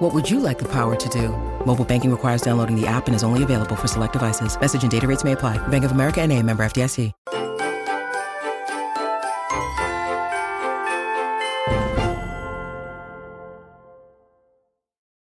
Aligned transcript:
What 0.00 0.14
would 0.14 0.30
you 0.30 0.40
like 0.40 0.58
the 0.58 0.68
power 0.68 0.96
to 0.96 1.08
do? 1.10 1.28
Mobile 1.66 1.84
banking 1.84 2.10
requires 2.10 2.40
downloading 2.40 2.74
the 2.74 2.86
app 2.86 3.06
and 3.06 3.14
is 3.14 3.22
only 3.22 3.42
available 3.42 3.76
for 3.76 3.86
select 3.86 4.14
devices. 4.14 4.58
Message 4.58 4.82
and 4.82 4.90
data 4.90 5.06
rates 5.06 5.24
may 5.24 5.32
apply. 5.32 5.58
Bank 5.68 5.84
of 5.84 5.92
America 5.92 6.22
and 6.22 6.32
a 6.32 6.42
member 6.42 6.62
FDIC. 6.62 7.12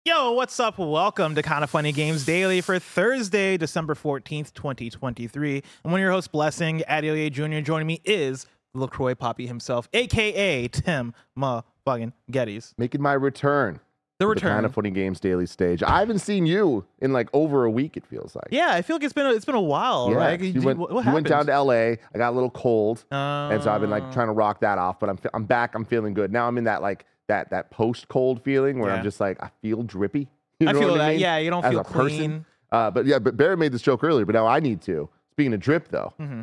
Yo, 0.05 0.33
what's 0.33 0.59
up? 0.59 0.79
Welcome 0.79 1.37
to 1.37 1.43
Kinda 1.43 1.69
Funny 1.69 1.93
Games 1.93 2.25
Daily 2.25 2.61
for 2.61 2.81
Thursday, 2.81 3.57
December 3.57 3.95
14th, 3.95 4.53
2023. 4.53 5.63
And 5.85 5.93
one 5.93 6.01
of 6.01 6.01
your 6.01 6.11
hosts, 6.11 6.27
Blessing 6.27 6.83
Adeoye 6.89 7.31
Jr., 7.31 7.61
joining 7.61 7.87
me 7.87 8.01
is 8.05 8.47
LaCroix 8.75 9.15
Poppy 9.15 9.47
himself, 9.47 9.89
aka 9.93 10.67
Tim 10.69 11.15
motherfucking 11.39 12.13
Gettys. 12.33 12.73
making 12.77 13.01
my 13.01 13.13
return. 13.13 13.79
The 14.19 14.27
return. 14.27 14.51
kind 14.55 14.67
of 14.67 14.73
funny 14.73 14.91
games 14.91 15.21
daily 15.21 15.45
stage. 15.45 15.83
I 15.83 15.99
haven't 15.99 16.21
seen 16.21 16.47
you 16.47 16.87
in 17.01 17.13
like 17.13 17.29
over 17.35 17.65
a 17.65 17.71
week. 17.71 17.97
It 17.99 18.07
feels 18.07 18.35
like. 18.35 18.49
Yeah, 18.51 18.69
I 18.71 18.81
feel 18.81 18.97
like 18.97 19.03
it's 19.05 19.13
been 19.13 19.27
a, 19.27 19.31
it's 19.33 19.45
been 19.45 19.55
a 19.55 19.61
while, 19.61 20.09
Yeah. 20.11 20.17
right? 20.17 20.41
You, 20.41 20.53
Did- 20.55 20.65
went, 20.65 20.79
what 20.79 21.05
you 21.05 21.13
went 21.13 21.27
down 21.29 21.45
to 21.47 21.53
L.A. 21.53 21.99
I 22.15 22.19
got 22.19 22.31
a 22.31 22.35
little 22.35 22.49
cold, 22.51 23.05
and 23.11 23.63
so 23.63 23.71
I've 23.71 23.83
been 23.83 23.93
Uh, 23.93 23.99
like 24.01 24.13
trying 24.13 24.29
to 24.29 24.33
rock 24.33 24.61
that 24.61 24.79
off. 24.79 24.99
But 25.01 25.11
I'm 25.11 25.19
I'm 25.35 25.45
back. 25.45 25.75
I'm 25.75 25.85
feeling 25.85 26.15
good 26.15 26.33
now. 26.33 26.49
I'm 26.49 26.57
in 26.57 26.65
that 26.65 26.81
like 26.81 27.05
that 27.29 27.51
that 27.51 27.71
post 27.71 28.09
cold 28.09 28.43
feeling 28.43 28.79
where 28.79 28.91
Yeah. 28.91 28.97
I'm 28.97 29.03
just 29.05 29.21
like 29.21 29.43
I 29.43 29.51
feel 29.61 29.83
drippy. 29.83 30.29
You 30.61 30.69
I 30.69 30.73
feel 30.73 30.89
what 30.93 30.97
that. 30.99 31.11
mean? 31.11 31.21
Yeah, 31.21 31.37
you 31.37 31.51
don't 31.51 31.63
As 31.65 31.71
feel 31.73 31.81
a 31.81 31.85
person. 31.85 32.07
clean. 32.17 32.45
Uh, 32.73 32.91
but 32.91 33.05
yeah, 33.05 33.19
but 33.19 33.37
Barry 33.37 33.59
made 33.59 33.73
this 33.73 33.83
joke 33.83 34.03
earlier, 34.03 34.25
but 34.25 34.35
now 34.35 34.47
I 34.47 34.61
need 34.61 34.81
to. 34.83 35.11
Speaking 35.33 35.53
of 35.53 35.61
drip, 35.61 35.89
though, 35.89 36.15
mm-hmm. 36.19 36.43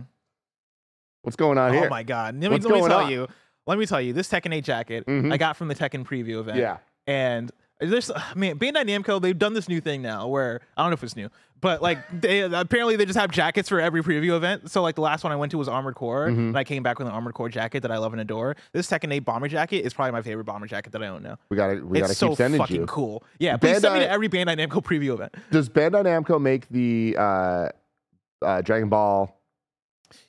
what's 1.24 1.36
going 1.36 1.58
on 1.58 1.72
Oh 1.72 1.74
here? 1.74 1.90
my 1.90 2.04
god! 2.04 2.36
Let 2.40 2.52
me, 2.52 2.58
let 2.60 2.64
me 2.64 2.88
tell 2.88 3.00
on? 3.06 3.12
you. 3.12 3.28
Let 3.66 3.80
me 3.80 3.86
tell 3.88 4.00
you. 4.02 4.14
This 4.14 4.30
Tekken 4.30 4.54
8 4.54 4.64
jacket 4.64 5.06
Mhm. 5.08 5.34
I 5.34 5.38
got 5.38 5.58
from 5.58 5.68
the 5.68 5.74
Tekken 5.76 6.06
preview 6.06 6.40
event. 6.40 6.58
Yeah, 6.60 6.78
and 7.08 7.52
there's 7.86 8.12
I 8.12 8.34
mean 8.36 8.58
Bandai 8.58 8.84
Namco 8.86 9.22
they've 9.22 9.38
done 9.38 9.54
this 9.54 9.68
new 9.70 9.82
thing 9.82 10.02
now 10.02 10.28
where 10.28 10.62
I 10.78 10.82
don't 10.84 10.92
know 10.92 10.96
if 10.96 11.04
it's 11.04 11.16
new 11.16 11.30
but 11.62 11.82
like 11.82 12.00
they 12.22 12.42
apparently 12.42 12.98
they 12.98 13.06
just 13.06 13.18
have 13.18 13.32
jackets 13.32 13.70
for 13.70 13.80
every 13.80 14.04
preview 14.04 14.36
event. 14.36 14.70
So 14.70 14.82
like 14.82 14.96
the 14.96 15.02
last 15.02 15.24
one 15.24 15.32
I 15.32 15.38
went 15.38 15.52
to 15.54 15.58
was 15.58 15.70
Armored 15.70 15.96
Core 15.96 16.28
Mm-hmm. 16.28 16.40
and 16.50 16.58
I 16.58 16.66
came 16.66 16.84
back 16.84 17.00
with 17.00 17.08
an 17.08 17.14
Armored 17.14 17.34
Core 17.36 17.48
jacket 17.48 17.84
that 17.84 17.92
I 17.92 17.98
love 18.00 18.12
and 18.12 18.20
adore. 18.22 18.58
This 18.74 18.90
Tekken 18.90 19.14
8 19.14 19.20
bomber 19.20 19.48
jacket 19.48 19.86
is 19.86 19.94
probably 19.94 20.12
my 20.12 20.22
favorite 20.22 20.44
bomber 20.44 20.68
jacket 20.68 20.92
that 20.92 21.02
I 21.02 21.08
own 21.08 21.24
now. 21.24 21.38
We 21.50 21.56
got 21.56 21.68
to 21.68 21.82
we 21.82 22.00
got 22.00 22.08
to 22.08 22.12
it's 22.12 22.20
keep 22.20 22.30
so 22.32 22.36
sending 22.36 22.60
fucking 22.60 22.82
you. 22.82 22.86
cool. 22.86 23.24
Yeah 23.40 23.56
please 23.56 23.80
send 23.80 23.94
me 23.94 24.02
to 24.02 24.10
every 24.10 24.28
Bandai 24.28 24.58
Namco 24.58 24.84
preview 24.84 25.14
event. 25.14 25.34
Does 25.52 25.70
Bandai 25.70 26.04
Namco 26.04 26.42
make 26.42 26.68
the 26.68 27.16
uh, 27.18 27.70
uh, 28.42 28.62
Dragon 28.62 28.90
Ball 28.90 29.34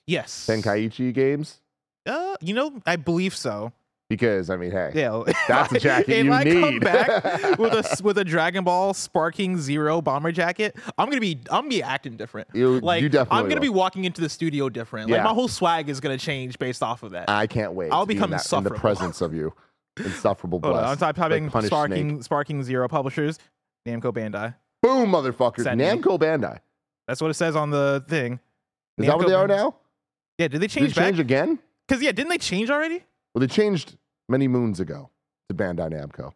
yes. 0.06 0.46
Tenkaichi 0.48 1.12
games? 1.12 1.58
uh, 2.06 2.36
you 2.40 2.54
know 2.54 2.80
I 2.86 2.94
believe 2.96 3.34
so 3.34 3.72
Because 4.14 4.48
I 4.48 4.56
mean, 4.56 4.70
hey, 4.70 4.92
yeah 4.94 5.22
That's 5.48 5.72
a 5.72 5.80
jacket 5.80 6.08
if 6.20 6.24
you 6.26 6.32
I 6.32 6.44
come 6.44 6.78
back 6.78 7.58
with 7.58 7.72
a 7.72 8.02
with 8.04 8.16
a 8.18 8.24
Dragon 8.24 8.62
Ball 8.62 8.94
Sparking 8.94 9.58
Zero 9.58 10.00
bomber 10.00 10.30
jacket 10.30 10.76
I'm 10.96 11.08
gonna 11.08 11.20
be 11.20 11.40
I'm 11.50 11.62
gonna 11.62 11.68
be 11.70 11.82
acting 11.82 12.16
different 12.16 12.46
You- 12.54 12.78
like 12.78 13.02
you 13.02 13.08
definitely 13.08 13.40
I'm 13.40 13.48
gonna 13.48 13.60
be 13.60 13.68
walking 13.68 14.04
into 14.04 14.20
the 14.20 14.28
studio 14.28 14.68
different. 14.68 15.10
Like 15.10 15.24
my 15.24 15.30
whole 15.34 15.48
swag 15.48 15.88
is 15.88 15.98
gonna 15.98 16.16
change 16.16 16.58
based 16.60 16.82
off 16.82 17.02
of 17.02 17.10
that. 17.10 17.28
I 17.28 17.46
can't 17.48 17.72
wait. 17.72 17.90
I'll 17.90 18.02
to 18.02 18.06
be 18.06 18.14
in 18.14 18.18
become 18.18 18.30
that- 18.30 18.52
in 18.52 18.62
the 18.64 18.70
presence 18.70 19.20
of 19.20 19.34
you, 19.34 19.52
insufferable 19.98 20.60
on, 20.62 20.70
bless. 20.72 21.02
I'm 21.02 21.14
typing 21.14 21.48
like 21.50 21.64
Sparking 21.66 22.10
Snake. 22.10 22.22
Sparking 22.24 22.62
Zero 22.62 22.86
Publishers, 22.88 23.38
Namco 23.86 24.12
Bandai. 24.12 24.54
Boom, 24.82 25.10
motherfuckers! 25.10 25.64
Namco 25.64 26.18
Bandai. 26.18 26.60
That's 27.08 27.20
what 27.20 27.30
it 27.30 27.34
says 27.34 27.56
on 27.56 27.70
the 27.70 28.04
thing. 28.08 28.38
Is 28.98 29.06
that 29.06 29.16
what 29.16 29.26
Namco 29.26 29.28
they 29.28 29.34
are 29.34 29.48
now? 29.48 29.74
Yeah, 30.38 30.48
did 30.48 30.60
they 30.60 30.66
Did 30.66 30.70
change 30.70 30.94
they 30.94 31.02
change 31.02 31.16
back? 31.16 31.24
again? 31.24 31.58
Because 31.88 32.02
yeah, 32.02 32.12
didn't 32.12 32.30
they 32.30 32.38
change 32.38 32.70
already? 32.70 33.02
Well, 33.34 33.40
they 33.40 33.46
changed 33.46 33.96
many 34.28 34.48
moons 34.48 34.80
ago 34.80 35.10
to 35.48 35.54
Bandai 35.54 35.90
Namco. 35.92 36.32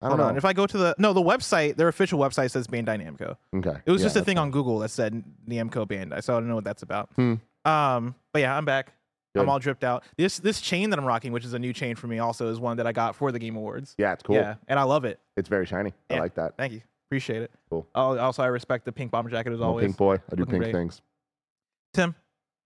I 0.00 0.08
don't 0.08 0.10
Hold 0.10 0.18
know. 0.20 0.24
on. 0.26 0.36
If 0.36 0.44
I 0.44 0.52
go 0.52 0.66
to 0.66 0.78
the 0.78 0.94
no, 0.98 1.12
the 1.12 1.22
website, 1.22 1.76
their 1.76 1.88
official 1.88 2.18
website 2.20 2.50
says 2.52 2.66
Bandai 2.68 3.02
Namco. 3.04 3.36
okay, 3.56 3.80
It 3.84 3.90
was 3.90 4.00
Yeah, 4.00 4.06
just 4.06 4.16
a 4.16 4.24
thing 4.24 4.36
fine. 4.36 4.44
on 4.44 4.50
Google 4.52 4.78
that 4.80 4.90
said 4.90 5.24
Namco 5.48 5.86
Bandai, 5.88 6.22
so 6.22 6.36
I 6.36 6.40
don't 6.40 6.48
know 6.48 6.54
what 6.54 6.64
that's 6.64 6.82
about. 6.82 7.10
Hmm. 7.16 7.34
Um, 7.64 8.14
but 8.32 8.40
yeah, 8.42 8.56
I'm 8.56 8.64
back. 8.64 8.92
I'm 9.36 9.48
all 9.48 9.60
dripped 9.60 9.84
out. 9.84 10.02
This 10.16 10.38
this 10.38 10.60
chain 10.60 10.90
that 10.90 10.98
I'm 10.98 11.04
rocking, 11.04 11.30
which 11.30 11.44
is 11.44 11.52
a 11.52 11.60
new 11.60 11.72
chain 11.72 11.94
for 11.94 12.08
me, 12.08 12.18
also 12.18 12.48
is 12.48 12.58
one 12.58 12.76
that 12.78 12.88
I 12.88 12.92
got 12.92 13.14
for 13.14 13.30
the 13.30 13.38
Game 13.38 13.54
Awards. 13.54 13.94
Yeah, 13.96 14.12
it's 14.12 14.22
cool. 14.24 14.34
Yeah, 14.34 14.56
and 14.66 14.80
I 14.80 14.82
love 14.82 15.04
it. 15.04 15.20
It's 15.36 15.48
very 15.48 15.64
shiny. 15.64 15.92
I 16.10 16.18
like 16.18 16.34
that. 16.34 16.56
Thank 16.56 16.72
you. 16.72 16.80
Appreciate 17.08 17.42
it. 17.42 17.52
Cool. 17.70 17.86
Oh, 17.94 18.18
also, 18.18 18.42
I 18.42 18.46
respect 18.46 18.84
the 18.84 18.90
pink 18.90 19.12
bomber 19.12 19.30
jacket 19.30 19.52
as 19.52 19.60
I'm 19.60 19.66
always. 19.66 19.84
pink 19.84 19.96
boy. 19.96 20.14
I 20.14 20.34
do 20.34 20.40
Looking 20.40 20.46
pink 20.54 20.62
great. 20.64 20.72
things. 20.74 21.02
Tim, 21.94 22.16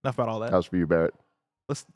enough 0.03 0.15
about 0.15 0.29
all 0.31 0.41
that. 0.41 0.51
That 0.51 0.57
was 0.57 0.65
for 0.67 0.77
you, 0.79 0.87
Barrett. 0.87 1.15
Let's. 1.69 1.85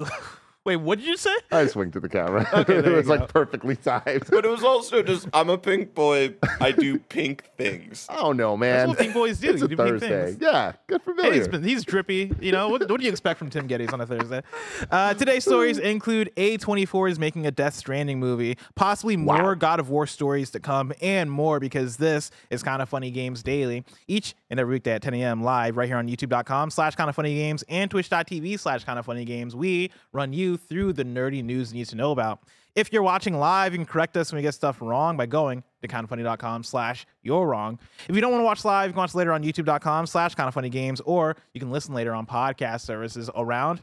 Wait, 0.67 0.77
what 0.77 0.99
did 0.99 1.07
you 1.07 1.17
say? 1.17 1.35
I 1.51 1.67
swing 1.69 1.91
to 1.93 2.01
the 2.01 2.09
camera. 2.09 2.47
Okay, 2.53 2.77
it 2.79 2.85
was 2.87 3.07
go. 3.07 3.15
like 3.15 3.29
perfectly 3.33 3.77
timed. 3.77 4.25
But 4.29 4.45
it 4.45 4.51
was 4.51 4.63
also 4.65 5.03
just 5.03 5.29
I'm 5.33 5.49
a 5.49 5.57
pink 5.57 5.95
boy. 5.95 6.35
I 6.61 6.73
do 6.73 6.99
pink 6.99 7.45
things. 7.57 8.07
Oh 8.11 8.33
no, 8.33 8.57
man! 8.57 8.79
That's 8.79 8.89
what 8.89 8.99
pink 8.99 9.15
boys 9.15 9.39
do. 9.39 9.51
It's 9.51 9.61
You 9.61 9.67
a 9.67 9.69
do 9.69 9.77
pink 9.77 9.89
Thursday. 9.89 10.27
things. 10.27 10.39
Yeah, 10.41 10.73
good 10.89 11.03
for 11.03 11.15
Hey, 11.15 11.23
Billy. 11.23 11.39
he's, 11.39 11.49
been, 11.49 11.63
he's 11.63 11.85
drippy. 11.85 12.33
You 12.41 12.53
know, 12.53 12.69
what, 12.69 12.91
what 12.91 12.99
do 13.01 13.05
you 13.07 13.11
expect 13.13 13.39
from 13.39 13.49
Tim 13.49 13.69
Gettys 13.69 13.93
on 13.93 14.01
a 14.01 14.07
Thursday? 14.07 14.43
Uh, 14.91 15.15
today's 15.15 15.45
stories 15.45 15.79
include 15.79 16.31
A24 16.37 17.11
is 17.13 17.19
making 17.19 17.47
a 17.47 17.51
Death 17.51 17.75
Stranding 17.75 18.19
movie, 18.21 18.59
possibly 18.75 19.17
more 19.17 19.37
Wow. 19.37 19.55
God 19.55 19.81
of 19.81 19.89
War 19.89 20.07
stories 20.07 20.51
to 20.51 20.61
come, 20.61 20.93
and 21.01 21.31
more 21.31 21.61
because 21.61 21.97
this 21.97 22.31
is 22.51 22.63
Kinda 22.63 22.87
Funny 22.87 23.11
Games 23.13 23.43
Daily. 23.43 23.85
Each 24.09 24.35
and 24.51 24.59
every 24.59 24.75
weekday 24.75 24.93
at 24.95 25.03
10 25.03 25.15
a.m. 25.15 25.43
live 25.45 25.77
right 25.77 25.87
here 25.89 25.97
on 25.97 26.09
youtube.com 26.09 26.71
slash 26.71 26.97
kind 26.97 27.09
of 27.09 27.15
funny 27.17 27.35
games 27.35 27.63
and 27.69 27.91
twitch.tv 27.91 28.59
slash 28.59 28.85
kind 28.85 28.99
of 28.99 29.07
funny 29.07 29.25
games. 29.25 29.55
We 29.55 29.91
run 30.13 30.33
you 30.33 30.56
through 30.57 30.95
the 30.95 31.05
nerdy 31.05 31.43
news 31.43 31.73
you 31.73 31.79
need 31.79 31.89
to 31.89 31.97
know 31.97 32.13
about. 32.13 32.41
If 32.75 32.93
you're 32.93 33.03
watching 33.03 33.39
live, 33.39 33.73
you 33.73 33.79
can 33.79 33.87
correct 33.87 34.17
us 34.19 34.31
when 34.31 34.37
we 34.37 34.43
get 34.43 34.53
stuff 34.53 34.83
wrong 34.83 35.17
by 35.17 35.25
going 35.25 35.65
to 35.81 35.89
kindafunny.com 35.89 36.63
slash 36.63 37.07
you're 37.23 37.47
wrong. 37.47 37.79
If 38.07 38.15
you 38.15 38.21
don't 38.21 38.33
want 38.33 38.43
to 38.43 38.45
watch 38.45 38.65
live, 38.67 38.89
you 38.89 38.93
can 38.93 38.99
watch 38.99 39.15
later 39.15 39.33
on 39.33 39.43
youtube.com 39.43 40.07
slash 40.07 40.35
kind 40.35 40.47
of 40.47 40.53
funny 40.53 40.69
games, 40.69 41.01
or 41.01 41.37
you 41.55 41.61
can 41.61 41.71
listen 41.71 41.95
later 41.95 42.15
on 42.15 42.27
podcast 42.27 42.83
services 42.83 43.31
around 43.35 43.83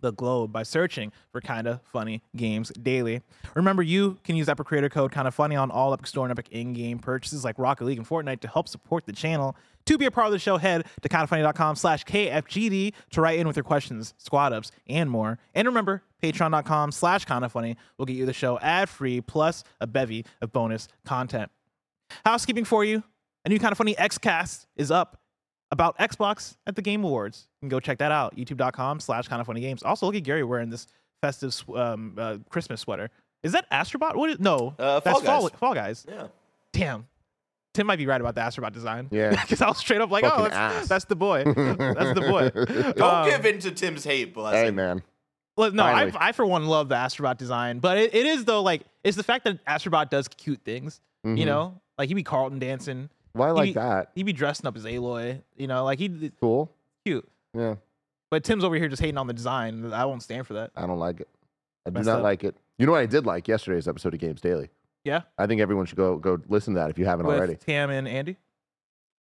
the 0.00 0.12
globe 0.12 0.52
by 0.52 0.62
searching 0.62 1.12
for 1.30 1.40
Kinda 1.40 1.80
Funny 1.92 2.22
Games 2.36 2.70
Daily. 2.82 3.22
Remember, 3.54 3.82
you 3.82 4.18
can 4.24 4.36
use 4.36 4.48
Epic 4.48 4.66
Creator 4.66 4.88
Code 4.90 5.12
Kinda 5.12 5.30
Funny 5.30 5.56
on 5.56 5.70
all 5.70 5.92
Epic 5.92 6.06
Store 6.06 6.24
and 6.24 6.30
Epic 6.30 6.48
in-game 6.50 6.98
purchases 6.98 7.44
like 7.44 7.58
Rocket 7.58 7.84
League 7.84 7.98
and 7.98 8.08
Fortnite 8.08 8.40
to 8.40 8.48
help 8.48 8.68
support 8.68 9.04
the 9.04 9.12
channel. 9.12 9.56
To 9.86 9.96
be 9.98 10.04
a 10.06 10.10
part 10.10 10.26
of 10.26 10.32
the 10.32 10.38
show, 10.38 10.56
head 10.56 10.84
to 11.02 11.08
kindafunny.com 11.08 11.76
slash 11.76 12.04
KFGD 12.04 12.92
to 13.10 13.20
write 13.20 13.38
in 13.38 13.46
with 13.46 13.56
your 13.56 13.64
questions, 13.64 14.14
squad 14.18 14.52
ups, 14.52 14.72
and 14.88 15.08
more. 15.10 15.38
And 15.54 15.66
remember, 15.66 16.02
patreon.com 16.22 16.90
slash 16.92 17.24
kindafunny 17.24 17.76
will 17.96 18.06
get 18.06 18.14
you 18.16 18.26
the 18.26 18.32
show 18.32 18.58
ad-free 18.58 19.20
plus 19.22 19.62
a 19.80 19.86
bevy 19.86 20.24
of 20.42 20.52
bonus 20.52 20.88
content. 21.04 21.50
Housekeeping 22.24 22.64
for 22.64 22.84
you, 22.84 23.02
a 23.44 23.48
new 23.48 23.58
Kinda 23.58 23.74
Funny 23.76 23.96
X-Cast 23.96 24.66
is 24.76 24.90
up 24.90 25.20
about 25.70 25.96
Xbox 25.98 26.56
at 26.66 26.74
the 26.76 26.82
Game 26.82 27.04
Awards. 27.04 27.46
You 27.60 27.66
can 27.66 27.68
go 27.68 27.80
check 27.80 27.98
that 27.98 28.12
out. 28.12 28.36
YouTube.com 28.36 29.00
slash 29.00 29.28
kind 29.28 29.40
of 29.40 29.46
funny 29.46 29.60
games. 29.60 29.82
Also, 29.82 30.06
look 30.06 30.14
at 30.16 30.22
Gary 30.24 30.42
wearing 30.44 30.70
this 30.70 30.86
festive 31.22 31.62
um, 31.74 32.14
uh, 32.18 32.38
Christmas 32.50 32.80
sweater. 32.80 33.10
Is 33.42 33.52
that 33.52 33.70
Astrobot? 33.70 34.16
What 34.16 34.30
is, 34.30 34.40
no, 34.40 34.74
Uh, 34.78 35.00
that's 35.00 35.20
Fall 35.20 35.20
Fall, 35.22 35.48
Guys. 35.48 35.58
Fall 35.58 35.74
Guys. 35.74 36.06
Yeah. 36.08 36.26
Damn. 36.72 37.06
Tim 37.76 37.86
might 37.86 37.96
be 37.96 38.06
right 38.06 38.20
about 38.20 38.34
the 38.34 38.40
Astrobot 38.40 38.72
design. 38.72 39.08
Yeah. 39.10 39.30
Because 39.42 39.60
I 39.60 39.68
was 39.68 39.78
straight 39.78 40.00
up 40.00 40.10
like, 40.10 40.24
oh, 40.24 40.48
that's, 40.48 40.88
that's 40.88 41.04
the 41.04 41.14
boy. 41.16 41.44
that's 41.44 41.54
the 42.18 42.26
boy. 42.28 42.50
Don't 42.96 43.02
Um, 43.02 43.28
give 43.28 43.44
in 43.46 43.58
to 43.60 43.70
Tim's 43.70 44.02
hate, 44.04 44.34
blessing. 44.34 44.64
hey, 44.64 44.70
man. 44.70 45.02
Well, 45.56 45.70
no, 45.72 45.84
I, 45.84 46.10
I 46.18 46.32
for 46.32 46.44
one 46.44 46.66
love 46.66 46.88
the 46.88 46.94
Astrobot 46.96 47.38
design, 47.38 47.78
but 47.78 47.96
it, 47.98 48.14
it 48.14 48.26
is 48.26 48.44
though 48.44 48.62
like 48.62 48.82
it's 49.04 49.16
the 49.16 49.22
fact 49.22 49.44
that 49.44 49.64
Astrobot 49.64 50.10
does 50.10 50.28
cute 50.28 50.60
things. 50.64 51.00
You 51.24 51.30
Mhm. 51.30 51.46
know, 51.46 51.80
like 51.98 52.08
he 52.08 52.14
be 52.14 52.22
Carlton 52.22 52.58
dancing. 52.58 53.08
Why 53.32 53.48
he 53.48 53.52
like 53.52 53.64
be, 53.68 53.72
that? 53.74 54.10
He 54.14 54.22
be 54.22 54.32
dressing 54.32 54.66
up 54.66 54.76
as 54.76 54.84
Aloy. 54.84 55.42
You 55.56 55.66
know, 55.66 55.84
like 55.84 55.98
he 55.98 56.30
Cool. 56.40 56.70
cute. 57.04 57.26
Yeah, 57.54 57.76
But 58.30 58.44
Tim's 58.44 58.64
over 58.64 58.74
here 58.76 58.88
just 58.88 59.00
hating 59.00 59.16
on 59.18 59.26
the 59.28 59.32
design. 59.34 59.92
I 59.92 60.04
won't 60.04 60.22
stand 60.22 60.46
for 60.46 60.54
that. 60.54 60.70
I 60.76 60.86
don't 60.86 60.98
like 60.98 61.20
it. 61.20 61.28
I 61.86 61.90
do 61.90 62.02
not 62.02 62.18
up. 62.18 62.22
like 62.22 62.44
it. 62.44 62.54
You 62.78 62.84
know 62.86 62.92
what 62.92 63.00
I 63.00 63.06
did 63.06 63.24
like 63.26 63.48
yesterday's 63.48 63.88
episode 63.88 64.12
of 64.14 64.20
Games 64.20 64.40
Daily? 64.42 64.68
Yeah, 65.06 65.22
I 65.38 65.46
think 65.46 65.60
everyone 65.60 65.86
should 65.86 65.96
go 65.98 66.16
go 66.18 66.38
listen 66.48 66.74
to 66.74 66.80
that 66.80 66.90
if 66.90 66.98
you 66.98 67.04
haven't 67.06 67.26
with 67.26 67.36
already. 67.36 67.54
Tam 67.56 67.90
and 67.90 68.08
Andy. 68.08 68.36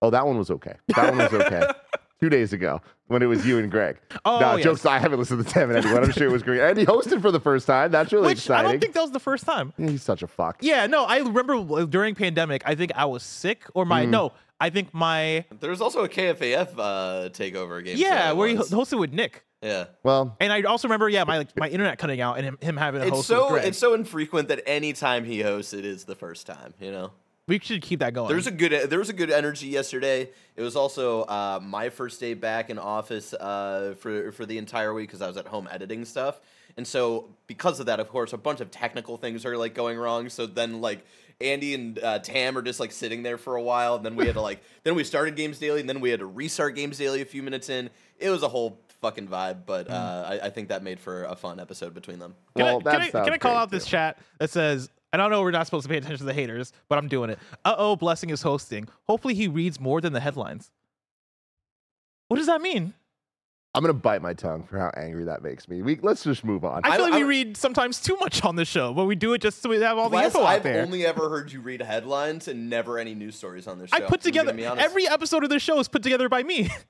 Oh, 0.00 0.11
that 0.11 0.26
one 0.26 0.38
was 0.38 0.50
okay. 0.50 0.76
That 0.96 1.11
one 1.11 1.19
was 1.19 1.32
okay. 1.32 1.62
Two 2.20 2.29
days 2.31 2.52
ago 2.52 2.81
when 3.08 3.20
it 3.20 3.26
was 3.26 3.44
you 3.44 3.58
and 3.58 3.69
Greg. 3.69 3.99
Oh, 4.25 4.38
no, 4.38 4.55
yes. 4.55 4.62
jokes. 4.62 4.87
I 4.87 4.99
haven't 4.99 5.19
listened 5.19 5.44
to 5.44 5.52
Tim 5.52 5.70
and 5.70 5.84
anyone. 5.84 6.05
I'm 6.05 6.12
sure 6.12 6.29
it 6.29 6.31
was 6.31 6.44
great. 6.44 6.61
And 6.69 6.79
he 6.79 6.87
hosted 6.87 7.20
for 7.20 7.32
the 7.32 7.40
first 7.40 7.67
time. 7.67 7.90
That's 7.90 8.12
really 8.12 8.29
Which 8.29 8.49
I 8.49 8.62
don't 8.62 8.81
think 8.81 8.94
that 8.94 9.00
was 9.02 9.11
the 9.11 9.19
first 9.19 9.44
time. 9.44 9.73
Yeah, 9.76 9.88
He's 9.90 10.05
such 10.05 10.23
a 10.23 10.29
fuck. 10.29 10.58
Yeah, 10.61 10.87
no, 10.87 11.05
I 11.05 11.19
remember 11.19 11.84
during 11.87 12.14
pandemic. 12.14 12.62
I 12.64 12.76
think 12.76 12.93
I 12.94 13.06
was 13.06 13.25
sick, 13.25 13.64
or 13.75 13.84
my 13.84 14.06
Mm. 14.06 14.11
no, 14.11 14.32
I 14.61 14.70
think 14.70 14.94
my 14.94 15.44
There 15.58 15.70
was 15.70 15.81
also 15.81 16.05
a 16.05 16.08
KFAF 16.08 16.79
uh, 16.79 17.29
takeover 17.31 17.84
game. 17.84 17.96
yeah, 17.96 18.31
where 18.31 18.46
he 18.49 18.55
hosted 18.55 19.00
with 19.00 19.12
Nick. 19.12 19.44
Yeah. 19.62 19.85
Well, 20.03 20.37
And 20.41 20.53
I 20.53 20.62
also 20.62 20.88
remember, 20.88 21.09
yeah, 21.09 21.25
my 21.25 21.38
like 21.38 21.56
my 21.56 21.69
internet 21.69 21.99
cutting 21.99 22.20
out 22.20 22.37
and 22.37 22.44
him, 22.44 22.59
him 22.61 22.76
having 22.76 23.03
a 23.03 23.06
It's 23.06 23.17
host 23.17 23.29
so 23.29 23.55
it's 23.55 23.79
so 23.79 23.94
infrequent 23.94 24.49
that 24.49 24.62
any 24.67 24.93
time 24.93 25.25
he 25.25 25.41
hosts 25.41 25.73
it 25.73 25.85
is 25.85 26.05
the 26.05 26.17
first 26.17 26.47
time. 26.47 26.75
You 26.81 26.91
know. 26.91 27.12
we 27.47 27.59
should 27.59 27.82
keep 27.82 28.00
that 28.00 28.12
going. 28.14 28.29
There's 28.29 28.47
a 28.47 28.50
good 28.50 28.91
there 28.91 28.99
was 28.99 29.09
a 29.09 29.12
good 29.12 29.31
energy 29.31 29.69
yesterday. 29.69 30.31
It 30.56 30.62
was 30.62 30.76
also 30.76 31.23
uh, 31.23 31.61
my 31.62 31.88
first 31.91 32.20
day 32.20 32.35
back 32.35 32.70
in 32.70 32.79
office 32.79 33.32
uh, 33.35 33.94
for 33.99 34.32
for 34.32 34.47
the 34.47 34.59
entire 34.59 34.93
week 34.93 35.09
because 35.09 35.23
I 35.23 35.29
was 35.29 35.37
at 35.37 35.47
home 35.47 35.69
editing 35.70 36.05
stuff, 36.05 36.41
and 36.76 36.87
so 36.87 37.29
because 37.47 37.79
of 37.81 37.87
that, 37.87 38.00
of 38.00 38.08
course, 38.08 38.32
a 38.32 38.38
bunch 38.38 38.61
of 38.61 38.70
technical 38.70 39.17
things 39.17 39.47
are 39.47 39.56
like 39.56 39.75
going 39.75 39.97
wrong. 39.97 40.29
So 40.29 40.47
then 40.47 40.81
like 40.81 41.05
Andy 41.41 41.75
and 41.75 41.99
uh, 41.99 42.19
Tam 42.19 42.56
are 42.58 42.62
just 42.62 42.81
like 42.81 42.93
sitting 42.93 43.23
there 43.23 43.38
for 43.38 43.56
a 43.56 43.62
while, 43.62 43.97
and 43.97 44.05
then 44.05 44.17
we 44.17 44.26
had 44.26 44.35
to 44.35 44.41
like 44.41 44.62
then 44.85 44.94
we 44.94 45.05
started 45.05 45.37
Games 45.37 45.58
Daily, 45.58 45.81
and 45.81 45.88
then 45.88 46.00
we 46.00 46.11
had 46.11 46.20
to 46.20 46.26
restart 46.26 46.75
Games 46.75 46.99
Daily 46.99 47.20
a 47.23 47.26
few 47.26 47.43
minutes 47.43 47.69
in. 47.69 47.91
It 48.19 48.31
was 48.31 48.43
a 48.43 48.49
whole 48.49 48.79
fucking 49.02 49.28
vibe, 49.28 49.66
but 49.66 49.88
Mm. 49.88 49.93
uh, 49.93 50.26
I, 50.28 50.46
I 50.46 50.50
think 50.50 50.69
that 50.70 50.82
made 50.82 50.99
for 50.99 51.25
a 51.25 51.37
fun 51.37 51.60
episode 51.60 51.93
between 51.93 52.19
them. 52.19 52.34
Can, 52.56 52.64
well, 52.64 52.76
I, 52.78 52.82
that 52.84 52.93
can, 52.93 53.00
I, 53.20 53.25
can 53.25 53.32
I 53.34 53.38
call 53.38 53.52
great, 53.52 53.60
out 53.60 53.70
this 53.70 53.84
chat 53.84 54.16
that 54.38 54.49
says, 54.49 54.88
I 55.12 55.19
don't 55.19 55.31
know 55.31 55.43
we're 55.43 55.50
not 55.50 55.66
supposed 55.66 55.82
to 55.82 55.88
pay 55.90 55.99
attention 55.99 56.19
to 56.19 56.25
the 56.25 56.32
haters, 56.32 56.72
but 56.88 56.96
I'm 56.96 57.08
doing 57.08 57.28
it. 57.28 57.38
Uh 57.66 57.75
oh, 57.76 57.96
Blessing 57.96 58.31
is 58.31 58.40
hosting. 58.40 58.88
Hopefully 59.06 59.34
he 59.34 59.46
reads 59.49 59.78
more 59.78 60.00
than 60.00 60.14
the 60.14 60.20
headlines. 60.20 60.70
What 62.28 62.38
does 62.38 62.46
that 62.46 62.62
mean? 62.62 62.94
I'm 63.75 63.82
gonna 63.82 63.94
bite 63.94 64.20
my 64.20 64.34
tongue 64.34 64.64
for 64.64 64.78
how 64.78 64.90
angry 64.96 65.25
that 65.25 65.43
makes 65.43 65.66
me. 65.66 65.81
We 65.82 65.96
let's 66.02 66.25
just 66.25 66.44
move 66.44 66.62
on. 66.64 66.82
I 66.84 66.96
feel 66.96 67.06
I- 67.06 67.08
like 67.10 67.14
we 67.14 67.22
read 67.25 67.56
sometimes 67.56 68.00
too 68.00 68.16
much 68.20 68.44
on 68.44 68.56
the 68.56 68.64
show, 68.66 68.93
but 68.93 69.06
we 69.06 69.14
do 69.16 69.32
it 69.32 69.40
just 69.40 69.62
so 69.62 69.69
we 69.70 69.81
have 69.81 69.96
all 69.98 70.10
the 70.10 70.16
Wes, 70.16 70.26
info 70.26 70.40
out 70.40 70.46
I've 70.46 70.62
there. 70.62 70.82
only 70.82 71.06
ever 71.06 71.28
heard 71.31 71.50
you 71.52 71.60
read 71.60 71.81
headlines 71.82 72.48
and 72.48 72.69
never 72.70 72.98
any 72.98 73.14
news 73.14 73.34
stories 73.37 73.66
on 73.66 73.78
this 73.78 73.88
show. 73.90 73.96
I 73.96 74.00
put 74.00 74.20
together 74.20 74.55
every 74.78 75.08
episode 75.08 75.43
of 75.43 75.48
the 75.50 75.58
show 75.58 75.78
is 75.78 75.88
put 75.88 76.02
together 76.02 76.28
by 76.28 76.43
me. 76.43 76.70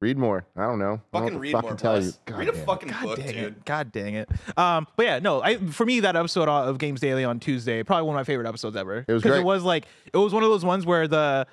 read 0.00 0.18
more. 0.18 0.46
I 0.56 0.62
don't 0.64 0.78
know. 0.78 0.84
I 0.84 0.88
don't 0.88 0.98
know 0.98 1.00
Fucking 1.24 1.38
read 1.38 1.50
to 1.52 1.56
fucking 1.56 1.70
more. 1.70 1.76
tell 1.76 1.92
Wes. 1.94 2.06
you. 2.06 2.12
God 2.26 2.38
read 2.38 2.48
a 2.48 2.52
damn 2.52 2.60
it. 2.60 2.66
fucking 2.66 2.88
God 2.88 3.02
book, 3.02 3.16
dang 3.18 3.26
dude. 3.28 3.36
it! 3.36 3.64
God 3.64 3.92
dang 3.92 4.14
it! 4.14 4.28
Um, 4.56 4.86
but 4.96 5.06
yeah, 5.06 5.18
no. 5.18 5.42
I 5.42 5.56
for 5.56 5.86
me 5.86 6.00
that 6.00 6.16
episode 6.16 6.48
of 6.48 6.78
Games 6.78 7.00
Daily 7.00 7.24
on 7.24 7.40
Tuesday 7.40 7.82
probably 7.82 8.06
one 8.06 8.16
of 8.16 8.20
my 8.20 8.24
favorite 8.24 8.48
episodes 8.48 8.76
ever. 8.76 9.04
It 9.06 9.12
was 9.12 9.22
because 9.22 9.36
great. 9.36 9.40
it 9.42 9.46
was 9.46 9.62
like 9.62 9.86
it 10.12 10.16
was 10.18 10.32
one 10.32 10.42
of 10.42 10.50
those 10.50 10.64
ones 10.64 10.84
where 10.86 11.08
the 11.08 11.46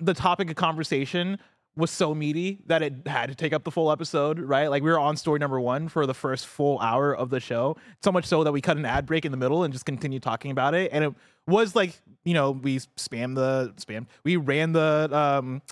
the 0.00 0.14
topic 0.14 0.50
of 0.50 0.56
conversation 0.56 1.38
was 1.76 1.90
so 1.92 2.12
meaty 2.12 2.58
that 2.66 2.82
it 2.82 3.06
had 3.06 3.28
to 3.28 3.36
take 3.36 3.52
up 3.52 3.62
the 3.62 3.70
full 3.70 3.92
episode, 3.92 4.40
right? 4.40 4.66
Like 4.66 4.82
we 4.82 4.90
were 4.90 4.98
on 4.98 5.16
story 5.16 5.38
number 5.38 5.60
one 5.60 5.88
for 5.88 6.06
the 6.06 6.12
first 6.14 6.46
full 6.46 6.80
hour 6.80 7.14
of 7.14 7.30
the 7.30 7.38
show, 7.38 7.76
so 8.02 8.10
much 8.10 8.24
so 8.26 8.42
that 8.42 8.50
we 8.50 8.60
cut 8.60 8.76
an 8.76 8.84
ad 8.84 9.06
break 9.06 9.24
in 9.24 9.30
the 9.30 9.38
middle 9.38 9.62
and 9.62 9.72
just 9.72 9.86
continued 9.86 10.22
talking 10.24 10.50
about 10.50 10.74
it. 10.74 10.90
And 10.92 11.04
it 11.04 11.14
was 11.46 11.76
like, 11.76 11.98
you 12.24 12.34
know, 12.34 12.50
we 12.50 12.78
spam 12.80 13.36
the 13.36 13.72
spam, 13.76 14.06
we 14.24 14.36
ran 14.36 14.72
the 14.72 15.08
um, 15.12 15.62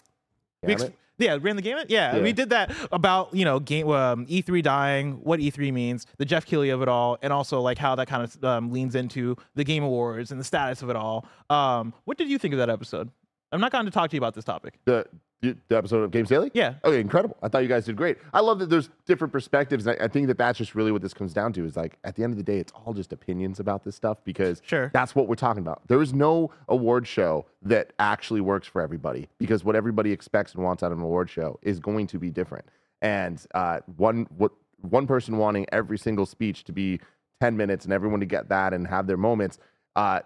we 0.62 0.74
ex- 0.74 0.84
it. 0.84 0.94
Yeah, 1.18 1.38
ran 1.40 1.56
the 1.56 1.62
gamut. 1.62 1.86
Yeah, 1.88 2.16
Yeah. 2.16 2.22
we 2.22 2.32
did 2.32 2.50
that 2.50 2.72
about 2.92 3.32
you 3.34 3.44
know 3.44 3.58
game 3.58 3.88
um, 3.90 4.26
E3 4.26 4.62
dying, 4.62 5.12
what 5.22 5.40
E3 5.40 5.72
means, 5.72 6.06
the 6.18 6.24
Geoff 6.24 6.44
Keighley 6.46 6.70
of 6.70 6.82
it 6.82 6.88
all, 6.88 7.16
and 7.22 7.32
also 7.32 7.60
like 7.60 7.78
how 7.78 7.94
that 7.94 8.06
kind 8.08 8.22
of 8.22 8.44
um, 8.44 8.70
leans 8.72 8.94
into 8.94 9.36
the 9.54 9.64
Game 9.64 9.82
Awards 9.82 10.30
and 10.30 10.40
the 10.40 10.44
status 10.44 10.82
of 10.82 10.90
it 10.90 10.96
all. 10.96 11.26
Um, 11.48 11.94
what 12.04 12.18
did 12.18 12.28
you 12.28 12.38
think 12.38 12.52
of 12.54 12.58
that 12.58 12.70
episode? 12.70 13.10
I'm 13.52 13.60
not 13.60 13.72
going 13.72 13.84
to 13.84 13.90
talk 13.90 14.10
to 14.10 14.16
you 14.16 14.20
about 14.20 14.34
this 14.34 14.44
topic. 14.44 14.78
The, 14.84 15.06
the 15.40 15.76
episode 15.76 16.02
of 16.02 16.10
Games 16.10 16.28
Daily. 16.31 16.50
Yeah. 16.54 16.75
Okay, 16.84 16.98
incredible. 16.98 17.37
I 17.43 17.48
thought 17.48 17.62
you 17.62 17.69
guys 17.69 17.84
did 17.84 17.94
great. 17.94 18.16
I 18.32 18.40
love 18.40 18.58
that 18.58 18.70
there's 18.70 18.88
different 19.06 19.32
perspectives. 19.32 19.87
And 19.87 19.96
I, 20.00 20.04
I 20.04 20.08
think 20.08 20.26
that 20.28 20.38
that's 20.38 20.58
just 20.58 20.75
really 20.75 20.90
what 20.90 21.02
this 21.02 21.14
comes 21.14 21.32
down 21.32 21.52
to 21.52 21.64
is 21.64 21.76
like 21.76 21.98
at 22.04 22.16
the 22.16 22.25
end 22.25 22.32
of 22.32 22.37
the 22.38 22.43
day, 22.43 22.58
it's 22.58 22.72
all 22.72 22.93
just 22.94 23.12
opinions 23.12 23.60
about 23.60 23.84
this 23.84 23.94
stuff 23.94 24.19
because 24.25 24.60
Sure. 24.64 24.90
that's 24.93 25.14
what 25.14 25.28
we're 25.28 25.34
talking 25.37 25.60
about. 25.62 25.82
There 25.88 26.00
is 26.02 26.12
no 26.14 26.50
award 26.69 27.06
show 27.06 27.46
that 27.62 27.93
actually 27.98 28.40
works 28.40 28.66
for 28.66 28.81
everybody 28.81 29.28
because 29.38 29.62
what 29.62 29.76
everybody 29.76 30.10
expects 30.10 30.54
and 30.54 30.64
wants 30.64 30.82
out 30.82 30.90
of 30.90 30.99
an 30.99 31.04
award 31.04 31.31
show 31.31 31.58
is 31.62 31.78
going 31.78 32.06
to 32.08 32.19
be 32.19 32.31
different. 32.31 32.64
And 33.02 33.40
uh, 33.54 33.81
one 33.96 34.26
what 34.37 34.52
one 34.81 35.06
person 35.06 35.37
wanting 35.38 35.66
every 35.70 35.99
single 35.99 36.26
speech 36.26 36.64
to 36.64 36.72
be 36.72 36.99
10 37.40 37.56
minutes 37.56 37.84
and 37.84 37.92
everyone 37.92 38.20
to 38.20 38.26
get 38.26 38.49
that 38.49 38.72
and 38.72 38.87
have 38.87 39.06
their 39.06 39.16
moments. 39.19 39.58
Uh, 39.94 40.20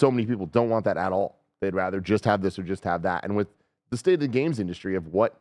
so 0.00 0.10
many 0.10 0.26
people 0.26 0.46
don't 0.46 0.68
want 0.68 0.84
that 0.84 0.96
at 0.96 1.12
all. 1.12 1.38
They'd 1.62 1.74
rather 1.74 2.00
just 2.00 2.24
have 2.24 2.42
this 2.42 2.58
or 2.58 2.64
just 2.64 2.82
have 2.82 3.02
that. 3.02 3.22
And 3.24 3.36
with 3.36 3.46
the 3.90 3.96
state 3.96 4.14
of 4.14 4.20
the 4.20 4.26
games 4.28 4.58
industry 4.58 4.96
of 4.96 5.06
what 5.14 5.36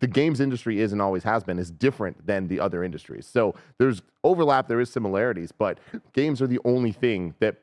the 0.00 0.08
games 0.08 0.40
industry 0.40 0.80
is 0.80 0.92
and 0.92 1.00
always 1.00 1.22
has 1.22 1.44
been 1.44 1.58
is 1.58 1.70
different 1.70 2.26
than 2.26 2.48
the 2.48 2.58
other 2.58 2.82
industries. 2.82 3.26
So 3.26 3.54
there's 3.78 4.02
overlap, 4.24 4.66
there 4.66 4.80
is 4.80 4.90
similarities, 4.90 5.52
but 5.52 5.78
games 6.14 6.42
are 6.42 6.48
the 6.48 6.58
only 6.64 6.90
thing 6.90 7.34
that 7.38 7.58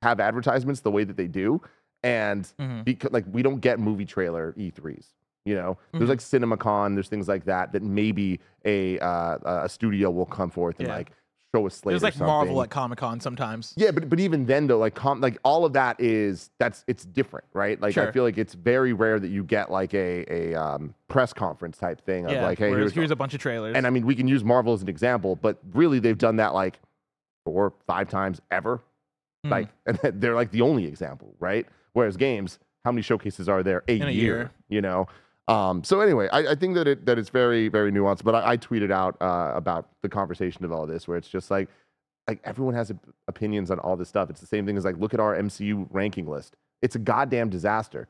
have 0.00 0.20
advertisements 0.20 0.80
the 0.80 0.90
way 0.90 1.04
that 1.04 1.18
they 1.18 1.26
do. 1.28 1.60
And 2.02 2.50
Mhm. 2.58 2.84
because 2.84 3.12
like 3.12 3.26
we 3.30 3.42
don't 3.42 3.60
get 3.60 3.78
movie 3.78 4.06
trailer 4.06 4.54
E3s. 4.56 5.12
You 5.44 5.56
know, 5.56 5.76
there's 5.92 6.04
Mhm. 6.04 6.08
like 6.08 6.18
CinemaCon, 6.20 6.94
there's 6.94 7.08
things 7.08 7.28
like 7.28 7.44
that 7.44 7.72
that 7.72 7.82
maybe 7.82 8.40
a 8.64 8.98
uh, 9.00 9.64
a 9.64 9.68
studio 9.68 10.10
will 10.10 10.24
come 10.26 10.48
forth 10.48 10.78
and 10.78 10.88
Yeah. 10.88 10.96
like 10.96 11.12
show 11.54 11.66
a 11.66 11.70
slate. 11.70 11.92
There's 11.92 12.02
or 12.02 12.06
like 12.06 12.18
Marvel 12.18 12.62
at 12.62 12.70
Comic 12.70 12.98
Con 12.98 13.20
sometimes. 13.20 13.74
Yeah, 13.76 13.90
but 13.90 14.08
but 14.08 14.20
even 14.20 14.46
then 14.46 14.66
though, 14.66 14.78
like 14.78 14.94
com- 14.94 15.20
like 15.20 15.38
all 15.44 15.64
of 15.64 15.72
that 15.74 16.00
is 16.00 16.50
that's 16.58 16.84
it's 16.86 17.04
different, 17.04 17.46
right? 17.52 17.80
Like 17.80 17.96
I 17.98 18.10
feel 18.10 18.24
like 18.24 18.38
it's 18.38 18.54
very 18.54 18.92
rare 18.92 19.20
that 19.20 19.28
you 19.28 19.44
get 19.44 19.70
like 19.70 19.94
a 19.94 20.24
a 20.52 20.54
um, 20.60 20.94
press 21.08 21.32
conference 21.32 21.78
type 21.78 22.04
thing 22.04 22.26
of 22.26 22.32
Yeah, 22.32 22.42
like, 22.46 22.58
hey, 22.58 22.70
here's, 22.70 22.92
here's 22.92 23.10
a 23.10 23.16
bunch 23.16 23.34
of 23.34 23.40
trailers. 23.40 23.76
and 23.76 23.86
I 23.86 23.90
mean 23.90 24.06
we 24.06 24.14
can 24.14 24.28
use 24.28 24.42
Marvel 24.44 24.72
as 24.72 24.82
an 24.82 24.88
example, 24.88 25.36
but 25.36 25.58
really 25.72 25.98
they've 25.98 26.18
done 26.18 26.36
that 26.36 26.54
like 26.54 26.78
four 27.44 27.72
five 27.86 28.08
times 28.08 28.40
ever, 28.50 28.80
Mhm. 29.46 29.50
like 29.50 29.68
and 29.86 29.98
they're 30.20 30.34
like 30.34 30.50
the 30.50 30.62
only 30.62 30.86
example, 30.86 31.34
right? 31.38 31.66
Whereas 31.92 32.16
games, 32.16 32.58
how 32.84 32.92
many 32.92 33.02
showcases 33.02 33.48
are 33.48 33.62
there 33.62 33.82
a, 33.88 33.96
In 33.96 34.02
a 34.08 34.10
year, 34.10 34.36
year. 34.36 34.50
You 34.68 34.80
know. 34.80 35.06
Um, 35.48 35.82
so 35.84 36.00
anyway, 36.00 36.28
I, 36.32 36.52
I 36.52 36.54
think 36.54 36.74
that 36.76 36.86
it 36.86 37.04
that 37.06 37.18
it's 37.18 37.28
very 37.30 37.68
very 37.68 37.90
nuanced. 37.92 38.22
But 38.24 38.34
I, 38.36 38.52
I 38.52 38.56
tweeted 38.56 38.90
out 38.92 39.16
uh, 39.20 39.52
about 39.54 39.88
the 40.02 40.08
conversation 40.08 40.64
of 40.64 40.72
all 40.72 40.86
this, 40.86 41.08
where 41.08 41.16
it's 41.18 41.28
just 41.28 41.50
like 41.50 41.68
like 42.28 42.40
everyone 42.44 42.74
has 42.74 42.92
opinions 43.28 43.70
on 43.70 43.78
all 43.80 43.96
this 43.96 44.08
stuff. 44.08 44.30
It's 44.30 44.40
the 44.40 44.46
same 44.46 44.64
thing 44.66 44.76
as 44.76 44.84
like 44.84 44.96
look 44.98 45.14
at 45.14 45.20
our 45.20 45.36
MCU 45.36 45.86
ranking 45.90 46.28
list. 46.28 46.56
It's 46.80 46.94
a 46.94 47.00
goddamn 47.00 47.48
disaster, 47.50 48.06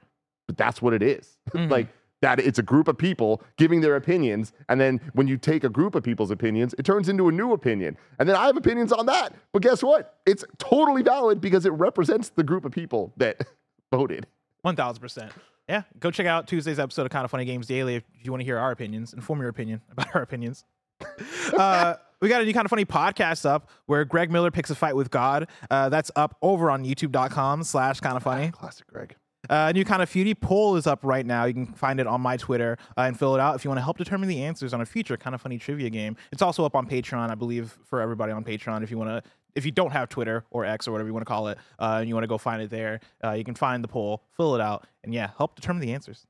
but 0.47 0.57
that's 0.57 0.83
what 0.83 0.93
it 0.95 1.03
is. 1.03 1.39
Mhm. 1.55 1.71
like 1.71 1.89
that, 2.21 2.39
it's 2.39 2.61
a 2.61 2.63
group 2.63 2.87
of 2.87 2.97
people 2.97 3.43
giving 3.57 3.81
their 3.81 3.97
opinions, 3.97 4.53
and 4.69 4.81
then 4.81 5.01
when 5.15 5.27
you 5.27 5.37
take 5.37 5.65
a 5.65 5.69
group 5.69 5.97
of 5.97 6.05
people's 6.05 6.31
opinions, 6.31 6.73
it 6.79 6.85
turns 6.85 7.09
into 7.09 7.27
a 7.29 7.33
new 7.33 7.53
opinion, 7.53 7.97
and 8.21 8.29
then 8.29 8.37
I 8.37 8.47
have 8.47 8.57
opinions 8.57 8.93
on 8.93 9.07
that. 9.07 9.35
But 9.53 9.63
guess 9.63 9.83
what? 9.83 10.19
It's 10.25 10.45
totally 10.59 11.03
valid 11.03 11.41
because 11.41 11.67
it 11.67 11.73
represents 11.73 12.29
the 12.29 12.45
group 12.45 12.65
of 12.65 12.71
people 12.71 13.13
that 13.17 13.45
voted. 13.91 14.29
One 14.61 14.77
thousand 14.77 15.01
percent. 15.01 15.33
Yeah, 15.69 15.83
go 16.01 16.11
check 16.11 16.27
out 16.27 16.49
Tuesday's 16.49 16.79
episode 16.79 17.07
of 17.07 17.13
Kinda 17.13 17.29
Funny 17.29 17.45
Games 17.45 17.67
Daily 17.67 17.97
if 17.97 18.05
you 18.21 18.33
want 18.33 18.41
to 18.41 18.45
hear 18.45 18.59
our 18.59 18.73
opinions, 18.73 19.13
inform 19.13 19.41
your 19.41 19.49
opinion 19.49 19.81
about 19.91 20.15
our 20.15 20.23
opinions. 20.23 20.65
uh, 21.57 21.95
we 22.21 22.29
got 22.29 22.43
a 22.43 22.45
new 22.45 22.53
kind 22.53 22.65
of 22.65 22.71
funny 22.71 22.85
podcast 22.85 23.45
up 23.45 23.69
where 23.87 24.05
Greg 24.05 24.31
Miller 24.31 24.51
picks 24.51 24.71
a 24.71 24.75
fight 24.75 24.95
with 24.95 25.11
God. 25.11 25.49
Uh, 25.71 25.89
that's 25.89 26.11
up 26.15 26.37
over 26.43 26.71
on 26.71 26.85
youtube.com 26.85 27.65
slash 27.65 28.01
kind 28.01 28.17
of 28.17 28.23
funny. 28.23 28.51
Classic 28.51 28.87
Greg. 28.87 29.17
Uh, 29.51 29.67
a 29.71 29.73
new 29.73 29.85
kind 29.85 30.03
of 30.03 30.09
feudy 30.09 30.39
poll 30.39 30.77
is 30.77 30.87
up 30.87 31.01
right 31.03 31.27
now. 31.27 31.45
You 31.45 31.55
can 31.55 31.67
find 31.67 31.99
it 31.99 32.07
on 32.07 32.21
my 32.21 32.37
Twitter 32.37 32.79
uh, 32.97 33.03
and 33.03 33.19
fill 33.19 33.35
it 33.35 33.41
out 33.41 33.57
if 33.57 33.65
you 33.65 33.71
want 33.71 33.79
to 33.79 33.83
help 33.83 33.99
determine 33.99 34.29
the 34.29 34.45
answers 34.45 34.73
on 34.73 34.81
a 34.81 34.87
future 34.87 35.17
kind 35.17 35.35
of 35.35 35.41
funny 35.41 35.59
trivia 35.59 35.91
game. 35.91 36.17
It's 36.31 36.43
also 36.43 36.65
up 36.65 36.77
on 36.77 36.89
Patreon, 36.89 37.29
I 37.29 37.35
believe, 37.35 37.77
for 37.85 38.01
everybody 38.01 38.33
on 38.33 38.45
Patreon. 38.45 38.85
If 38.85 38.91
you 38.91 38.99
want 38.99 39.11
to, 39.11 39.31
if 39.55 39.65
you 39.65 39.71
don't 39.71 39.93
have 39.93 40.09
Twitter 40.09 40.45
or 40.51 40.65
X 40.65 40.89
or 40.89 40.93
whatever 40.93 41.09
you 41.09 41.15
want 41.15 41.27
to 41.27 41.31
call 41.31 41.49
it, 41.49 41.59
uh, 41.79 41.99
and 42.01 42.09
you 42.09 42.15
want 42.15 42.25
to 42.25 42.29
go 42.29 42.39
find 42.39 42.63
it 42.63 42.71
there, 42.71 43.01
uh, 43.25 43.33
you 43.33 43.45
can 43.45 43.55
find 43.55 43.85
the 43.85 43.89
poll, 43.89 44.23
fill 44.37 44.55
it 44.55 44.61
out, 44.61 44.87
and 45.05 45.13
yeah, 45.13 45.31
help 45.37 45.55
determine 45.55 45.81
the 45.81 45.93
answers. 45.93 46.27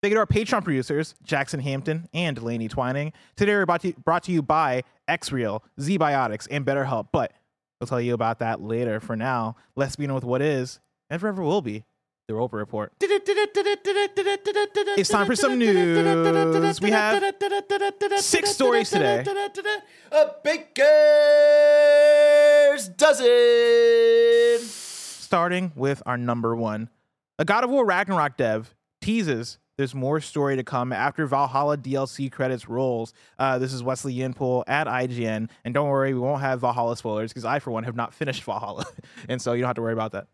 Thank 0.00 0.12
you 0.12 0.16
to 0.16 0.20
our 0.20 0.26
Patreon 0.26 0.62
producers, 0.62 1.16
Jackson 1.24 1.58
Hampton 1.58 2.08
and 2.14 2.36
Delaney 2.36 2.68
Twining. 2.68 3.12
Today 3.36 3.54
we're 3.54 3.66
brought 3.66 3.82
to, 3.82 3.92
brought 3.94 4.22
to 4.24 4.32
you 4.32 4.42
by 4.42 4.84
Xreal, 5.08 5.60
Zbiotics, 5.80 6.46
and 6.50 6.64
BetterHelp, 6.64 7.08
but 7.12 7.32
we'll 7.80 7.88
tell 7.88 8.00
you 8.00 8.14
about 8.14 8.38
that 8.38 8.62
later. 8.62 9.00
For 9.00 9.16
now, 9.16 9.56
let's 9.74 9.96
begin 9.96 10.14
with 10.14 10.22
what 10.22 10.40
is, 10.40 10.78
and 11.10 11.20
forever 11.20 11.42
will 11.42 11.62
be, 11.62 11.84
the 12.28 12.34
Roper 12.34 12.58
Report. 12.58 12.92
It's 13.00 15.08
time 15.08 15.26
for 15.26 15.34
some 15.34 15.58
news. 15.58 16.80
We 16.80 16.90
have 16.90 17.24
six 18.18 18.50
stories 18.50 18.90
today. 18.90 19.24
A 20.12 20.26
baker's 20.44 22.27
dozen. 22.86 24.60
Starting 24.68 25.72
with 25.74 26.02
our 26.06 26.16
number 26.16 26.54
one. 26.54 26.90
A 27.38 27.44
God 27.44 27.64
of 27.64 27.70
War 27.70 27.84
Ragnarok 27.84 28.36
dev 28.36 28.76
teases 29.00 29.58
there's 29.78 29.94
more 29.94 30.20
story 30.20 30.56
to 30.56 30.64
come 30.64 30.92
after 30.92 31.24
Valhalla 31.24 31.78
DLC 31.78 32.30
credits 32.30 32.68
rolls. 32.68 33.14
Uh, 33.38 33.58
this 33.60 33.72
is 33.72 33.80
Wesley 33.80 34.12
Yin-Poole 34.12 34.64
at 34.66 34.88
IGN. 34.88 35.48
And 35.64 35.72
don't 35.72 35.88
worry, 35.88 36.12
we 36.12 36.20
won't 36.20 36.40
have 36.40 36.60
Valhalla 36.60 36.96
spoilers 36.96 37.32
because 37.32 37.44
I, 37.44 37.60
for 37.60 37.70
one, 37.70 37.84
have 37.84 37.94
not 37.94 38.12
finished 38.12 38.42
Valhalla. 38.42 38.84
and 39.28 39.40
so 39.40 39.52
you 39.52 39.62
don't 39.62 39.68
have 39.68 39.76
to 39.76 39.82
worry 39.82 39.92
about 39.92 40.12
that. 40.12 40.26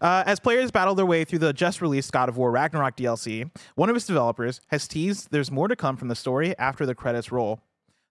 Uh, 0.00 0.22
as 0.24 0.38
players 0.38 0.70
battle 0.70 0.94
their 0.94 1.06
way 1.06 1.24
through 1.24 1.40
the 1.40 1.52
just 1.52 1.80
released 1.82 2.12
God 2.12 2.28
of 2.28 2.36
War 2.36 2.52
Ragnarok 2.52 2.96
DLC, 2.96 3.50
one 3.74 3.90
of 3.90 3.96
its 3.96 4.06
developers 4.06 4.60
has 4.68 4.86
teased 4.86 5.28
there's 5.32 5.50
more 5.50 5.66
to 5.66 5.76
come 5.76 5.96
from 5.96 6.06
the 6.06 6.16
story 6.16 6.56
after 6.56 6.86
the 6.86 6.94
credits 6.94 7.32
roll. 7.32 7.60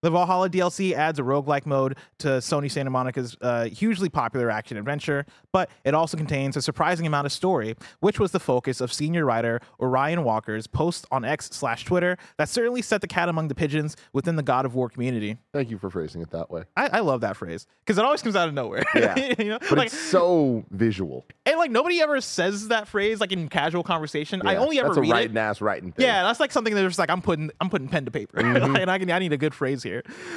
The 0.02 0.10
Valhalla 0.10 0.50
DLC 0.50 0.94
adds 0.94 1.20
a 1.20 1.24
roguelike 1.24 1.66
mode 1.66 1.98
to 2.20 2.28
Sony 2.40 2.72
Santa 2.72 2.90
Monica's 2.90 3.36
uh, 3.42 3.66
hugely 3.66 4.08
popular 4.10 4.50
action 4.50 4.78
adventure, 4.78 5.26
but 5.52 5.70
it 5.84 5.94
also 5.94 6.16
contains 6.16 6.56
a 6.56 6.62
surprising 6.62 7.06
amount 7.06 7.26
of 7.26 7.32
story, 7.32 7.76
which 8.00 8.20
was 8.20 8.32
the 8.32 8.40
focus 8.40 8.80
of 8.82 8.94
senior 8.94 9.26
writer 9.26 9.60
Orion 9.80 10.24
Walker's 10.24 10.68
post 10.68 11.06
on 11.12 11.26
X 11.26 11.50
slash 11.52 11.84
Twitter 11.86 12.18
that 12.38 12.48
certainly 12.50 12.82
set 12.82 13.02
the 13.02 13.08
cat 13.08 13.28
among 13.30 13.50
the 13.50 13.56
pigeons 13.56 13.98
within 14.14 14.36
the 14.36 14.44
God 14.44 14.66
of 14.66 14.76
War 14.76 14.90
community. 14.90 15.38
Thank 15.54 15.70
you 15.70 15.78
for 15.78 15.90
phrasing 15.90 16.22
it 16.22 16.30
that 16.32 16.50
way. 16.50 16.64
I, 16.78 16.88
I 16.94 17.00
love 17.02 17.22
that 17.22 17.36
phrase 17.36 17.68
because 17.86 17.98
it 17.98 18.06
always 18.06 18.22
comes 18.22 18.36
out 18.36 18.48
of 18.48 18.54
nowhere. 18.54 18.84
Yeah. 18.96 19.34
you 19.40 19.46
know, 19.50 19.60
But 19.60 19.78
like 19.78 19.88
it's 19.88 19.98
so 20.00 20.64
visual. 20.72 21.26
and 21.46 21.58
like 21.58 21.72
nobody 21.72 22.02
ever 22.02 22.22
says 22.22 22.70
that 22.70 22.88
phrase 22.88 23.20
like 23.20 23.32
in 23.32 23.50
casual 23.50 23.84
conversation. 23.84 24.42
I 24.46 24.56
only 24.56 24.80
ever 24.80 24.90
That's 24.90 24.98
a 24.98 25.02
read 25.02 25.32
it. 25.32 25.38
ass 25.38 25.60
writing 25.62 25.92
thing. 25.92 26.06
Yeah, 26.06 26.24
that's 26.24 26.40
like 26.40 26.52
something 26.52 26.74
that's 26.74 26.86
just 26.88 27.00
like 27.00 27.10
I'm 27.10 27.22
putting 27.22 27.52
I'm 27.60 27.70
putting 27.70 27.88
pen 27.90 28.06
to 28.06 28.12
paper, 28.12 28.38
Mm-hmm. 28.50 28.76
and 28.78 28.90
I 28.90 28.98
can 29.00 29.12
I 29.12 29.20
need 29.20 29.34
a 29.34 29.38
good 29.38 29.54
phrase 29.54 29.84
here. 29.84 29.89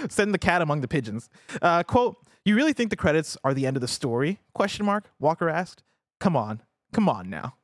Send 0.09 0.35
the 0.35 0.38
cat 0.38 0.62
among 0.62 0.80
the 0.80 0.88
pigeons. 0.88 1.28
Uh, 1.61 1.82
quote: 1.82 2.16
You 2.44 2.56
really 2.56 2.73
think 2.73 2.90
the 2.90 2.97
credits 2.97 3.37
are 3.44 3.54
the 3.54 3.66
end 3.66 3.76
of 3.76 3.80
the 3.80 3.88
story? 3.88 4.40
Question 4.54 4.87
mark. 4.87 5.11
Walker 5.18 5.49
asked. 5.49 5.82
Come 6.21 6.37
on, 6.37 6.62
come 6.92 7.09
on 7.09 7.28
now. 7.28 7.54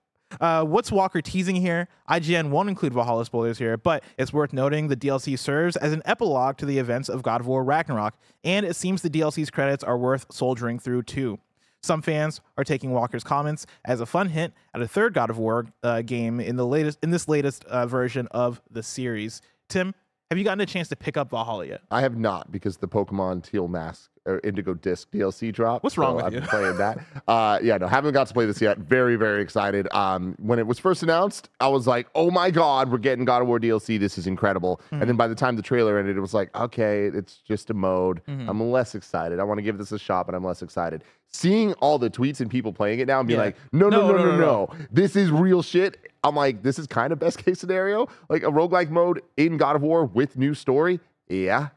Uh, 0.40 0.62
what's 0.64 0.92
Walker 0.92 1.22
teasing 1.22 1.56
here? 1.56 1.88
IGN 2.10 2.50
won't 2.50 2.68
include 2.68 2.92
Valhalla 2.92 3.24
spoilers 3.24 3.58
here, 3.58 3.76
but 3.76 4.04
it's 4.18 4.32
worth 4.32 4.52
noting 4.52 4.88
the 4.88 4.96
DLC 4.96 5.38
serves 5.38 5.76
as 5.76 5.92
an 5.92 6.02
epilogue 6.04 6.58
to 6.58 6.66
the 6.66 6.78
events 6.78 7.08
of 7.08 7.22
God 7.22 7.40
of 7.40 7.46
War 7.46 7.64
Ragnarok, 7.64 8.14
and 8.44 8.66
it 8.66 8.76
seems 8.76 9.02
the 9.02 9.10
DLC's 9.10 9.50
credits 9.50 9.82
are 9.82 9.96
worth 9.96 10.26
soldiering 10.30 10.78
through 10.78 11.04
too. 11.04 11.38
Some 11.82 12.02
fans 12.02 12.40
are 12.56 12.64
taking 12.64 12.90
Walker's 12.90 13.24
comments 13.24 13.64
as 13.84 14.00
a 14.00 14.06
fun 14.06 14.28
hint 14.28 14.52
at 14.74 14.82
a 14.82 14.88
third 14.88 15.14
God 15.14 15.30
of 15.30 15.38
War 15.38 15.66
uh, 15.82 16.02
game 16.02 16.40
in 16.40 16.56
the 16.56 16.66
latest 16.66 16.98
in 17.02 17.10
this 17.10 17.28
latest 17.28 17.64
uh, 17.64 17.86
version 17.86 18.26
of 18.32 18.60
the 18.70 18.82
series. 18.82 19.40
Tim, 19.68 19.94
have 20.30 20.36
you 20.38 20.44
gotten 20.44 20.60
a 20.60 20.66
chance 20.66 20.88
to 20.88 20.96
pick 20.96 21.16
up 21.16 21.30
Valhalla 21.30 21.66
yet? 21.66 21.80
I 21.90 22.00
have 22.02 22.16
not 22.18 22.52
because 22.52 22.76
the 22.76 22.88
Pokemon 22.88 23.42
Teal 23.44 23.66
Mask 23.68 24.10
or 24.26 24.40
Indigo 24.44 24.74
Disc 24.74 25.10
DLC 25.10 25.50
dropped. 25.50 25.82
What's 25.84 25.96
wrong 25.96 26.16
with 26.16 26.24
I've 26.26 26.34
you? 26.34 26.40
been 26.40 26.48
playing 26.50 26.76
that. 26.76 26.98
Uh, 27.26 27.58
yeah, 27.62 27.78
no, 27.78 27.86
haven't 27.86 28.12
got 28.12 28.26
to 28.26 28.34
play 28.34 28.44
this 28.44 28.60
yet. 28.60 28.76
Very, 28.76 29.16
very 29.16 29.40
excited. 29.40 29.88
Um, 29.94 30.34
when 30.38 30.58
it 30.58 30.66
was 30.66 30.78
first 30.78 31.02
announced, 31.02 31.48
I 31.60 31.68
was 31.68 31.86
like, 31.86 32.08
"Oh 32.14 32.30
my 32.30 32.50
god, 32.50 32.90
we're 32.92 32.98
getting 32.98 33.24
God 33.24 33.40
of 33.40 33.48
War 33.48 33.58
DLC! 33.58 33.98
This 33.98 34.18
is 34.18 34.26
incredible!" 34.26 34.82
And 34.90 35.00
Mm-hmm. 35.00 35.06
then 35.08 35.16
by 35.16 35.28
the 35.28 35.34
time 35.34 35.56
the 35.56 35.62
trailer 35.62 35.98
ended, 35.98 36.18
it 36.18 36.20
was 36.20 36.34
like, 36.34 36.54
"Okay, 36.54 37.06
it's 37.06 37.36
just 37.38 37.70
a 37.70 37.74
mode. 37.74 38.20
Mm-hmm. 38.28 38.50
I'm 38.50 38.70
less 38.70 38.94
excited. 38.94 39.40
I 39.40 39.44
want 39.44 39.58
to 39.58 39.62
give 39.62 39.78
this 39.78 39.92
a 39.92 39.98
shot, 39.98 40.26
but 40.26 40.34
I'm 40.34 40.44
less 40.44 40.60
excited." 40.60 41.04
Seeing 41.30 41.74
all 41.74 41.98
the 41.98 42.08
tweets 42.10 42.40
and 42.40 42.50
people 42.50 42.72
playing 42.72 43.00
it 43.00 43.06
now 43.06 43.18
and 43.20 43.28
being 43.28 43.38
Yeah. 43.38 43.46
like, 43.46 43.56
"No, 43.72 43.88
no, 43.88 44.00
No, 44.08 44.12
no, 44.12 44.16
no, 44.18 44.24
no, 44.24 44.30
no, 44.32 44.38
no, 44.38 44.70
this 44.90 45.14
is 45.14 45.30
real 45.30 45.62
shit." 45.62 45.98
I'm 46.24 46.34
like, 46.34 46.62
"This 46.62 46.78
is 46.78 46.86
kind 46.86 47.12
of 47.12 47.18
best 47.18 47.38
case 47.44 47.60
scenario, 47.60 48.08
like 48.28 48.42
a 48.42 48.46
roguelike 48.50 48.90
mode 48.90 49.22
in 49.36 49.56
God 49.58 49.76
of 49.76 49.82
War 49.82 50.04
with 50.04 50.36
new 50.38 50.54
story." 50.54 51.00
Yeah. 51.28 51.68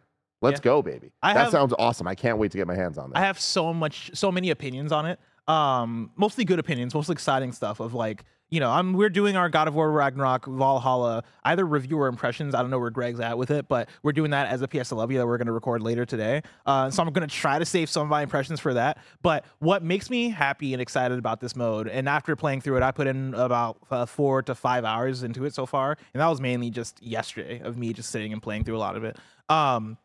Let's 0.41 0.59
Yeah. 0.59 0.63
go, 0.63 0.81
baby. 0.81 1.11
I 1.21 1.33
that 1.33 1.39
have- 1.41 1.51
sounds 1.51 1.73
awesome. 1.77 2.07
I 2.07 2.15
can't 2.15 2.37
wait 2.37 2.51
to 2.51 2.57
get 2.57 2.65
my 2.65 2.75
hands 2.75 2.97
on 2.97 3.11
that. 3.11 3.17
I 3.17 3.21
have 3.25 3.39
so 3.39 3.73
much, 3.73 4.09
so 4.13 4.31
many 4.31 4.49
opinions 4.49 4.91
on 4.91 5.05
it. 5.05 5.19
Um, 5.47 6.11
mostly 6.15 6.45
good 6.45 6.57
opinions, 6.57 6.95
mostly 6.95 7.13
exciting 7.13 7.51
stuff. 7.51 7.79
Of 7.79 7.93
like, 7.93 8.23
you 8.51 8.59
know, 8.59 8.69
I'm 8.69 8.91
we're 8.93 9.09
doing 9.09 9.37
our 9.37 9.47
God 9.47 9.69
of 9.69 9.75
War 9.75 9.89
Ragnarok 9.89 10.45
Valhalla 10.45 11.23
either 11.45 11.65
review 11.65 11.97
or 11.97 12.07
impressions. 12.07 12.53
I 12.53 12.61
don't 12.61 12.69
know 12.69 12.79
where 12.79 12.89
Greg's 12.89 13.21
at 13.21 13.37
with 13.37 13.49
it, 13.49 13.69
but 13.69 13.87
we're 14.03 14.11
doing 14.11 14.31
that 14.31 14.49
as 14.49 14.61
a 14.61 14.67
PSLW 14.67 15.17
that 15.17 15.25
we're 15.25 15.37
going 15.37 15.47
to 15.47 15.53
record 15.53 15.81
later 15.81 16.05
today. 16.05 16.43
Uh, 16.65 16.89
so 16.91 17.01
I'm 17.01 17.11
going 17.13 17.27
to 17.27 17.33
try 17.33 17.59
to 17.59 17.65
save 17.65 17.89
some 17.89 18.03
of 18.03 18.09
my 18.09 18.21
impressions 18.21 18.59
for 18.59 18.73
that. 18.73 18.97
But 19.21 19.45
what 19.59 19.83
makes 19.83 20.09
me 20.09 20.29
happy 20.29 20.73
and 20.73 20.81
excited 20.81 21.17
about 21.17 21.39
this 21.39 21.55
mode, 21.55 21.87
and 21.87 22.09
after 22.09 22.35
playing 22.35 22.59
through 22.59 22.75
it, 22.75 22.83
I 22.83 22.91
put 22.91 23.07
in 23.07 23.33
about 23.35 23.77
uh, 23.89 24.05
four 24.05 24.41
to 24.43 24.53
five 24.53 24.83
hours 24.83 25.23
into 25.23 25.45
it 25.45 25.55
so 25.55 25.65
far, 25.65 25.97
and 26.13 26.19
that 26.19 26.27
was 26.27 26.41
mainly 26.41 26.69
just 26.69 27.01
yesterday 27.01 27.61
of 27.61 27.77
me 27.77 27.93
just 27.93 28.11
sitting 28.11 28.33
and 28.33 28.43
playing 28.43 28.65
through 28.65 28.75
a 28.75 28.79
lot 28.79 28.97
of 28.97 29.05
it. 29.05 29.17
Um, 29.47 29.97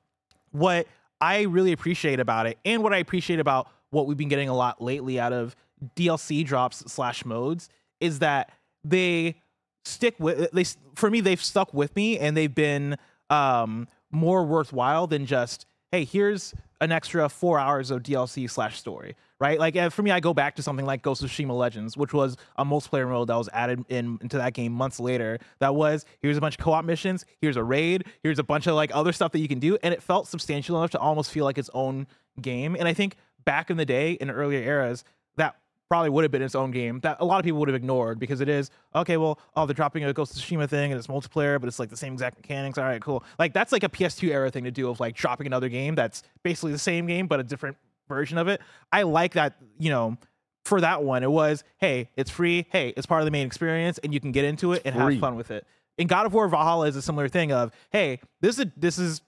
what 0.53 0.87
I 1.21 1.43
really 1.43 1.73
appreciate 1.73 2.21
about 2.21 2.47
it, 2.47 2.59
and 2.65 2.85
what 2.85 2.95
I 2.95 2.99
appreciate 2.99 3.41
about 3.41 3.69
what 3.91 4.07
we've 4.07 4.17
been 4.17 4.29
getting 4.29 4.49
a 4.49 4.55
lot 4.55 4.81
lately 4.81 5.19
out 5.19 5.33
of 5.33 5.57
DLC 5.97 6.45
drops 6.45 6.85
slash 6.87 7.25
modes, 7.25 7.69
is 8.01 8.21
that 8.21 8.51
they 8.85 9.37
stick 9.85 10.15
with 10.19 10.51
they. 10.53 10.65
For 10.95 11.11
me, 11.11 11.21
they've 11.21 11.43
stuck 11.43 11.73
with 11.75 11.95
me, 11.97 12.19
and 12.19 12.37
they've 12.37 12.55
been 12.55 12.97
um, 13.31 13.89
more 14.11 14.45
worthwhile 14.45 15.07
than 15.07 15.27
just 15.27 15.67
hey, 15.93 16.05
here's 16.05 16.53
an 16.81 16.93
extra 16.93 17.29
four 17.29 17.59
hours 17.59 17.91
of 17.91 18.03
DLC 18.03 18.51
slash 18.51 18.79
story. 18.79 19.17
Right, 19.39 19.59
like 19.59 19.93
for 19.93 20.03
me, 20.03 20.11
I 20.11 20.21
go 20.21 20.33
back 20.33 20.57
to 20.57 20.63
something 20.63 20.87
like 20.87 21.03
Ghost 21.03 21.23
of 21.23 21.31
Shima 21.31 21.55
Legends, 21.55 21.95
which 21.95 22.15
was 22.15 22.39
a 22.57 22.65
multiplayer 22.65 23.07
mode 23.07 23.29
that 23.29 23.37
was 23.37 23.51
added 23.53 23.85
in 23.91 24.19
into 24.23 24.39
that 24.39 24.55
game 24.55 24.73
months 24.73 24.99
later. 24.99 25.39
That 25.59 25.75
was 25.75 26.07
here's 26.23 26.39
a 26.39 26.41
bunch 26.41 26.55
of 26.55 26.65
co-op 26.65 26.87
missions, 26.87 27.27
here's 27.43 27.57
a 27.57 27.63
raid, 27.63 28.07
here's 28.23 28.39
a 28.39 28.43
bunch 28.43 28.67
of 28.67 28.75
like 28.75 28.91
other 28.95 29.13
stuff 29.13 29.33
that 29.33 29.41
you 29.41 29.49
can 29.49 29.59
do, 29.59 29.77
and 29.83 29.93
it 29.93 30.03
felt 30.03 30.27
substantial 30.27 30.79
enough 30.79 30.91
to 30.93 30.99
almost 30.99 31.31
feel 31.31 31.45
like 31.45 31.59
its 31.59 31.69
own 31.75 32.07
game. 32.41 32.77
And 32.79 32.89
I 32.89 32.95
think 32.95 33.17
back 33.45 33.69
in 33.71 33.77
the 33.77 33.85
day, 33.85 34.13
in 34.13 34.31
earlier 34.31 34.61
eras, 34.61 35.05
that 35.37 35.57
probably 35.89 36.11
would 36.11 36.25
have 36.25 36.31
been 36.31 36.43
its 36.43 36.55
own 36.55 36.71
game 36.71 37.01
that 37.01 37.17
a 37.21 37.25
lot 37.25 37.39
of 37.39 37.45
people 37.45 37.59
would 37.61 37.69
have 37.69 37.75
ignored 37.75 38.19
because 38.19 38.41
it 38.41 38.49
is 38.49 38.71
okay. 38.95 39.17
Well, 39.17 39.39
oh, 39.55 39.67
they're 39.67 39.75
dropping 39.75 40.05
a 40.05 40.13
Ghost 40.13 40.37
of 40.37 40.43
Tsushima 40.43 40.69
thing 40.69 40.93
and 40.93 40.99
it's 40.99 41.07
multiplayer, 41.07 41.61
but 41.61 41.69
it's 41.69 41.79
like 41.79 41.91
the 41.91 41.97
same 41.97 42.13
exact 42.13 42.37
mechanics. 42.37 42.79
All 42.79 42.85
right, 42.85 43.01
cool. 43.01 43.23
Like 43.39 43.53
that's 43.53 43.73
like 43.73 43.85
a 43.85 43.89
PS2 43.89 44.31
era 44.31 44.51
thing 44.51 44.65
to 44.65 44.71
do 44.71 44.89
of 44.89 45.01
like 45.01 45.15
dropping 45.15 45.47
another 45.47 45.69
game 45.69 45.95
that's 45.95 46.23
basically 46.43 46.73
the 46.73 46.79
same 46.79 47.07
game 47.07 47.27
but 47.27 47.41
a 47.41 47.45
different 47.45 47.77
version 48.09 48.39
of 48.39 48.49
it. 48.49 48.61
I 48.93 49.03
like 49.03 49.35
that. 49.35 49.57
You 49.79 49.91
know, 49.91 50.19
for 50.65 50.81
that 50.81 51.03
one, 51.03 51.23
it 51.23 51.31
was 51.31 51.65
hey, 51.79 52.11
it's 52.17 52.31
free. 52.31 52.67
Hey, 52.71 52.93
it's 52.97 53.07
part 53.07 53.21
of 53.21 53.25
the 53.25 53.31
main 53.31 53.47
experience, 53.47 53.99
and 53.99 54.13
you 54.13 54.21
can 54.21 54.33
get 54.33 54.45
into 54.45 54.73
it 54.73 54.83
and 54.85 54.95
free. 54.95 55.15
have 55.15 55.21
fun 55.21 55.37
with 55.37 55.51
it. 55.51 55.67
In 55.99 56.07
God 56.07 56.27
of 56.27 56.35
War 56.35 56.49
Valhalla 56.49 56.87
is 56.87 56.97
a 56.97 57.03
similar 57.03 57.29
thing 57.29 57.53
of 57.53 57.73
hey, 57.91 58.21
this 58.41 58.59
is 58.59 58.67
this 58.77 58.99
is 58.99 59.21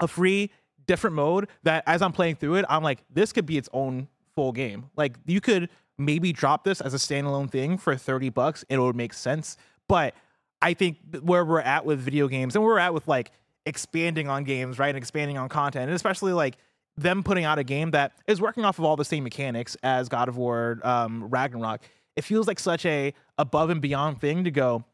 a 0.00 0.08
free 0.08 0.50
different 0.86 1.14
mode 1.14 1.48
that 1.64 1.84
as 1.86 2.02
I'm 2.02 2.12
playing 2.12 2.36
through 2.36 2.56
it, 2.56 2.64
I'm 2.68 2.82
like, 2.82 3.04
this 3.12 3.32
could 3.32 3.46
be 3.46 3.58
its 3.58 3.68
own 3.72 4.08
full 4.34 4.52
game. 4.52 4.90
Like 4.96 5.16
you 5.26 5.40
could 5.40 5.68
maybe 5.98 6.32
drop 6.32 6.64
this 6.64 6.80
as 6.80 6.94
a 6.94 6.96
standalone 6.96 7.50
thing 7.50 7.76
for 7.76 7.96
30 7.96 8.30
bucks 8.30 8.64
it 8.68 8.78
would 8.78 8.96
make 8.96 9.12
sense. 9.12 9.56
But 9.88 10.14
I 10.62 10.74
think 10.74 10.98
where 11.22 11.44
we're 11.44 11.60
at 11.60 11.84
with 11.84 11.98
video 11.98 12.28
games 12.28 12.54
and 12.54 12.64
where 12.64 12.74
we're 12.74 12.80
at 12.80 12.94
with 12.94 13.06
like 13.08 13.30
expanding 13.66 14.28
on 14.28 14.44
games, 14.44 14.78
right? 14.78 14.88
And 14.88 14.98
expanding 14.98 15.38
on 15.38 15.48
content, 15.48 15.84
and 15.84 15.94
especially 15.94 16.32
like 16.32 16.56
them 16.96 17.22
putting 17.22 17.44
out 17.44 17.58
a 17.58 17.64
game 17.64 17.92
that 17.92 18.12
is 18.26 18.40
working 18.40 18.64
off 18.64 18.78
of 18.78 18.84
all 18.84 18.96
the 18.96 19.04
same 19.04 19.22
mechanics 19.22 19.76
as 19.82 20.08
God 20.08 20.28
of 20.28 20.36
War 20.36 20.80
um, 20.82 21.28
Ragnarok. 21.28 21.80
It 22.16 22.22
feels 22.22 22.48
like 22.48 22.58
such 22.58 22.84
a 22.86 23.14
above 23.36 23.70
and 23.70 23.80
beyond 23.80 24.20
thing 24.20 24.44
to 24.44 24.50
go, 24.50 24.84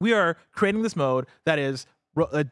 we 0.00 0.12
are 0.12 0.36
creating 0.52 0.82
this 0.82 0.94
mode 0.96 1.26
that 1.44 1.58
is 1.58 1.86
a 2.16 2.46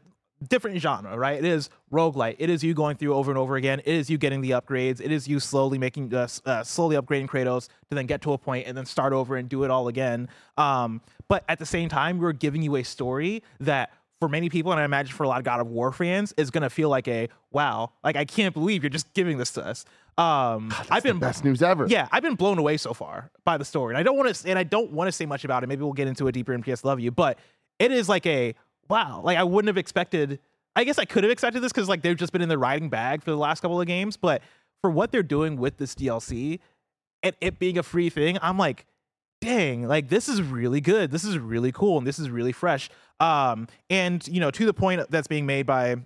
different 0.47 0.81
genre, 0.81 1.17
right? 1.19 1.39
It 1.39 1.45
is 1.45 1.71
roguelite. 1.93 2.37
It 2.39 2.51
is 2.51 2.63
you 2.63 2.75
going 2.75 2.97
through 2.97 3.15
over 3.15 3.31
and 3.31 3.39
over 3.39 3.57
again. 3.57 3.81
It 3.81 3.95
is 3.95 4.09
you 4.11 4.19
getting 4.19 4.41
the 4.41 4.51
upgrades. 4.51 5.01
It 5.01 5.11
is 5.11 5.27
you 5.27 5.41
slowly 5.41 5.79
making 5.79 6.15
uh, 6.15 6.29
uh, 6.45 6.63
slowly 6.63 6.97
upgrading 6.97 7.29
Kratos 7.29 7.69
to 7.89 7.95
then 7.95 8.07
get 8.07 8.23
to 8.23 8.33
a 8.33 8.39
point 8.39 8.67
and 8.67 8.77
then 8.77 8.87
start 8.87 9.13
over 9.13 9.37
and 9.37 9.49
do 9.49 9.65
it 9.65 9.71
all 9.71 9.89
again. 9.89 10.29
Um, 10.57 11.01
but 11.29 11.45
at 11.49 11.59
the 11.59 11.67
same 11.67 11.89
time, 11.89 12.19
we're 12.19 12.33
giving 12.33 12.63
you 12.63 12.77
a 12.77 12.83
story 12.83 13.43
that 13.61 13.91
for 14.21 14.29
many 14.29 14.49
people, 14.49 14.73
and 14.73 14.81
I 14.81 14.85
imagine 14.85 15.15
for 15.15 15.23
a 15.23 15.29
lot 15.29 15.39
of 15.39 15.45
God 15.45 15.61
of 15.61 15.69
War 15.69 15.93
fans, 15.93 16.35
is 16.37 16.51
gonna 16.51 16.71
feel 16.71 16.89
like 16.89 17.07
a 17.07 17.29
wow, 17.53 17.93
like 18.03 18.17
I 18.17 18.25
can't 18.25 18.53
believe 18.53 18.83
you're 18.83 18.91
just 18.91 19.13
giving 19.15 19.39
this 19.39 19.53
to 19.53 19.65
us. 19.65 19.85
Um, 20.17 20.75
I've 20.91 21.05
been 21.05 21.21
Best 21.21 21.45
news 21.45 21.63
ever. 21.63 21.87
yeah, 21.87 22.09
I've 22.11 22.25
been 22.25 22.35
blown 22.35 22.59
away 22.59 22.77
so 22.79 22.93
far 22.93 23.31
by 23.45 23.57
the 23.59 23.65
story, 23.65 23.95
and 23.95 23.99
I 23.99 24.03
don't 24.03 24.17
want 24.17 24.35
to, 24.35 24.51
and 24.51 24.59
I 24.59 24.65
don't 24.65 24.91
want 24.91 25.07
to 25.07 25.13
say 25.13 25.25
much 25.27 25.45
about 25.45 25.63
it. 25.63 25.69
Maybe 25.69 25.83
we'll 25.83 25.93
get 25.93 26.09
into 26.09 26.27
it 26.27 26.33
deeper 26.33 26.53
in 26.53 26.63
PS 26.65 26.85
Love 26.85 26.99
You, 26.99 27.13
but 27.13 27.39
it 27.79 27.93
is 27.93 28.09
like 28.09 28.27
a 28.27 28.57
wow. 28.89 29.21
Like 29.23 29.39
I 29.39 29.45
wouldn't 29.45 29.69
have 29.69 29.79
expected. 29.79 30.39
I 30.77 30.85
guess 30.85 30.99
I 30.99 31.05
could 31.05 31.25
have 31.25 31.31
expected 31.31 31.61
this 31.61 31.73
because 31.73 31.89
like 31.89 32.03
they've 32.03 32.17
just 32.17 32.33
been 32.33 32.43
in 32.43 32.49
the 32.49 32.59
riding 32.59 32.89
bag 32.89 33.23
for 33.23 33.31
the 33.31 33.37
last 33.37 33.61
couple 33.61 33.81
of 33.81 33.87
games, 33.87 34.17
but 34.17 34.43
for 34.81 34.91
what 34.91 35.11
they're 35.11 35.23
doing 35.23 35.57
with 35.57 35.77
this 35.77 35.95
DLC 35.95 36.61
and 37.23 37.35
it 37.41 37.59
being 37.59 37.79
a 37.79 37.83
free 37.83 38.11
thing, 38.11 38.39
I'm 38.43 38.59
like, 38.59 38.87
dang, 39.41 39.87
like 39.89 40.09
this 40.09 40.29
is 40.29 40.41
really 40.43 40.81
good. 40.81 41.11
This 41.11 41.25
is 41.25 41.39
really 41.39 41.73
cool, 41.73 41.99
and 41.99 42.07
this 42.07 42.19
is 42.19 42.31
really 42.31 42.53
fresh. 42.53 42.91
Um, 43.21 43.67
and 43.91 44.27
you 44.29 44.41
know, 44.41 44.51
to 44.51 44.67
the 44.67 44.75
point 44.75 45.11
that's 45.11 45.29
being 45.29 45.47
made 45.47 45.67
by 45.67 45.97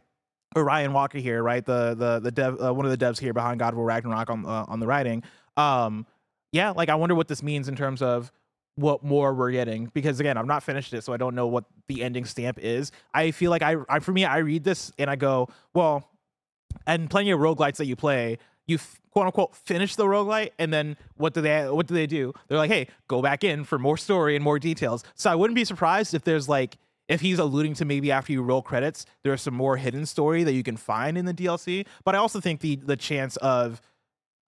Orion 0.56 0.92
Walker 0.92 1.18
here, 1.18 1.42
right? 1.42 1.64
The 1.64 1.94
the 1.94 2.20
the 2.20 2.30
dev, 2.30 2.62
uh, 2.62 2.72
one 2.72 2.86
of 2.86 2.96
the 2.96 3.04
devs 3.04 3.18
here 3.18 3.32
behind 3.32 3.58
God 3.58 3.74
of 3.74 3.76
War 3.76 3.86
Ragnarok 3.86 4.30
on 4.30 4.46
uh, 4.46 4.64
on 4.68 4.80
the 4.80 4.86
writing. 4.86 5.22
Um, 5.56 6.06
yeah, 6.52 6.70
like 6.70 6.88
I 6.88 6.94
wonder 6.94 7.14
what 7.14 7.28
this 7.28 7.42
means 7.42 7.68
in 7.68 7.76
terms 7.76 8.02
of 8.02 8.30
what 8.76 9.04
more 9.04 9.34
we're 9.34 9.52
getting 9.52 9.86
because 9.92 10.18
again, 10.18 10.36
i'm 10.38 10.46
not 10.46 10.62
finished 10.62 10.92
it, 10.94 11.02
so 11.04 11.12
I 11.12 11.16
don't 11.18 11.34
know 11.34 11.46
what 11.46 11.64
the 11.88 12.02
ending 12.02 12.24
stamp 12.24 12.58
is. 12.60 12.90
I 13.12 13.30
feel 13.30 13.50
like 13.50 13.62
I, 13.62 13.76
I 13.88 13.98
for 13.98 14.12
me, 14.12 14.24
I 14.24 14.38
read 14.38 14.64
this 14.64 14.90
and 14.98 15.10
I 15.10 15.16
go, 15.16 15.48
well, 15.74 16.08
and 16.86 17.10
plenty 17.10 17.30
of 17.32 17.38
roguelites 17.40 17.76
that 17.76 17.86
you 17.86 17.96
play, 17.96 18.38
you 18.66 18.76
f- 18.76 18.98
quote 19.10 19.26
unquote 19.26 19.54
finish 19.54 19.94
the 19.96 20.04
roguelite, 20.06 20.50
and 20.58 20.72
then 20.72 20.96
what 21.16 21.34
do 21.34 21.40
they 21.42 21.68
what 21.68 21.86
do 21.86 21.94
they 21.94 22.06
do? 22.06 22.32
They're 22.48 22.58
like, 22.58 22.70
hey, 22.70 22.88
go 23.08 23.20
back 23.20 23.44
in 23.44 23.64
for 23.64 23.78
more 23.78 23.96
story 23.98 24.34
and 24.36 24.42
more 24.44 24.58
details. 24.58 25.04
So 25.14 25.30
I 25.30 25.34
wouldn't 25.34 25.54
be 25.54 25.64
surprised 25.64 26.14
if 26.14 26.24
there's 26.24 26.48
like 26.48 26.76
if 27.08 27.20
he's 27.20 27.38
alluding 27.38 27.74
to 27.74 27.84
maybe 27.84 28.10
after 28.10 28.32
you 28.32 28.42
roll 28.42 28.62
credits, 28.62 29.04
there's 29.22 29.42
some 29.42 29.54
more 29.54 29.76
hidden 29.76 30.06
story 30.06 30.44
that 30.44 30.52
you 30.54 30.62
can 30.62 30.78
find 30.78 31.18
in 31.18 31.26
the 31.26 31.34
DLC. 31.34 31.84
But 32.04 32.14
I 32.14 32.18
also 32.18 32.40
think 32.40 32.60
the 32.60 32.76
the 32.76 32.96
chance 32.96 33.36
of 33.36 33.82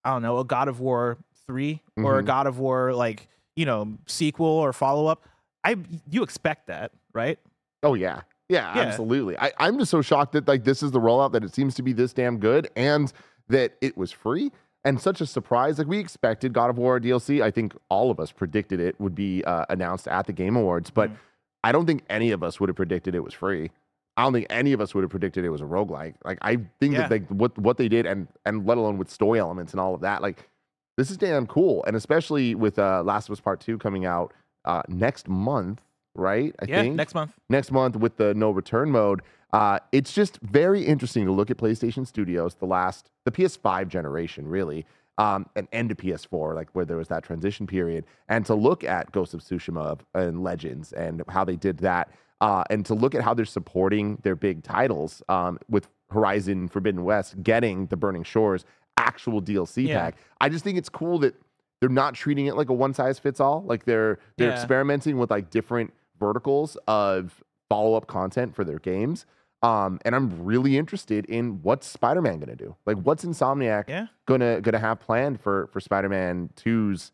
I 0.03 0.13
don't 0.13 0.23
know, 0.23 0.39
a 0.39 0.45
God 0.45 0.69
of 0.69 0.81
War 0.81 1.19
3 1.47 1.83
or 1.99 2.19
a 2.19 2.23
Mhm. 2.23 2.27
God 2.27 2.47
of 2.47 2.59
War 2.59 2.95
like, 2.95 3.29
you 3.57 3.67
know, 3.67 3.97
sequel 4.07 4.47
or 4.47 4.73
follow 4.73 5.07
up, 5.07 5.23
I 5.65 5.77
you 6.11 6.23
expect 6.23 6.67
that, 6.67 6.93
right? 7.13 7.39
Oh 7.83 7.95
yeah. 7.95 8.23
Yeah, 8.49 8.75
Yeah. 8.77 8.83
absolutely. 8.83 9.39
I, 9.39 9.53
I'm 9.59 9.79
just 9.79 9.91
so 9.91 10.03
shocked 10.03 10.33
that 10.33 10.47
like 10.47 10.65
this 10.65 10.83
is 10.83 10.91
the 10.91 11.01
rollout 11.01 11.33
that 11.33 11.45
it 11.45 11.55
seems 11.55 11.75
to 11.77 11.83
be 11.83 11.93
this 11.93 12.13
damn 12.13 12.39
good 12.39 12.69
and 12.77 13.13
that 13.49 13.75
it 13.81 13.97
was 13.97 14.13
free 14.13 14.51
and 14.85 15.01
such 15.01 15.21
a 15.23 15.27
surprise. 15.27 15.79
Like 15.79 15.87
we 15.87 15.99
expected 15.99 16.53
God 16.53 16.69
of 16.71 16.77
War 16.79 17.01
DLC. 17.01 17.43
I 17.43 17.51
think 17.51 17.75
all 17.89 18.11
of 18.11 18.21
us 18.21 18.33
predicted 18.33 18.81
it 18.81 19.01
would 19.01 19.15
be 19.15 19.43
uh, 19.45 19.65
announced 19.71 20.09
at 20.09 20.27
the 20.27 20.33
Game 20.33 20.57
Awards, 20.57 20.91
but 20.91 21.11
Mhm. 21.11 21.17
I 21.63 21.73
don't 21.73 21.87
think 21.87 22.05
any 22.11 22.31
of 22.33 22.43
us 22.43 22.61
would 22.61 22.69
have 22.69 22.77
predicted 22.77 23.15
it 23.15 23.21
was 23.21 23.33
free. 23.33 23.71
I 24.19 24.23
don't 24.25 24.35
think 24.35 24.47
any 24.51 24.73
of 24.75 24.81
us 24.83 24.95
would 24.95 25.03
have 25.03 25.11
predicted 25.11 25.45
it 25.47 25.49
was 25.51 25.63
a 25.63 25.65
roguelike. 25.65 26.15
Like 26.25 26.39
I 26.43 26.57
think 26.81 26.93
Yeah. 26.95 27.09
that 27.09 27.11
like 27.11 27.29
what 27.29 27.57
what 27.59 27.79
they 27.79 27.89
did 27.89 28.05
and 28.05 28.29
and 28.45 28.67
let 28.67 28.77
alone 28.77 28.99
with 28.99 29.11
story 29.11 29.39
elements 29.39 29.73
and 29.73 29.81
all 29.81 29.95
of 29.95 30.03
that, 30.03 30.21
like 30.21 30.49
this 30.97 31.11
is 31.11 31.17
damn 31.17 31.47
cool. 31.47 31.85
And 31.87 31.97
especially 31.97 32.55
with 32.55 32.79
uh 32.79 33.03
Last 33.05 33.29
of 33.29 33.33
Us 33.33 33.41
Part 33.41 33.61
2 33.61 33.79
coming 33.79 34.05
out 34.05 34.33
uh 34.65 34.83
next 34.89 35.29
month, 35.29 35.83
right? 36.15 36.55
I 36.61 36.67
yeah, 36.67 36.83
think 36.83 36.97
next 36.97 37.15
month. 37.15 37.33
next 37.49 37.71
month 37.73 37.97
with 37.97 38.17
the 38.17 38.35
no 38.35 38.51
return 38.51 38.91
mode. 38.91 39.23
Uh, 39.53 39.79
it's 39.93 40.13
just 40.13 40.41
very 40.43 40.83
interesting 40.83 41.25
to 41.25 41.31
look 41.31 41.49
at 41.49 41.57
PlayStation 41.57 42.05
Studios, 42.05 42.57
the 42.57 42.67
last, 42.67 43.09
the 43.25 43.31
PS5 43.31 43.87
generation, 43.87 44.49
really, 44.49 44.85
um, 45.17 45.47
and 45.55 45.69
end 45.73 45.93
of 45.93 45.97
PS4, 45.97 46.57
like 46.57 46.69
where 46.73 46.85
there 46.85 46.97
was 46.97 47.07
that 47.07 47.23
transition 47.23 47.65
period, 47.65 48.05
and 48.29 48.45
to 48.47 48.55
look 48.57 48.83
at 48.83 49.13
Ghost 49.13 49.33
of 49.33 49.43
Tsushima 49.43 50.01
and 50.13 50.43
Legends 50.43 50.93
and 50.93 51.23
how 51.29 51.45
they 51.45 51.55
did 51.55 51.79
that, 51.79 52.11
uh, 52.41 52.65
and 52.69 52.85
to 52.87 52.95
look 52.95 53.15
at 53.15 53.23
how 53.23 53.33
they're 53.33 53.45
supporting 53.45 54.19
their 54.25 54.35
big 54.35 54.65
titles 54.65 55.23
um, 55.29 55.61
with 55.71 55.87
Horizon 56.11 56.67
Forbidden 56.67 57.05
West 57.05 57.41
getting 57.41 57.87
the 57.87 57.97
Burning 57.97 58.25
Shores 58.25 58.65
actual 59.05 59.41
DLC 59.43 59.87
Yeah. 59.89 60.01
pack. 60.01 60.17
I 60.41 60.49
just 60.49 60.65
think 60.65 60.79
it's 60.79 60.89
cool 60.89 61.19
that 61.21 61.35
they're 61.81 61.89
not 61.91 62.15
treating 62.15 62.47
it 62.47 62.57
like 62.57 62.71
a 62.71 62.73
one 62.73 62.95
size 62.95 63.19
fits 63.19 63.41
all. 63.41 63.63
Like 63.63 63.85
they're 63.85 64.19
they're 64.37 64.49
Yeah. 64.49 64.55
experimenting 64.55 65.19
with 65.19 65.31
like 65.31 65.51
different 65.51 65.93
verticals 66.19 66.77
of 66.89 67.43
follow 67.69 67.95
up 67.95 68.07
content 68.07 68.55
for 68.55 68.65
their 68.65 68.79
games. 68.79 69.27
Um, 69.63 69.99
and 70.05 70.15
I'm 70.15 70.45
really 70.45 70.77
interested 70.77 71.25
in 71.27 71.61
what's 71.63 71.87
Spider-Man 71.87 72.39
gonna 72.39 72.55
do. 72.57 72.77
Like, 72.85 72.99
what's 72.99 73.25
Insomniac 73.25 73.89
Yeah. 73.89 74.07
gonna 74.27 74.61
gonna 74.61 74.79
have 74.79 75.01
planned 75.01 75.41
for 75.41 75.67
for 75.69 75.81
Spider-Man 75.81 76.51
2's 76.57 77.13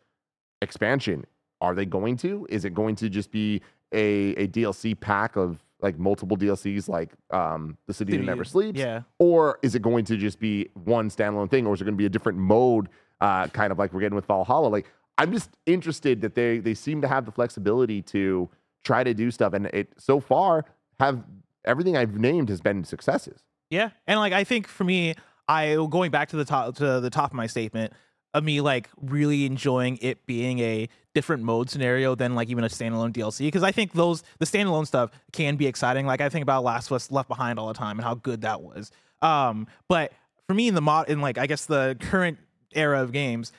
expansion? 0.63 1.25
Are 1.61 1.75
they 1.75 1.85
going 1.87 2.17
to? 2.19 2.47
Is 2.49 2.65
it 2.65 2.75
going 2.75 2.97
to 2.97 3.09
just 3.09 3.31
be 3.31 3.61
a 3.93 4.35
a 4.35 4.47
DLC 4.49 4.95
pack 4.99 5.37
of 5.37 5.63
like 5.83 5.99
multiple 5.99 6.37
DLCs, 6.37 6.89
like 6.89 7.11
um, 7.31 7.77
the 7.87 7.95
City 7.95 8.17
That 8.17 8.25
Never 8.25 8.45
Sleeps? 8.45 8.79
Yeah. 8.79 9.03
or 9.19 9.59
is 9.63 9.75
it 9.75 9.83
going 9.83 10.05
to 10.07 10.17
just 10.17 10.39
be 10.41 10.69
one 10.85 11.11
standalone 11.11 11.51
thing 11.51 11.67
or 11.67 11.75
is 11.75 11.81
it 11.81 11.85
going 11.85 11.95
to 11.95 11.99
be 11.99 12.07
a 12.07 12.11
different 12.11 12.39
mode 12.39 12.89
uh, 13.21 13.47
kind 13.49 13.71
of 13.73 13.79
like 13.79 13.93
we're 13.93 14.01
getting 14.01 14.17
with 14.17 14.25
valhalla 14.27 14.69
like 14.69 14.91
i'm 15.19 15.31
just 15.31 15.51
interested 15.67 16.23
that 16.23 16.35
they 16.35 16.59
they 16.59 16.73
seem 16.73 17.03
to 17.03 17.09
have 17.09 17.27
the 17.27 17.33
flexibility 17.33 18.01
to 18.01 18.49
try 18.83 19.05
to 19.05 19.13
do 19.13 19.31
stuff 19.31 19.53
and 19.53 19.67
it 19.67 19.93
so 19.99 20.21
far 20.21 20.65
have 20.99 21.23
everything 21.67 21.97
i've 21.99 22.15
named 22.15 22.49
has 22.49 22.61
been 22.63 22.83
successes 22.85 23.43
Yeah, 23.71 23.91
and 24.07 24.19
like 24.19 24.33
I 24.33 24.45
think 24.45 24.67
for 24.67 24.85
me, 24.85 25.15
I 25.47 25.75
going 25.91 26.11
back 26.11 26.31
to 26.31 26.37
the 26.37 26.45
top 26.47 26.77
to 26.77 27.01
the 27.01 27.11
top 27.11 27.31
of 27.31 27.35
my 27.35 27.47
statement 27.47 27.93
of 28.35 28.45
me 28.45 28.61
like 28.61 28.89
really 29.01 29.45
enjoying 29.47 29.99
it 30.01 30.25
being 30.27 30.61
a 30.61 30.89
different 31.15 31.43
mode 31.43 31.69
scenario 31.69 32.15
than 32.15 32.35
like 32.35 32.49
even 32.49 32.63
a 32.63 32.69
standalone 32.69 33.13
DLC 33.13 33.41
because 33.41 33.63
I 33.63 33.73
think 33.73 33.93
those 33.93 34.23
the 34.39 34.47
standalone 34.47 34.87
stuff 34.87 35.11
can 35.33 35.57
be 35.57 35.67
exciting. 35.67 36.07
Like 36.07 36.21
I 36.21 36.29
think 36.29 36.43
about 36.43 36.63
Last 36.63 36.87
of 36.87 36.93
Us 36.93 37.11
Left 37.11 37.29
Behind 37.29 37.59
all 37.59 37.69
the 37.69 37.75
time 37.75 37.99
and 37.99 38.05
how 38.05 38.15
good 38.15 38.43
that 38.43 38.63
was. 38.63 38.93
Um, 39.23 39.67
but 39.89 40.13
for 40.47 40.55
me 40.55 40.69
in 40.69 40.75
the 40.75 40.81
mod 40.81 41.09
in 41.09 41.21
like 41.21 41.39
I 41.39 41.47
guess 41.47 41.67
the 41.67 41.97
current 42.01 42.39
era 42.75 43.03
of 43.03 43.13
games, 43.13 43.53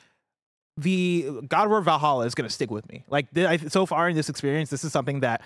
the 0.76 1.42
God 1.48 1.64
of 1.64 1.70
War 1.70 1.80
Valhalla 1.82 2.24
is 2.24 2.34
to 2.34 2.54
stick 2.54 2.70
with 2.70 2.88
me. 2.88 3.04
Like 3.08 3.32
th- 3.34 3.46
I, 3.46 3.68
so 3.68 3.84
far 3.84 4.08
in 4.08 4.16
this 4.16 4.28
experience, 4.28 4.70
this 4.70 4.84
is 4.84 4.92
something 4.92 5.20
that 5.20 5.42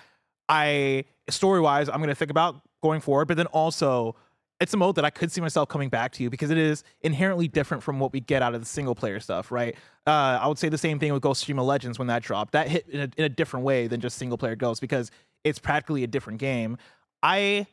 I 0.47 1.05
story 1.29 1.59
wise 1.59 1.89
I'm 1.89 1.97
to 2.07 2.15
think 2.15 2.31
about 2.31 2.61
going 2.81 3.01
forward. 3.01 3.27
But 3.27 3.37
then 3.37 3.47
also, 3.47 4.15
it's 4.59 4.73
a 4.73 4.77
mode 4.77 4.95
that 4.95 5.05
I 5.05 5.09
could 5.09 5.31
see 5.31 5.41
myself 5.41 5.69
coming 5.69 5.89
back 5.89 6.11
to 6.13 6.23
you 6.23 6.29
because 6.29 6.49
it 6.49 6.57
is 6.57 6.83
inherently 7.01 7.47
different 7.47 7.83
from 7.83 7.99
what 7.99 8.11
we 8.11 8.19
get 8.19 8.41
out 8.41 8.55
of 8.55 8.61
the 8.61 8.65
single 8.65 8.95
player 8.95 9.19
stuff, 9.19 9.51
right? 9.51 9.75
Uh, 10.05 10.39
I 10.41 10.47
would 10.47 10.57
say 10.57 10.69
the 10.69 10.77
same 10.77 10.99
thing 10.99 11.13
with 11.13 11.21
Ghost 11.21 11.47
of 11.47 11.57
Legends 11.57 11.99
when 11.99 12.07
that 12.07 12.23
dropped. 12.23 12.53
That 12.53 12.67
hit 12.67 12.87
in 12.89 13.01
a, 13.01 13.09
in 13.17 13.25
a 13.25 13.29
different 13.29 13.65
way 13.65 13.87
than 13.87 14.01
just 14.01 14.17
single 14.17 14.37
player 14.37 14.55
Ghost 14.55 14.81
because 14.81 15.11
it's 15.43 15.59
practically 15.59 16.03
a 16.03 16.07
different 16.07 16.39
game. 16.39 16.77
I 17.21 17.67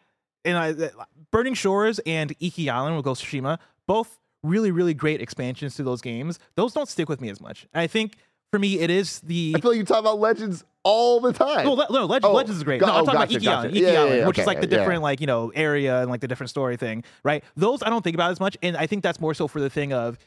and 0.45 0.59
I, 0.59 0.91
Burning 1.31 1.55
Shores 1.55 2.01
and 2.01 2.35
Iki 2.39 2.69
Island 2.69 2.97
with 2.97 3.05
Ghost 3.05 3.23
of 3.23 3.29
Tsushima, 3.29 3.59
both 3.87 4.19
really, 4.43 4.71
really 4.71 4.93
great 4.93 5.23
expansions 5.23 5.75
to 5.77 5.83
those 5.83 6.03
games. 6.03 6.39
Those 6.55 6.75
don't 6.75 6.89
stick 6.89 7.09
with 7.09 7.21
me 7.21 7.31
as 7.31 7.41
much. 7.41 7.67
I 7.73 7.87
think 7.87 8.17
for 8.51 8.59
me, 8.59 8.79
it 8.79 8.91
is 8.91 9.21
the 9.21 9.55
i 9.57 9.61
feel 9.61 9.71
like 9.71 9.79
you 9.79 9.85
talk 9.85 10.01
about 10.01 10.21
legends 10.21 10.65
all 10.85 11.19
the 11.21 11.33
time 11.33 11.65
no, 11.65 11.73
le- 11.73 11.87
no, 11.91 12.05
Legends, 12.05 12.27
Oh, 12.27 12.33
Legends 12.35 12.59
is 12.59 12.63
great. 12.63 12.79
go- 12.81 12.87
No, 12.87 12.93
I'm 12.95 13.03
oh, 13.03 13.07
talking 13.07 13.21
gotcha, 13.21 13.25
about 13.25 13.37
Iki 13.37 13.45
gotcha. 13.45 13.59
Island, 13.59 13.77
Yeah, 13.77 13.89
yeah, 13.93 14.15
yeah, 14.17 14.27
which 14.27 14.39
is 14.39 14.47
like 14.47 14.61
the 14.61 14.67
different, 14.67 15.03
like 15.03 15.21
you 15.21 15.27
know, 15.27 15.51
area 15.55 16.01
and 16.03 16.11
like 16.11 16.21
the 16.21 16.29
different 16.29 16.51
story 16.51 16.77
thing, 16.77 17.05
right? 17.25 17.43
Those 17.57 17.83
I 17.83 17.89
don't 17.91 18.03
think 18.03 18.15
about 18.15 18.31
as 18.31 18.39
much, 18.41 18.57
and 18.63 18.77
I 18.77 18.87
think 18.87 19.03
that's 19.03 19.19
more 19.21 19.35
so 19.35 19.49
for 19.49 19.61
the 19.61 19.71
thing 19.71 19.93
of, 19.93 20.19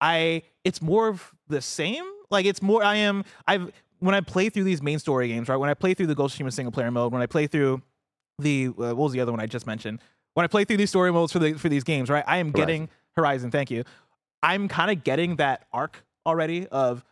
I 0.00 0.42
it's 0.64 0.82
more 0.82 1.08
of 1.08 1.32
the 1.48 1.60
same. 1.62 2.04
Like 2.30 2.44
it's 2.46 2.60
more. 2.62 2.82
I 2.84 2.96
am. 2.96 3.24
I've 3.48 3.72
when 4.00 4.14
I 4.14 4.20
play 4.20 4.48
through 4.48 4.64
these 4.64 4.82
main 4.82 4.98
story 4.98 5.28
games, 5.28 5.48
right? 5.48 5.56
When 5.56 5.70
I 5.70 5.74
play 5.74 5.94
through 5.94 6.08
the 6.08 6.14
Ghost 6.14 6.38
of 6.38 6.44
Tsushima 6.46 6.52
single 6.52 6.72
player 6.72 6.90
mode, 6.90 7.12
when 7.12 7.22
I 7.22 7.26
play 7.26 7.46
through 7.46 7.82
the 8.38 8.68
uh, 8.68 8.72
what 8.72 8.96
was 8.96 9.12
the 9.12 9.20
other 9.20 9.30
one 9.32 9.40
I 9.40 9.46
just 9.46 9.66
mentioned? 9.66 10.00
When 10.34 10.44
I 10.44 10.46
play 10.48 10.64
through 10.64 10.78
these 10.78 10.90
story 10.90 11.12
modes 11.12 11.32
for 11.32 11.38
the 11.38 11.54
for 11.54 11.68
these 11.68 11.84
games, 11.84 12.10
right? 12.10 12.24
I 12.26 12.38
am 12.38 12.50
getting 12.50 12.88
Horizon. 13.16 13.50
Thank 13.50 13.70
you. 13.70 13.84
I'm 14.42 14.66
kind 14.68 14.90
of 14.90 15.04
getting 15.04 15.36
that 15.36 15.66
arc 15.72 16.04
already 16.26 16.66
of 16.68 17.04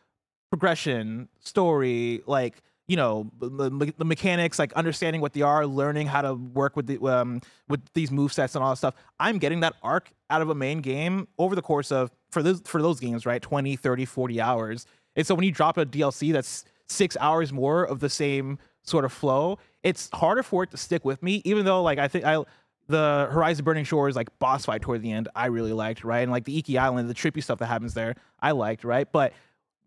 progression, 0.51 1.29
story, 1.39 2.23
like 2.27 2.61
you 2.91 2.97
know 2.97 3.31
the, 3.39 4.05
mechanics, 4.05 4.59
like 4.59 4.73
understanding 4.73 5.21
what 5.21 5.33
they 5.33 5.43
are, 5.43 5.65
learning 5.65 6.09
how 6.09 6.23
to 6.23 6.35
work 6.35 6.75
with 6.75 6.89
the 6.89 6.99
um 7.07 7.41
with 7.69 7.81
these 7.95 8.11
move 8.11 8.33
sets 8.33 8.57
and 8.57 8.65
all 8.65 8.71
that 8.71 8.79
stuff. 8.79 8.95
I'm 9.21 9.39
getting 9.39 9.61
that 9.61 9.75
arc 9.81 10.11
out 10.29 10.43
of 10.43 10.51
a 10.51 10.57
main 10.57 10.81
game 10.81 11.29
over 11.39 11.55
the 11.55 11.63
course 11.63 11.93
of 11.93 12.11
for 12.33 12.43
those 12.43 12.61
for 12.65 12.83
those 12.83 12.99
games, 12.99 13.25
right? 13.25 13.41
20, 13.41 13.77
30, 13.77 14.05
40 14.07 14.41
hours. 14.41 14.87
And 15.15 15.25
so 15.25 15.37
when 15.37 15.45
you 15.45 15.53
drop 15.53 15.79
a 15.79 15.87
DLC 15.87 16.33
that's 16.33 16.65
6 16.89 17.17
hours 17.21 17.53
more 17.53 17.85
of 17.85 18.01
the 18.01 18.11
same 18.11 18.59
sort 18.83 19.05
of 19.05 19.13
flow, 19.13 19.61
it's 19.85 20.11
harder 20.13 20.43
for 20.43 20.65
it 20.65 20.73
to 20.73 20.77
stick 20.77 21.05
with 21.05 21.23
me 21.23 21.43
even 21.45 21.65
though 21.65 21.85
like 21.85 22.01
I 22.01 22.09
think 22.09 22.25
I 22.25 22.43
the 22.89 23.29
Horizon 23.31 23.65
Burning 23.65 23.85
Shores 23.85 24.17
like 24.17 24.37
boss 24.41 24.65
fight 24.65 24.83
toward 24.83 25.03
the 25.03 25.13
end, 25.13 25.29
I 25.37 25.47
really 25.47 25.73
liked, 25.73 26.03
right? 26.03 26.23
And 26.23 26.33
like 26.33 26.45
the 26.45 26.59
Iki 26.59 26.77
Island, 26.77 27.09
the 27.09 27.15
trippy 27.15 27.41
stuff 27.41 27.61
that 27.61 27.67
happens 27.67 27.95
there, 27.95 28.17
I 28.41 28.51
liked, 28.51 28.83
right? 28.83 29.07
But 29.13 29.33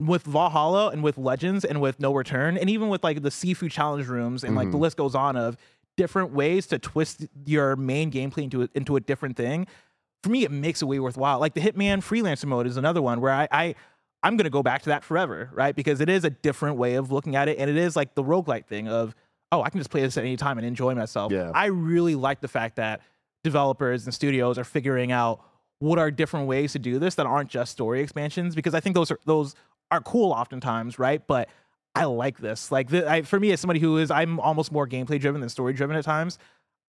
with 0.07 0.23
Valhalla 0.23 0.89
and 0.89 1.03
with 1.03 1.17
Legends 1.17 1.63
and 1.65 1.81
with 1.81 1.99
No 1.99 2.13
Return, 2.13 2.57
and 2.57 2.69
even 2.69 2.89
with 2.89 3.03
like 3.03 3.21
the 3.21 3.31
seafood 3.31 3.71
challenge 3.71 4.07
rooms 4.07 4.43
and 4.43 4.55
like 4.55 4.67
the 4.67 4.71
mm-hmm. 4.71 4.81
list 4.81 4.97
goes 4.97 5.15
on 5.15 5.35
of 5.35 5.57
different 5.95 6.31
ways 6.31 6.67
to 6.67 6.79
twist 6.79 7.27
your 7.45 7.75
main 7.75 8.11
gameplay 8.11 8.43
into 8.43 8.63
a, 8.63 8.69
into 8.73 8.95
a 8.95 8.99
different 8.99 9.37
thing. 9.37 9.67
For 10.23 10.29
me, 10.29 10.43
it 10.43 10.51
makes 10.51 10.81
it 10.81 10.85
way 10.85 10.99
worthwhile. 10.99 11.39
Like 11.39 11.53
the 11.53 11.61
Hitman 11.61 11.99
freelancer 11.99 12.45
mode 12.45 12.65
is 12.65 12.77
another 12.77 13.01
one 13.01 13.21
where 13.21 13.31
I, 13.31 13.47
I 13.51 13.75
I'm 14.23 14.37
gonna 14.37 14.49
go 14.49 14.63
back 14.63 14.83
to 14.83 14.89
that 14.89 15.03
forever, 15.03 15.49
right? 15.53 15.75
Because 15.75 16.01
it 16.01 16.09
is 16.09 16.23
a 16.23 16.29
different 16.29 16.77
way 16.77 16.95
of 16.95 17.11
looking 17.11 17.35
at 17.35 17.47
it, 17.47 17.57
and 17.57 17.69
it 17.69 17.77
is 17.77 17.95
like 17.95 18.15
the 18.15 18.23
roguelike 18.23 18.65
thing 18.65 18.87
of 18.87 19.15
oh, 19.51 19.61
I 19.61 19.69
can 19.69 19.79
just 19.79 19.91
play 19.91 20.01
this 20.01 20.17
at 20.17 20.23
any 20.23 20.35
time 20.35 20.57
and 20.57 20.65
enjoy 20.65 20.95
myself. 20.95 21.31
Yeah. 21.31 21.51
I 21.53 21.67
really 21.67 22.15
like 22.15 22.41
the 22.41 22.47
fact 22.47 22.77
that 22.77 23.01
developers 23.43 24.05
and 24.05 24.13
studios 24.13 24.57
are 24.57 24.63
figuring 24.63 25.11
out 25.11 25.45
what 25.77 25.99
are 25.99 26.09
different 26.09 26.47
ways 26.47 26.71
to 26.71 26.79
do 26.79 26.97
this 26.97 27.15
that 27.15 27.27
aren't 27.27 27.49
just 27.49 27.71
story 27.71 28.01
expansions 28.01 28.55
because 28.55 28.73
I 28.73 28.79
think 28.79 28.95
those 28.95 29.11
are 29.11 29.19
those 29.25 29.53
are 29.91 30.01
cool 30.01 30.31
oftentimes, 30.31 30.97
right? 30.99 31.25
But 31.25 31.49
I 31.95 32.05
like 32.05 32.39
this. 32.39 32.71
Like 32.71 32.89
the, 32.89 33.09
I, 33.09 33.21
for 33.21 33.39
me, 33.39 33.51
as 33.51 33.59
somebody 33.59 33.79
who 33.79 33.97
is, 33.97 34.09
I'm 34.11 34.39
almost 34.39 34.71
more 34.71 34.87
gameplay 34.87 35.19
driven 35.19 35.41
than 35.41 35.49
story 35.49 35.73
driven 35.73 35.95
at 35.95 36.03
times. 36.03 36.39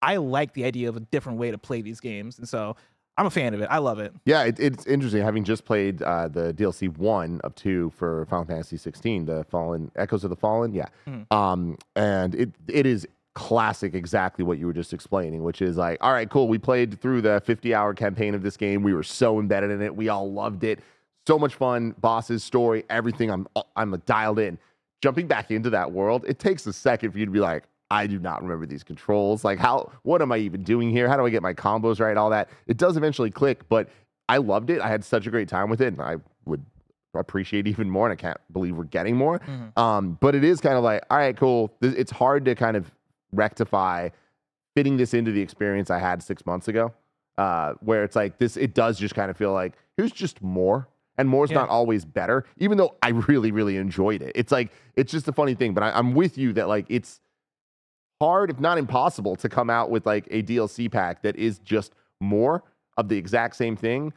I 0.01 0.17
like 0.17 0.53
the 0.53 0.65
idea 0.65 0.89
of 0.89 0.97
a 0.97 0.99
different 1.01 1.37
way 1.39 1.51
to 1.51 1.57
play 1.57 1.81
these 1.81 1.99
games, 1.99 2.37
and 2.37 2.47
so 2.47 2.75
I'm 3.17 3.25
a 3.25 3.29
fan 3.29 3.53
of 3.53 3.61
it. 3.61 3.67
I 3.71 3.77
love 3.77 3.99
it. 3.99 4.13
Yeah, 4.25 4.43
it, 4.43 4.59
it's 4.59 4.85
interesting 4.85 5.21
having 5.21 5.43
just 5.43 5.63
played 5.65 6.01
uh, 6.01 6.27
the 6.27 6.53
DLC 6.53 6.95
one 6.97 7.39
of 7.43 7.55
two 7.55 7.91
for 7.95 8.25
Final 8.25 8.45
Fantasy 8.45 8.77
16, 8.77 9.25
the 9.25 9.43
Fallen 9.45 9.89
Echoes 9.95 10.23
of 10.23 10.29
the 10.31 10.35
Fallen. 10.35 10.73
Yeah, 10.73 10.87
Mhm. 11.07 11.31
um, 11.31 11.77
and 11.95 12.35
it 12.35 12.51
it 12.67 12.85
is 12.85 13.07
classic, 13.35 13.93
exactly 13.93 14.43
what 14.45 14.57
you 14.57 14.65
were 14.65 14.73
just 14.73 14.93
explaining, 14.93 15.43
which 15.43 15.61
is 15.61 15.75
like, 15.77 15.97
all 16.01 16.11
right, 16.13 16.29
cool. 16.29 16.47
We 16.47 16.57
played 16.57 16.99
through 17.01 17.21
the 17.21 17.41
50 17.45 17.73
hour 17.73 17.93
campaign 17.93 18.33
of 18.33 18.41
this 18.43 18.57
game. 18.57 18.81
We 18.81 18.93
were 18.93 19.03
so 19.03 19.39
embedded 19.39 19.71
in 19.71 19.81
it. 19.81 19.95
We 19.95 20.07
all 20.09 20.31
loved 20.31 20.63
it. 20.63 20.79
So 21.27 21.39
much 21.39 21.55
fun. 21.55 21.95
Bosses, 21.99 22.43
story, 22.43 22.83
everything. 22.89 23.31
I'm 23.31 23.47
I'm 23.75 24.01
dialed 24.05 24.39
in. 24.39 24.57
Jumping 25.01 25.27
back 25.27 25.51
into 25.51 25.69
that 25.71 25.91
world, 25.91 26.25
it 26.27 26.39
takes 26.39 26.65
a 26.67 26.73
second 26.73 27.11
for 27.11 27.19
you 27.19 27.25
to 27.25 27.31
be 27.31 27.39
like, 27.39 27.63
I 27.91 28.07
do 28.07 28.17
not 28.19 28.41
remember 28.41 28.65
these 28.65 28.83
controls. 28.83 29.43
Like, 29.43 29.59
how, 29.59 29.91
what 30.03 30.21
am 30.21 30.31
I 30.31 30.37
even 30.37 30.63
doing 30.63 30.89
here? 30.89 31.07
How 31.07 31.17
do 31.17 31.25
I 31.25 31.29
get 31.29 31.43
my 31.43 31.53
combos 31.53 31.99
right? 31.99 32.17
All 32.17 32.31
that. 32.31 32.49
It 32.65 32.77
does 32.77 32.97
eventually 32.97 33.29
click, 33.29 33.67
but 33.69 33.89
I 34.29 34.37
loved 34.37 34.69
it. 34.71 34.81
I 34.81 34.87
had 34.87 35.03
such 35.03 35.27
a 35.27 35.29
great 35.31 35.47
time 35.47 35.69
with 35.69 35.81
it, 35.81 35.87
and 35.93 36.01
I 36.01 36.15
would 36.45 36.65
appreciate 37.13 37.67
even 37.67 37.89
more. 37.89 38.09
And 38.09 38.13
I 38.17 38.19
can't 38.19 38.39
believe 38.51 38.75
we're 38.75 38.85
getting 38.85 39.15
more. 39.15 39.39
Mhm. 39.39 39.77
Um, 39.77 40.17
but 40.19 40.33
it 40.33 40.43
is 40.43 40.59
kind 40.61 40.75
of 40.75 40.83
like, 40.83 41.03
all 41.09 41.17
right, 41.17 41.37
cool. 41.37 41.71
It's 41.81 42.11
hard 42.11 42.45
to 42.45 42.55
kind 42.55 42.75
of 42.75 42.91
rectify 43.31 44.09
fitting 44.75 44.97
this 44.97 45.13
into 45.13 45.31
the 45.31 45.41
experience 45.41 45.89
I 45.91 45.99
had 45.99 46.23
six 46.23 46.45
months 46.45 46.67
ago, 46.67 46.93
uh, 47.37 47.73
where 47.81 48.03
it's 48.03 48.15
like 48.15 48.37
this. 48.39 48.57
It 48.57 48.73
does 48.73 48.97
just 48.97 49.13
kind 49.13 49.29
of 49.29 49.37
feel 49.37 49.53
like 49.53 49.73
here's 49.97 50.11
just 50.11 50.41
more. 50.41 50.87
And 51.17 51.29
more's 51.29 51.49
Yeah. 51.51 51.59
not 51.59 51.69
always 51.69 52.03
better, 52.05 52.43
even 52.57 52.77
though 52.77 52.95
I 53.01 53.09
really, 53.09 53.51
really 53.51 53.77
enjoyed 53.77 54.21
it. 54.21 54.31
It's 54.35 54.51
like, 54.51 54.71
it's 54.95 55.11
just 55.11 55.27
a 55.27 55.31
funny 55.33 55.53
thing, 55.55 55.73
but 55.73 55.83
I, 55.83 55.91
I'm 55.91 56.13
with 56.13 56.37
you 56.37 56.51
that 56.53 56.67
like 56.67 56.85
it's 56.89 57.19
hard, 58.21 58.49
if 58.49 58.59
not 58.59 58.77
impossible, 58.77 59.35
to 59.37 59.49
come 59.49 59.69
out 59.69 59.89
with 59.89 60.05
like 60.05 60.27
a 60.31 60.43
DLC 60.43 60.91
pack 60.91 61.21
that 61.23 61.35
is 61.35 61.59
just 61.59 61.93
more 62.21 62.63
of 62.97 63.09
the 63.09 63.17
exact 63.17 63.55
same 63.55 63.75
thing 63.75 64.13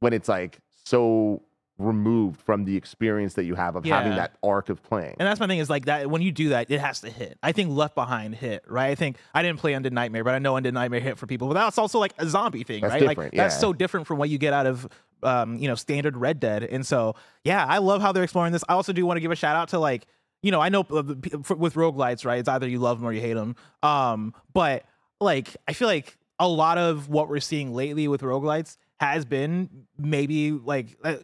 when 0.00 0.12
it's 0.12 0.28
like 0.28 0.58
so 0.84 1.42
removed 1.78 2.40
from 2.40 2.64
the 2.64 2.76
experience 2.76 3.34
that 3.34 3.44
you 3.44 3.54
have 3.54 3.76
of 3.76 3.84
having 3.84 4.16
that 4.16 4.32
arc 4.42 4.70
of 4.70 4.82
playing. 4.82 5.14
And 5.18 5.28
that's 5.28 5.38
my 5.38 5.46
thing 5.46 5.58
is 5.58 5.68
like 5.68 5.84
that 5.86 6.08
when 6.08 6.22
you 6.22 6.32
do 6.32 6.50
that, 6.50 6.70
it 6.70 6.80
has 6.80 7.00
to 7.02 7.10
hit. 7.10 7.38
I 7.42 7.52
think 7.52 7.70
Left 7.70 7.94
Behind 7.94 8.34
hit, 8.34 8.64
right? 8.66 8.90
I 8.90 8.94
think 8.94 9.18
I 9.34 9.42
didn't 9.42 9.58
play 9.58 9.72
Undead 9.72 9.92
Nightmare, 9.92 10.24
but 10.24 10.34
I 10.34 10.38
know 10.38 10.54
Undead 10.54 10.72
Nightmare 10.72 11.00
hit 11.00 11.18
for 11.18 11.26
people. 11.26 11.48
But 11.48 11.54
that's 11.54 11.76
also 11.76 11.98
like 11.98 12.14
a 12.18 12.26
zombie 12.26 12.62
thing, 12.62 12.80
That's 12.80 12.92
right? 12.92 13.02
Like 13.02 13.16
different, 13.16 13.34
that's 13.34 13.60
so 13.60 13.72
different 13.74 14.06
from 14.06 14.18
what 14.18 14.30
you 14.30 14.38
get 14.38 14.54
out 14.54 14.66
of 14.66 14.88
um, 15.22 15.56
you 15.58 15.68
know, 15.68 15.74
standard 15.74 16.16
Red 16.16 16.40
Dead. 16.40 16.62
And 16.62 16.86
so 16.86 17.14
yeah, 17.44 17.64
I 17.64 17.78
love 17.78 18.00
how 18.00 18.12
they're 18.12 18.24
exploring 18.24 18.52
this. 18.52 18.64
I 18.68 18.74
also 18.74 18.92
do 18.92 19.04
want 19.04 19.18
to 19.18 19.20
give 19.20 19.30
a 19.30 19.36
shout 19.36 19.56
out 19.56 19.68
to 19.70 19.78
like, 19.78 20.06
you 20.42 20.50
know, 20.50 20.60
I 20.60 20.68
know 20.68 20.86
uh, 20.90 21.02
the 21.02 21.16
pe- 21.16 21.42
for- 21.42 21.56
with 21.56 21.74
roguelites, 21.74 22.24
right? 22.24 22.38
It's 22.38 22.48
either 22.48 22.68
you 22.68 22.78
love 22.78 23.00
them 23.00 23.08
or 23.08 23.12
you 23.12 23.20
hate 23.20 23.34
them. 23.34 23.56
Um, 23.82 24.34
but 24.52 24.84
like 25.20 25.56
I 25.68 25.72
feel 25.72 25.88
like 25.88 26.16
a 26.38 26.48
lot 26.48 26.78
of 26.78 27.08
what 27.08 27.28
we're 27.28 27.40
seeing 27.40 27.74
lately 27.74 28.08
with 28.08 28.22
roguelites 28.22 28.76
has 28.98 29.24
been 29.24 29.86
maybe 29.98 30.52
like 30.52 30.96
uh, 31.04 31.16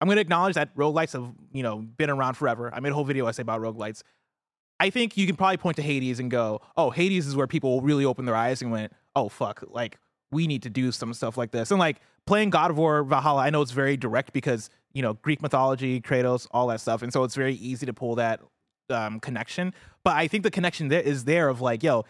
I'm 0.00 0.06
going 0.06 0.16
to 0.16 0.22
acknowledge 0.22 0.54
that 0.54 0.74
roguelites 0.76 1.12
have, 1.12 1.32
you 1.52 1.62
know, 1.62 1.78
been 1.78 2.10
around 2.10 2.34
forever. 2.34 2.72
I 2.72 2.80
made 2.80 2.90
a 2.90 2.94
whole 2.94 3.04
video 3.04 3.26
essay 3.26 3.42
about 3.42 3.60
roguelites. 3.60 4.02
I 4.78 4.88
think 4.88 5.16
you 5.16 5.26
can 5.26 5.36
probably 5.36 5.58
point 5.58 5.76
to 5.76 5.82
Hades 5.82 6.20
and 6.20 6.30
go, 6.30 6.62
"Oh, 6.76 6.90
Hades 6.90 7.26
is 7.26 7.36
where 7.36 7.46
people 7.46 7.82
really 7.82 8.04
opened 8.04 8.26
their 8.26 8.34
eyes 8.34 8.62
and 8.62 8.70
went, 8.70 8.92
"Oh 9.14 9.28
fuck, 9.28 9.62
like 9.68 9.98
we 10.32 10.46
need 10.46 10.62
to 10.62 10.70
do 10.70 10.90
some 10.90 11.12
stuff 11.12 11.36
like 11.36 11.50
this." 11.50 11.70
And 11.70 11.78
like 11.78 12.00
playing 12.26 12.50
God 12.50 12.70
of 12.70 12.78
War 12.78 13.04
Valhalla, 13.04 13.42
I 13.42 13.50
know 13.50 13.60
it's 13.60 13.72
very 13.72 13.98
direct 13.98 14.32
because, 14.32 14.70
you 14.94 15.02
know, 15.02 15.14
Greek 15.14 15.42
mythology, 15.42 16.00
Kratos, 16.00 16.46
all 16.50 16.66
that 16.68 16.80
stuff. 16.80 17.02
And 17.02 17.12
so 17.12 17.24
it's 17.24 17.34
very 17.34 17.54
easy 17.56 17.84
to 17.84 17.92
pull 17.92 18.14
that 18.14 18.40
um, 18.88 19.20
connection. 19.20 19.74
But 20.02 20.16
I 20.16 20.28
think 20.28 20.44
the 20.44 20.50
connection 20.50 20.88
there 20.88 21.02
is 21.02 21.24
there 21.24 21.48
of 21.48 21.60
like, 21.60 21.82
yo, 21.82 22.04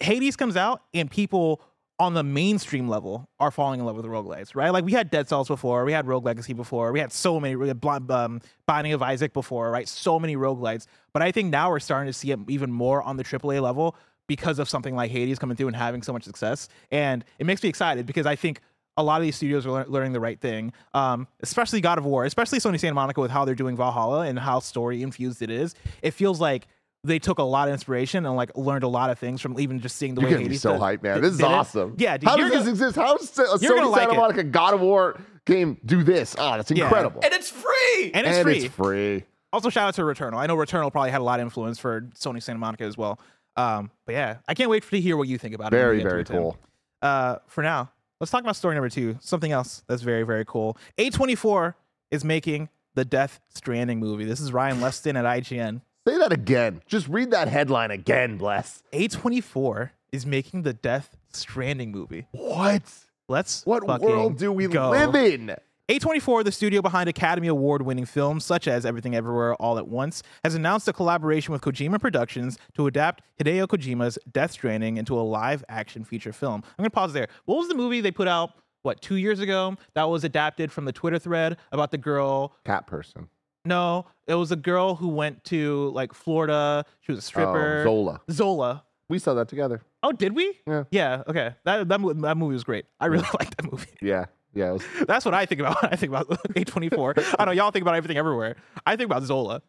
Hades 0.00 0.36
comes 0.36 0.56
out 0.56 0.82
and 0.92 1.10
people 1.10 1.62
on 1.98 2.14
the 2.14 2.24
mainstream 2.24 2.88
level 2.88 3.28
are 3.38 3.50
falling 3.50 3.78
in 3.78 3.86
love 3.86 3.96
with 3.96 4.04
roguelites, 4.04 4.56
right? 4.56 4.70
Like 4.70 4.84
we 4.84 4.92
had 4.92 5.10
Dead 5.10 5.28
Cells 5.28 5.46
before, 5.46 5.84
we 5.84 5.92
had 5.92 6.06
Rogue 6.06 6.24
Legacy 6.24 6.52
before, 6.52 6.90
we 6.92 6.98
had 6.98 7.12
so 7.12 7.38
many, 7.38 7.54
we 7.54 7.68
had 7.68 7.84
um, 8.10 8.40
Binding 8.66 8.92
of 8.92 9.02
Isaac 9.02 9.32
before, 9.32 9.70
right? 9.70 9.88
So 9.88 10.18
many 10.18 10.36
roguelites. 10.36 10.86
But 11.12 11.22
I 11.22 11.30
think 11.30 11.50
now 11.50 11.70
we're 11.70 11.80
starting 11.80 12.08
to 12.08 12.12
see 12.12 12.32
it 12.32 12.40
even 12.48 12.72
more 12.72 13.02
on 13.02 13.16
the 13.16 13.22
AAA 13.22 13.62
level 13.62 13.96
because 14.26 14.58
of 14.58 14.68
something 14.68 14.96
like 14.96 15.10
Hades 15.10 15.38
coming 15.38 15.56
through 15.56 15.68
and 15.68 15.76
having 15.76 16.02
so 16.02 16.12
much 16.12 16.24
success. 16.24 16.68
And 16.90 17.24
it 17.38 17.46
makes 17.46 17.62
me 17.62 17.68
excited 17.68 18.06
because 18.06 18.26
I 18.26 18.34
think 18.34 18.60
a 18.96 19.02
lot 19.02 19.20
of 19.20 19.22
these 19.24 19.36
studios 19.36 19.66
are 19.66 19.70
lear- 19.70 19.86
learning 19.86 20.12
the 20.12 20.20
right 20.20 20.40
thing, 20.40 20.72
um, 20.94 21.28
especially 21.40 21.80
God 21.80 21.98
of 21.98 22.04
War, 22.04 22.24
especially 22.24 22.58
Sony 22.58 22.80
Santa 22.80 22.94
Monica 22.94 23.20
with 23.20 23.30
how 23.30 23.44
they're 23.44 23.54
doing 23.54 23.76
Valhalla 23.76 24.20
and 24.22 24.38
how 24.38 24.58
story 24.58 25.02
infused 25.02 25.42
it 25.42 25.50
is. 25.50 25.74
It 26.02 26.12
feels 26.12 26.40
like 26.40 26.66
they 27.04 27.18
took 27.18 27.38
a 27.38 27.42
lot 27.42 27.68
of 27.68 27.74
inspiration 27.74 28.24
and 28.26 28.34
like 28.34 28.56
learned 28.56 28.82
a 28.82 28.88
lot 28.88 29.10
of 29.10 29.18
things 29.18 29.40
from 29.40 29.58
even 29.60 29.78
just 29.80 29.96
seeing 29.96 30.14
the 30.14 30.22
You're 30.22 30.30
way 30.30 30.34
gonna 30.34 30.44
be 30.44 30.48
Hades 30.54 30.62
so 30.62 30.72
did- 30.72 30.80
hyped, 30.80 31.02
man. 31.02 31.14
did- 31.16 31.24
This 31.24 31.32
is 31.32 31.38
did 31.38 31.44
it. 31.44 31.52
awesome. 31.52 31.94
Yeah, 31.98 32.16
dude, 32.16 32.28
How 32.28 32.36
you're 32.36 32.48
does 32.48 32.64
this 32.64 32.78
gonna- 32.78 32.88
exist? 32.88 32.96
How 32.96 33.16
does 33.16 33.38
a 33.38 33.58
Sony 33.66 33.90
like 33.90 34.00
Santa 34.00 34.14
it. 34.14 34.16
Monica 34.16 34.42
God 34.44 34.74
of 34.74 34.80
War 34.80 35.20
game 35.44 35.78
do 35.84 36.02
this? 36.02 36.34
Oh, 36.38 36.56
that's 36.56 36.70
Yeah. 36.70 36.84
incredible. 36.84 37.20
And 37.22 37.32
it's 37.34 37.50
free. 37.50 38.10
and 38.14 38.26
it's 38.26 38.36
And 38.38 38.42
free. 38.44 38.56
it's 38.64 38.74
free. 38.74 39.24
Also, 39.52 39.68
shout 39.70 39.86
out 39.88 39.94
to 39.94 40.02
Returnal. 40.02 40.34
I 40.38 40.46
know 40.46 40.56
Returnal 40.56 40.90
probably 40.90 41.10
had 41.12 41.20
a 41.20 41.24
lot 41.24 41.38
of 41.38 41.44
influence 41.44 41.78
for 41.78 42.00
Sony 42.18 42.42
Santa 42.42 42.58
Monica 42.58 42.84
as 42.84 42.96
well. 42.98 43.20
Um, 43.56 43.90
but 44.06 44.12
yeah, 44.14 44.38
I 44.48 44.54
can't 44.54 44.68
wait 44.70 44.82
for 44.82 44.90
to 44.92 45.00
hear 45.00 45.16
what 45.16 45.28
you 45.28 45.38
think 45.38 45.54
about 45.54 45.68
it. 45.72 45.76
Very, 45.76 46.02
very 46.02 46.24
cool. 46.24 46.56
Uh, 47.02 47.36
for 47.46 47.62
now, 47.62 47.90
let's 48.18 48.32
talk 48.32 48.40
about 48.42 48.56
story 48.56 48.74
number 48.74 48.88
two. 48.88 49.16
Something 49.20 49.52
else 49.52 49.84
that's 49.86 50.02
very, 50.02 50.24
very 50.24 50.44
cool. 50.44 50.76
A24 50.98 51.74
is 52.10 52.24
making 52.24 52.68
the 52.94 53.04
Death 53.04 53.40
Stranding 53.54 54.00
movie. 54.00 54.24
This 54.24 54.40
is 54.40 54.52
Ryan 54.52 54.78
Leston 54.80 55.16
at 55.16 55.24
IGN. 55.24 55.82
Say 56.06 56.18
that 56.18 56.32
again. 56.32 56.82
Just 56.86 57.08
read 57.08 57.30
that 57.30 57.48
headline 57.48 57.90
again, 57.90 58.36
bless. 58.36 58.82
A24 58.92 59.90
is 60.12 60.26
making 60.26 60.62
the 60.62 60.74
Death 60.74 61.16
Stranding 61.32 61.92
movie. 61.92 62.26
What? 62.32 62.82
Let's 63.26 63.64
What 63.64 63.86
world 64.02 64.36
do 64.36 64.52
we 64.52 64.66
go. 64.66 64.90
live 64.90 65.14
in? 65.14 65.56
A24, 65.88 66.44
the 66.44 66.52
studio 66.52 66.82
behind 66.82 67.08
Academy 67.08 67.48
Award 67.48 67.82
winning 67.82 68.04
films 68.04 68.44
such 68.44 68.68
as 68.68 68.84
Everything 68.84 69.14
Everywhere 69.14 69.54
All 69.54 69.78
at 69.78 69.88
Once, 69.88 70.22
has 70.42 70.54
announced 70.54 70.86
a 70.88 70.92
collaboration 70.92 71.52
with 71.52 71.62
Kojima 71.62 71.98
Productions 71.98 72.58
to 72.74 72.86
adapt 72.86 73.22
Hideo 73.42 73.66
Kojima's 73.66 74.18
Death 74.30 74.50
Stranding 74.52 74.98
into 74.98 75.18
a 75.18 75.22
live 75.22 75.64
action 75.70 76.04
feature 76.04 76.32
film. 76.34 76.62
I'm 76.64 76.82
going 76.82 76.86
to 76.86 76.90
pause 76.90 77.14
there. 77.14 77.28
What 77.46 77.56
was 77.56 77.68
the 77.68 77.74
movie 77.74 78.02
they 78.02 78.10
put 78.10 78.28
out, 78.28 78.50
what, 78.82 79.00
two 79.00 79.16
years 79.16 79.40
ago 79.40 79.76
that 79.94 80.04
was 80.04 80.22
adapted 80.24 80.70
from 80.70 80.84
the 80.84 80.92
Twitter 80.92 81.18
thread 81.18 81.56
about 81.72 81.90
the 81.90 81.98
girl? 81.98 82.56
Cat 82.66 82.86
person. 82.86 83.28
No, 83.64 84.06
it 84.26 84.34
was 84.34 84.52
a 84.52 84.56
girl 84.56 84.94
who 84.94 85.08
went 85.08 85.44
to 85.44 85.90
like 85.90 86.12
Florida. 86.12 86.84
She 87.00 87.12
was 87.12 87.18
a 87.18 87.22
stripper. 87.22 87.80
Oh, 87.80 87.84
Zola. 87.84 88.20
Zola. 88.30 88.84
We 89.08 89.18
saw 89.18 89.34
that 89.34 89.48
together. 89.48 89.82
Oh, 90.02 90.12
did 90.12 90.34
we? 90.34 90.58
Yeah. 90.66 90.84
Yeah. 90.90 91.22
Okay. 91.28 91.54
That 91.64 91.88
that, 91.88 92.00
mo- 92.00 92.12
that 92.12 92.36
movie 92.36 92.54
was 92.54 92.64
great. 92.64 92.84
I 93.00 93.06
really 93.06 93.26
liked 93.38 93.56
that 93.56 93.70
movie. 93.70 93.86
Yeah. 94.02 94.26
Yeah. 94.54 94.70
It 94.70 94.72
was, 94.74 94.84
That's 95.06 95.24
what 95.24 95.34
I 95.34 95.46
think 95.46 95.60
about 95.60 95.80
when 95.82 95.92
I 95.92 95.96
think 95.96 96.10
about 96.10 96.28
A24. 96.48 97.36
I 97.38 97.44
know 97.44 97.52
y'all 97.52 97.70
think 97.70 97.82
about 97.82 97.94
everything 97.94 98.16
everywhere. 98.18 98.56
I 98.86 98.96
think 98.96 99.06
about 99.10 99.22
Zola. 99.24 99.62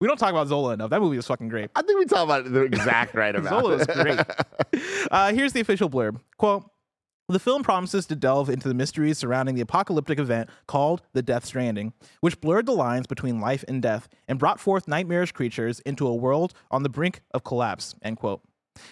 We 0.00 0.08
don't 0.08 0.18
talk 0.18 0.30
about 0.30 0.48
Zola 0.48 0.74
enough. 0.74 0.90
That 0.90 1.00
movie 1.00 1.16
was 1.16 1.26
fucking 1.26 1.48
great. 1.48 1.70
I 1.76 1.82
think 1.82 1.98
we 1.98 2.04
talk 2.04 2.24
about 2.24 2.50
the 2.50 2.62
exact 2.62 3.14
right 3.14 3.34
amount. 3.34 3.62
Zola 3.62 3.76
was 3.76 3.86
great. 3.86 4.20
Uh, 5.10 5.32
here's 5.32 5.52
the 5.52 5.60
official 5.60 5.88
blurb. 5.88 6.20
Quote, 6.36 6.68
the 7.28 7.38
film 7.38 7.62
promises 7.62 8.06
to 8.06 8.14
delve 8.16 8.50
into 8.50 8.68
the 8.68 8.74
mysteries 8.74 9.16
surrounding 9.18 9.54
the 9.54 9.60
apocalyptic 9.62 10.18
event 10.18 10.50
called 10.66 11.02
the 11.14 11.22
Death 11.22 11.44
Stranding, 11.46 11.92
which 12.20 12.40
blurred 12.40 12.66
the 12.66 12.72
lines 12.72 13.06
between 13.06 13.40
life 13.40 13.64
and 13.66 13.80
death 13.80 14.08
and 14.28 14.38
brought 14.38 14.60
forth 14.60 14.86
nightmarish 14.86 15.32
creatures 15.32 15.80
into 15.80 16.06
a 16.06 16.14
world 16.14 16.52
on 16.70 16.82
the 16.82 16.88
brink 16.90 17.22
of 17.32 17.42
collapse. 17.44 17.94
End 18.02 18.18
quote. 18.18 18.42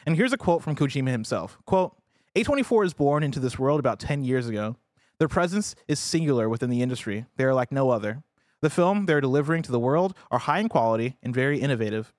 And 0.06 0.16
here's 0.16 0.32
a 0.32 0.38
quote 0.38 0.62
from 0.62 0.76
Kojima 0.76 1.10
himself. 1.10 1.58
Quote, 1.66 1.94
A24 2.34 2.86
is 2.86 2.94
born 2.94 3.22
into 3.22 3.40
this 3.40 3.58
world 3.58 3.80
about 3.80 3.98
10 4.00 4.24
years 4.24 4.48
ago. 4.48 4.76
Their 5.18 5.28
presence 5.28 5.74
is 5.86 5.98
singular 6.00 6.48
within 6.48 6.70
the 6.70 6.82
industry. 6.82 7.26
They 7.36 7.44
are 7.44 7.54
like 7.54 7.70
no 7.70 7.90
other. 7.90 8.22
The 8.60 8.70
film 8.70 9.06
they're 9.06 9.20
delivering 9.20 9.62
to 9.64 9.72
the 9.72 9.78
world 9.80 10.14
are 10.30 10.38
high 10.38 10.60
in 10.60 10.68
quality 10.68 11.16
and 11.22 11.34
very 11.34 11.58
innovative. 11.60 12.12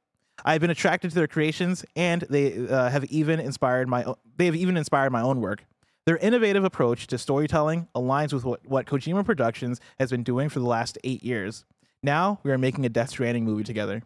I 0.46 0.52
have 0.54 0.62
been 0.62 0.70
attracted 0.70 1.10
to 1.12 1.16
their 1.16 1.28
creations, 1.28 1.86
and 1.96 2.22
they 2.30 2.68
uh, 2.68 2.90
have 2.90 3.06
even 3.06 3.40
inspired 3.40 3.88
my. 3.88 4.04
o- 4.04 4.18
They 4.38 4.46
have 4.46 4.56
even 4.56 4.76
inspired 4.78 5.12
my 5.12 5.22
own 5.22 5.40
work. 5.42 5.64
Their 6.06 6.18
innovative 6.18 6.66
approach 6.66 7.08
to 7.08 7.18
storytelling 7.18 7.88
aligns 7.96 8.34
with 8.34 8.44
what, 8.44 8.60
what 8.68 8.86
Kojima 8.86 9.24
Productions 9.24 9.80
has 10.00 10.12
been 10.12 10.24
doing 10.24 10.50
for 10.50 10.60
the 10.60 10.68
last 10.68 10.98
eight 11.06 11.24
years. 11.24 11.64
Now 12.02 12.40
we 12.44 12.52
are 12.52 12.58
making 12.58 12.86
a 12.86 12.90
Death 12.90 13.12
Stranding 13.12 13.46
movie 13.46 13.64
together. 13.64 14.04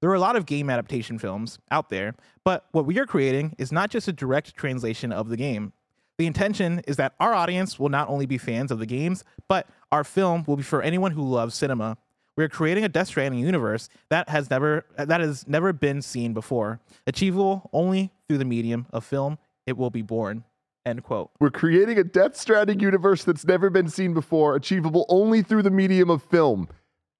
There 0.00 0.08
are 0.10 0.14
a 0.14 0.20
lot 0.20 0.36
of 0.36 0.46
game 0.46 0.70
adaptation 0.70 1.18
films 1.18 1.58
out 1.72 1.88
there, 1.88 2.14
but 2.44 2.66
what 2.70 2.86
we 2.86 3.00
are 3.00 3.06
creating 3.06 3.56
is 3.58 3.72
not 3.72 3.90
just 3.90 4.06
a 4.06 4.12
direct 4.12 4.54
translation 4.54 5.10
of 5.12 5.28
the 5.28 5.36
game. 5.36 5.72
The 6.18 6.26
intention 6.28 6.82
is 6.86 6.96
that 6.98 7.14
our 7.18 7.34
audience 7.34 7.80
will 7.80 7.88
not 7.88 8.08
only 8.08 8.26
be 8.26 8.38
fans 8.38 8.70
of 8.70 8.78
the 8.78 8.86
games, 8.86 9.24
but 9.48 9.66
our 9.90 10.04
film 10.04 10.44
will 10.46 10.56
be 10.56 10.62
for 10.62 10.82
anyone 10.82 11.12
who 11.12 11.28
loves 11.28 11.56
cinema. 11.56 11.98
We 12.36 12.44
are 12.44 12.48
creating 12.48 12.84
a 12.84 12.88
Death 12.88 13.08
Stranding 13.08 13.40
universe 13.40 13.88
that 14.08 14.28
has 14.28 14.48
never 14.50 14.86
that 14.96 15.20
has 15.20 15.48
never 15.48 15.72
been 15.72 16.00
seen 16.00 16.32
before, 16.32 16.78
achievable 17.08 17.68
only 17.72 18.12
through 18.28 18.38
the 18.38 18.44
medium 18.44 18.86
of 18.92 19.04
film. 19.04 19.38
It 19.66 19.76
will 19.76 19.90
be 19.90 20.02
born. 20.02 20.44
End 20.86 21.02
quote. 21.02 21.30
We're 21.40 21.50
creating 21.50 21.98
a 21.98 22.04
Death 22.04 22.36
Stranding 22.36 22.80
universe 22.80 23.24
that's 23.24 23.44
never 23.44 23.68
been 23.70 23.88
seen 23.88 24.14
before, 24.14 24.56
achievable 24.56 25.04
only 25.08 25.42
through 25.42 25.62
the 25.62 25.70
medium 25.70 26.08
of 26.10 26.22
film. 26.22 26.68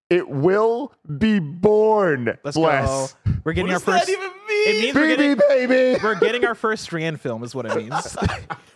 It 0.09 0.29
will 0.29 0.93
be 1.19 1.39
born. 1.39 2.37
Let's 2.43 2.57
bless. 2.57 3.13
go. 3.13 3.33
We're 3.45 3.53
getting 3.53 3.71
what 3.73 3.87
our 3.87 3.97
does 3.99 4.05
first. 4.05 4.07
that 4.07 4.13
even 4.13 4.31
It 4.49 4.73
mean? 4.75 4.83
means 4.83 4.95
we're 4.97 5.07
getting, 5.17 5.39
baby. 5.49 6.01
we're 6.03 6.19
getting 6.19 6.45
our 6.47 6.57
first 6.57 6.83
Strand 6.83 7.21
film, 7.21 7.45
is 7.45 7.55
what 7.55 7.67
it 7.67 7.77
means. 7.77 8.17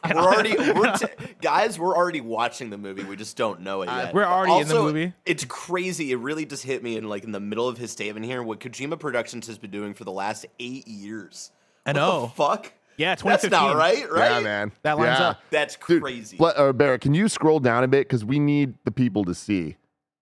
We're 0.07 0.21
already, 0.21 0.55
we're 0.75 0.93
t- 0.99 1.07
guys. 1.41 1.79
We're 1.79 1.97
already 1.97 2.21
watching 2.21 2.69
the 2.69 2.77
movie. 2.77 3.05
We 3.05 3.17
just 3.17 3.39
don't 3.39 3.63
know 3.63 3.81
it 3.81 3.87
yet. 3.87 4.09
Uh, 4.09 4.11
we're 4.13 4.25
already 4.27 4.59
in 4.61 4.69
the 4.69 4.75
movie. 4.75 5.15
It's 5.25 5.47
crazy. 5.47 6.13
It 6.13 6.17
really 6.17 6.45
just 6.45 6.63
hit 6.63 6.83
me 6.83 6.99
in 6.99 7.09
like 7.09 7.25
in 7.25 7.33
the 7.33 7.41
middle 7.41 7.67
of 7.69 7.79
his 7.79 7.91
statement 7.91 8.27
here. 8.27 8.43
What 8.43 8.61
Kojima 8.61 9.01
Productions 9.01 9.47
has 9.47 9.57
been 9.57 9.71
doing 9.71 9.95
for 9.95 10.05
the 10.05 10.13
last 10.13 10.45
eight 10.61 10.87
years. 10.87 11.53
I 11.87 11.91
What 11.93 11.97
know. 11.97 12.21
the 12.21 12.29
fuck. 12.29 12.73
Yeah, 12.97 13.11
That's 13.13 13.23
2015. 13.23 13.51
not 13.51 13.77
right, 13.77 14.11
right? 14.11 14.31
Yeah, 14.33 14.41
man. 14.41 14.73
That 14.83 14.99
lines 14.99 15.19
Yeah. 15.19 15.29
up. 15.31 15.41
That's 15.51 15.77
crazy. 15.77 16.37
Ble- 16.37 16.53
uh, 16.57 16.73
Barrett, 16.73 17.01
can 17.01 17.15
you 17.15 17.29
scroll 17.29 17.61
down 17.61 17.85
a 17.85 17.89
bit? 17.89 18.07
Because 18.09 18.25
we 18.25 18.39
need 18.39 18.75
the 18.85 18.91
people 18.91 19.25
to 19.25 19.35
see 19.35 19.77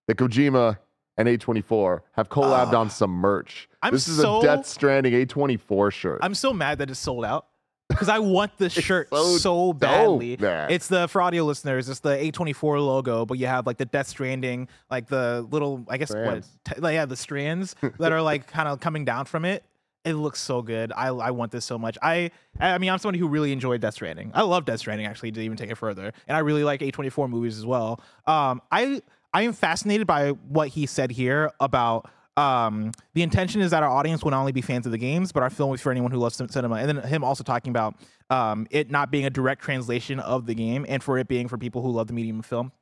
that 0.09 0.17
Kojima 0.17 0.79
and 1.17 1.29
A24 1.29 2.01
have 2.13 2.29
collabed 2.29 2.73
on 2.73 2.89
some 2.91 3.11
merch. 3.11 3.69
I'm 3.83 3.93
this 3.93 4.09
is 4.09 4.19
so- 4.19 4.41
a 4.41 4.43
Death 4.43 4.67
Stranding 4.67 5.13
A24 5.13 5.93
shirt. 5.93 6.21
I'm 6.23 6.35
so 6.35 6.53
mad 6.53 6.79
that 6.79 6.89
it's 6.91 6.99
sold 6.99 7.25
out 7.25 7.47
because 7.89 8.09
I 8.09 8.19
want 8.21 8.57
this 8.57 8.73
shirt 8.89 9.09
so 9.11 9.37
so, 9.37 9.73
badly. 9.75 10.39
man. 10.41 10.71
It's 10.71 10.89
the 10.89 11.07
for 11.09 11.21
audio 11.21 11.45
listeners. 11.45 11.91
It's 11.91 12.01
the 12.01 12.17
A24 12.17 12.81
logo, 12.85 13.27
but 13.27 13.39
you 13.39 13.47
have 13.47 13.67
like 13.67 13.77
the 13.77 13.85
Death 13.85 14.09
Stranding, 14.09 14.69
like 14.91 15.09
the 15.09 15.47
little, 15.51 15.85
I 15.91 15.99
guess 15.99 16.15
what, 16.15 16.45
t- 16.65 16.81
like, 16.81 16.95
yeah, 16.95 17.05
the 17.05 17.17
strands 17.17 17.77
that 17.99 18.13
are 18.13 18.23
like 18.23 18.47
kind 18.47 18.69
of 18.69 18.81
coming 18.81 19.05
down 19.05 19.27
from 19.27 19.45
it. 19.45 19.63
It 20.05 20.15
looks 20.15 20.41
so 20.41 20.63
good. 20.63 20.93
I, 20.97 21.09
I 21.09 21.31
want 21.31 21.53
this 21.53 21.65
so 21.65 21.79
much. 21.79 21.97
I 22.03 22.31
I 22.59 22.79
mean 22.79 22.91
I'm 22.91 22.99
somebody 22.99 23.19
who 23.19 23.29
really 23.29 23.53
enjoyed 23.53 23.81
Death 23.81 23.95
Stranding. 23.95 24.33
I 24.35 24.43
love 24.43 24.65
Death 24.65 24.81
Stranding 24.81 25.07
actually 25.07 25.33
to 25.33 25.41
even 25.41 25.57
take 25.57 25.71
it 25.71 25.77
further, 25.77 26.13
and 26.27 26.37
I 26.37 26.41
really 26.41 26.65
like 26.65 26.81
A24 26.81 27.29
movies 27.29 27.57
as 27.59 27.65
well. 27.65 28.01
Um, 28.27 28.61
I 28.71 29.01
I 29.33 29.43
am 29.43 29.53
fascinated 29.53 30.07
by 30.07 30.31
what 30.31 30.69
he 30.69 30.87
said 30.87 31.11
here 31.11 31.53
about 31.61 32.11
um, 32.37 32.93
the 33.15 33.23
intention 33.23 33.61
is 33.61 33.71
that 33.73 33.83
our 33.83 33.91
audience 33.91 34.23
will 34.23 34.31
not 34.31 34.41
only 34.41 34.53
be 34.53 34.63
fans 34.63 34.87
of 34.87 34.93
the 34.93 34.99
games, 34.99 35.33
but 35.33 35.43
our 35.43 35.51
film 35.51 35.75
is 35.75 35.81
for 35.81 35.91
anyone 35.91 36.11
who 36.11 36.19
loves 36.19 36.41
cinema. 36.51 36.77
And 36.77 36.89
then 36.89 37.09
him 37.09 37.25
also 37.25 37.45
talking 37.45 37.71
about 37.71 37.95
um, 38.31 38.67
it 38.71 38.91
not 38.91 39.11
being 39.11 39.27
a 39.27 39.31
direct 39.31 39.63
translation 39.63 40.19
of 40.19 40.47
the 40.47 40.55
game, 40.55 40.87
and 40.89 41.03
for 41.03 41.19
it 41.19 41.29
being 41.29 41.49
for 41.49 41.59
people 41.59 41.83
who 41.83 41.91
love 41.91 42.07
the 42.07 42.15
medium 42.15 42.39
of 42.39 42.47
film. 42.47 42.73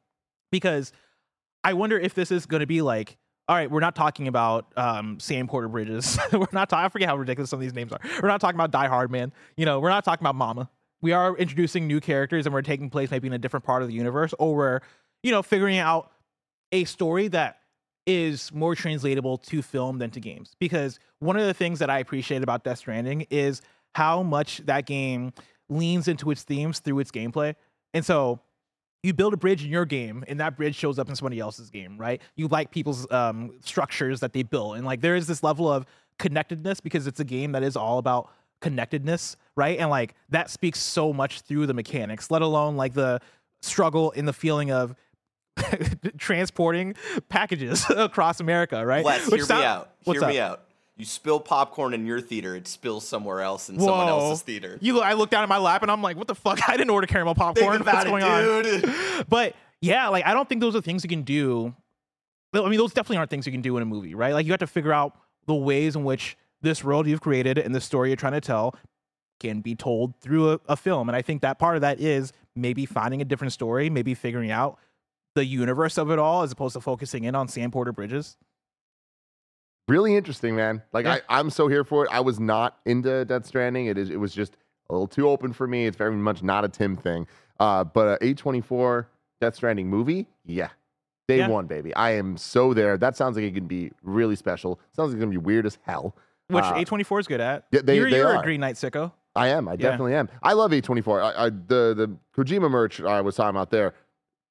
Because 0.53 0.93
I 1.65 1.75
wonder 1.75 1.99
if 1.99 2.15
this 2.15 2.31
is 2.31 2.47
going 2.47 2.61
to 2.61 2.67
be 2.67 2.83
like, 2.83 3.17
all 3.51 3.57
right, 3.57 3.69
we're 3.69 3.81
not 3.81 3.97
talking 3.97 4.29
about 4.29 4.73
um, 4.77 5.19
Sam 5.19 5.49
Porter 5.49 5.67
Bridges. 5.67 6.17
we're 6.33 6.47
not. 6.53 6.71
Ta- 6.71 6.85
I 6.85 6.89
forget 6.89 7.09
how 7.09 7.17
ridiculous 7.17 7.51
some 7.51 7.59
of 7.59 7.63
these 7.63 7.75
names 7.75 7.93
are. 7.93 7.99
We're 8.23 8.29
not 8.29 8.41
talking 8.41 8.55
about 8.55 8.71
Die 8.71 8.87
Hard 8.87 9.11
Man. 9.11 9.33
You 9.57 9.67
know, 9.67 9.81
we're 9.81 9.89
not 9.89 10.05
talking 10.05 10.23
about 10.23 10.37
Mama. 10.37 10.71
We 11.03 11.11
are 11.11 11.37
introducing 11.37 11.89
new 11.89 11.99
characters, 11.99 12.47
and 12.47 12.55
we're 12.55 12.63
taking 12.63 12.91
place 12.91 13.11
maybe 13.11 13.27
in 13.27 13.33
a 13.33 13.39
different 13.39 13.67
part 13.67 13.83
of 13.83 13.89
the 13.89 13.95
universe, 13.95 14.33
or 14.39 14.55
we're, 14.55 14.81
you 15.25 15.33
know, 15.33 15.43
figuring 15.43 15.79
out 15.79 16.13
a 16.71 16.85
story 16.85 17.27
that 17.27 17.59
is 18.07 18.53
more 18.53 18.77
translatable 18.77 19.37
to 19.39 19.63
film 19.63 19.99
than 19.99 20.11
to 20.13 20.21
games. 20.21 20.55
Because 20.61 21.01
one 21.19 21.37
of 21.37 21.45
the 21.45 21.55
things 21.55 21.81
that 21.81 21.91
I 21.91 21.99
appreciate 21.99 22.45
about 22.45 22.63
Death 22.63 22.79
Stranding 22.79 23.27
is 23.31 23.63
how 23.97 24.23
much 24.23 24.59
that 24.67 24.87
game 24.87 25.33
leans 25.69 26.07
into 26.07 26.31
its 26.31 26.45
themes 26.45 26.79
through 26.79 27.01
its 27.01 27.11
gameplay. 27.11 27.57
And 27.95 28.07
so 28.07 28.43
you 29.03 29.15
build 29.15 29.33
a 29.33 29.37
bridge 29.37 29.65
in 29.65 29.71
your 29.71 29.85
game 29.85 30.25
and 30.29 30.41
that 30.41 30.57
bridge 30.57 30.75
shows 30.77 30.99
up 30.99 31.09
in 31.09 31.17
somebody 31.17 31.41
else's 31.41 31.71
game, 31.71 31.97
right? 31.97 32.21
You 32.37 32.49
like 32.49 32.71
people's 32.71 33.11
um, 33.11 33.53
structures 33.65 34.21
that 34.21 34.33
they 34.33 34.43
build. 34.43 34.77
And 34.77 34.85
like 34.85 35.01
there 35.01 35.17
is 35.17 35.27
this 35.27 35.43
level 35.43 35.71
of 35.71 35.87
connectedness 36.19 36.81
because 36.81 37.07
it's 37.07 37.21
a 37.21 37.25
game 37.25 37.53
that 37.53 37.63
is 37.63 37.77
all 37.77 37.99
about 37.99 38.31
connectedness, 38.61 39.37
right? 39.57 39.79
And 39.79 39.89
like 39.89 40.15
that 40.29 40.51
speaks 40.51 40.79
so 40.79 41.13
much 41.13 41.41
through 41.43 41.67
the 41.67 41.75
mechanics, 41.75 42.31
let 42.31 42.43
alone 42.43 42.77
like 42.77 42.93
the 42.93 43.21
struggle 43.63 44.11
in 44.11 44.27
the 44.27 44.33
feeling 44.33 44.71
of 44.71 44.95
transporting 46.19 46.95
packages 47.29 47.85
across 47.97 48.41
America, 48.41 48.85
right? 48.85 49.05
Which 49.05 49.25
hear 49.25 49.45
sound- 49.45 49.61
me 49.61 49.67
out. 49.67 49.91
Hear 50.05 50.25
up? 50.25 50.29
me 50.29 50.41
out. 50.41 50.63
You 51.01 51.07
spill 51.07 51.41
popcorn 51.41 51.95
in 51.95 52.05
your 52.05 52.21
theater, 52.21 52.55
it 52.55 52.69
spills 52.69 53.09
somewhere 53.09 53.41
else 53.41 53.71
in 53.71 53.81
someone 53.81 54.09
else's 54.09 54.43
theater. 54.43 54.77
You, 54.83 55.01
I 55.01 55.15
look 55.15 55.31
down 55.31 55.43
at 55.43 55.49
my 55.49 55.57
lap 55.57 55.81
and 55.81 55.91
I'm 55.91 56.03
like, 56.03 56.19
what 56.19 56.29
the 56.29 56.35
fuck? 56.35 56.61
I 56.69 56.77
didn't 56.77 56.91
order 56.91 57.07
caramel 57.07 57.35
popcorn. 57.35 57.83
What's 57.83 58.05
it, 58.05 58.07
going 58.07 58.23
on? 58.23 59.25
But 59.31 59.57
yeah, 59.81 60.09
like 60.09 60.27
I 60.27 60.35
don't 60.35 60.47
think 60.47 60.61
those 60.61 60.77
are 60.77 60.83
things 60.83 61.03
you 61.03 61.09
can 61.09 61.23
do. 61.23 61.75
I 62.53 62.69
mean, 62.69 62.77
those 62.79 62.93
definitely 62.93 63.17
aren't 63.17 63.31
things 63.31 63.47
you 63.47 63.53
can 63.53 63.63
do 63.63 63.79
in 63.79 63.83
a 63.83 63.87
movie, 63.87 64.15
right? 64.15 64.35
Like 64.35 64.45
you 64.45 64.53
have 64.53 64.61
to 64.61 64.67
figure 64.67 64.93
out 64.93 65.17
the 65.47 65.55
ways 65.55 65.97
in 65.97 66.05
which 66.05 66.37
this 66.61 66.85
world 66.85 67.07
you've 67.07 67.23
created 67.23 67.57
and 67.57 67.75
the 67.75 67.81
story 67.81 68.11
you're 68.11 68.17
trying 68.17 68.35
to 68.35 68.43
tell 68.43 68.75
can 69.39 69.63
be 69.63 69.75
told 69.75 70.15
through 70.17 70.53
a, 70.53 70.61
a 70.69 70.77
film. 70.77 71.09
And 71.09 71.17
I 71.17 71.23
think 71.23 71.41
that 71.41 71.59
part 71.59 71.77
of 71.77 71.81
that 71.81 71.99
is 71.99 72.35
maybe 72.55 72.85
finding 72.85 73.23
a 73.23 73.25
different 73.25 73.55
story, 73.55 73.89
maybe 73.89 74.13
figuring 74.13 74.51
out 74.51 74.79
the 75.35 75.47
universe 75.47 75.97
of 75.97 76.11
it 76.11 76.19
all 76.19 76.43
as 76.43 76.53
opposed 76.53 76.75
to 76.75 76.81
focusing 76.83 77.25
in 77.25 77.35
on 77.35 77.49
Sam 77.49 77.71
Porter 77.71 77.93
Bridges. 77.93 78.37
Really 79.89 80.15
interesting, 80.17 80.55
man. 80.57 80.83
Like 80.93 81.05
Yeah. 81.07 81.19
I, 81.29 81.39
I'm 81.39 81.51
so 81.51 81.69
here 81.69 81.85
for 81.85 82.05
it. 82.05 82.11
I 82.13 82.21
was 82.21 82.39
not 82.41 82.79
into 82.87 83.25
Death 83.25 83.47
Stranding. 83.47 83.87
It 83.87 83.99
is 83.99 84.11
it 84.11 84.17
was 84.17 84.33
just 84.35 84.57
a 84.89 84.93
little 84.93 85.07
too 85.09 85.29
open 85.29 85.53
for 85.53 85.67
me. 85.67 85.87
It's 85.87 85.97
very 85.97 86.15
much 86.17 86.43
not 86.43 86.65
a 86.65 86.69
Tim 86.69 86.97
thing. 86.97 87.27
Uh, 87.59 87.85
but 87.85 88.21
a 88.23 88.25
A24 88.35 89.07
Death 89.41 89.55
Stranding 89.57 89.89
movie, 89.89 90.27
yeah. 90.45 90.69
Day 91.29 91.39
Yeah. 91.39 91.49
one, 91.49 91.67
baby. 91.67 91.95
I 91.95 92.11
am 92.13 92.37
so 92.37 92.75
there. 92.75 92.97
That 92.97 93.17
sounds 93.17 93.37
like 93.37 93.45
it 93.45 93.55
can 93.55 93.67
be 93.67 93.93
really 94.03 94.35
special. 94.37 94.81
Sounds 94.93 95.09
like 95.09 95.17
it's 95.17 95.21
gonna 95.21 95.31
be 95.31 95.37
weird 95.39 95.67
as 95.67 95.79
hell. 95.83 96.17
Which 96.49 96.65
Uh, 96.65 96.75
A24 96.75 97.21
is 97.21 97.27
good 97.29 97.41
at. 97.41 97.67
yeah, 97.71 97.81
they- 97.85 97.97
you're 97.97 98.11
they 98.11 98.17
you're 98.17 98.35
are. 98.35 98.41
a 98.41 98.43
Green 98.43 98.61
Knight 98.61 98.75
sicko. 98.75 99.13
I 99.37 99.49
am. 99.49 99.69
I 99.69 99.73
Yeah. 99.73 99.77
definitely 99.91 100.15
am. 100.15 100.29
I 100.43 100.55
love 100.55 100.73
A24. 100.73 101.23
I, 101.23 101.45
I, 101.47 101.51
the 101.51 101.95
the 101.95 102.17
Kojima 102.37 102.69
merch 102.69 103.01
I 103.01 103.21
was 103.21 103.37
talking 103.37 103.51
about 103.51 103.71
there. 103.71 103.95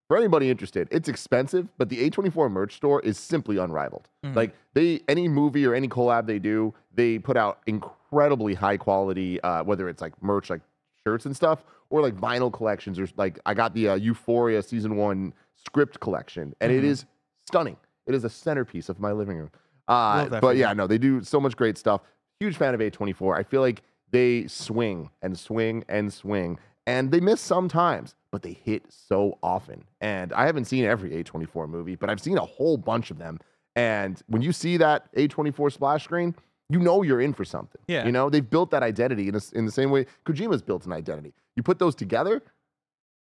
For 0.10 0.18
anybody 0.18 0.50
interested, 0.50 0.88
it's 0.90 1.08
expensive, 1.08 1.70
but 1.78 1.88
the 1.90 2.10
A24 2.10 2.52
merch 2.52 2.76
store 2.76 3.00
is 3.02 3.18
simply 3.20 3.58
unrivaled. 3.58 4.10
Mhm. 4.26 4.36
Like 4.36 4.56
they, 4.74 5.02
any 5.08 5.28
movie 5.28 5.66
or 5.68 5.76
any 5.76 5.88
collab 5.88 6.26
they 6.26 6.40
do, 6.40 6.74
they 6.96 7.20
put 7.20 7.38
out 7.38 7.60
incredibly 7.68 8.56
high 8.56 8.76
quality. 8.78 9.40
Uh, 9.42 9.64
whether 9.64 9.88
it's 9.88 10.02
like 10.02 10.14
merch, 10.24 10.50
like 10.50 10.62
shirts 11.06 11.28
and 11.28 11.36
stuff, 11.36 11.64
or 11.92 12.02
like 12.02 12.16
vinyl 12.16 12.52
collections, 12.52 12.98
or 13.00 13.08
like 13.18 13.40
I 13.46 13.54
got 13.54 13.76
the 13.76 13.90
uh, 13.90 13.96
Euphoria 13.96 14.64
season 14.64 14.96
one 14.96 15.32
script 15.56 16.00
collection, 16.00 16.56
and 16.60 16.72
it 16.72 16.82
Mhm. 16.82 16.88
is 16.88 17.06
stunning. 17.46 17.78
It 18.08 18.16
is 18.16 18.24
a 18.24 18.30
centerpiece 18.30 18.90
of 18.90 19.00
my 19.00 19.12
living 19.12 19.38
room. 19.38 19.52
Uh, 19.88 20.40
but 20.40 20.58
yeah, 20.58 20.74
no, 20.74 20.88
they 20.88 20.98
do 20.98 21.22
so 21.22 21.40
much 21.40 21.56
great 21.56 21.78
stuff. 21.78 22.02
Huge 22.40 22.58
fan 22.58 22.74
of 22.74 22.82
A24. 22.82 23.38
I 23.38 23.44
feel 23.44 23.62
like 23.62 23.84
they 24.10 24.48
swing 24.48 25.12
and 25.22 25.38
swing 25.38 25.84
and 25.88 26.12
swing, 26.12 26.58
and 26.90 27.12
they 27.12 27.20
miss 27.20 27.40
sometimes, 27.40 28.16
but 28.32 28.42
they 28.42 28.54
hit 28.54 28.84
so 28.90 29.38
often. 29.44 29.84
And 30.02 30.34
I 30.34 30.46
haven't 30.46 30.66
seen 30.66 30.86
every 30.86 31.12
A24 31.24 31.70
movie, 31.70 31.96
but 31.96 32.10
I've 32.10 32.20
seen 32.20 32.38
a 32.38 32.46
whole 32.46 32.78
bunch 32.78 33.12
of 33.12 33.18
them. 33.20 33.40
And 33.76 34.22
when 34.28 34.42
you 34.42 34.52
see 34.52 34.78
that 34.78 35.14
A24 35.16 35.72
splash 35.72 36.04
screen, 36.04 36.34
you 36.70 36.80
know 36.80 37.02
you're 37.04 37.22
in 37.22 37.34
for 37.34 37.46
something. 37.46 37.82
Yeah. 37.88 38.06
You 38.06 38.12
know, 38.12 38.30
they've 38.30 38.48
built 38.48 38.72
that 38.72 38.84
identity 38.84 39.28
in, 39.28 39.36
a 39.36 39.42
in 39.54 39.66
the 39.66 39.72
same 39.72 39.92
way 39.92 40.06
Kojima's 40.26 40.62
built 40.62 40.86
an 40.86 40.94
identity. 40.94 41.34
You 41.56 41.64
put 41.64 41.78
those 41.80 41.96
together, 41.96 42.42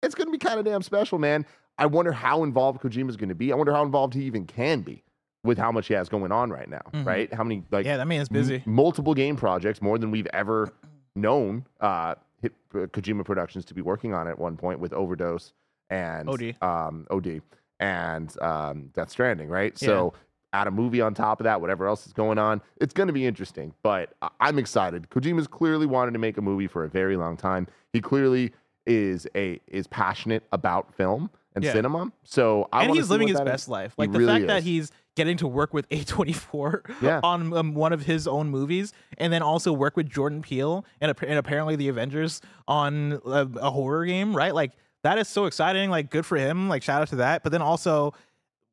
it's 0.04 0.13
going 0.15 0.28
to 0.28 0.32
be 0.32 0.38
kind 0.38 0.60
of 0.60 0.65
damn 0.65 0.82
special, 0.84 1.17
man. 1.19 1.45
I 1.78 1.88
wonder 1.88 2.12
how 2.12 2.43
involved 2.43 2.82
Kojima's 2.82 3.17
going 3.17 3.30
to 3.30 3.36
be. 3.36 3.51
I 3.51 3.56
wonder 3.56 3.73
how 3.73 3.84
involved 3.84 4.13
he 4.13 4.23
even 4.25 4.45
can 4.45 4.82
be 4.82 5.04
with 5.43 5.58
how 5.58 5.71
much 5.71 5.88
he 5.88 5.93
has 5.93 6.08
going 6.10 6.32
on 6.32 6.49
right 6.49 6.69
now, 6.69 6.82
Mhm. 6.93 7.06
right? 7.06 7.34
How 7.34 7.43
many 7.43 7.63
like 7.71 7.86
yeah, 7.86 7.97
that 7.97 8.08
man 8.08 8.21
is 8.21 8.30
m- 8.30 8.34
busy. 8.34 8.63
multiple 8.65 9.13
game 9.13 9.36
projects, 9.36 9.82
more 9.82 9.97
than 9.97 10.10
we've 10.12 10.28
ever 10.34 10.73
known 11.15 11.65
uh, 11.82 12.15
hit, 12.45 12.53
uh, 12.73 12.88
Kojima 12.88 13.25
Productions 13.25 13.65
to 13.65 13.73
be 13.73 13.81
working 13.81 14.13
on 14.13 14.27
at 14.27 14.38
one 14.39 14.58
point 14.58 14.79
with 14.79 14.93
Overdose 14.93 15.53
and 15.89 16.29
OD. 16.29 16.55
um, 16.62 17.05
OD 17.12 17.41
and 17.79 18.41
um, 18.41 18.89
Death 18.93 19.10
Stranding, 19.10 19.49
right? 19.49 19.77
So 19.77 20.13
add 20.53 20.67
a 20.67 20.71
movie 20.71 21.01
on 21.01 21.13
top 21.13 21.39
of 21.39 21.43
that, 21.43 21.60
whatever 21.60 21.88
else 21.88 22.08
is 22.08 22.13
going 22.13 22.38
on, 22.38 22.62
it's 22.79 22.93
going 22.93 23.08
to 23.08 23.13
be 23.13 23.25
interesting. 23.25 23.73
But 23.84 24.13
I- 24.21 24.29
I'm 24.39 24.58
excited. 24.58 25.10
Kojima's 25.10 25.47
clearly 25.47 25.86
wanted 25.86 26.12
to 26.13 26.19
make 26.19 26.38
a 26.38 26.41
movie 26.41 26.67
for 26.67 26.84
a 26.86 26.89
very 26.89 27.17
long 27.17 27.36
time. 27.36 27.67
He 27.91 27.99
clearly 28.01 28.53
is 28.86 29.27
a 29.36 29.60
is 29.67 29.88
passionate 29.88 30.43
about 30.51 30.93
film 30.93 31.29
and 31.55 31.63
Yeah. 31.63 31.73
cinema. 31.73 32.12
So 32.23 32.69
I 32.71 32.84
and 32.86 32.93
he's 32.93 33.10
living 33.10 33.27
his 33.27 33.38
that 33.38 33.47
is. 33.47 33.51
best 33.51 33.69
life. 33.69 33.93
He 33.97 34.03
Like 34.03 34.12
the 34.12 34.19
really 34.19 34.31
fact 34.34 34.47
that 34.47 34.63
he's 34.63 34.91
getting 35.15 35.38
to 35.38 35.47
work 35.47 35.73
with 35.73 35.88
A24 35.89 37.01
Yeah. 37.01 37.19
on 37.23 37.54
um, 37.54 37.73
one 37.73 37.93
of 37.93 38.06
his 38.06 38.28
own 38.28 38.49
movies, 38.49 38.93
and 39.17 39.32
then 39.32 39.41
also 39.41 39.71
work 39.73 39.95
with 39.95 40.10
Jordan 40.10 40.41
Peele 40.41 40.86
and, 41.01 41.13
and 41.25 41.38
apparently 41.39 41.75
the 41.75 41.88
Avengers 41.88 42.41
on 42.67 43.13
a, 43.25 43.47
a 43.62 43.71
horror 43.71 44.06
game, 44.06 44.36
right? 44.36 44.54
Like 44.54 44.71
that 45.04 45.17
is 45.17 45.28
so 45.28 45.45
exciting. 45.45 45.89
Like 45.89 46.10
good 46.10 46.25
for 46.25 46.38
him. 46.38 46.67
Like 46.69 46.84
shout 46.84 47.01
out 47.01 47.08
to 47.10 47.17
that. 47.17 47.43
But 47.43 47.51
then 47.51 47.62
also, 47.62 48.13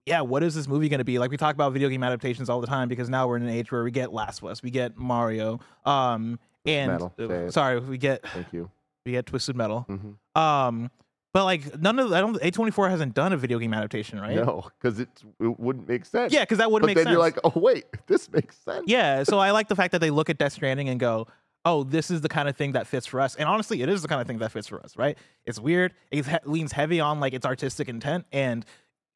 yeah, 0.07 0.21
what 0.23 0.43
is 0.43 0.55
this 0.55 0.67
movie 0.67 0.89
going 0.89 0.99
to 0.99 1.05
be? 1.05 1.19
Like 1.19 1.31
we 1.31 1.37
talk 1.37 1.55
about 1.55 1.73
video 1.73 1.89
game 1.89 2.03
adaptations 2.03 2.51
all 2.51 2.61
the 2.61 2.67
time 2.67 2.89
because 2.89 3.09
now 3.09 3.29
we're 3.29 3.37
in 3.37 3.43
an 3.45 3.49
age 3.51 3.71
where 3.71 3.85
we 3.85 3.91
get 3.91 4.13
Last 4.13 4.43
of 4.43 4.49
Us, 4.49 4.63
we 4.63 4.71
get 4.71 4.97
Mario, 4.97 5.61
um, 5.85 6.39
and 6.67 6.93
Metal, 6.93 7.13
uh, 7.19 7.51
sorry, 7.51 7.79
we 7.81 7.99
get 7.99 8.27
Thank 8.29 8.53
you. 8.53 8.71
we 9.07 9.13
get 9.13 9.27
Twisted 9.27 9.55
Metal. 9.57 9.87
Mhm. 9.89 10.41
Um, 10.41 10.91
but 11.33 11.45
like 11.45 11.81
none 11.81 11.99
of 11.99 12.12
I 12.12 12.21
don't 12.21 12.37
A24 12.40 12.90
hasn't 12.90 13.14
done 13.14 13.33
a 13.33 13.37
video 13.37 13.59
game 13.59 13.73
adaptation, 13.75 14.21
right? 14.21 14.37
No, 14.37 14.68
because 14.81 15.01
it 15.01 15.09
wouldn't 15.38 15.88
make 15.88 16.05
sense. 16.05 16.33
Yeah, 16.33 16.40
because 16.40 16.59
that 16.59 16.71
would 16.71 16.83
but 16.83 16.87
make 16.87 16.97
then 16.97 17.05
sense. 17.05 17.12
you're 17.12 17.21
like, 17.21 17.38
oh 17.45 17.53
wait, 17.57 17.87
this 18.07 18.31
makes 18.31 18.59
sense. 18.59 18.85
yeah, 18.87 19.23
so 19.25 19.38
I 19.38 19.51
like 19.51 19.68
the 19.68 19.77
fact 19.77 19.92
that 19.92 20.01
they 20.01 20.11
look 20.11 20.31
at 20.31 20.38
Death 20.38 20.53
Stranding 20.53 20.88
and 20.88 21.01
go, 21.01 21.27
"Oh, 21.64 21.85
this 21.85 22.11
is 22.11 22.21
the 22.21 22.29
kind 22.29 22.49
of 22.49 22.57
thing 22.57 22.73
that 22.73 22.87
fits 22.87 23.07
for 23.07 23.21
us." 23.21 23.35
And 23.35 23.49
honestly, 23.49 23.83
it 23.83 23.88
is 23.88 24.03
the 24.03 24.09
kind 24.09 24.21
of 24.21 24.27
thing 24.27 24.38
that 24.38 24.53
fits 24.53 24.66
for 24.66 24.81
us, 24.83 24.97
right? 24.97 25.16
It's 25.47 25.59
weird. 25.59 25.95
It 26.11 26.27
leans 26.47 26.73
heavy 26.73 27.01
on 27.01 27.21
like 27.21 27.33
its 27.33 27.47
artistic 27.47 27.88
intent 27.88 28.27
and 28.33 28.64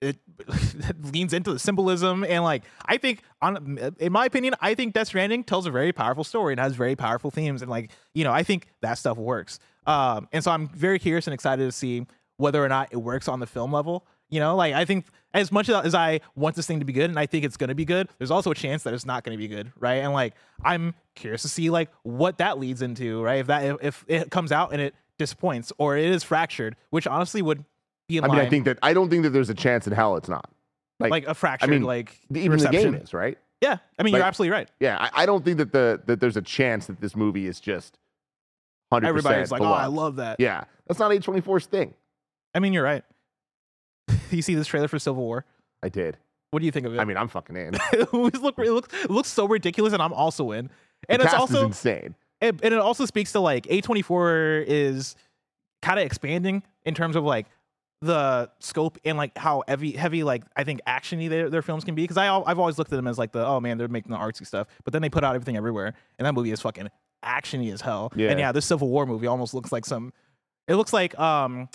it 0.00 0.18
leans 1.12 1.32
into 1.32 1.52
the 1.52 1.58
symbolism 1.58 2.24
and 2.24 2.44
like 2.44 2.64
I 2.84 2.96
think 2.96 3.22
on 3.40 3.78
in 3.98 4.12
my 4.12 4.26
opinion, 4.26 4.54
I 4.60 4.74
think 4.74 4.94
Death 4.94 5.08
Stranding 5.08 5.44
tells 5.44 5.66
a 5.66 5.70
very 5.70 5.92
powerful 5.92 6.24
story 6.24 6.52
and 6.52 6.60
has 6.60 6.74
very 6.74 6.96
powerful 6.96 7.30
themes 7.30 7.62
and 7.62 7.70
like, 7.70 7.90
you 8.14 8.24
know, 8.24 8.32
I 8.32 8.42
think 8.42 8.68
that 8.82 8.94
stuff 8.94 9.16
works. 9.16 9.58
Um 9.86 10.28
and 10.32 10.44
so 10.44 10.50
I'm 10.50 10.68
very 10.68 10.98
curious 10.98 11.26
and 11.26 11.34
excited 11.34 11.64
to 11.64 11.72
see 11.72 12.06
whether 12.36 12.62
or 12.62 12.68
not 12.68 12.88
it 12.90 12.98
works 12.98 13.28
on 13.28 13.40
the 13.40 13.46
film 13.46 13.72
level. 13.72 14.06
You 14.28 14.40
know, 14.40 14.56
like 14.56 14.74
I 14.74 14.84
think 14.84 15.06
as 15.32 15.52
much 15.52 15.68
as 15.68 15.94
I 15.94 16.20
want 16.34 16.56
this 16.56 16.66
thing 16.66 16.80
to 16.80 16.84
be 16.84 16.92
good 16.92 17.10
and 17.10 17.18
I 17.18 17.26
think 17.26 17.44
it's 17.44 17.56
going 17.56 17.68
to 17.68 17.74
be 17.74 17.84
good, 17.84 18.08
there's 18.18 18.30
also 18.30 18.50
a 18.50 18.54
chance 18.54 18.82
that 18.82 18.92
it's 18.92 19.06
not 19.06 19.22
going 19.22 19.36
to 19.36 19.38
be 19.38 19.48
good, 19.48 19.72
right? 19.78 19.96
And 19.96 20.12
like 20.12 20.34
I'm 20.64 20.94
curious 21.14 21.42
to 21.42 21.48
see 21.48 21.70
like 21.70 21.90
what 22.02 22.38
that 22.38 22.58
leads 22.58 22.82
into, 22.82 23.22
right? 23.22 23.40
If 23.40 23.46
that 23.46 23.64
if, 23.64 23.80
if 23.82 24.04
it 24.08 24.30
comes 24.30 24.52
out 24.52 24.72
and 24.72 24.80
it 24.80 24.94
disappoints 25.18 25.72
or 25.78 25.96
it 25.96 26.06
is 26.06 26.22
fractured, 26.22 26.76
which 26.90 27.06
honestly 27.06 27.40
would 27.40 27.64
I 28.10 28.20
mean, 28.20 28.30
I 28.32 28.48
think 28.48 28.64
that 28.66 28.78
I 28.82 28.94
don't 28.94 29.10
think 29.10 29.24
that 29.24 29.30
there's 29.30 29.50
a 29.50 29.54
chance 29.54 29.86
in 29.86 29.92
hell 29.92 30.16
it's 30.16 30.28
not. 30.28 30.48
Like, 30.98 31.10
like 31.10 31.26
a 31.26 31.34
fractured 31.34 31.70
mean, 31.70 31.82
like 31.82 32.18
even 32.30 32.42
the 32.52 32.56
reception. 32.56 32.92
game 32.92 33.02
is 33.02 33.12
right. 33.12 33.38
Yeah, 33.60 33.78
I 33.98 34.02
mean 34.02 34.12
Like- 34.12 34.20
you're 34.20 34.26
absolutely 34.26 34.52
right. 34.52 34.68
Yeah, 34.80 34.98
I, 34.98 35.22
I 35.22 35.26
don't 35.26 35.44
think 35.44 35.58
that 35.58 35.72
the 35.72 36.00
that 36.06 36.20
there's 36.20 36.36
a 36.36 36.42
chance 36.42 36.86
that 36.86 37.00
this 37.00 37.16
movie 37.16 37.46
is 37.46 37.60
just 37.60 37.98
hundred. 38.92 39.08
Everybody's 39.08 39.50
like, 39.50 39.62
"Oh, 39.62 39.72
I 39.72 39.86
love 39.86 40.16
that." 40.16 40.40
Yeah, 40.40 40.64
that's 40.86 41.00
not 41.00 41.10
A24's 41.10 41.66
thing. 41.66 41.94
I 42.54 42.60
mean, 42.60 42.72
you're 42.72 42.84
right. 42.84 43.04
you 44.30 44.42
see 44.42 44.54
this 44.54 44.66
trailer 44.66 44.88
for 44.88 44.98
Civil 44.98 45.22
War. 45.22 45.44
I 45.82 45.88
did. 45.88 46.16
What 46.50 46.60
do 46.60 46.66
you 46.66 46.72
think 46.72 46.86
of 46.86 46.94
it? 46.94 47.00
I 47.00 47.04
mean, 47.04 47.16
I'm 47.16 47.28
fucking 47.28 47.56
in. 47.56 47.74
it 47.92 48.12
looks 48.12 48.38
it 48.38 48.70
looks 48.70 48.94
it 49.04 49.10
looks 49.10 49.28
so 49.28 49.46
ridiculous, 49.46 49.92
and 49.92 50.02
I'm 50.02 50.12
also 50.12 50.52
in. 50.52 50.70
And 51.08 51.20
the 51.20 51.26
it's 51.26 51.34
also 51.34 51.58
is 51.58 51.64
insane. 51.64 52.14
and, 52.40 52.58
and 52.62 52.72
it 52.72 52.80
also 52.80 53.04
speaks 53.04 53.32
to 53.32 53.40
like 53.40 53.64
A24 53.66 54.64
is 54.66 55.16
kind 55.82 55.98
of 55.98 56.06
expanding 56.06 56.62
in 56.84 56.94
terms 56.94 57.16
of 57.16 57.24
like 57.24 57.46
the 58.02 58.50
scope 58.58 58.98
and 59.04 59.16
like 59.16 59.36
how 59.38 59.62
heavy 59.66 59.92
heavy 59.92 60.22
like 60.22 60.42
I 60.54 60.64
think 60.64 60.80
actiony 60.86 61.30
their, 61.30 61.48
their 61.48 61.62
films 61.62 61.82
can 61.82 61.94
be 61.94 62.02
because 62.02 62.18
I 62.18 62.28
I've 62.28 62.58
always 62.58 62.76
looked 62.76 62.92
at 62.92 62.96
them 62.96 63.06
as 63.06 63.18
like 63.18 63.32
the 63.32 63.44
oh 63.46 63.58
man 63.58 63.78
they're 63.78 63.88
making 63.88 64.12
the 64.12 64.18
artsy 64.18 64.46
stuff 64.46 64.66
but 64.84 64.92
then 64.92 65.00
they 65.00 65.08
put 65.08 65.24
out 65.24 65.34
everything 65.34 65.56
everywhere 65.56 65.94
and 66.18 66.26
that 66.26 66.34
movie 66.34 66.50
is 66.50 66.60
fucking 66.60 66.88
actiony 67.24 67.72
as 67.72 67.80
hell. 67.80 68.12
Yeah. 68.14 68.30
and 68.30 68.38
yeah. 68.38 68.52
this 68.52 68.66
Civil 68.66 68.88
War 68.88 69.06
movie 69.06 69.26
almost 69.26 69.54
looks 69.54 69.72
like 69.72 69.86
some 69.86 70.12
it 70.68 70.74
looks 70.74 70.92
like 70.92 71.18
um 71.18 71.68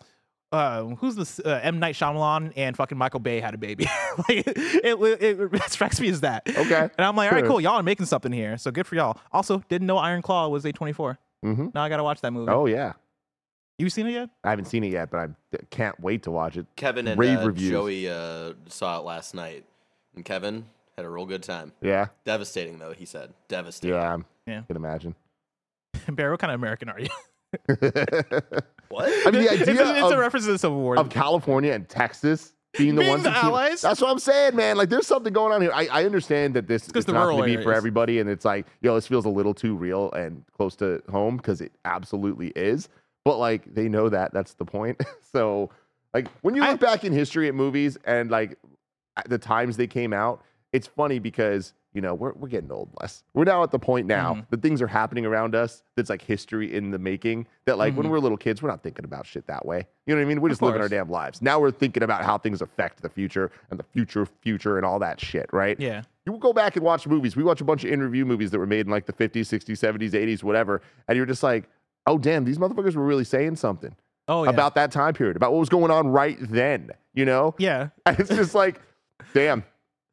uh 0.52 0.84
who's 0.84 1.16
this 1.16 1.40
uh, 1.40 1.60
M. 1.64 1.80
Night 1.80 1.96
Shyamalan 1.96 2.54
and 2.56 2.78
fucking 2.78 2.98
Michael 2.98 3.20
Bay 3.20 3.40
had 3.40 3.54
a 3.54 3.58
baby. 3.58 3.88
Like 4.28 4.46
it, 4.46 4.58
it, 4.58 5.54
it 5.54 5.64
strikes 5.72 6.00
me 6.02 6.10
as 6.10 6.20
that. 6.22 6.44
Okay. 6.48 6.82
and 6.82 6.92
I'm 7.00 7.16
like 7.16 7.32
all 7.32 7.38
right 7.38 7.48
cool 7.48 7.62
y'all 7.62 7.76
are 7.76 7.84
making 7.84 8.06
something 8.06 8.32
here 8.32 8.58
so 8.58 8.70
good 8.70 8.86
for 8.86 8.96
y'all. 8.96 9.18
Also 9.32 9.64
didn't 9.70 9.88
know 9.88 9.98
Iron 9.98 10.22
Claw 10.22 10.50
was 10.50 10.66
A24 10.66 11.18
Mm-hmm. 11.44 11.70
now 11.74 11.82
I 11.82 11.90
gotta 11.90 12.04
watch 12.04 12.22
that 12.22 12.32
movie. 12.32 12.52
Oh 12.52 12.68
yeah, 12.68 12.94
you 13.78 13.90
seen 13.90 14.08
it 14.08 14.12
yet 14.12 14.30
I 14.44 14.50
haven't 14.52 14.66
seen 14.66 14.84
it 14.84 14.92
yet, 14.92 15.10
but 15.12 15.18
I 15.20 15.58
can't 15.70 16.00
wait 16.00 16.24
to 16.24 16.32
watch 16.32 16.58
it. 16.58 16.66
Kevin 16.76 17.08
and 17.08 17.20
Rave 17.20 17.40
uh, 17.40 17.48
reviews. 17.48 17.72
Joey 17.72 18.10
uh, 18.10 18.54
saw 18.68 19.00
it 19.00 19.04
last 19.06 19.34
night, 19.34 19.66
and 20.16 20.24
Kevin 20.26 20.66
had 20.98 21.06
a 21.06 21.10
real 21.10 21.26
good 21.26 21.44
time. 21.44 21.72
Yeah, 21.82 22.08
Devastating 22.26 22.80
though, 22.80 22.94
he 22.94 23.06
said. 23.06 23.34
Devastating. 23.48 23.96
yeah, 23.96 24.16
I 24.16 24.50
Yeah. 24.50 24.62
can 24.64 24.76
imagine. 24.76 25.16
Bear 26.10 26.32
what 26.32 26.40
kind 26.40 26.52
of 26.54 26.60
American 26.60 26.90
are 26.90 27.00
you 27.00 27.08
What? 28.90 29.10
I 29.28 29.32
mean, 29.32 29.44
the 29.46 29.54
it's, 29.54 29.62
idea 29.62 29.86
a, 29.86 29.94
it's 29.96 30.04
of, 30.06 30.12
a 30.12 30.18
reference 30.20 30.46
to 30.46 30.52
the 30.54 30.58
Civil 30.60 30.80
War 30.80 30.98
of 30.98 31.10
California 31.10 31.72
and 31.74 31.88
Texas 31.88 32.54
being 32.78 32.96
the 32.96 33.02
Being 33.02 33.12
ones 33.12 33.24
the 33.24 33.30
that 33.30 33.36
keep- 33.36 33.44
allies? 33.46 33.82
That's 33.82 34.00
what 34.02 34.10
I'm 34.12 34.20
saying, 34.20 34.56
man. 34.56 34.78
Like, 34.78 34.90
there's 34.90 35.08
something 35.08 35.32
going 35.34 35.54
on 35.54 35.62
here. 35.62 35.72
I, 35.74 35.88
I 35.92 36.06
understand 36.06 36.54
that 36.56 36.68
this 36.68 36.88
is 36.90 37.08
not 37.08 37.26
going 37.26 37.52
to 37.52 37.58
be 37.58 37.62
for 37.64 37.74
everybody, 37.74 38.20
and 38.20 38.30
it's 38.30 38.46
like, 38.46 38.66
yo, 38.82 38.96
this 38.96 39.08
feels 39.08 39.26
a 39.26 39.30
little 39.30 39.54
too 39.54 39.76
real 39.76 40.12
and 40.14 40.44
close 40.56 40.76
to 40.78 41.02
home 41.10 41.38
because 41.38 41.60
it 41.62 41.72
absolutely 41.86 42.48
is. 42.56 42.88
But 43.24 43.38
like, 43.38 43.74
they 43.74 43.88
know 43.88 44.10
that 44.10 44.34
that's 44.34 44.54
the 44.56 44.66
point. 44.66 45.02
so, 45.32 45.70
like, 46.14 46.28
when 46.42 46.56
you 46.56 46.64
I- 46.64 46.72
look 46.72 46.80
back 46.80 47.04
in 47.04 47.14
history 47.14 47.48
at 47.48 47.56
movies 47.56 47.98
and 48.06 48.32
like 48.32 48.58
at 49.18 49.30
the 49.30 49.38
times 49.38 49.78
they 49.78 49.88
came 49.88 50.14
out, 50.14 50.44
it's 50.74 50.88
funny 50.88 51.20
because 51.20 51.74
you 51.94 52.00
know 52.00 52.14
we're 52.14 52.32
we're 52.34 52.48
getting 52.48 52.72
old, 52.72 52.90
Les. 53.02 53.24
We're 53.34 53.44
now 53.44 53.62
at 53.64 53.72
the 53.72 53.78
point 53.80 54.08
now 54.08 54.36
Mhm. 54.36 54.46
that 54.50 54.62
things 54.62 54.82
are 54.82 54.88
happening 54.88 55.26
around 55.26 55.54
us 55.54 55.84
that's 55.98 56.10
like 56.10 56.22
history 56.22 56.74
in 56.74 56.90
the 56.92 56.98
making. 56.98 57.46
That 57.66 57.78
like 57.78 57.94
when 57.96 58.08
Mhm. 58.08 58.12
we're 58.12 58.20
little 58.20 58.38
kids, 58.38 58.62
we're 58.64 58.70
not 58.70 58.82
thinking 58.82 59.04
about 59.04 59.26
shit 59.28 59.46
that 59.48 59.66
way. 59.66 59.86
You 60.08 60.16
know 60.16 60.22
what 60.22 60.26
I 60.26 60.30
mean? 60.30 60.40
We're 60.42 60.48
just 60.50 60.62
living 60.62 60.82
our 60.82 60.88
damn 60.88 61.10
lives. 61.10 61.42
Now 61.42 61.60
we're 61.60 61.72
thinking 61.72 62.04
about 62.04 62.24
how 62.24 62.38
things 62.38 62.62
affect 62.62 63.02
the 63.02 63.10
future 63.10 63.52
and 63.70 63.78
the 63.78 63.84
future 63.84 64.26
future 64.26 64.78
and 64.78 64.86
all 64.86 65.00
that 65.00 65.20
shit, 65.20 65.50
right? 65.52 65.78
Yeah. 65.80 66.04
You 66.26 66.38
go 66.38 66.54
back 66.54 66.78
and 66.78 66.86
watch 66.86 67.06
movies. 67.06 67.36
We 67.36 67.44
watch 67.44 67.60
a 67.60 67.66
bunch 67.66 67.84
of 67.84 67.92
interview 67.92 68.24
movies 68.24 68.52
that 68.52 68.60
were 68.60 68.66
made 68.68 68.86
in 68.86 68.92
like 68.92 69.06
the 69.06 69.14
50s, 69.14 69.48
60s, 69.50 69.78
70s, 69.78 70.14
80s, 70.14 70.44
whatever, 70.44 70.82
and 71.10 71.18
you're 71.18 71.26
just 71.26 71.44
like, 71.44 71.66
oh 72.08 72.18
damn, 72.18 72.44
these 72.46 72.58
motherfuckers 72.58 72.96
were 72.96 73.06
really 73.06 73.24
saying 73.24 73.56
something 73.56 73.96
Oh 74.28 74.44
yeah. 74.44 74.50
about 74.50 74.76
that 74.76 74.92
time 74.92 75.14
period, 75.14 75.36
about 75.36 75.52
what 75.52 75.60
was 75.60 75.70
going 75.70 75.92
on 75.92 76.08
right 76.08 76.38
then. 76.40 76.92
You 77.14 77.26
know? 77.26 77.56
yeah. 77.58 77.90
And 78.06 78.20
it's 78.20 78.30
just 78.30 78.56
like, 78.56 78.80
damn, 79.34 79.64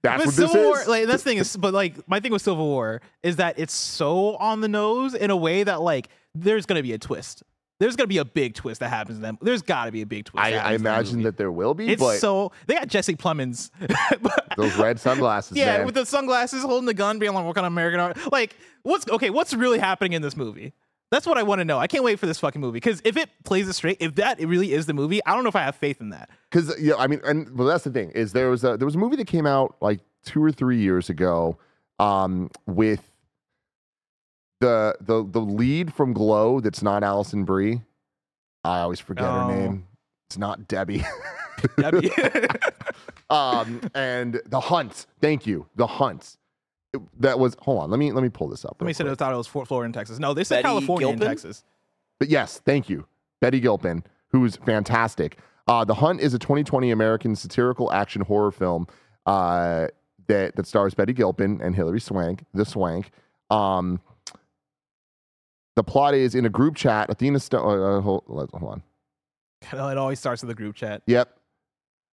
that's 0.03 0.18
But 0.22 0.27
what 0.27 0.35
Civil 0.35 0.55
this 0.55 0.64
War, 0.64 0.81
is. 0.81 0.88
like 0.88 1.07
that's 1.07 1.22
the 1.22 1.31
thing 1.31 1.38
is, 1.38 1.57
but 1.57 1.72
like 1.74 2.09
my 2.09 2.20
thing 2.20 2.33
with 2.33 2.42
Civil 2.42 2.66
War 2.66 3.01
is 3.22 3.37
that 3.37 3.59
it's 3.59 3.74
so 3.74 4.37
on 4.37 4.61
the 4.61 4.68
nose 4.68 5.14
in 5.14 5.31
a 5.31 5.37
way 5.37 5.62
that 5.62 5.81
like 5.81 6.09
there's 6.35 6.66
gonna 6.66 6.83
be 6.83 6.92
a 6.92 6.98
twist. 6.98 7.42
There's 7.81 7.94
gonna 7.94 8.09
be 8.09 8.18
a 8.18 8.24
big 8.24 8.55
twist 8.55 8.81
that 8.81 8.88
happens 8.88 9.18
in 9.18 9.22
them. 9.22 9.38
There's 9.40 9.62
got 9.62 9.85
to 9.85 9.92
be 9.92 10.03
a 10.03 10.07
big 10.07 10.24
twist. 10.24 10.44
I, 10.44 10.55
I 10.57 10.72
imagine 10.72 11.22
that 11.22 11.37
there 11.37 11.53
will 11.53 11.74
be, 11.74 11.88
it's 11.88 12.18
so 12.20 12.51
they 12.66 12.74
got 12.74 12.88
Jesse 12.88 13.14
Plemons. 13.14 13.70
those 14.57 14.74
red 14.77 14.98
sunglasses, 14.98 15.57
yeah, 15.57 15.79
man. 15.79 15.87
with 15.87 15.94
the 15.94 16.05
sunglasses, 16.05 16.62
holding 16.62 16.87
the 16.87 16.94
gun, 16.94 17.20
being 17.20 17.33
like, 17.35 17.44
"What 17.44 17.55
kind 17.55 17.66
of 17.66 17.72
American 17.72 18.01
art?" 18.01 18.33
Like, 18.33 18.57
what's 18.83 19.09
okay? 19.09 19.31
What's 19.31 19.55
really 19.55 19.79
happening 19.79 20.14
in 20.14 20.22
this 20.22 20.37
movie? 20.37 20.72
That's 21.10 21.26
what 21.26 21.38
I 21.38 21.42
want 21.42 21.60
to 21.60 21.64
know. 21.64 21.78
I 21.78 21.86
can't 21.86 22.04
wait 22.04 22.18
for 22.18 22.26
this 22.26 22.38
fucking 22.38 22.60
movie 22.60 22.76
because 22.76 23.00
if 23.04 23.16
it 23.16 23.30
plays 23.44 23.66
it 23.68 23.72
straight, 23.72 23.96
if 24.00 24.16
that 24.16 24.38
really 24.40 24.72
is 24.72 24.84
the 24.86 24.92
movie, 24.92 25.20
I 25.24 25.34
don't 25.34 25.42
know 25.42 25.48
if 25.48 25.56
I 25.56 25.62
have 25.62 25.74
faith 25.76 26.00
in 26.00 26.10
that. 26.10 26.28
Because 26.50 26.78
yeah, 26.80 26.94
I 26.98 27.06
mean, 27.06 27.20
and 27.24 27.56
well, 27.56 27.66
that's 27.66 27.84
the 27.84 27.90
thing 27.90 28.10
is 28.10 28.32
there 28.32 28.50
was 28.50 28.62
a 28.64 28.76
there 28.76 28.84
was 28.86 28.94
a 28.94 28.98
movie 28.98 29.16
that 29.16 29.26
came 29.26 29.46
out 29.46 29.76
like 29.80 30.00
two 30.24 30.42
or 30.44 30.52
three 30.52 30.78
years 30.78 31.08
ago, 31.08 31.56
um, 31.98 32.50
with 32.66 33.10
the 34.60 34.94
the 35.00 35.24
the 35.28 35.40
lead 35.40 35.92
from 35.94 36.12
Glow. 36.12 36.60
That's 36.60 36.82
not 36.82 37.02
Alison 37.02 37.44
Brie. 37.44 37.80
I 38.64 38.80
always 38.80 39.00
forget 39.00 39.24
Oh. 39.24 39.48
her 39.48 39.54
name. 39.54 39.86
It's 40.28 40.36
not 40.38 40.68
Debbie. 40.68 41.04
Debbie. 41.78 42.10
um, 43.30 43.80
and 43.94 44.40
the 44.46 44.60
Hunt. 44.60 45.06
Thank 45.20 45.46
you, 45.46 45.66
the 45.76 45.86
Hunt. 45.86 46.36
It- 46.92 47.01
that 47.20 47.38
was 47.38 47.57
hold 47.61 47.83
on. 47.83 47.90
Let 47.90 47.98
me 47.98 48.12
let 48.12 48.22
me 48.22 48.29
pull 48.29 48.48
this 48.48 48.64
up. 48.64 48.77
Let 48.81 48.83
me 48.83 48.87
real 48.88 48.94
say 48.94 49.05
quick. 49.05 49.11
they 49.18 49.24
thought 49.24 49.33
it 49.33 49.37
was 49.37 49.46
Fort 49.46 49.68
Florida 49.68 49.87
in 49.87 49.92
Texas. 49.92 50.18
No, 50.18 50.35
they 50.35 50.44
said 50.44 50.62
Betty 50.62 50.68
California 50.74 51.09
in 51.09 51.14
Gilpin? 51.14 51.29
Texas. 51.29 51.64
But 52.18 52.29
yes, 52.29 52.61
thank 52.64 52.88
you. 52.88 53.07
Betty 53.40 53.61
Gilpin, 53.61 54.03
who's 54.29 54.57
fantastic. 54.57 55.38
Uh, 55.68 55.85
the 55.85 55.94
Hunt 55.94 56.20
is 56.20 56.33
a 56.35 56.38
2020 56.38 56.90
American 56.90 57.37
satirical 57.37 57.92
action 57.92 58.22
horror 58.22 58.51
film 58.51 58.87
uh, 59.27 59.88
that 60.27 60.57
that 60.57 60.66
stars 60.66 60.94
Betty 60.94 61.12
Gilpin 61.12 61.61
and 61.62 61.74
Hilary 61.77 62.01
Swank, 62.01 62.44
the 62.55 62.64
Swank. 62.64 63.11
Um, 63.51 64.01
the 65.77 65.85
plot 65.85 66.14
is 66.14 66.35
in 66.35 66.44
a 66.44 66.48
group 66.51 66.74
chat. 66.74 67.09
Athena 67.11 67.38
Stone. 67.38 67.64
Uh, 67.81 67.98
uh, 67.98 68.01
hold, 68.01 68.24
hold 68.27 68.51
on. 68.64 68.83
It 69.90 69.98
always 69.98 70.18
starts 70.18 70.42
with 70.42 70.51
a 70.51 70.55
group 70.55 70.74
chat. 70.74 71.03
Yep. 71.07 71.37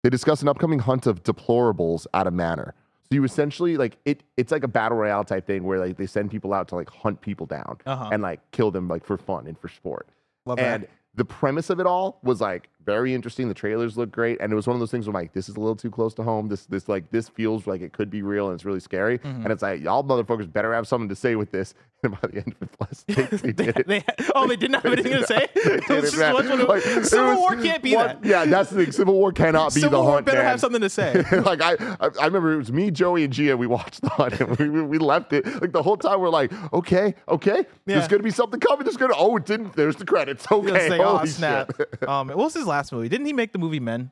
They 0.03 0.09
discuss 0.09 0.41
an 0.41 0.47
upcoming 0.47 0.79
hunt 0.79 1.07
of 1.07 1.23
deplorables 1.23 2.05
at 2.13 2.25
a 2.27 2.31
manor. 2.31 2.73
So 3.11 3.15
you 3.15 3.23
essentially 3.23 3.75
like 3.75 3.97
it. 4.05 4.21
It's 4.37 4.51
like 4.51 4.63
a 4.63 4.67
battle 4.67 4.97
royale 4.99 5.23
type 5.23 5.47
thing 5.47 5.63
where 5.63 5.79
like 5.79 5.97
they 5.97 6.05
send 6.05 6.29
people 6.29 6.53
out 6.53 6.67
to 6.67 6.75
like 6.75 6.89
hunt 6.91 7.21
people 7.21 7.47
down 7.47 7.79
Uh-huh. 7.87 8.09
and 8.11 8.21
like 8.21 8.39
kill 8.51 8.69
them 8.69 8.87
like 8.87 9.03
for 9.03 9.17
fun 9.17 9.47
and 9.47 9.57
for 9.57 9.67
sport. 9.67 10.07
Love 10.45 10.59
and 10.59 10.83
that. 10.83 10.89
the 11.15 11.25
premise 11.25 11.71
of 11.71 11.79
it 11.79 11.87
all 11.87 12.19
was 12.21 12.39
like 12.39 12.69
very 12.85 13.13
interesting. 13.13 13.47
The 13.47 13.53
trailers 13.53 13.97
look 13.97 14.11
great, 14.11 14.39
and 14.41 14.51
it 14.51 14.55
was 14.55 14.65
one 14.67 14.75
of 14.75 14.79
those 14.79 14.91
things 14.91 15.05
where 15.07 15.11
I'm 15.15 15.21
like, 15.21 15.33
this 15.33 15.49
is 15.49 15.55
a 15.55 15.59
little 15.59 15.75
too 15.75 15.91
close 15.91 16.13
to 16.15 16.23
home. 16.23 16.47
This 16.47 16.65
this 16.65 16.87
like 16.89 17.09
this 17.11 17.29
feels 17.29 17.67
like 17.67 17.81
it 17.81 17.93
could 17.93 18.09
be 18.09 18.21
real, 18.21 18.47
and 18.47 18.55
it's 18.55 18.65
really 18.65 18.79
scary. 18.79 19.19
Mhm. 19.19 19.43
And 19.43 19.51
it's 19.51 19.61
like 19.61 19.81
y'all 19.81 20.03
motherfuckers 20.03 20.51
better 20.51 20.73
have 20.73 20.87
something 20.87 21.09
to 21.09 21.15
say 21.15 21.35
with 21.35 21.51
this. 21.51 21.73
And 22.01 22.13
by 22.13 22.29
the 22.29 22.37
end 22.37 22.55
of 22.55 22.61
it, 22.61 22.69
plus, 22.79 23.03
they, 23.09 23.13
they 23.37 23.51
did 23.51 23.77
it. 23.77 23.85
They- 23.85 24.05
oh, 24.33 24.47
they 24.47 24.55
didn't 24.55 24.75
have 24.75 24.85
anything 24.85 25.11
to 25.11 25.27
say. 25.27 25.47
They 25.53 25.61
It 25.63 25.83
did 25.85 25.89
was 25.89 25.97
it, 25.97 26.01
just 26.03 26.17
man. 26.17 26.33
one- 26.33 26.47
one- 26.47 26.65
Like, 26.65 26.81
Civil 26.81 27.25
was 27.31 27.37
War 27.39 27.55
can't 27.57 27.83
be 27.83 27.93
one- 27.93 28.07
that. 28.07 28.23
Yeah, 28.23 28.45
that's 28.45 28.69
the 28.69 28.85
thing. 28.85 28.93
Civil 28.93 29.15
War 29.15 29.33
cannot 29.33 29.73
be 29.75 29.81
Civil 29.81 29.99
the 29.99 30.03
War 30.05 30.13
hunt. 30.13 30.25
better 30.25 30.37
man. 30.37 30.45
have 30.47 30.61
something 30.61 30.79
to 30.79 30.89
say. 30.89 31.13
like 31.41 31.61
I, 31.61 31.73
I, 31.99 32.09
I 32.21 32.25
remember 32.27 32.53
it 32.53 32.57
was 32.57 32.71
me, 32.71 32.89
Joey, 32.89 33.25
and 33.25 33.33
Gia. 33.33 33.57
We 33.57 33.67
watched 33.67 33.99
the 33.99 34.07
hunt, 34.11 34.39
and 34.39 34.57
we, 34.57 34.69
we, 34.81 34.97
left 34.97 35.33
it 35.33 35.45
like 35.61 35.73
the 35.73 35.83
whole 35.83 35.97
time. 35.97 36.21
We're 36.21 36.29
like, 36.29 36.53
okay, 36.71 37.15
okay, 37.27 37.57
Yeah. 37.57 37.65
there's 37.85 38.07
gonna 38.07 38.23
be 38.23 38.31
something 38.31 38.61
coming. 38.61 38.85
There's 38.85 38.95
gonna. 38.95 39.15
Oh, 39.17 39.35
it 39.35 39.45
didn't. 39.45 39.73
There's 39.75 39.97
the 39.97 40.05
credits. 40.05 40.49
Okay, 40.49 40.87
say, 40.87 40.99
oh 41.01 41.25
snap. 41.25 41.73
shit. 41.75 42.07
um, 42.07 42.29
what 42.29 42.37
was 42.37 42.53
his 42.53 42.65
last 42.69 42.93
movie? 42.93 43.09
Didn't 43.09 43.25
he 43.25 43.33
make 43.33 43.51
the 43.51 43.59
movie 43.59 43.79
Men? 43.81 44.11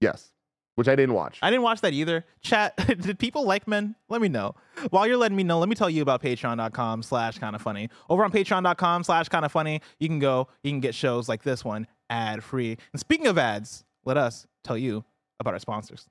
yes, 0.00 0.32
which 0.76 0.88
I 0.88 0.96
didn't 0.96 1.14
watch. 1.14 1.38
I 1.42 1.50
didn't 1.50 1.62
watch 1.62 1.82
that 1.82 1.92
either. 1.92 2.24
Chat, 2.40 2.74
did 3.02 3.18
people 3.18 3.44
like 3.44 3.68
Men? 3.68 3.96
Let 4.08 4.22
me 4.22 4.28
know. 4.28 4.54
While 4.88 5.06
you're 5.06 5.18
letting 5.18 5.36
me 5.36 5.42
know, 5.42 5.58
let 5.58 5.68
me 5.68 5.74
tell 5.74 5.90
you 5.90 6.00
about 6.00 6.22
patreon.com 6.22 7.02
slash 7.02 7.38
kind 7.38 7.54
of 7.54 7.60
funny. 7.60 7.90
Over 8.08 8.24
on 8.24 8.32
patreon.com 8.32 9.04
slash 9.04 9.28
kind 9.28 9.44
of 9.44 9.52
funny, 9.52 9.82
you 9.98 10.08
can 10.08 10.18
go, 10.20 10.48
you 10.62 10.70
can 10.70 10.80
get 10.80 10.94
shows 10.94 11.28
like 11.28 11.42
this 11.42 11.62
one 11.64 11.86
ad 12.08 12.42
free. 12.42 12.78
And 12.94 13.00
speaking 13.00 13.26
of 13.26 13.36
ads, 13.36 13.84
let 14.06 14.16
us 14.16 14.46
tell 14.64 14.78
you 14.78 15.04
about 15.38 15.52
our 15.52 15.60
sponsors. 15.60 16.08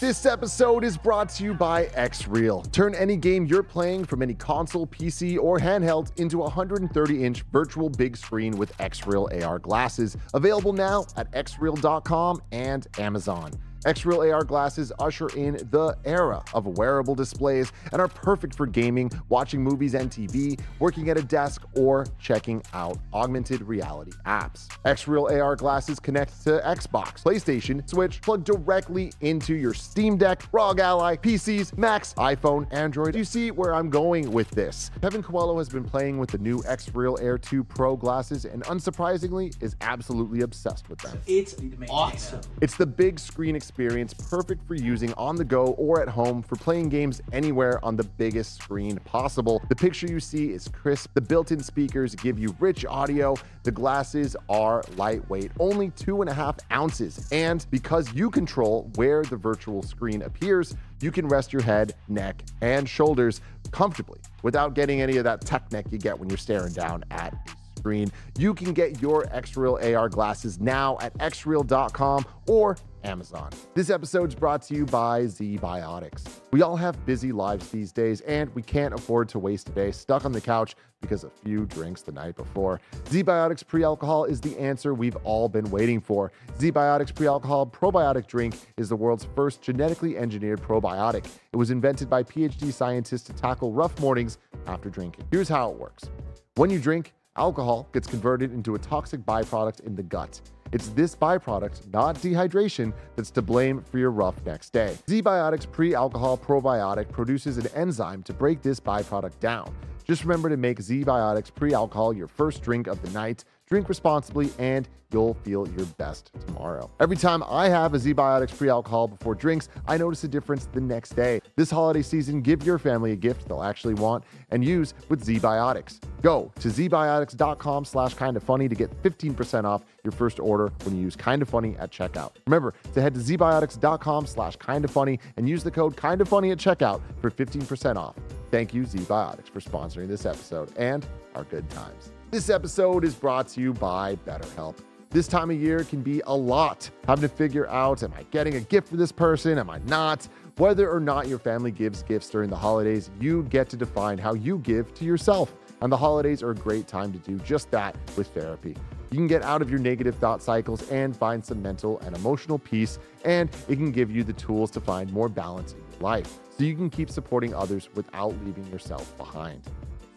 This 0.00 0.26
episode 0.26 0.84
is 0.84 0.96
brought 0.96 1.28
to 1.30 1.42
you 1.42 1.54
by 1.54 1.86
Xreal. 1.86 2.70
Turn 2.70 2.94
any 2.94 3.16
game 3.16 3.46
you're 3.46 3.64
playing 3.64 4.04
from 4.04 4.22
any 4.22 4.32
console, 4.32 4.86
PC, 4.86 5.36
or 5.40 5.58
handheld 5.58 6.16
into 6.20 6.38
a 6.38 6.44
130 6.44 7.24
inch 7.24 7.42
virtual 7.50 7.88
big 7.90 8.16
screen 8.16 8.56
with 8.56 8.76
Xreal 8.78 9.44
AR 9.44 9.58
glasses. 9.58 10.16
Available 10.34 10.72
now 10.72 11.04
at 11.16 11.32
xreal.com 11.32 12.40
and 12.52 12.86
Amazon. 12.96 13.50
Xreal 13.84 14.32
AR 14.32 14.44
glasses 14.44 14.92
usher 14.98 15.28
in 15.36 15.54
the 15.70 15.96
era 16.04 16.42
of 16.54 16.78
wearable 16.78 17.14
displays 17.14 17.72
and 17.92 18.00
are 18.00 18.08
perfect 18.08 18.54
for 18.54 18.66
gaming, 18.66 19.10
watching 19.28 19.62
movies 19.62 19.94
and 19.94 20.10
TV, 20.10 20.60
working 20.78 21.08
at 21.08 21.16
a 21.16 21.22
desk, 21.22 21.62
or 21.74 22.06
checking 22.18 22.62
out 22.74 22.98
augmented 23.12 23.62
reality 23.62 24.12
apps. 24.26 24.68
Xreal 24.84 25.30
AR 25.30 25.56
glasses 25.56 26.00
connect 26.00 26.42
to 26.44 26.60
Xbox, 26.64 27.22
PlayStation, 27.22 27.88
Switch, 27.88 28.20
plug 28.20 28.44
directly 28.44 29.12
into 29.20 29.54
your 29.54 29.74
Steam 29.74 30.16
Deck, 30.16 30.42
ROG 30.52 30.80
Ally, 30.80 31.16
PCs, 31.16 31.76
Macs, 31.78 32.14
iPhone, 32.14 32.66
Android. 32.72 33.12
Do 33.12 33.18
you 33.18 33.24
see 33.24 33.50
where 33.50 33.74
I'm 33.74 33.90
going 33.90 34.30
with 34.30 34.50
this. 34.50 34.90
Kevin 35.00 35.22
Coelho 35.22 35.58
has 35.58 35.68
been 35.68 35.84
playing 35.84 36.18
with 36.18 36.30
the 36.30 36.38
new 36.38 36.58
Xreal 36.62 37.20
Air 37.20 37.38
2 37.38 37.64
Pro 37.64 37.96
glasses 37.96 38.44
and 38.44 38.62
unsurprisingly 38.64 39.54
is 39.62 39.76
absolutely 39.80 40.40
obsessed 40.40 40.88
with 40.88 40.98
them. 41.00 41.18
It's 41.26 41.56
awesome. 41.88 42.40
It's 42.60 42.76
the 42.76 42.86
big 42.86 43.18
screen 43.18 43.54
experience, 43.54 43.67
perfect 43.70 44.66
for 44.66 44.74
using 44.74 45.12
on 45.14 45.36
the 45.36 45.44
go 45.44 45.68
or 45.78 46.02
at 46.02 46.08
home 46.08 46.42
for 46.42 46.56
playing 46.56 46.88
games 46.88 47.20
anywhere 47.32 47.84
on 47.84 47.96
the 47.96 48.04
biggest 48.04 48.62
screen 48.62 48.98
possible. 49.04 49.62
The 49.68 49.76
picture 49.76 50.06
you 50.06 50.20
see 50.20 50.52
is 50.52 50.68
crisp, 50.68 51.10
the 51.14 51.20
built 51.20 51.52
in 51.52 51.60
speakers 51.60 52.14
give 52.14 52.38
you 52.38 52.54
rich 52.60 52.84
audio, 52.86 53.36
the 53.62 53.70
glasses 53.70 54.36
are 54.48 54.82
lightweight, 54.96 55.52
only 55.58 55.90
two 55.90 56.20
and 56.20 56.30
a 56.30 56.34
half 56.34 56.56
ounces. 56.72 57.28
And 57.32 57.66
because 57.70 58.12
you 58.14 58.30
control 58.30 58.90
where 58.96 59.22
the 59.22 59.36
virtual 59.36 59.82
screen 59.82 60.22
appears, 60.22 60.74
you 61.00 61.10
can 61.10 61.28
rest 61.28 61.52
your 61.52 61.62
head, 61.62 61.94
neck, 62.08 62.42
and 62.60 62.88
shoulders 62.88 63.40
comfortably 63.70 64.20
without 64.42 64.74
getting 64.74 65.00
any 65.00 65.16
of 65.18 65.24
that 65.24 65.42
tech 65.42 65.70
neck 65.72 65.86
you 65.90 65.98
get 65.98 66.18
when 66.18 66.28
you're 66.28 66.38
staring 66.38 66.72
down 66.72 67.04
at 67.10 67.32
a 67.32 67.78
screen. 67.78 68.10
You 68.38 68.54
can 68.54 68.72
get 68.72 69.00
your 69.00 69.24
Xreal 69.26 69.96
AR 69.96 70.08
glasses 70.08 70.60
now 70.60 70.98
at 71.00 71.16
xreal.com 71.18 72.24
or 72.46 72.76
Amazon. 73.04 73.50
This 73.74 73.90
episode 73.90 74.30
is 74.30 74.34
brought 74.34 74.62
to 74.62 74.74
you 74.74 74.84
by 74.86 75.22
ZBiotics. 75.22 76.24
We 76.50 76.62
all 76.62 76.76
have 76.76 77.04
busy 77.06 77.32
lives 77.32 77.68
these 77.70 77.92
days, 77.92 78.20
and 78.22 78.54
we 78.54 78.62
can't 78.62 78.94
afford 78.94 79.28
to 79.30 79.38
waste 79.38 79.68
a 79.68 79.72
day 79.72 79.90
stuck 79.92 80.24
on 80.24 80.32
the 80.32 80.40
couch 80.40 80.74
because 81.00 81.24
of 81.24 81.30
a 81.32 81.46
few 81.46 81.66
drinks 81.66 82.02
the 82.02 82.12
night 82.12 82.36
before. 82.36 82.80
ZBiotics 83.04 83.66
pre 83.66 83.84
alcohol 83.84 84.24
is 84.24 84.40
the 84.40 84.58
answer 84.58 84.94
we've 84.94 85.16
all 85.24 85.48
been 85.48 85.70
waiting 85.70 86.00
for. 86.00 86.32
ZBiotics 86.58 87.14
pre 87.14 87.26
alcohol 87.26 87.66
probiotic 87.66 88.26
drink 88.26 88.56
is 88.76 88.88
the 88.88 88.96
world's 88.96 89.26
first 89.36 89.62
genetically 89.62 90.16
engineered 90.16 90.60
probiotic. 90.60 91.26
It 91.52 91.56
was 91.56 91.70
invented 91.70 92.10
by 92.10 92.22
PhD 92.22 92.72
scientists 92.72 93.22
to 93.24 93.32
tackle 93.32 93.72
rough 93.72 93.98
mornings 94.00 94.38
after 94.66 94.90
drinking. 94.90 95.26
Here's 95.30 95.48
how 95.48 95.70
it 95.70 95.78
works 95.78 96.10
when 96.56 96.70
you 96.70 96.80
drink, 96.80 97.12
alcohol 97.38 97.88
gets 97.92 98.06
converted 98.06 98.52
into 98.52 98.74
a 98.74 98.78
toxic 98.78 99.20
byproduct 99.20 99.80
in 99.80 99.94
the 99.94 100.02
gut. 100.02 100.40
It's 100.72 100.88
this 100.88 101.14
byproduct, 101.14 101.90
not 101.92 102.16
dehydration, 102.16 102.92
that's 103.16 103.30
to 103.30 103.42
blame 103.42 103.82
for 103.82 103.98
your 103.98 104.10
rough 104.10 104.44
next 104.44 104.70
day. 104.70 104.96
ZBiotics 105.06 105.70
pre 105.70 105.94
alcohol 105.94 106.36
probiotic 106.36 107.10
produces 107.10 107.56
an 107.56 107.68
enzyme 107.68 108.22
to 108.24 108.34
break 108.34 108.60
this 108.60 108.78
byproduct 108.78 109.38
down. 109.40 109.74
Just 110.04 110.22
remember 110.22 110.48
to 110.48 110.56
make 110.56 110.78
ZBiotics 110.78 111.54
pre 111.54 111.72
alcohol 111.72 112.12
your 112.12 112.28
first 112.28 112.62
drink 112.62 112.86
of 112.86 113.00
the 113.02 113.10
night. 113.10 113.44
Drink 113.68 113.88
responsibly, 113.88 114.50
and 114.58 114.88
you'll 115.12 115.34
feel 115.34 115.68
your 115.68 115.86
best 115.98 116.32
tomorrow. 116.46 116.90
Every 117.00 117.16
time 117.16 117.42
I 117.46 117.68
have 117.68 117.94
a 117.94 117.98
ZBiotics 117.98 118.56
pre 118.56 118.68
alcohol 118.68 119.08
before 119.08 119.34
drinks, 119.34 119.68
I 119.86 119.96
notice 119.96 120.24
a 120.24 120.28
difference 120.28 120.66
the 120.72 120.80
next 120.80 121.10
day. 121.10 121.40
This 121.56 121.70
holiday 121.70 122.02
season, 122.02 122.40
give 122.40 122.64
your 122.64 122.78
family 122.78 123.12
a 123.12 123.16
gift 123.16 123.48
they'll 123.48 123.62
actually 123.62 123.94
want 123.94 124.24
and 124.50 124.64
use 124.64 124.94
with 125.08 125.24
ZBiotics. 125.24 126.00
Go 126.22 126.50
to 126.60 126.68
zbiotics.com 126.68 127.84
slash 127.84 128.14
kind 128.14 128.36
of 128.36 128.42
funny 128.42 128.68
to 128.68 128.74
get 128.74 128.90
15% 129.02 129.64
off 129.64 129.84
your 130.02 130.12
first 130.12 130.40
order 130.40 130.72
when 130.84 130.96
you 130.96 131.02
use 131.02 131.14
kind 131.14 131.42
of 131.42 131.48
funny 131.48 131.76
at 131.78 131.90
checkout. 131.90 132.32
Remember 132.46 132.74
to 132.94 133.00
head 133.00 133.14
to 133.14 133.20
zbiotics.com 133.20 134.26
slash 134.26 134.56
kind 134.56 134.84
of 134.84 134.90
funny 134.90 135.20
and 135.36 135.48
use 135.48 135.62
the 135.62 135.70
code 135.70 135.96
kind 135.96 136.20
of 136.20 136.28
funny 136.28 136.50
at 136.50 136.58
checkout 136.58 137.00
for 137.20 137.30
15% 137.30 137.96
off. 137.96 138.16
Thank 138.50 138.72
you, 138.72 138.84
ZBiotics, 138.84 139.50
for 139.50 139.60
sponsoring 139.60 140.08
this 140.08 140.24
episode 140.24 140.72
and 140.78 141.06
our 141.34 141.44
good 141.44 141.68
times. 141.70 142.10
This 142.30 142.50
episode 142.50 143.04
is 143.04 143.14
brought 143.14 143.48
to 143.48 143.60
you 143.62 143.72
by 143.72 144.16
BetterHelp. 144.16 144.76
This 145.08 145.26
time 145.26 145.50
of 145.50 145.58
year 145.58 145.82
can 145.82 146.02
be 146.02 146.20
a 146.26 146.36
lot. 146.36 146.90
Having 147.06 147.22
to 147.22 147.34
figure 147.34 147.66
out 147.70 148.02
am 148.02 148.12
I 148.14 148.24
getting 148.24 148.56
a 148.56 148.60
gift 148.60 148.88
for 148.88 148.98
this 148.98 149.10
person? 149.10 149.56
Am 149.56 149.70
I 149.70 149.78
not? 149.86 150.28
Whether 150.58 150.90
or 150.90 151.00
not 151.00 151.26
your 151.26 151.38
family 151.38 151.70
gives 151.70 152.02
gifts 152.02 152.28
during 152.28 152.50
the 152.50 152.56
holidays, 152.56 153.10
you 153.18 153.44
get 153.44 153.70
to 153.70 153.78
define 153.78 154.18
how 154.18 154.34
you 154.34 154.58
give 154.58 154.92
to 154.96 155.06
yourself. 155.06 155.54
And 155.80 155.90
the 155.90 155.96
holidays 155.96 156.42
are 156.42 156.50
a 156.50 156.54
great 156.54 156.86
time 156.86 157.14
to 157.14 157.18
do 157.18 157.38
just 157.38 157.70
that 157.70 157.96
with 158.14 158.26
therapy. 158.34 158.76
You 159.10 159.16
can 159.16 159.26
get 159.26 159.42
out 159.42 159.62
of 159.62 159.70
your 159.70 159.78
negative 159.78 160.14
thought 160.16 160.42
cycles 160.42 160.86
and 160.90 161.16
find 161.16 161.42
some 161.42 161.62
mental 161.62 161.98
and 162.00 162.14
emotional 162.14 162.58
peace, 162.58 162.98
and 163.24 163.48
it 163.70 163.76
can 163.76 163.90
give 163.90 164.10
you 164.10 164.22
the 164.22 164.34
tools 164.34 164.70
to 164.72 164.82
find 164.82 165.10
more 165.14 165.30
balance 165.30 165.72
in 165.72 165.78
your 165.78 166.00
life 166.00 166.40
so 166.58 166.64
you 166.64 166.74
can 166.74 166.90
keep 166.90 167.08
supporting 167.08 167.54
others 167.54 167.88
without 167.94 168.34
leaving 168.44 168.66
yourself 168.66 169.16
behind. 169.16 169.62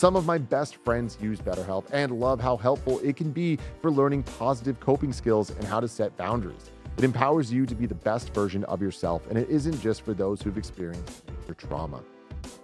Some 0.02 0.16
of 0.16 0.26
my 0.26 0.40
best 0.40 0.78
friends 0.78 1.16
use 1.22 1.40
BetterHelp 1.40 1.86
and 1.94 2.20
love 2.20 2.42
how 2.42 2.58
helpful 2.58 3.00
it 3.04 3.16
can 3.16 3.30
be 3.32 3.60
for 3.84 3.92
learning 3.92 4.24
positive 4.24 4.80
coping 4.80 5.14
skills 5.14 5.52
and 5.52 5.64
how 5.64 5.80
to 5.80 5.88
set 5.88 6.18
boundaries. 6.18 6.72
It 6.98 7.04
empowers 7.04 7.54
you 7.54 7.68
to 7.68 7.76
be 7.76 7.86
the 7.86 7.94
best 7.94 8.34
version 8.34 8.64
of 8.64 8.82
yourself, 8.82 9.22
and 9.30 9.38
it 9.38 9.48
isn't 9.48 9.80
just 9.80 10.02
for 10.02 10.16
those 10.16 10.42
who've 10.42 10.58
experienced 10.58 11.22
your 11.46 11.54
trauma. 11.54 12.02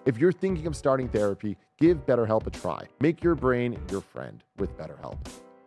If 0.07 0.17
you're 0.17 0.31
thinking 0.31 0.65
of 0.65 0.75
starting 0.75 1.09
therapy, 1.09 1.57
give 1.77 2.07
BetterHelp 2.07 2.47
a 2.47 2.49
try. 2.49 2.87
Make 3.01 3.23
your 3.23 3.35
brain 3.35 3.79
your 3.91 4.01
friend 4.01 4.43
with 4.57 4.75
BetterHelp. 4.75 5.19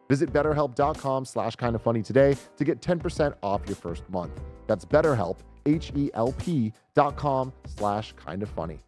Visit 0.08 0.32
betterhelp.com 0.32 1.24
slash 1.24 1.54
kind 1.54 1.76
of 1.76 1.82
funny 1.82 2.02
today 2.02 2.36
to 2.56 2.64
get 2.64 2.80
10% 2.80 3.32
off 3.44 3.60
your 3.68 3.76
first 3.76 4.02
month. 4.10 4.32
That's 4.66 4.84
BetterHelp, 4.84 5.36
H-E-L-P 5.66 6.72
dot 6.96 7.16
com 7.16 7.52
slash 7.64 8.12
kind 8.14 8.42
of 8.42 8.48
funny. 8.48 8.80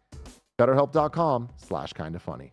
BetterHelp.com 0.59 1.47
slash 1.55 1.93
kind 1.93 2.15
of 2.15 2.21
funny. 2.21 2.52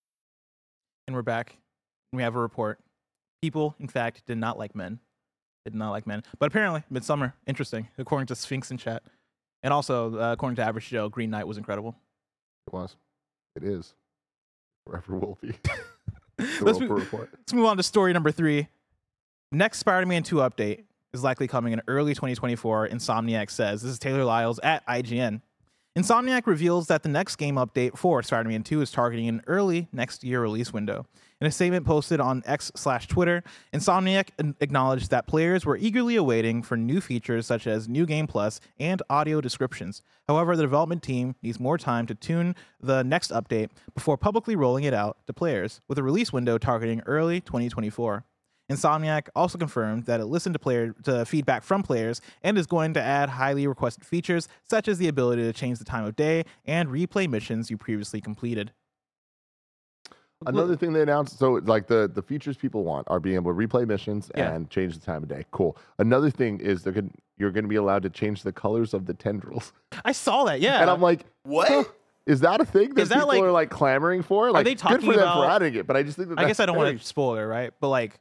And 1.11 1.15
we're 1.17 1.23
back. 1.23 1.57
We 2.13 2.23
have 2.23 2.37
a 2.37 2.39
report. 2.39 2.79
People, 3.41 3.75
in 3.81 3.89
fact, 3.89 4.25
did 4.27 4.37
not 4.37 4.57
like 4.57 4.73
men. 4.73 4.99
Did 5.65 5.75
not 5.75 5.91
like 5.91 6.07
men. 6.07 6.23
But 6.39 6.45
apparently, 6.45 6.83
Midsommar, 6.89 7.33
interesting, 7.45 7.89
according 7.97 8.27
to 8.27 8.35
Sphinx 8.35 8.71
in 8.71 8.77
chat. 8.77 9.03
And 9.61 9.73
also, 9.73 10.17
uh, 10.17 10.31
according 10.31 10.55
to 10.55 10.61
Average 10.61 10.87
Joe, 10.87 11.09
Green 11.09 11.29
Knight 11.29 11.45
was 11.45 11.57
incredible. 11.57 11.97
It 12.65 12.71
was. 12.71 12.95
It 13.57 13.65
is. 13.65 13.93
Forever 14.87 15.17
will 15.17 15.37
be. 15.41 15.53
Let's 16.61 16.79
move- 16.79 16.89
report. 16.89 17.29
Let's 17.33 17.51
move 17.51 17.65
on 17.65 17.75
to 17.75 17.83
story 17.83 18.13
number 18.13 18.31
three. 18.31 18.69
Next 19.51 19.79
Spider 19.79 20.05
Man 20.05 20.23
2 20.23 20.37
update 20.37 20.85
is 21.13 21.25
likely 21.25 21.49
coming 21.49 21.73
in 21.73 21.81
early 21.89 22.13
2024, 22.13 22.87
Insomniac 22.87 23.51
says. 23.51 23.81
This 23.81 23.91
is 23.91 23.99
Taylor 23.99 24.23
Lyles 24.23 24.61
at 24.63 24.87
IGN. 24.87 25.41
Insomniac 25.97 26.47
reveals 26.47 26.87
that 26.87 27.03
the 27.03 27.09
next 27.09 27.35
game 27.35 27.55
update 27.55 27.97
for 27.97 28.23
Spider 28.23 28.47
Man 28.47 28.63
2 28.63 28.79
is 28.79 28.91
targeting 28.91 29.27
an 29.27 29.41
early 29.45 29.89
next 29.91 30.23
year 30.23 30.41
release 30.41 30.71
window. 30.71 31.05
In 31.41 31.47
a 31.47 31.51
statement 31.51 31.85
posted 31.85 32.21
on 32.21 32.43
X 32.45 32.71
slash 32.77 33.09
Twitter, 33.09 33.43
Insomniac 33.73 34.29
acknowledged 34.61 35.09
that 35.09 35.27
players 35.27 35.65
were 35.65 35.75
eagerly 35.75 36.15
awaiting 36.15 36.63
for 36.63 36.77
new 36.77 37.01
features 37.01 37.45
such 37.45 37.67
as 37.67 37.89
New 37.89 38.05
Game 38.05 38.25
Plus 38.25 38.61
and 38.79 39.01
audio 39.09 39.41
descriptions. 39.41 40.01
However, 40.29 40.55
the 40.55 40.63
development 40.63 41.03
team 41.03 41.35
needs 41.43 41.59
more 41.59 41.77
time 41.77 42.05
to 42.07 42.15
tune 42.15 42.55
the 42.79 43.03
next 43.03 43.31
update 43.31 43.71
before 43.93 44.17
publicly 44.17 44.55
rolling 44.55 44.85
it 44.85 44.93
out 44.93 45.17
to 45.27 45.33
players, 45.33 45.81
with 45.89 45.97
a 45.97 46.03
release 46.03 46.31
window 46.31 46.57
targeting 46.57 47.01
early 47.05 47.41
2024. 47.41 48.23
Insomniac 48.69 49.27
also 49.35 49.57
confirmed 49.57 50.05
that 50.05 50.19
it 50.19 50.25
listened 50.25 50.53
to 50.53 50.59
player 50.59 50.93
to 51.03 51.25
feedback 51.25 51.63
from 51.63 51.83
players 51.83 52.21
and 52.41 52.57
is 52.57 52.65
going 52.67 52.93
to 52.93 53.01
add 53.01 53.29
highly 53.29 53.67
requested 53.67 54.05
features 54.05 54.47
such 54.69 54.87
as 54.87 54.97
the 54.97 55.07
ability 55.07 55.41
to 55.43 55.53
change 55.53 55.77
the 55.79 55.85
time 55.85 56.05
of 56.05 56.15
day 56.15 56.43
and 56.65 56.89
replay 56.89 57.29
missions 57.29 57.69
you 57.69 57.77
previously 57.77 58.21
completed. 58.21 58.71
Another 60.47 60.75
thing 60.75 60.91
they 60.93 61.03
announced, 61.03 61.37
so 61.37 61.53
like 61.65 61.85
the 61.85 62.09
the 62.11 62.21
features 62.23 62.57
people 62.57 62.83
want 62.83 63.07
are 63.11 63.19
being 63.19 63.35
able 63.35 63.53
to 63.53 63.57
replay 63.67 63.87
missions 63.87 64.31
Yeah. 64.35 64.51
and 64.51 64.67
change 64.71 64.97
the 64.97 65.05
time 65.05 65.21
of 65.21 65.29
day. 65.29 65.45
Cool. 65.51 65.77
Another 65.99 66.31
thing 66.31 66.59
is 66.59 66.81
they're 66.81 66.93
gonna, 66.93 67.09
you're 67.37 67.51
going 67.51 67.63
to 67.63 67.67
be 67.69 67.75
allowed 67.75 68.01
to 68.03 68.09
change 68.09 68.41
the 68.41 68.51
colors 68.51 68.95
of 68.95 69.05
the 69.05 69.13
tendrils. 69.13 69.71
I 70.05 70.13
saw 70.13 70.45
that, 70.45 70.59
yeah. 70.59 70.81
And 70.81 70.89
I'm 70.89 71.01
like, 71.01 71.25
What? 71.43 71.67
huh, 71.67 71.83
Is 72.25 72.39
that 72.39 72.59
a 72.59 72.65
thing 72.65 72.95
that 72.95 73.01
Is 73.03 73.09
that, 73.09 73.15
people 73.15 73.27
like- 73.27 73.43
are 73.43 73.51
like 73.51 73.69
clamoring 73.69 74.23
for? 74.23 74.49
Like, 74.51 74.65
they 74.65 74.71
good 74.71 74.79
talking 74.79 74.99
for 75.01 75.13
them 75.13 75.31
for 75.31 75.43
about- 75.43 75.61
adding 75.61 75.75
it, 75.75 75.85
but 75.85 75.95
I 75.95 76.01
just 76.01 76.17
think 76.17 76.29
that 76.29 76.39
I 76.39 76.45
guess 76.47 76.59
I 76.59 76.65
don't 76.65 76.77
want 76.77 76.97
to 76.99 77.05
spoil 77.05 77.35
it, 77.35 77.41
right? 77.43 77.71
But 77.79 77.89
like, 77.89 78.19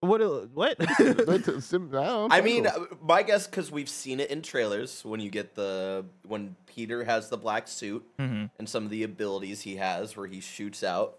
what? 0.00 0.20
What? 0.54 0.76
I, 0.80 0.94
don't 1.02 1.90
know, 1.92 2.28
I 2.30 2.40
mean, 2.40 2.66
uh, 2.66 2.72
my 3.02 3.22
guess 3.22 3.46
because 3.46 3.70
we've 3.70 3.88
seen 3.88 4.20
it 4.20 4.30
in 4.30 4.42
trailers 4.42 5.04
when 5.04 5.20
you 5.20 5.30
get 5.30 5.54
the 5.54 6.04
when 6.26 6.56
Peter 6.66 7.04
has 7.04 7.28
the 7.28 7.36
black 7.36 7.68
suit 7.68 8.04
hmm 8.18 8.46
and 8.58 8.68
some 8.68 8.84
of 8.84 8.90
the 8.90 9.02
abilities 9.02 9.62
he 9.62 9.76
has 9.76 10.16
where 10.16 10.26
he 10.26 10.40
shoots 10.40 10.82
out 10.82 11.18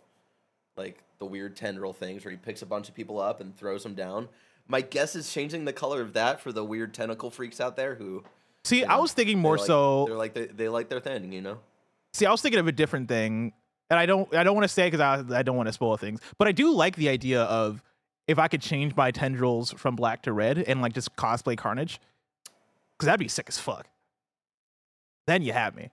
like 0.78 1.04
the 1.20 1.26
weird 1.26 1.56
tendril 1.56 1.94
things 1.94 2.26
where 2.26 2.32
he 2.32 2.38
picks 2.38 2.62
a 2.62 2.66
bunch 2.66 2.90
of 2.90 2.96
people 2.96 3.20
up 3.20 3.40
and 3.42 3.56
throws 3.56 3.84
them 3.84 3.94
down. 3.94 4.28
My 4.68 4.82
guess 4.82 5.16
is 5.16 5.32
changing 5.32 5.66
the 5.66 5.74
color 5.74 6.02
of 6.02 6.14
that 6.14 6.40
for 6.42 6.52
the 6.52 6.64
weird 6.64 6.94
tentacle 6.94 7.30
freaks 7.30 7.60
out 7.60 7.76
there 7.76 7.96
who 7.96 8.24
See, 8.64 8.80
you 8.80 8.86
I 8.86 8.98
was 8.98 9.12
thinking 9.14 9.38
they 9.38 9.42
more 9.42 9.58
like- 9.58 9.68
so. 9.68 10.06
they're 10.06 10.16
like 10.16 10.34
they, 10.34 10.46
they 10.46 10.70
like 10.70 10.90
their 10.90 11.00
thing, 11.00 11.32
you 11.32 11.42
know. 11.42 11.60
See, 12.14 12.26
I 12.26 12.32
was 12.32 12.42
thinking 12.42 12.60
of 12.60 12.68
a 12.68 12.72
different 12.72 13.08
thing, 13.08 13.54
and 13.90 13.98
I 14.00 14.06
don't. 14.06 14.34
I 14.36 14.44
don't 14.44 14.54
want 14.54 14.66
to 14.66 14.74
say 14.74 14.88
because 14.88 15.00
I, 15.00 15.24
I 15.40 15.44
don't 15.44 15.56
want 15.56 15.68
to 15.68 15.74
spoil 15.74 15.96
things. 15.98 16.20
But 16.38 16.48
I 16.50 16.52
do 16.52 16.72
like 16.74 16.96
the 16.98 17.08
idea 17.10 17.44
of 17.44 17.82
if 18.28 18.40
I 18.40 18.48
could 18.48 18.62
change 18.62 18.96
my 18.96 19.12
tendrils 19.12 19.72
from 19.74 19.96
black 19.96 20.24
to 20.24 20.34
red 20.34 20.58
and 20.60 20.82
like 20.82 20.94
just 20.94 21.16
cosplay 21.16 21.58
Carnage, 21.58 22.00
because 22.98 23.08
that'd 23.08 23.20
be 23.20 23.28
sick 23.28 23.48
as 23.50 23.58
fuck. 23.58 23.88
Then 25.28 25.42
you 25.42 25.54
have 25.54 25.76
me. 25.76 25.90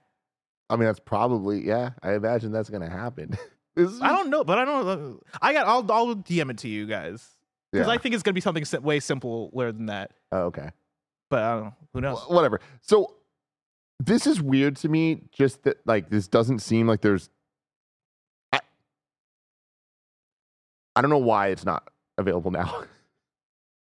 I 0.71 0.77
mean, 0.77 0.87
that's 0.87 1.01
probably 1.01 1.67
yeah. 1.67 1.91
I 2.03 2.15
imagine 2.15 2.53
that's 2.53 2.71
gonna 2.71 2.91
happen. 2.91 3.37
Is 3.77 4.01
I 4.03 4.09
don't 4.09 4.29
know, 4.29 4.43
but 4.43 4.59
I 4.59 4.65
don't. 4.65 4.89
Uh, 4.89 5.37
I 5.41 5.53
got. 5.53 5.67
I'll. 5.67 5.93
I'll 5.93 6.17
DM 6.17 6.51
it 6.51 6.59
to 6.59 6.69
you 6.69 6.87
guys 6.87 7.29
because 7.73 7.87
yeah. 7.87 7.93
I 7.93 7.99
think 7.99 8.15
it's 8.15 8.25
gonna 8.25 8.35
be 8.35 8.41
something 8.41 8.65
way 8.83 8.99
simpler 8.99 9.71
than 9.73 9.87
that. 9.87 10.13
Oh, 10.33 10.47
okay. 10.47 10.71
But 11.31 11.43
I 11.43 11.53
don't 11.53 11.65
know. 11.65 11.75
Who 11.95 12.01
knows? 12.01 12.19
Wh- 12.21 12.31
whatever. 12.31 12.61
So 12.81 13.15
this 14.01 14.27
is 14.27 14.43
weird 14.43 14.77
to 14.77 14.89
me. 14.89 15.23
Just 15.33 15.63
that, 15.63 15.79
like, 15.87 16.11
this 16.11 16.27
doesn't 16.27 16.59
seem 16.61 16.89
like 16.89 17.03
there's. 17.03 17.31
I, 18.53 18.61
I 20.97 21.01
don't 21.01 21.11
know 21.11 21.19
why 21.19 21.49
it's 21.49 21.65
not 21.65 21.89
available 22.19 22.51
now. 22.51 22.85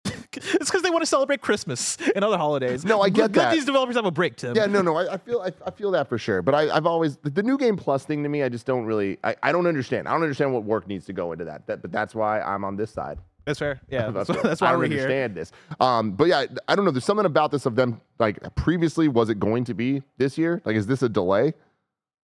it's 0.32 0.70
because 0.70 0.82
they 0.82 0.91
want 0.91 1.03
to 1.03 1.07
celebrate 1.07 1.41
Christmas 1.41 1.97
and 2.14 2.24
other 2.24 2.39
holidays. 2.39 2.84
No, 2.84 3.01
I 3.01 3.09
get 3.09 3.32
Good 3.32 3.34
that. 3.34 3.53
these 3.53 3.64
developers 3.64 3.97
have 3.97 4.07
a 4.07 4.11
break, 4.11 4.36
Tim. 4.36 4.55
yeah, 4.55 4.66
no, 4.66 4.82
no, 4.82 4.97
I, 4.97 5.14
I 5.14 5.16
feel 5.18 5.41
I, 5.41 5.53
I 5.66 5.70
feel 5.70 5.91
that 5.93 6.09
for 6.09 6.18
sure. 6.18 6.43
But 6.43 6.55
I, 6.55 6.74
I've 6.74 6.86
always 6.86 7.16
the, 7.18 7.30
the 7.30 7.43
new 7.43 7.59
game 7.59 7.76
plus 7.76 8.05
thing 8.05 8.22
to 8.22 8.28
me, 8.28 8.43
I 8.43 8.49
just 8.49 8.66
don't 8.66 8.84
really 8.84 9.18
I, 9.24 9.36
I 9.43 9.53
don't 9.53 9.66
understand. 9.66 10.09
I 10.09 10.12
don't 10.12 10.22
understand 10.22 10.53
what 10.53 10.64
work 10.64 10.86
needs 10.86 11.07
to 11.07 11.12
go 11.12 11.32
into 11.32 11.45
that. 11.47 11.66
that 11.66 11.82
but 11.82 11.93
that's 11.93 12.14
why 12.14 12.41
I'm 12.41 12.64
on 12.64 12.76
this 12.76 12.91
side. 12.91 13.18
That's 13.45 13.59
fair. 13.59 13.80
Yeah, 13.89 14.11
that's, 14.11 14.28
That's, 14.28 14.43
that's 14.43 14.62
I 14.62 14.72
don't 14.72 14.80
we're 14.80 14.89
here. 14.89 15.01
understand 15.03 15.34
this. 15.34 15.53
Um, 15.80 16.12
but 16.12 16.28
yeah, 16.28 16.45
I 16.68 16.76
don't 16.76 16.84
know. 16.84 16.91
There's 16.91 17.05
something 17.05 17.26
about 17.26 17.51
this 17.51 17.64
of 17.64 17.76
them 17.76 18.01
like 18.18 18.39
previously. 18.55 19.09
Was 19.09 19.30
it 19.30 19.41
going 19.41 19.64
to 19.64 19.74
be 19.74 20.03
this 20.18 20.36
year? 20.36 20.61
Like, 20.64 20.76
is 20.76 20.86
this 20.86 21.03
a 21.03 21.09
delay, 21.09 21.55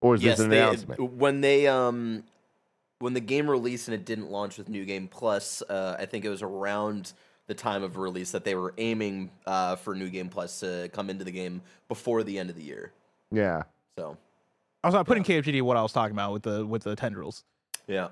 or 0.01 0.15
is 0.15 0.23
yes, 0.23 0.37
this 0.37 0.45
an 0.45 0.51
they, 0.51 0.59
announcement? 0.59 1.13
when 1.13 1.41
they 1.41 1.67
um 1.67 2.23
when 3.05 3.13
the 3.13 3.19
game 3.19 3.47
released 3.47 3.87
and 3.87 3.93
it 3.93 4.03
didn't 4.03 4.31
launch 4.31 4.57
with 4.57 4.67
New 4.67 4.83
Game 4.83 5.07
Plus, 5.07 5.61
uh, 5.69 5.95
I 5.99 6.07
think 6.07 6.25
it 6.25 6.29
was 6.29 6.41
around 6.41 7.13
the 7.45 7.53
time 7.53 7.83
of 7.83 7.97
release 7.97 8.31
that 8.31 8.43
they 8.43 8.55
were 8.55 8.73
aiming 8.79 9.29
uh, 9.45 9.75
for 9.75 9.93
New 9.93 10.09
Game 10.09 10.27
Plus 10.27 10.61
to 10.61 10.89
come 10.91 11.11
into 11.11 11.23
the 11.23 11.31
game 11.31 11.61
before 11.87 12.23
the 12.23 12.39
end 12.39 12.49
of 12.49 12.55
the 12.55 12.63
year. 12.63 12.93
Yeah. 13.31 13.61
So 13.95 14.17
I 14.83 14.89
was 14.89 15.03
putting 15.05 15.23
KFGD 15.23 15.61
what 15.61 15.77
I 15.77 15.83
was 15.83 15.93
talking 15.93 16.15
about 16.15 16.33
with 16.33 16.41
the 16.41 16.65
with 16.65 16.81
the 16.81 16.95
tendrils. 16.95 17.43
yeah, 17.87 18.07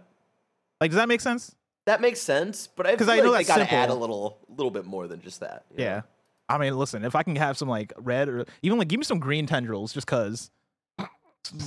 Like, 0.79 0.91
does 0.91 0.97
that 0.97 1.07
make 1.07 1.21
sense? 1.21 1.55
that 1.85 1.99
makes 1.99 2.21
sense. 2.21 2.67
But 2.67 2.85
I 2.85 2.95
feel 2.95 3.09
I 3.09 3.17
know 3.17 3.31
like 3.31 3.47
they 3.47 3.53
that's 3.53 3.57
got 3.57 3.67
to 3.67 3.73
add 3.73 3.85
a 3.89 3.93
simple. 3.93 3.99
little 3.99 4.37
little 4.55 4.69
bit 4.69 4.85
more 4.85 5.07
than 5.07 5.23
just 5.23 5.39
that. 5.39 5.65
you 5.71 5.77
know? 5.79 5.83
Yeah. 5.89 6.01
I 6.47 6.59
mean, 6.59 6.77
listen, 6.77 7.03
if 7.03 7.15
I 7.15 7.23
can 7.23 7.35
have 7.37 7.57
some 7.57 7.67
like 7.67 7.91
red 7.97 8.29
or 8.29 8.45
even 8.61 8.77
like 8.77 8.89
give 8.89 8.99
me 8.99 9.05
some 9.05 9.17
green 9.17 9.47
tendrils, 9.47 9.91
just 9.91 10.05
cause 10.05 10.51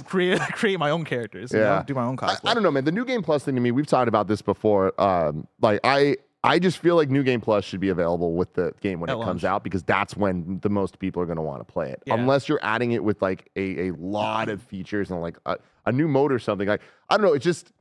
create 0.04 0.40
create 0.52 0.78
my 0.78 0.90
own 0.90 1.04
characters. 1.04 1.52
you 1.52 1.58
know, 1.58 1.64
Yeah. 1.64 1.82
do 1.86 1.94
my 1.94 2.04
own 2.04 2.16
I, 2.20 2.26
cosplay. 2.34 2.50
I 2.50 2.54
don't 2.54 2.62
know, 2.62 2.70
man. 2.70 2.84
The 2.84 2.92
new 2.92 3.04
game 3.04 3.22
plus 3.22 3.44
thing 3.44 3.54
to 3.54 3.60
me, 3.60 3.70
we've 3.70 3.86
talked 3.86 4.08
about 4.08 4.28
this 4.28 4.42
before. 4.42 4.98
Um, 5.00 5.46
like 5.60 5.80
I, 5.84 6.16
I 6.44 6.58
just 6.58 6.78
feel 6.78 6.94
like 6.96 7.10
new 7.10 7.22
game 7.22 7.40
plus 7.40 7.64
should 7.64 7.80
be 7.80 7.88
available 7.88 8.34
with 8.34 8.52
the 8.54 8.72
game 8.80 9.00
when 9.00 9.10
At 9.10 9.18
it 9.18 9.24
comes 9.24 9.44
out 9.44 9.64
because 9.64 9.82
that's 9.82 10.16
when 10.16 10.60
the 10.62 10.68
most 10.68 10.98
people 10.98 11.20
are 11.22 11.26
going 11.26 11.36
to 11.36 11.42
want 11.42 11.66
to 11.66 11.70
play 11.72 11.90
it. 11.90 12.02
Yeah. 12.06 12.14
Unless 12.14 12.48
you're 12.48 12.60
adding 12.62 12.92
it 12.92 13.02
with 13.02 13.20
like 13.20 13.50
a, 13.56 13.88
a 13.88 13.90
lot 13.92 14.48
of 14.48 14.62
features 14.62 15.10
and 15.10 15.20
like 15.20 15.38
a, 15.46 15.56
a 15.86 15.92
new 15.92 16.06
mode 16.08 16.32
or 16.32 16.38
something. 16.38 16.68
Like 16.68 16.82
I 17.08 17.16
don't 17.16 17.26
know. 17.26 17.32
It's 17.32 17.44
just 17.44 17.72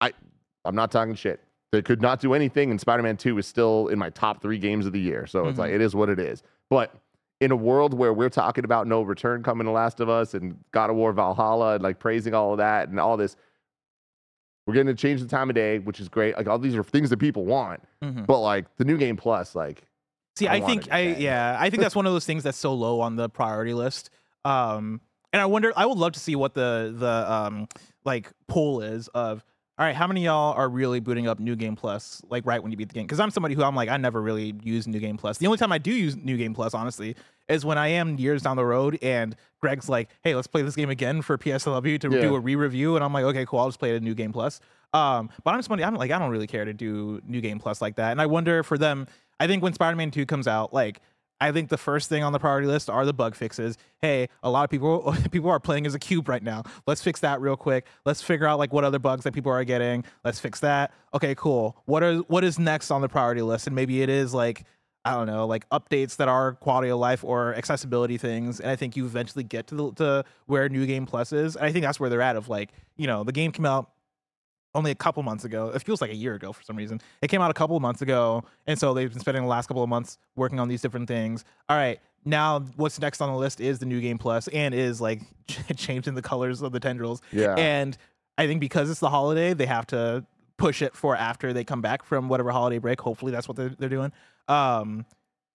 I, 0.00 0.12
I'm 0.64 0.74
not 0.74 0.90
talking 0.90 1.14
shit. 1.14 1.40
They 1.70 1.82
could 1.82 2.00
not 2.00 2.18
do 2.20 2.32
anything, 2.32 2.70
and 2.70 2.80
Spider-Man 2.80 3.18
2 3.18 3.36
is 3.36 3.46
still 3.46 3.88
in 3.88 3.98
my 3.98 4.08
top 4.10 4.40
three 4.40 4.58
games 4.58 4.86
of 4.86 4.92
the 4.94 5.00
year. 5.00 5.26
So 5.26 5.40
it's 5.40 5.52
Mm-hmm. 5.52 5.60
like 5.60 5.70
it 5.72 5.80
is 5.82 5.94
what 5.94 6.08
it 6.08 6.18
is. 6.18 6.42
But 6.70 6.94
in 7.40 7.50
a 7.52 7.56
world 7.56 7.94
where 7.94 8.12
we're 8.12 8.28
talking 8.28 8.64
about 8.64 8.86
no 8.86 9.02
return 9.02 9.42
coming 9.42 9.64
to 9.66 9.70
Last 9.70 10.00
of 10.00 10.08
Us 10.08 10.34
and 10.34 10.58
God 10.72 10.90
of 10.90 10.96
War 10.96 11.12
Valhalla 11.12 11.74
and 11.74 11.82
like 11.84 11.98
praising 11.98 12.34
all 12.34 12.52
of 12.52 12.58
that 12.58 12.88
and 12.88 12.98
all 12.98 13.16
this, 13.16 13.36
we're 14.66 14.74
getting 14.74 14.88
to 14.88 15.00
change 15.00 15.20
the 15.22 15.28
time 15.28 15.48
of 15.48 15.54
day, 15.54 15.78
which 15.78 16.00
is 16.00 16.08
great. 16.08 16.36
Like 16.36 16.46
all 16.48 16.58
these 16.58 16.74
are 16.76 16.82
things 16.82 17.10
that 17.10 17.18
people 17.18 17.44
want, 17.44 17.80
Mhm. 18.02 18.26
but 18.26 18.40
like 18.40 18.66
the 18.76 18.84
new 18.84 18.98
game 18.98 19.16
plus, 19.16 19.54
like 19.54 19.84
See, 20.36 20.46
I 20.46 20.56
I, 20.56 20.60
think 20.60 20.88
I 20.92 21.00
yeah, 21.18 21.56
I 21.58 21.70
think 21.70 21.82
that's 21.82 21.96
one 21.96 22.06
of 22.06 22.12
those 22.12 22.26
things 22.26 22.42
that's 22.42 22.58
so 22.58 22.74
low 22.74 23.00
on 23.00 23.16
the 23.16 23.28
priority 23.28 23.72
list. 23.74 24.10
Um, 24.44 25.00
and 25.32 25.40
I 25.42 25.46
wonder, 25.46 25.72
I 25.76 25.86
would 25.86 25.98
love 25.98 26.12
to 26.12 26.20
see 26.20 26.36
what 26.36 26.54
the 26.54 26.94
the 26.96 27.32
um 27.32 27.68
like 28.04 28.30
poll 28.48 28.80
is 28.80 29.08
of. 29.08 29.44
All 29.78 29.86
right, 29.86 29.94
how 29.94 30.08
many 30.08 30.22
of 30.22 30.24
y'all 30.24 30.54
are 30.54 30.68
really 30.68 30.98
booting 30.98 31.28
up 31.28 31.38
New 31.38 31.54
Game 31.54 31.76
Plus 31.76 32.20
like 32.28 32.44
right 32.44 32.60
when 32.60 32.72
you 32.72 32.76
beat 32.76 32.88
the 32.88 32.94
game? 32.94 33.04
Because 33.06 33.20
I'm 33.20 33.30
somebody 33.30 33.54
who 33.54 33.62
I'm 33.62 33.76
like 33.76 33.88
I 33.88 33.96
never 33.96 34.20
really 34.20 34.54
use 34.64 34.88
New 34.88 34.98
Game 34.98 35.16
Plus. 35.16 35.38
The 35.38 35.46
only 35.46 35.56
time 35.58 35.70
I 35.70 35.78
do 35.78 35.92
use 35.92 36.16
New 36.16 36.36
Game 36.36 36.52
Plus, 36.52 36.74
honestly, 36.74 37.14
is 37.48 37.64
when 37.64 37.78
I 37.78 37.86
am 37.88 38.18
years 38.18 38.42
down 38.42 38.56
the 38.56 38.64
road 38.64 38.98
and 39.02 39.36
Greg's 39.60 39.88
like, 39.88 40.08
"Hey, 40.24 40.34
let's 40.34 40.48
play 40.48 40.62
this 40.62 40.74
game 40.74 40.90
again 40.90 41.22
for 41.22 41.38
PSLW 41.38 41.96
to 42.00 42.10
Yeah. 42.10 42.20
do 42.22 42.34
a 42.34 42.40
re-review," 42.40 42.96
and 42.96 43.04
I'm 43.04 43.12
like, 43.12 43.24
"Okay, 43.26 43.46
cool, 43.46 43.60
I'll 43.60 43.68
just 43.68 43.78
play 43.78 43.92
it 43.92 43.96
at 43.96 44.02
New 44.02 44.14
Game 44.14 44.32
Plus." 44.32 44.58
Um, 44.92 45.30
but 45.44 45.54
I'm 45.54 45.62
somebody 45.62 45.84
I'm 45.84 45.94
like 45.94 46.10
I 46.10 46.18
don't 46.18 46.30
really 46.30 46.48
care 46.48 46.64
to 46.64 46.72
do 46.72 47.20
New 47.24 47.40
Game 47.40 47.60
Plus 47.60 47.80
like 47.80 47.94
that, 47.96 48.10
and 48.10 48.20
I 48.20 48.26
wonder 48.26 48.64
for 48.64 48.78
them. 48.78 49.06
I 49.38 49.46
think 49.46 49.62
when 49.62 49.72
Spider-Man 49.74 50.10
2 50.10 50.26
comes 50.26 50.48
out, 50.48 50.74
like 50.74 51.00
I 51.40 51.52
think 51.52 51.68
the 51.68 51.78
first 51.78 52.08
thing 52.08 52.24
on 52.24 52.32
the 52.32 52.38
priority 52.38 52.66
list 52.66 52.90
are 52.90 53.04
the 53.04 53.12
bug 53.12 53.34
fixes. 53.34 53.76
Hey, 54.02 54.28
a 54.42 54.50
lot 54.50 54.64
of 54.64 54.70
people 54.70 55.14
people 55.30 55.50
are 55.50 55.60
playing 55.60 55.86
as 55.86 55.94
a 55.94 55.98
cube 55.98 56.28
right 56.28 56.42
now. 56.42 56.64
Let's 56.86 57.02
fix 57.02 57.20
that 57.20 57.40
real 57.40 57.56
quick. 57.56 57.86
Let's 58.04 58.22
figure 58.22 58.46
out 58.46 58.58
like 58.58 58.72
what 58.72 58.84
other 58.84 58.98
bugs 58.98 59.24
that 59.24 59.32
people 59.32 59.52
are 59.52 59.64
getting. 59.64 60.04
Let's 60.24 60.40
fix 60.40 60.60
that. 60.60 60.92
Okay, 61.14 61.34
cool. 61.34 61.76
What 61.86 62.02
are 62.02 62.16
what 62.18 62.44
is 62.44 62.58
next 62.58 62.90
on 62.90 63.00
the 63.00 63.08
priority 63.08 63.42
list? 63.42 63.66
And 63.66 63.76
maybe 63.76 64.02
it 64.02 64.08
is 64.08 64.34
like 64.34 64.64
I 65.04 65.12
don't 65.12 65.26
know, 65.26 65.46
like 65.46 65.68
updates 65.70 66.16
that 66.16 66.28
are 66.28 66.54
quality 66.54 66.90
of 66.90 66.98
life 66.98 67.24
or 67.24 67.54
accessibility 67.54 68.18
things. 68.18 68.60
And 68.60 68.70
I 68.70 68.76
think 68.76 68.96
you 68.96 69.06
eventually 69.06 69.44
get 69.44 69.66
to 69.68 69.74
the, 69.74 69.92
to 69.92 70.24
where 70.46 70.68
New 70.68 70.84
Game 70.86 71.06
Plus 71.06 71.32
is. 71.32 71.56
And 71.56 71.64
I 71.64 71.72
think 71.72 71.84
that's 71.84 71.98
where 71.98 72.10
they're 72.10 72.20
at. 72.20 72.36
Of 72.36 72.48
like, 72.48 72.70
you 72.96 73.06
know, 73.06 73.24
the 73.24 73.32
game 73.32 73.52
came 73.52 73.64
out 73.64 73.90
only 74.78 74.90
a 74.90 74.94
couple 74.94 75.22
months 75.22 75.44
ago. 75.44 75.70
It 75.74 75.82
feels 75.82 76.00
like 76.00 76.10
a 76.10 76.16
year 76.16 76.34
ago 76.34 76.52
for 76.52 76.62
some 76.62 76.76
reason. 76.76 77.00
It 77.20 77.28
came 77.28 77.42
out 77.42 77.50
a 77.50 77.54
couple 77.54 77.76
of 77.76 77.82
months 77.82 78.00
ago, 78.00 78.44
and 78.66 78.78
so 78.78 78.94
they've 78.94 79.10
been 79.10 79.20
spending 79.20 79.42
the 79.42 79.48
last 79.48 79.66
couple 79.66 79.82
of 79.82 79.88
months 79.88 80.18
working 80.36 80.58
on 80.58 80.68
these 80.68 80.80
different 80.80 81.08
things. 81.08 81.44
All 81.68 81.76
right, 81.76 82.00
now 82.24 82.60
what's 82.76 82.98
next 83.00 83.20
on 83.20 83.30
the 83.30 83.36
list 83.36 83.60
is 83.60 83.78
the 83.78 83.86
new 83.86 84.00
game 84.00 84.16
plus, 84.16 84.48
and 84.48 84.74
is 84.74 85.00
like 85.00 85.20
changing 85.76 86.14
the 86.14 86.22
colors 86.22 86.62
of 86.62 86.72
the 86.72 86.80
tendrils. 86.80 87.20
Yeah. 87.32 87.54
And 87.56 87.98
I 88.38 88.46
think 88.46 88.60
because 88.60 88.88
it's 88.88 89.00
the 89.00 89.10
holiday, 89.10 89.52
they 89.52 89.66
have 89.66 89.86
to 89.88 90.24
push 90.56 90.80
it 90.80 90.94
for 90.96 91.16
after 91.16 91.52
they 91.52 91.64
come 91.64 91.82
back 91.82 92.04
from 92.04 92.28
whatever 92.28 92.50
holiday 92.50 92.78
break. 92.78 93.00
Hopefully, 93.00 93.32
that's 93.32 93.48
what 93.48 93.56
they're, 93.56 93.74
they're 93.78 93.88
doing. 93.88 94.12
Um, 94.46 95.04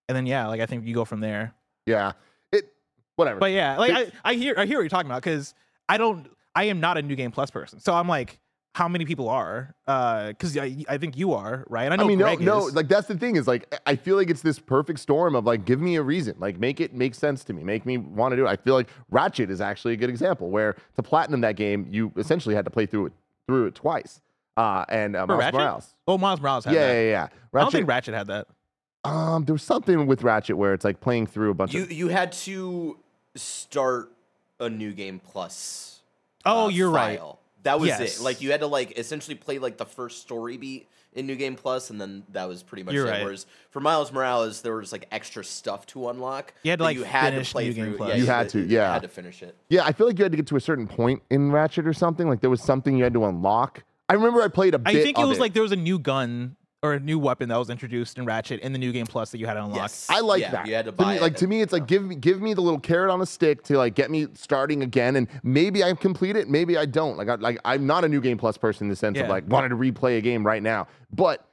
and 0.07 0.15
then 0.15 0.25
yeah, 0.25 0.47
like 0.47 0.61
I 0.61 0.65
think 0.65 0.85
you 0.85 0.93
go 0.93 1.05
from 1.05 1.21
there. 1.21 1.53
yeah, 1.85 2.11
it 2.51 2.73
whatever. 3.15 3.39
But 3.39 3.51
yeah, 3.51 3.77
like 3.77 3.91
I, 3.91 4.11
I 4.23 4.33
hear 4.35 4.55
I 4.57 4.65
hear 4.65 4.77
what 4.77 4.81
you're 4.83 4.89
talking 4.89 5.09
about 5.09 5.23
because 5.23 5.53
I 5.87 5.97
don't 5.97 6.27
I 6.55 6.65
am 6.65 6.79
not 6.79 6.97
a 6.97 7.01
new 7.01 7.15
game 7.15 7.31
plus 7.31 7.49
person. 7.51 7.79
So 7.79 7.93
I'm 7.93 8.07
like, 8.07 8.39
how 8.73 8.87
many 8.87 9.05
people 9.05 9.29
are? 9.29 9.75
Uh, 9.87 10.29
because 10.29 10.57
I, 10.57 10.75
I 10.89 10.97
think 10.97 11.15
you 11.15 11.33
are 11.33 11.63
right. 11.69 11.91
I 11.91 11.95
know 11.95 12.03
I 12.03 12.07
mean, 12.07 12.17
no, 12.19 12.25
Greg 12.25 12.41
no, 12.41 12.67
is. 12.67 12.73
like 12.75 12.87
that's 12.87 13.07
the 13.07 13.15
thing 13.17 13.35
is 13.35 13.47
like 13.47 13.73
I 13.85 13.95
feel 13.95 14.15
like 14.17 14.29
it's 14.31 14.41
this 14.41 14.57
perfect 14.59 14.99
storm 14.99 15.35
of 15.35 15.45
like 15.45 15.63
give 15.65 15.79
me 15.79 15.95
a 15.95 16.01
reason, 16.01 16.35
like 16.39 16.59
make 16.59 16.81
it 16.81 16.93
make 16.93 17.13
sense 17.15 17.43
to 17.45 17.53
me, 17.53 17.63
make 17.63 17.85
me 17.85 17.97
want 17.97 18.31
to 18.31 18.35
do 18.35 18.45
it. 18.45 18.49
I 18.49 18.55
feel 18.55 18.73
like 18.73 18.89
Ratchet 19.11 19.49
is 19.51 19.61
actually 19.61 19.93
a 19.93 19.97
good 19.97 20.09
example 20.09 20.49
where 20.49 20.75
to 20.95 21.03
platinum 21.03 21.41
that 21.41 21.55
game, 21.55 21.87
you 21.91 22.11
essentially 22.17 22.55
had 22.55 22.65
to 22.65 22.71
play 22.71 22.85
through 22.87 23.07
it 23.07 23.13
through 23.47 23.67
it 23.67 23.75
twice. 23.75 24.21
Uh, 24.57 24.85
and 24.89 25.15
uh, 25.15 25.21
For 25.25 25.33
Miles 25.33 25.39
Ratchet? 25.39 25.53
Morales. 25.59 25.95
oh, 26.07 26.17
Miles 26.17 26.41
Morales 26.41 26.65
had 26.65 26.73
Yeah, 26.75 26.87
that. 26.87 26.93
yeah, 26.93 27.01
yeah. 27.09 27.23
I 27.23 27.27
don't 27.27 27.39
Ratchet. 27.53 27.71
think 27.73 27.87
Ratchet 27.89 28.13
had 28.13 28.27
that. 28.27 28.47
um, 29.03 29.45
there 29.45 29.53
was 29.53 29.63
something 29.63 30.05
with 30.07 30.23
Ratchet 30.23 30.57
where 30.57 30.73
it's 30.73 30.85
like 30.85 30.99
playing 30.99 31.27
through 31.27 31.49
a 31.51 31.53
bunch 31.53 31.73
You 31.73 31.83
of. 31.83 31.91
you 31.91 32.07
had 32.09 32.31
to 32.33 32.97
start 33.35 34.11
a 34.59 34.69
new 34.69 34.93
game 34.93 35.19
plus. 35.19 36.01
Oh, 36.45 36.65
uh, 36.65 36.69
you're 36.69 36.89
right. 36.91 37.19
File. 37.63 37.73
That 37.77 37.79
was 37.81 37.87
Yes. 37.89 38.19
it. 38.19 38.23
Like 38.23 38.41
you 38.41 38.51
had 38.51 38.61
to 38.61 38.67
like 38.67 38.97
essentially 38.97 39.35
play 39.35 39.59
like 39.59 39.77
the 39.77 39.85
first 39.85 40.21
story 40.21 40.57
beat 40.57 40.87
in 41.15 41.27
New 41.27 41.35
Game 41.35 41.55
Plus, 41.55 41.91
and 41.91 42.01
then 42.01 42.23
that 42.31 42.47
was 42.47 42.63
pretty 42.63 42.81
much 42.83 42.95
You're 42.95 43.05
it. 43.07 43.11
right. 43.11 43.23
Whereas 43.23 43.45
for 43.69 43.79
Miles 43.79 44.11
Morales, 44.11 44.61
there 44.61 44.75
was 44.75 44.91
like 44.91 45.07
extra 45.11 45.43
stuff 45.43 45.85
to 45.87 46.09
unlock. 46.09 46.53
You 46.63 46.71
had 46.71 46.79
to, 46.79 46.83
like, 46.85 46.97
you 46.97 47.03
had 47.03 47.31
to 47.35 47.51
play 47.51 47.67
New 47.67 47.73
Game 47.73 47.85
through. 47.89 47.97
Plus. 47.97 48.09
Yeah, 48.09 48.15
You 48.15 48.25
had 48.25 48.49
to, 48.49 48.59
Yeah, 48.59 48.65
You 48.65 48.75
yeah. 48.77 48.93
had 48.93 49.01
to 49.03 49.07
finish 49.07 49.43
it. 49.43 49.55
Yeah, 49.69 49.85
I 49.85 49.91
feel 49.91 50.07
like 50.07 50.17
you 50.17 50.23
had 50.23 50.31
to 50.31 50.37
get 50.37 50.47
to 50.47 50.55
a 50.55 50.59
certain 50.61 50.87
point 50.87 51.21
in 51.29 51.51
Ratchet 51.51 51.85
or 51.85 51.93
something. 51.93 52.27
Like 52.27 52.41
there 52.41 52.49
was 52.49 52.63
something 52.63 52.97
you 52.97 53.03
had 53.03 53.13
to 53.13 53.25
unlock. 53.25 53.83
I 54.09 54.13
remember 54.15 54.41
I 54.41 54.47
played 54.47 54.73
a 54.73 54.79
bit. 54.79 54.95
I 54.95 55.03
think 55.03 55.17
it 55.19 55.21
of 55.23 55.29
was 55.29 55.37
like 55.39 55.53
there 55.53 55.61
was 55.63 55.71
a 55.71 55.75
new 55.77 55.99
gun 55.99 56.55
or 56.83 56.93
a 56.93 56.99
new 56.99 57.17
weapon 57.17 57.47
that 57.47 57.57
was 57.57 57.69
introduced 57.69 58.17
in 58.17 58.25
Ratchet 58.25 58.59
in 58.59 58.73
the 58.73 58.77
new 58.77 58.91
game 58.91 59.07
plus 59.07 59.31
that 59.31 59.37
you 59.37 59.47
had 59.47 59.53
to 59.53 59.63
unlock. 59.63 59.77
Yes. 59.77 60.05
I 60.09 60.19
like 60.19 60.41
Yeah, 60.41 60.51
that. 60.51 60.67
You 60.67 60.75
had 60.75 60.85
to 60.85 60.91
To 60.91 60.97
buy 60.97 61.11
me, 61.13 61.17
it 61.17 61.21
like 61.21 61.35
to 61.37 61.47
me, 61.47 61.61
it's 61.61 61.71
like 61.71 61.87
give 61.87 62.03
me 62.03 62.15
give 62.15 62.41
me 62.41 62.53
the 62.53 62.61
little 62.61 62.79
carrot 62.79 63.09
on 63.09 63.21
a 63.21 63.25
stick 63.25 63.63
to 63.63 63.77
like 63.77 63.95
get 63.95 64.11
me 64.11 64.27
starting 64.33 64.83
again, 64.83 65.15
and 65.15 65.27
maybe 65.43 65.81
I 65.83 65.93
complete 65.93 66.35
it, 66.35 66.49
maybe 66.49 66.77
I 66.77 66.85
don't. 66.85 67.17
Like 67.17 67.29
I, 67.29 67.35
like 67.35 67.57
I'm 67.63 67.87
not 67.87 68.03
a 68.03 68.09
new 68.09 68.19
game 68.19 68.37
plus 68.37 68.57
person 68.57 68.85
in 68.85 68.89
the 68.89 68.95
sense 68.97 69.17
Yeah. 69.17 69.23
of 69.23 69.29
like 69.29 69.45
wanting 69.47 69.69
to 69.69 69.77
replay 69.77 70.17
a 70.17 70.21
game 70.21 70.45
right 70.45 70.61
now, 70.61 70.87
but 71.13 71.47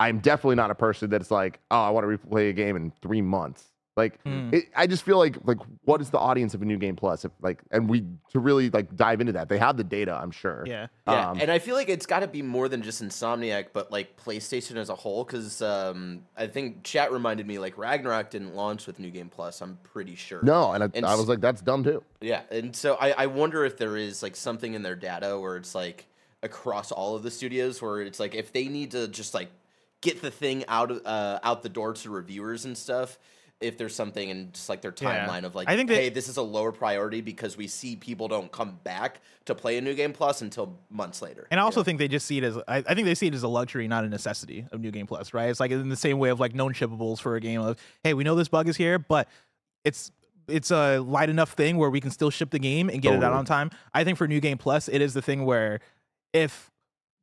I'm 0.00 0.18
definitely 0.18 0.56
not 0.56 0.70
a 0.72 0.74
person 0.74 1.08
that's 1.08 1.30
like, 1.30 1.60
oh, 1.70 1.80
I 1.82 1.90
want 1.90 2.04
to 2.10 2.18
replay 2.18 2.50
a 2.50 2.52
game 2.52 2.74
in 2.76 2.92
three 3.00 3.22
months. 3.22 3.72
Like 3.96 4.20
Hmm. 4.24 4.50
it, 4.52 4.64
I 4.76 4.86
just 4.86 5.04
feel 5.04 5.16
like 5.16 5.38
like 5.44 5.56
what 5.84 6.02
is 6.02 6.10
the 6.10 6.18
audience 6.18 6.52
of 6.52 6.60
a 6.60 6.66
new 6.66 6.76
game 6.76 6.96
plus? 6.96 7.24
If 7.24 7.32
like 7.40 7.60
and 7.70 7.88
we 7.88 8.04
to 8.32 8.38
really 8.40 8.68
like 8.68 8.94
dive 8.94 9.22
into 9.22 9.32
that, 9.32 9.48
they 9.48 9.56
have 9.58 9.78
the 9.78 9.84
data, 9.84 10.14
I'm 10.14 10.30
sure. 10.30 10.64
Yeah. 10.66 10.88
Yeah, 11.08 11.30
Um, 11.30 11.40
and 11.40 11.50
I 11.50 11.58
feel 11.58 11.74
like 11.74 11.88
it's 11.88 12.04
got 12.04 12.20
to 12.20 12.26
be 12.26 12.42
more 12.42 12.68
than 12.68 12.82
just 12.82 13.02
Insomniac, 13.02 13.68
but 13.72 13.90
like 13.90 14.14
PlayStation 14.22 14.76
as 14.76 14.90
a 14.90 14.94
whole. 14.94 15.24
Because 15.24 15.62
um, 15.62 16.24
I 16.36 16.46
think 16.46 16.84
chat 16.84 17.10
reminded 17.10 17.46
me 17.46 17.58
like 17.58 17.78
Ragnarok 17.78 18.28
didn't 18.28 18.54
launch 18.54 18.86
with 18.86 18.98
New 18.98 19.10
Game 19.10 19.30
Plus. 19.30 19.62
I'm 19.62 19.78
pretty 19.82 20.14
sure. 20.14 20.40
No, 20.42 20.72
and 20.72 20.84
I, 20.84 20.90
And 20.92 21.06
I 21.06 21.12
s- 21.12 21.18
was 21.18 21.28
like, 21.28 21.40
that's 21.40 21.62
dumb 21.62 21.82
too. 21.82 22.02
Yeah, 22.20 22.42
and 22.50 22.76
so 22.76 22.96
I, 23.00 23.12
I 23.12 23.26
wonder 23.26 23.64
if 23.64 23.78
there 23.78 23.96
is 23.96 24.22
like 24.22 24.36
something 24.36 24.74
in 24.74 24.82
their 24.82 24.96
data 24.96 25.38
where 25.40 25.56
it's 25.56 25.74
like 25.74 26.06
across 26.42 26.92
all 26.92 27.16
of 27.16 27.22
the 27.22 27.30
studios 27.30 27.80
where 27.80 28.02
it's 28.02 28.20
like 28.20 28.34
if 28.34 28.52
they 28.52 28.68
need 28.68 28.90
to 28.90 29.08
just 29.08 29.32
like 29.32 29.48
get 30.02 30.20
the 30.20 30.30
thing 30.30 30.64
out 30.68 30.90
of 30.90 31.00
uh, 31.06 31.40
out 31.42 31.62
the 31.62 31.70
door 31.70 31.94
to 31.94 32.10
reviewers 32.10 32.66
and 32.66 32.76
stuff. 32.76 33.18
If 33.60 33.78
there's 33.78 33.94
something 33.94 34.28
in 34.28 34.52
just 34.52 34.68
like 34.68 34.82
their 34.82 34.94
Yeah. 35.00 35.26
timeline 35.26 35.44
of 35.44 35.54
like, 35.54 35.66
I 35.68 35.76
think 35.76 35.88
they- 35.88 35.94
hey, 35.94 36.08
this 36.10 36.28
is 36.28 36.36
a 36.36 36.42
lower 36.42 36.72
priority 36.72 37.22
because 37.22 37.56
we 37.56 37.66
see 37.66 37.96
people 37.96 38.28
don't 38.28 38.52
come 38.52 38.78
back 38.84 39.20
to 39.46 39.54
play 39.54 39.78
a 39.78 39.80
new 39.80 39.94
game 39.94 40.12
plus 40.12 40.42
until 40.42 40.78
months 40.90 41.22
later. 41.22 41.46
And 41.50 41.58
I 41.58 41.62
you 41.62 41.64
also 41.64 41.80
know? 41.80 41.84
think 41.84 41.98
they 41.98 42.08
just 42.08 42.26
see 42.26 42.36
it 42.38 42.44
as 42.44 42.58
I, 42.68 42.78
I 42.78 42.94
think 42.94 43.06
they 43.06 43.14
see 43.14 43.28
it 43.28 43.34
as 43.34 43.42
a 43.42 43.48
luxury, 43.48 43.88
not 43.88 44.04
a 44.04 44.08
necessity 44.08 44.66
of 44.72 44.80
New 44.82 44.90
Game 44.90 45.06
Plus, 45.06 45.32
right? 45.32 45.48
It's 45.48 45.58
like 45.60 45.70
in 45.70 45.88
the 45.88 45.96
same 45.96 46.18
way 46.18 46.28
of 46.28 46.38
like 46.38 46.54
known 46.54 46.74
shippables 46.74 47.18
for 47.18 47.34
a 47.36 47.40
game 47.40 47.62
of 47.62 47.78
hey, 48.04 48.12
we 48.12 48.24
know 48.24 48.34
this 48.34 48.48
bug 48.48 48.68
is 48.68 48.76
here, 48.76 48.98
but 48.98 49.26
it's 49.84 50.10
it's 50.48 50.70
a 50.70 50.98
light 50.98 51.30
enough 51.30 51.52
thing 51.52 51.76
where 51.78 51.88
we 51.90 52.00
can 52.00 52.10
still 52.10 52.30
ship 52.30 52.50
the 52.50 52.58
game 52.58 52.88
and 52.90 53.00
get 53.00 53.14
it 53.14 53.24
out 53.24 53.32
on 53.32 53.44
time. 53.46 53.70
I 53.94 54.04
think 54.04 54.18
for 54.18 54.28
New 54.28 54.40
Game 54.40 54.58
Plus, 54.58 54.86
it 54.88 55.00
is 55.00 55.14
the 55.14 55.22
thing 55.22 55.44
where 55.46 55.80
if 56.34 56.70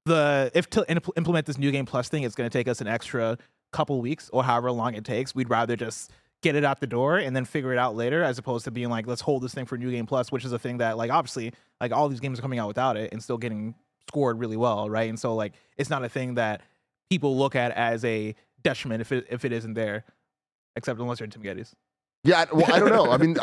the 0.06 0.52
if 0.56 0.68
to 0.72 0.82
impl- 0.90 1.12
implement 1.16 1.46
this 1.46 1.58
new 1.60 1.70
game 1.72 1.86
plus 1.86 2.10
thing, 2.10 2.24
it's 2.24 2.36
going 2.36 2.50
to 2.50 2.58
take 2.58 2.68
us 2.68 2.82
an 2.82 2.88
extra 2.88 3.38
couple 3.72 4.02
weeks 4.02 4.30
or 4.34 4.44
however 4.44 4.72
long 4.72 4.94
it 4.96 5.06
takes. 5.06 5.34
We'd 5.34 5.50
rather 5.50 5.76
just 5.76 6.12
get 6.44 6.56
it 6.56 6.64
out 6.64 6.80
the 6.80 6.86
door 6.88 7.18
and 7.18 7.36
then 7.36 7.46
figure 7.46 7.74
it 7.74 7.80
out 7.80 7.96
later, 7.96 8.22
as 8.22 8.38
opposed 8.38 8.66
to 8.66 8.72
being 8.72 8.90
like, 8.90 9.08
let's 9.08 9.22
hold 9.22 9.42
this 9.42 9.54
thing 9.56 9.66
for 9.66 9.78
new 9.78 9.90
game 9.90 10.06
plus, 10.06 10.32
which 10.32 10.46
is 10.46 10.52
a 10.54 10.60
thing 10.60 10.78
that 10.78 10.98
like 10.98 11.10
obviously 11.10 11.52
like 11.82 11.92
all 11.92 12.08
these 12.10 12.20
games 12.20 12.38
are 12.38 12.42
coming 12.44 12.60
out 12.60 12.68
without 12.68 12.98
it 12.98 13.12
and 13.12 13.24
still 13.24 13.38
getting 13.40 13.74
scored 14.08 14.40
really 14.40 14.58
well, 14.58 14.90
right? 14.90 15.10
And 15.10 15.18
so 15.20 15.34
like 15.34 15.54
it's 15.78 15.90
not 15.90 16.04
a 16.04 16.10
thing 16.10 16.36
that 16.36 16.62
people 17.10 17.36
look 17.38 17.56
at 17.56 17.72
as 17.72 18.06
a 18.06 18.36
detriment 18.62 19.02
if 19.02 19.12
it 19.12 19.26
if 19.32 19.44
it 19.46 19.52
isn't 19.52 19.74
there, 19.74 20.06
except 20.76 21.00
unless 21.00 21.20
you're 21.20 21.26
in 21.26 21.32
Tim 21.32 21.42
Gettys. 21.44 21.74
Yeah, 22.24 22.46
well, 22.54 22.72
I 22.72 22.80
don't 22.80 22.92
know. 22.92 23.12
I 23.12 23.18
mean, 23.18 23.36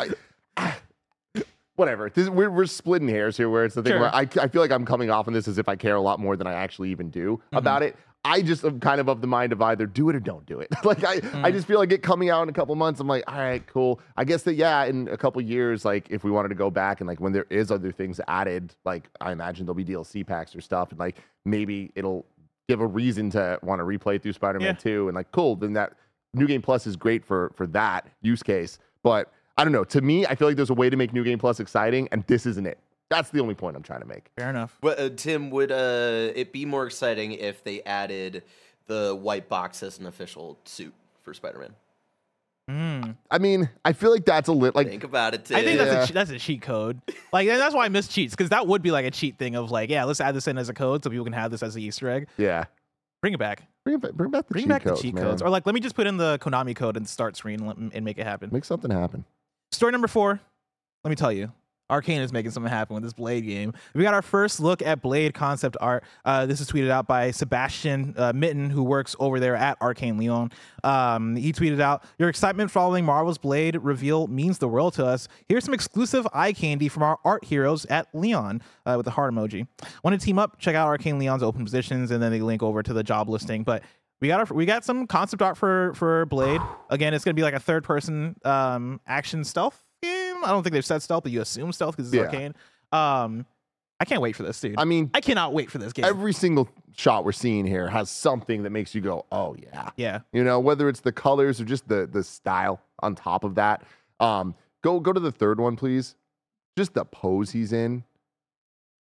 I, 0.57 0.73
whatever. 1.75 2.09
This, 2.09 2.29
we're 2.29 2.49
we're 2.49 2.65
splitting 2.65 3.07
hairs 3.07 3.37
here, 3.37 3.49
where 3.49 3.65
it's 3.65 3.75
the 3.75 3.83
thing 3.83 3.91
Sure. 3.93 3.99
where 4.01 4.15
I, 4.15 4.21
I 4.21 4.47
feel 4.47 4.61
like 4.61 4.71
I'm 4.71 4.85
coming 4.85 5.09
off 5.09 5.27
on 5.27 5.33
this 5.33 5.47
as 5.47 5.57
if 5.57 5.67
I 5.69 5.75
care 5.75 5.95
a 5.95 6.01
lot 6.01 6.19
more 6.19 6.35
than 6.35 6.47
I 6.47 6.53
actually 6.53 6.89
even 6.91 7.09
do 7.09 7.37
Mm-hmm. 7.47 7.57
about 7.57 7.83
it. 7.83 7.95
I 8.23 8.41
just 8.43 8.63
am 8.63 8.79
kind 8.79 9.01
of 9.01 9.09
of 9.09 9.19
the 9.21 9.27
mind 9.27 9.51
of 9.51 9.61
either 9.63 9.85
do 9.87 10.09
it 10.09 10.15
or 10.15 10.19
don't 10.19 10.45
do 10.45 10.59
it. 10.59 10.69
like 10.83 11.03
I, 11.03 11.17
Mm. 11.21 11.43
I 11.43 11.51
just 11.51 11.65
feel 11.67 11.79
like 11.79 11.91
it 11.91 12.03
coming 12.03 12.29
out 12.29 12.43
in 12.43 12.49
a 12.49 12.53
couple 12.53 12.75
months. 12.75 12.99
I'm 12.99 13.07
like, 13.07 13.23
all 13.27 13.39
right, 13.39 13.65
cool. 13.67 13.99
I 14.17 14.23
guess 14.25 14.43
that 14.43 14.53
yeah, 14.53 14.83
in 14.85 15.07
a 15.07 15.17
couple 15.17 15.41
years, 15.41 15.85
like 15.85 16.07
if 16.11 16.23
we 16.23 16.29
wanted 16.31 16.49
to 16.49 16.55
go 16.55 16.69
back 16.69 17.01
and 17.01 17.07
like 17.07 17.19
when 17.19 17.33
there 17.33 17.47
is 17.49 17.71
other 17.71 17.91
things 17.91 18.19
added, 18.27 18.75
like 18.85 19.09
I 19.19 19.31
imagine 19.31 19.65
there'll 19.65 19.75
be 19.75 19.85
DLC 19.85 20.25
packs 20.25 20.55
or 20.55 20.61
stuff, 20.61 20.91
and 20.91 20.99
like 20.99 21.17
maybe 21.45 21.91
it'll 21.95 22.25
give 22.69 22.79
a 22.81 22.85
reason 22.87 23.29
to 23.31 23.57
want 23.63 23.79
to 23.79 23.85
replay 23.85 24.21
through 24.21 24.33
Spider-Man 24.33 24.75
Yeah. 24.75 24.81
2 24.81 25.07
and 25.09 25.15
like 25.15 25.31
cool, 25.31 25.55
then 25.55 25.73
that 25.73 25.93
New 26.33 26.47
Game 26.47 26.61
Plus 26.61 26.85
is 26.85 26.95
great 26.95 27.25
for 27.25 27.51
for 27.55 27.65
that 27.67 28.07
use 28.21 28.43
case. 28.43 28.77
But 29.03 29.31
I 29.57 29.63
don't 29.63 29.73
know. 29.73 29.83
To 29.85 30.01
me, 30.01 30.25
I 30.27 30.35
feel 30.35 30.47
like 30.47 30.57
there's 30.57 30.69
a 30.69 30.73
way 30.75 30.89
to 30.89 30.95
make 30.97 31.11
New 31.11 31.23
Game 31.23 31.39
Plus 31.39 31.59
exciting, 31.59 32.07
and 32.11 32.23
this 32.27 32.45
isn't 32.45 32.65
it. 32.67 32.77
That's 33.11 33.29
the 33.29 33.39
only 33.41 33.53
point 33.53 33.75
I'm 33.75 33.83
trying 33.83 33.99
to 34.01 34.07
make. 34.07 34.31
Fair 34.37 34.49
enough. 34.49 34.75
But, 34.81 34.99
uh, 34.99 35.09
Tim, 35.09 35.51
would 35.51 35.71
uh, 35.71 36.31
it 36.33 36.51
be 36.51 36.65
more 36.65 36.87
exciting 36.87 37.33
if 37.33 37.63
they 37.63 37.83
added 37.83 38.41
the 38.87 39.13
white 39.15 39.47
box 39.49 39.83
as 39.83 39.99
an 39.99 40.07
official 40.07 40.57
suit 40.65 40.93
for 41.21 41.33
Spider-Man? 41.35 41.75
Mm. 42.69 43.15
I 43.29 43.37
mean, 43.37 43.69
I 43.83 43.91
feel 43.93 44.11
like 44.11 44.23
that's 44.23 44.47
a 44.47 44.53
lit 44.53 44.75
like 44.75 44.87
Think 44.87 45.03
about 45.03 45.33
it, 45.33 45.45
Tim. 45.45 45.57
I 45.57 45.63
think 45.63 45.77
that's 45.77 46.09
Yeah. 46.09 46.11
a 46.11 46.13
that's 46.13 46.29
a 46.31 46.39
cheat 46.39 46.61
code. 46.61 47.01
Like 47.33 47.47
that's 47.47 47.75
why 47.75 47.85
I 47.85 47.89
miss 47.89 48.07
cheats 48.07 48.33
because 48.33 48.49
that 48.49 48.65
would 48.65 48.81
be 48.81 48.91
like 48.91 49.05
a 49.05 49.11
cheat 49.11 49.37
thing 49.37 49.55
of 49.55 49.71
like, 49.71 49.89
yeah, 49.89 50.05
let's 50.05 50.21
add 50.21 50.35
this 50.35 50.47
in 50.47 50.57
as 50.57 50.69
a 50.69 50.73
code 50.73 51.03
so 51.03 51.09
people 51.09 51.25
can 51.25 51.33
have 51.33 51.51
this 51.51 51.63
as 51.63 51.75
an 51.75 51.81
Easter 51.81 52.09
egg. 52.09 52.27
yeah. 52.37 52.65
Bring 53.21 53.33
it 53.33 53.39
back. 53.39 53.63
Bring 53.83 53.99
back, 53.99 54.13
bring 54.13 54.31
back 54.31 54.47
the 54.47 54.53
Bring 54.53 54.63
cheat 54.63 54.69
back 54.69 54.83
codes, 54.83 55.01
the 55.01 55.07
cheat 55.07 55.15
man. 55.15 55.23
codes, 55.25 55.41
or 55.41 55.49
like 55.49 55.65
let 55.65 55.75
me 55.75 55.81
just 55.81 55.95
put 55.95 56.07
in 56.07 56.17
the 56.17 56.39
Konami 56.39 56.75
code 56.75 56.95
and 56.97 57.07
start 57.09 57.35
screen 57.35 57.59
and, 57.59 57.67
let- 57.67 57.77
and 57.95 58.05
make 58.05 58.17
it 58.17 58.25
happen. 58.25 58.49
Make 58.53 58.63
something 58.65 58.89
happen. 58.89 59.25
Story 59.71 59.91
number 59.91 60.07
four. 60.07 60.39
Let 61.03 61.09
me 61.09 61.15
tell 61.15 61.31
you, 61.31 61.51
Arkane 61.91 62.21
is 62.21 62.31
making 62.31 62.51
something 62.51 62.71
happen 62.71 62.93
with 62.93 63.03
this 63.03 63.13
Blade 63.13 63.45
game. 63.45 63.73
We 63.93 64.03
got 64.03 64.13
our 64.13 64.21
first 64.21 64.59
look 64.59 64.81
at 64.81 65.01
Blade 65.01 65.33
concept 65.33 65.75
art. 65.81 66.03
Uh, 66.23 66.45
this 66.45 66.61
is 66.61 66.71
tweeted 66.71 66.89
out 66.89 67.05
by 67.05 67.31
Sebastian 67.31 68.15
uh, 68.17 68.31
Mitton, 68.33 68.69
who 68.69 68.81
works 68.83 69.15
over 69.19 69.39
there 69.39 69.55
at 69.55 69.79
Arkane 69.79 70.17
Lyon. 70.17 70.51
Um, 70.83 71.35
he 71.35 71.51
tweeted 71.51 71.81
out, 71.81 72.03
"Your 72.17 72.29
excitement 72.29 72.71
following 72.71 73.03
Marvel's 73.03 73.37
Blade 73.37 73.75
reveal 73.81 74.27
means 74.27 74.57
the 74.57 74.69
world 74.69 74.93
to 74.93 75.05
us. 75.05 75.27
Here's 75.49 75.65
some 75.65 75.73
exclusive 75.73 76.25
eye 76.33 76.53
candy 76.53 76.87
from 76.87 77.03
our 77.03 77.19
art 77.25 77.43
heroes 77.43 77.85
at 77.87 78.07
Lyon 78.13 78.61
uh, 78.85 78.93
with 78.95 79.05
the 79.05 79.11
heart 79.11 79.33
emoji. 79.33 79.67
Want 80.03 80.19
to 80.19 80.25
team 80.25 80.39
up? 80.39 80.59
Check 80.59 80.75
out 80.75 80.87
Arkane 80.87 81.19
Lyon's 81.19 81.43
open 81.43 81.63
positions, 81.65 82.11
and 82.11 82.23
then 82.23 82.31
they 82.31 82.39
link 82.39 82.63
over 82.63 82.81
to 82.81 82.93
the 82.93 83.03
job 83.03 83.27
listing. 83.29 83.63
But 83.63 83.83
we 84.21 84.27
got 84.27 84.39
our, 84.39 84.55
we 84.55 84.65
got 84.65 84.85
some 84.85 85.07
concept 85.07 85.41
art 85.41 85.57
for 85.57 85.93
for 85.95 86.25
Blade. 86.27 86.61
Again, 86.89 87.13
it's 87.13 87.25
gonna 87.25 87.33
be 87.35 87.41
like 87.41 87.53
a 87.53 87.59
third 87.59 87.83
person 87.83 88.35
um, 88.45 89.01
action 89.05 89.43
stealth. 89.43 89.83
I 90.43 90.49
don't 90.51 90.63
think 90.63 90.73
they've 90.73 90.85
said 90.85 91.01
stealth, 91.01 91.23
but 91.23 91.31
you 91.31 91.41
assume 91.41 91.71
stealth 91.71 91.95
because 91.97 92.13
it's 92.13 92.15
Yeah. 92.33 92.51
Arkane. 92.91 92.95
Um, 92.97 93.45
I 93.99 94.05
can't 94.05 94.21
wait 94.21 94.35
for 94.35 94.43
this, 94.43 94.59
dude. 94.59 94.79
I 94.79 94.83
mean, 94.83 95.11
I 95.13 95.21
cannot 95.21 95.53
wait 95.53 95.69
for 95.69 95.77
this 95.77 95.93
game. 95.93 96.05
every 96.05 96.33
single 96.33 96.67
shot 96.97 97.23
we're 97.23 97.31
seeing 97.31 97.65
here 97.67 97.87
has 97.87 98.09
something 98.09 98.63
that 98.63 98.71
makes 98.71 98.95
you 98.95 99.01
go, 99.01 99.25
"Oh 99.31 99.55
yeah." 99.61 99.91
yeah, 99.95 100.19
You 100.33 100.43
know, 100.43 100.59
whether 100.59 100.89
it's 100.89 101.01
the 101.01 101.11
colors 101.11 101.61
or 101.61 101.65
just 101.65 101.87
the 101.87 102.07
the 102.11 102.23
style 102.23 102.81
on 103.03 103.13
top 103.15 103.43
of 103.43 103.55
that. 103.55 103.83
Um, 104.19 104.55
go 104.83 104.99
go 104.99 105.13
to 105.13 105.19
the 105.19 105.31
third 105.31 105.59
one, 105.59 105.75
please. 105.75 106.15
Just 106.77 106.93
the 106.95 107.05
pose 107.05 107.51
he's 107.51 107.73
in. 107.73 108.03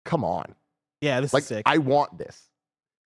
Come 0.06 0.24
on. 0.24 0.56
yeah, 1.02 1.20
this 1.22 1.34
Like 1.34 1.42
is 1.42 1.48
sick. 1.48 1.64
I 1.68 1.78
want 1.78 2.18
this. 2.18 2.50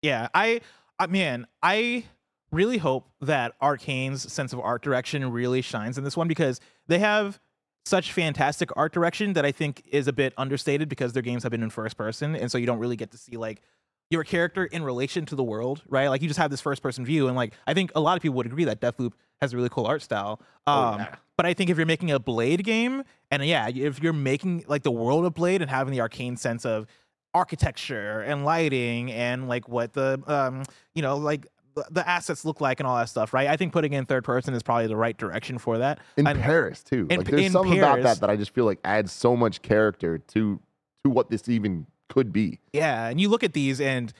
Yeah, 0.01 0.29
I, 0.33 0.61
I 0.97 1.07
man, 1.07 1.45
I 1.61 2.05
really 2.51 2.77
hope 2.77 3.09
that 3.21 3.53
Arkane's 3.61 4.31
sense 4.31 4.53
of 4.53 4.59
art 4.59 4.81
direction 4.81 5.29
really 5.31 5.61
shines 5.61 5.97
in 5.97 6.03
this 6.03 6.15
one 6.15 6.27
because 6.27 6.59
they 6.87 6.99
have 6.99 7.39
such 7.85 8.11
fantastic 8.11 8.69
art 8.75 8.93
direction 8.93 9.33
that 9.33 9.45
I 9.45 9.51
think 9.51 9.83
is 9.91 10.07
a 10.07 10.13
bit 10.13 10.33
understated 10.37 10.87
because 10.89 11.13
their 11.13 11.23
games 11.23 11.43
have 11.43 11.51
been 11.51 11.63
in 11.63 11.69
first 11.69 11.97
person, 11.97 12.35
and 12.35 12.51
so 12.51 12.57
you 12.57 12.65
don't 12.65 12.79
really 12.79 12.95
get 12.95 13.11
to 13.11 13.17
see 13.17 13.37
like 13.37 13.61
your 14.09 14.23
character 14.23 14.65
in 14.65 14.83
relation 14.83 15.25
to 15.25 15.35
the 15.35 15.43
world, 15.43 15.81
right? 15.87 16.09
Like 16.09 16.21
you 16.21 16.27
just 16.27 16.39
have 16.39 16.51
this 16.51 16.61
first 16.61 16.83
person 16.83 17.05
view, 17.05 17.27
and 17.27 17.35
like 17.35 17.53
I 17.65 17.73
think 17.73 17.91
a 17.95 17.99
lot 17.99 18.17
of 18.17 18.21
people 18.21 18.35
would 18.37 18.45
agree 18.45 18.65
that 18.65 18.81
Deathloop 18.81 19.13
has 19.41 19.53
a 19.53 19.55
really 19.55 19.69
cool 19.69 19.85
art 19.85 20.01
style. 20.01 20.39
Um, 20.67 20.77
Oh, 20.77 20.97
yeah. 20.97 21.15
But 21.37 21.45
I 21.47 21.55
think 21.55 21.71
if 21.71 21.77
you're 21.77 21.87
making 21.87 22.11
a 22.11 22.19
Blade 22.19 22.63
game, 22.63 23.03
and 23.31 23.43
yeah, 23.43 23.67
if 23.67 24.03
you're 24.03 24.13
making 24.13 24.65
like 24.67 24.83
the 24.83 24.91
world 24.91 25.25
of 25.25 25.33
Blade 25.33 25.61
and 25.61 25.71
having 25.71 25.91
the 25.91 25.99
Arkane 25.99 26.37
sense 26.37 26.65
of 26.65 26.85
architecture 27.33 28.19
and 28.21 28.43
lighting 28.45 29.11
and 29.11 29.47
like 29.47 29.67
what 29.69 29.93
the 29.93 30.21
um 30.27 30.63
you 30.93 31.01
know 31.01 31.15
like 31.17 31.47
the- 31.89 32.07
assets 32.09 32.43
look 32.45 32.59
like 32.61 32.79
and 32.79 32.87
all 32.87 32.97
that 32.97 33.09
stuff, 33.09 33.33
right? 33.33 33.47
I 33.47 33.57
think 33.57 33.73
putting 33.73 33.93
in 33.93 34.05
third 34.05 34.23
person 34.23 34.53
is 34.53 34.63
probably 34.63 34.87
the 34.87 34.95
right 34.95 35.17
direction 35.17 35.57
for 35.57 35.77
that. 35.79 35.99
In 36.17 36.27
And- 36.27 36.39
Paris 36.39 36.83
too. 36.83 37.07
in 37.09 37.19
like 37.19 37.27
there's 37.29 37.45
in 37.45 37.51
something 37.51 37.77
about 37.79 38.01
that 38.03 38.19
that 38.21 38.29
I 38.29 38.35
just 38.35 38.53
feel 38.53 38.65
like 38.65 38.79
adds 38.83 39.11
so 39.11 39.35
much 39.35 39.61
character 39.61 40.17
to 40.17 40.59
to 41.03 41.09
what 41.09 41.29
this 41.29 41.47
even 41.49 41.87
could 42.09 42.31
be. 42.33 42.59
Yeah, 42.73 43.07
and 43.07 43.19
you 43.19 43.29
look 43.29 43.43
at 43.43 43.53
these 43.53 43.79
and 43.81 44.13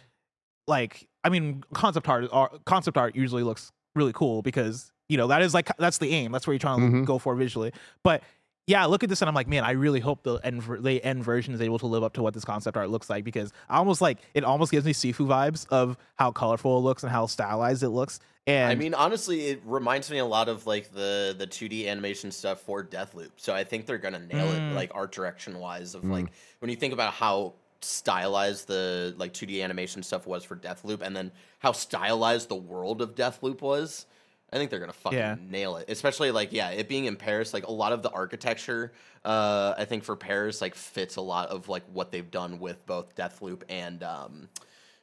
like 0.68 1.08
I 1.24 1.30
mean 1.30 1.64
concept 1.74 2.08
art 2.10 2.28
art- 2.32 2.64
concept 2.66 2.97
art 2.97 3.16
usually 3.16 3.43
looks 3.43 3.72
really 3.95 4.14
cool 4.14 4.41
because 4.41 4.91
you 5.10 5.18
know 5.18 5.28
that 5.28 5.41
is 5.41 5.54
like 5.54 5.70
that's 5.78 5.97
the 5.97 6.12
aim. 6.12 6.32
That's 6.32 6.47
where 6.47 6.54
you're 6.54 6.60
trying 6.60 6.80
to 6.80 6.97
Mhm. 6.97 7.06
go 7.06 7.18
for 7.18 7.36
visually. 7.36 7.74
But 8.04 8.24
yeah, 8.68 8.84
I 8.84 8.86
look 8.86 9.03
at 9.03 9.09
this 9.09 9.22
and 9.22 9.28
I'm 9.30 9.36
like, 9.36 9.47
man, 9.47 9.64
I 9.64 9.72
really 9.72 9.99
hope 9.99 10.24
the 10.24 10.36
end 10.36 10.62
the 10.82 11.03
end 11.03 11.24
version 11.24 11.53
is 11.53 11.62
able 11.62 11.80
to 11.80 11.88
live 11.88 12.03
up 12.03 12.14
to 12.14 12.22
what 12.24 12.34
this 12.34 12.45
concept 12.45 12.78
art 12.78 12.89
looks 12.89 13.09
like 13.09 13.24
because 13.24 13.51
I 13.70 13.78
almost 13.78 14.01
like 14.01 14.20
it 14.34 14.43
almost 14.43 14.72
gives 14.72 14.86
me 14.86 14.93
Sifu 14.93 15.28
vibes 15.28 15.66
of 15.70 15.97
how 16.16 16.32
colorful 16.32 16.78
it 16.78 16.82
looks 16.82 17.03
and 17.03 17.12
how 17.12 17.26
stylized 17.26 17.84
it 17.84 17.89
looks. 17.89 18.20
And 18.47 18.72
I 18.72 18.76
mean, 18.76 18.93
honestly, 18.93 19.47
it 19.47 19.62
reminds 19.66 20.09
me 20.09 20.18
a 20.18 20.26
lot 20.26 20.47
of 20.49 20.66
like 20.66 20.91
the 20.93 21.36
the 21.38 21.45
2D 21.47 21.88
animation 21.88 22.32
stuff 22.32 22.62
for 22.62 22.84
Deathloop. 22.84 23.32
So 23.38 23.53
I 23.53 23.64
think 23.64 23.86
they're 23.86 23.97
gonna 23.97 24.20
nail 24.20 24.47
Mm. 24.47 24.72
it, 24.72 24.76
like 24.76 24.91
art 24.95 25.12
direction 25.12 25.59
wise. 25.59 25.93
Of 25.95 26.05
like 26.05 26.28
when 26.59 26.70
you 26.70 26.76
think 26.78 26.93
about 26.93 27.14
how 27.14 27.53
stylized 27.82 28.68
the 28.68 29.14
like 29.18 29.34
2D 29.34 29.64
animation 29.64 30.03
stuff 30.03 30.26
was 30.28 30.43
for 30.43 30.55
Deathloop, 30.55 31.01
and 31.01 31.16
then 31.16 31.32
how 31.59 31.72
stylized 31.72 32.49
the 32.49 32.55
world 32.55 33.01
of 33.01 33.16
Deathloop 33.16 33.62
was. 33.62 34.05
I 34.54 34.58
think 34.58 34.70
they're 34.70 34.80
gonna 34.80 34.91
fucking 34.93 35.18
Yeah. 35.18 35.36
nail 35.49 35.78
it. 35.78 35.89
Especially 35.89 36.32
like 36.32 36.52
yeah, 36.52 36.70
it 36.72 36.88
being 36.89 37.06
in 37.06 37.16
Paris, 37.16 37.54
like 37.54 37.68
a 37.68 37.72
lot 37.72 37.93
of 37.93 38.04
the 38.04 38.10
architecture, 38.12 38.91
uh, 39.24 39.74
I 39.78 39.86
think 39.86 40.04
for 40.04 40.16
Paris 40.16 40.60
like 40.62 40.76
fits 40.76 41.16
a 41.16 41.22
lot 41.22 41.49
of 41.49 41.70
like 41.70 41.84
what 41.93 42.12
they've 42.12 42.30
done 42.30 42.60
with 42.60 42.86
both 42.86 43.16
Deathloop 43.16 43.64
and 43.70 44.04
um, 44.04 44.49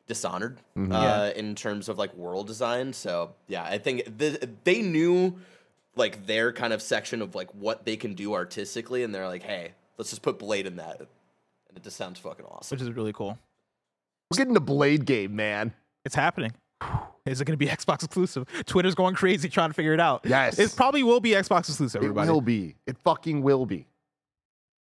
Dishonored 0.07 0.59
uh, 0.77 0.81
Yeah. 0.91 1.29
in 1.31 1.55
terms 1.55 1.89
of 1.89 1.99
like 1.99 2.15
world 2.15 2.47
design. 2.47 2.93
So 2.93 3.35
yeah, 3.47 3.63
I 3.65 3.79
think 3.79 4.19
th- 4.19 4.43
they 4.65 4.83
knew 4.83 5.37
like 5.97 6.27
their 6.27 6.53
kind 6.53 6.73
of 6.73 6.81
section 6.83 7.21
of 7.23 7.35
like 7.35 7.51
what 7.55 7.85
they 7.85 7.97
can 7.97 8.15
do 8.15 8.35
artistically, 8.35 9.03
and 9.03 9.15
they're 9.15 9.27
like, 9.29 9.43
hey, 9.43 9.73
let's 9.97 10.11
just 10.11 10.23
put 10.23 10.39
Blade 10.39 10.67
in 10.67 10.77
that, 10.77 10.99
and 11.01 11.09
it 11.77 11.83
just 11.83 11.97
sounds 11.97 12.19
fucking 12.21 12.45
awesome. 12.47 12.77
which 12.77 12.83
is 12.87 12.95
really 12.95 13.13
cool. 13.13 13.39
We're 14.31 14.37
getting 14.37 14.57
a 14.57 14.61
Blade 14.61 15.07
game, 15.07 15.35
man. 15.37 15.73
It's 16.05 16.15
happening. 16.15 16.53
Is 17.27 17.41
it 17.41 17.45
going 17.45 17.59
to 17.59 17.65
be 17.65 17.67
Xbox 17.71 18.05
exclusive? 18.05 18.47
Twitter's 18.67 18.95
going 18.95 19.15
crazy 19.15 19.49
trying 19.49 19.71
to 19.71 19.75
figure 19.75 19.95
it 19.95 20.01
out. 20.01 20.23
Yes. 20.25 20.59
It 20.59 20.75
probably 20.77 21.03
will 21.03 21.21
be 21.21 21.31
Xbox 21.31 21.69
exclusive, 21.69 22.03
It 22.03 22.15
will 22.15 22.41
be. 22.41 22.77
It 22.87 22.97
fucking 22.99 23.43
will 23.43 23.67
be. 23.67 23.87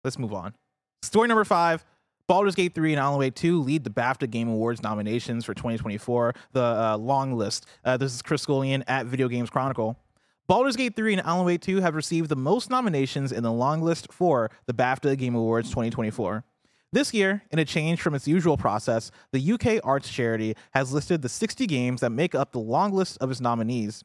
Let's 0.05 0.19
move 0.19 0.33
on. 0.33 0.55
Story 1.03 1.29
number 1.29 1.45
five. 1.45 1.85
Baldur's 2.27 2.55
Gate 2.55 2.77
3 2.77 2.93
and 2.93 3.01
Alan 3.01 3.19
Wake 3.19 3.35
2 3.35 3.61
lead 3.61 3.83
the 3.83 3.91
BAFTA 3.91 4.31
Game 4.31 4.49
Awards 4.49 4.85
nominations 4.85 5.45
for 5.45 5.53
2024, 5.53 6.33
the 6.53 6.63
uh, 6.63 6.97
long 6.97 7.33
list. 7.33 7.67
Uh, 7.85 7.97
this 7.97 8.15
is 8.15 8.23
Chris 8.23 8.43
Scullion 8.47 8.85
at 8.87 9.07
Video 9.07 9.27
Games 9.27 9.51
Chronicle. 9.51 9.99
Baldur's 10.47 10.77
Gate 10.77 10.95
3 10.95 11.15
and 11.15 11.23
Alan 11.27 11.45
Wake 11.45 11.61
2 11.61 11.81
have 11.81 11.97
received 11.97 12.29
the 12.29 12.37
most 12.37 12.71
nominations 12.71 13.33
in 13.33 13.43
the 13.43 13.51
long 13.51 13.83
list 13.83 14.13
for 14.13 14.49
the 14.67 14.73
BAFTA 14.73 15.19
Game 15.19 15.35
Awards 15.35 15.71
2024. 15.71 16.45
This 16.93 17.15
year, 17.15 17.45
in 17.53 17.61
a 17.61 17.65
change 17.65 18.01
from 18.01 18.17
its 18.17 18.27
usual 18.27 18.57
process, 18.57 19.13
the 19.31 19.53
UK 19.53 19.81
arts 19.85 20.11
charity 20.11 20.57
has 20.73 20.93
listed 20.93 21.23
the 21.23 21.29
60 21.29 21.65
games 21.69 22.01
that 22.01 22.11
make 22.11 22.35
up 22.35 22.51
the 22.51 22.59
long 22.59 22.91
list 22.93 23.17
of 23.21 23.31
its 23.31 23.41
nominees. 23.41 24.03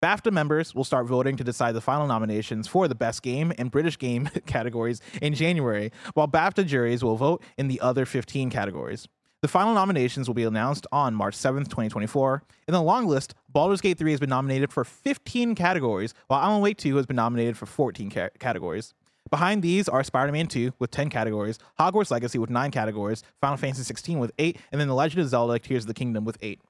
BAFTA 0.00 0.30
members 0.30 0.72
will 0.72 0.84
start 0.84 1.08
voting 1.08 1.36
to 1.36 1.42
decide 1.42 1.72
the 1.72 1.80
final 1.80 2.06
nominations 2.06 2.68
for 2.68 2.86
the 2.86 2.94
Best 2.94 3.22
Game 3.22 3.52
and 3.58 3.72
British 3.72 3.98
Game 3.98 4.26
categories 4.46 5.00
in 5.20 5.34
January, 5.34 5.90
while 6.14 6.28
BAFTA 6.28 6.64
juries 6.64 7.02
will 7.02 7.16
vote 7.16 7.42
in 7.56 7.66
the 7.66 7.80
other 7.80 8.06
15 8.06 8.50
categories. 8.50 9.08
The 9.42 9.48
final 9.48 9.74
nominations 9.74 10.28
will 10.28 10.34
be 10.34 10.44
announced 10.44 10.86
on 10.92 11.16
March 11.16 11.36
7th, 11.36 11.64
2024. 11.64 12.44
In 12.68 12.72
the 12.72 12.80
long 12.80 13.08
list, 13.08 13.34
Baldur's 13.48 13.80
Gate 13.80 13.98
3 13.98 14.12
has 14.12 14.20
been 14.20 14.30
nominated 14.30 14.72
for 14.72 14.84
15 14.84 15.56
categories, 15.56 16.14
while 16.28 16.40
Alan 16.40 16.62
Wake 16.62 16.76
2 16.76 16.94
has 16.98 17.06
been 17.06 17.16
nominated 17.16 17.56
for 17.56 17.66
14 17.66 18.10
ca- 18.10 18.28
categories. 18.38 18.94
Behind 19.30 19.62
these 19.62 19.88
are 19.88 20.02
Spider-Man 20.02 20.46
2 20.46 20.74
with 20.78 20.90
10 20.90 21.10
categories, 21.10 21.58
Hogwarts 21.78 22.10
Legacy 22.10 22.38
with 22.38 22.50
9 22.50 22.70
categories, 22.70 23.22
Final 23.40 23.56
Fantasy 23.56 23.82
16 23.84 24.18
with 24.18 24.32
8, 24.38 24.58
and 24.72 24.80
then 24.80 24.88
The 24.88 24.94
Legend 24.94 25.22
of 25.22 25.28
Zelda 25.28 25.58
Tears 25.58 25.84
of 25.84 25.88
the 25.88 25.94
Kingdom 25.94 26.24
with 26.24 26.38
8 26.40 26.60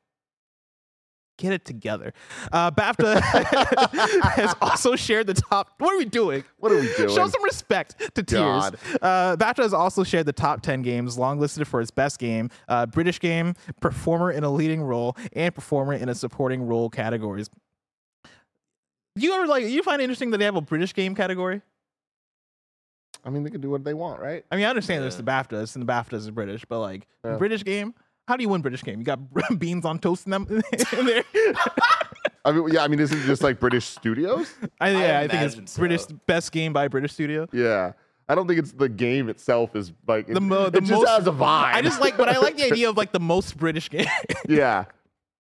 get 1.39 1.53
it 1.53 1.65
together. 1.65 2.13
Uh, 2.53 2.71
BAFTA 2.71 3.21
has 4.35 4.55
also 4.61 4.97
shared 4.97 5.27
the 5.27 5.35
top. 5.35 5.73
What 5.79 5.95
are 5.95 5.99
we 5.99 6.05
doing? 6.05 6.45
What 6.59 6.73
are 6.73 6.77
we 6.81 6.93
doing? 6.97 7.09
Show 7.09 7.27
some 7.29 7.43
respect 7.45 8.15
to 8.15 8.23
Tears. 8.23 8.43
God. 8.43 8.79
Uh, 9.01 9.37
BAFTA 9.37 9.63
has 9.63 9.73
also 9.73 10.05
shared 10.05 10.27
the 10.27 10.33
top 10.33 10.61
10 10.61 10.83
games 10.83 11.17
longlisted 11.17 11.67
for 11.67 11.81
its 11.81 11.91
best 11.91 12.19
game, 12.19 12.51
uh, 12.69 12.85
British 12.87 13.21
game, 13.21 13.55
performer 13.81 14.31
in 14.31 14.45
a 14.45 14.51
leading 14.51 14.83
role, 14.83 15.17
and 15.33 15.55
performer 15.55 15.95
in 15.95 16.09
a 16.09 16.15
supporting 16.15 16.67
role 16.67 16.91
categories. 16.91 17.49
Do 19.17 19.25
you 19.25 19.33
ever 19.35 19.47
like? 19.47 19.65
You 19.65 19.83
find 19.83 20.01
it 20.01 20.05
interesting 20.05 20.31
that 20.31 20.39
they 20.39 20.45
have 20.45 20.57
a 20.57 20.61
British 20.61 20.95
game 20.95 21.15
category? 21.15 21.63
I 23.29 23.31
mean, 23.31 23.45
they 23.45 23.51
can 23.51 23.61
do 23.61 23.69
what 23.69 23.85
they 23.85 23.93
want, 23.93 24.21
right? 24.21 24.43
I 24.51 24.57
mean, 24.57 24.65
I 24.65 24.71
understand 24.71 25.03
there's 25.05 25.15
Yeah. 25.17 25.19
the 25.23 25.31
BAFTAs 25.31 25.77
and 25.77 25.87
the 25.87 25.93
BAFTAs 25.93 26.15
is 26.15 26.31
British, 26.31 26.65
but 26.65 26.81
like 26.81 27.07
Yeah. 27.25 27.37
British 27.37 27.63
game. 27.63 27.95
How 28.27 28.37
do 28.37 28.43
you 28.43 28.49
win 28.49 28.63
British 28.63 28.83
game? 28.83 28.99
You 28.99 29.05
got 29.05 29.21
beans 29.59 29.85
on 29.85 29.99
toast 29.99 30.25
in 30.27 30.31
them 30.33 30.47
in 30.99 31.07
there. 31.07 31.25
I 32.45 32.53
mean, 32.53 32.69
yeah. 32.73 32.83
I 32.85 32.89
mean, 32.89 32.99
this 32.99 33.13
isn't 33.13 33.27
just 33.27 33.43
like 33.43 33.61
British 33.61 33.85
studios? 33.85 34.51
I, 34.81 34.91
yeah, 34.91 35.21
I, 35.21 35.29
think 35.29 35.43
it's 35.61 35.73
so. 35.73 35.79
British 35.81 36.07
best 36.27 36.51
game 36.53 36.73
by 36.73 36.89
British 36.89 37.13
studio. 37.13 37.47
Yeah. 37.53 37.93
I 38.31 38.35
don't 38.35 38.47
think 38.47 38.59
it's 38.59 38.73
the 38.73 38.89
game 38.89 39.29
itself 39.29 39.75
is 39.77 39.93
like 40.07 40.27
The 40.27 40.41
mo- 40.41 40.71
the 40.71 40.79
it 40.79 40.85
just 40.85 40.93
most- 40.93 41.09
has 41.09 41.27
a 41.27 41.31
vibe. 41.33 41.75
I 41.75 41.83
just 41.83 42.01
like, 42.01 42.17
but 42.17 42.29
I 42.29 42.39
like 42.39 42.57
the 42.57 42.65
idea 42.65 42.89
of 42.91 42.97
like 42.97 43.13
the 43.13 43.21
most 43.21 43.57
British 43.57 43.89
game. 43.91 44.07
yeah. 44.49 44.85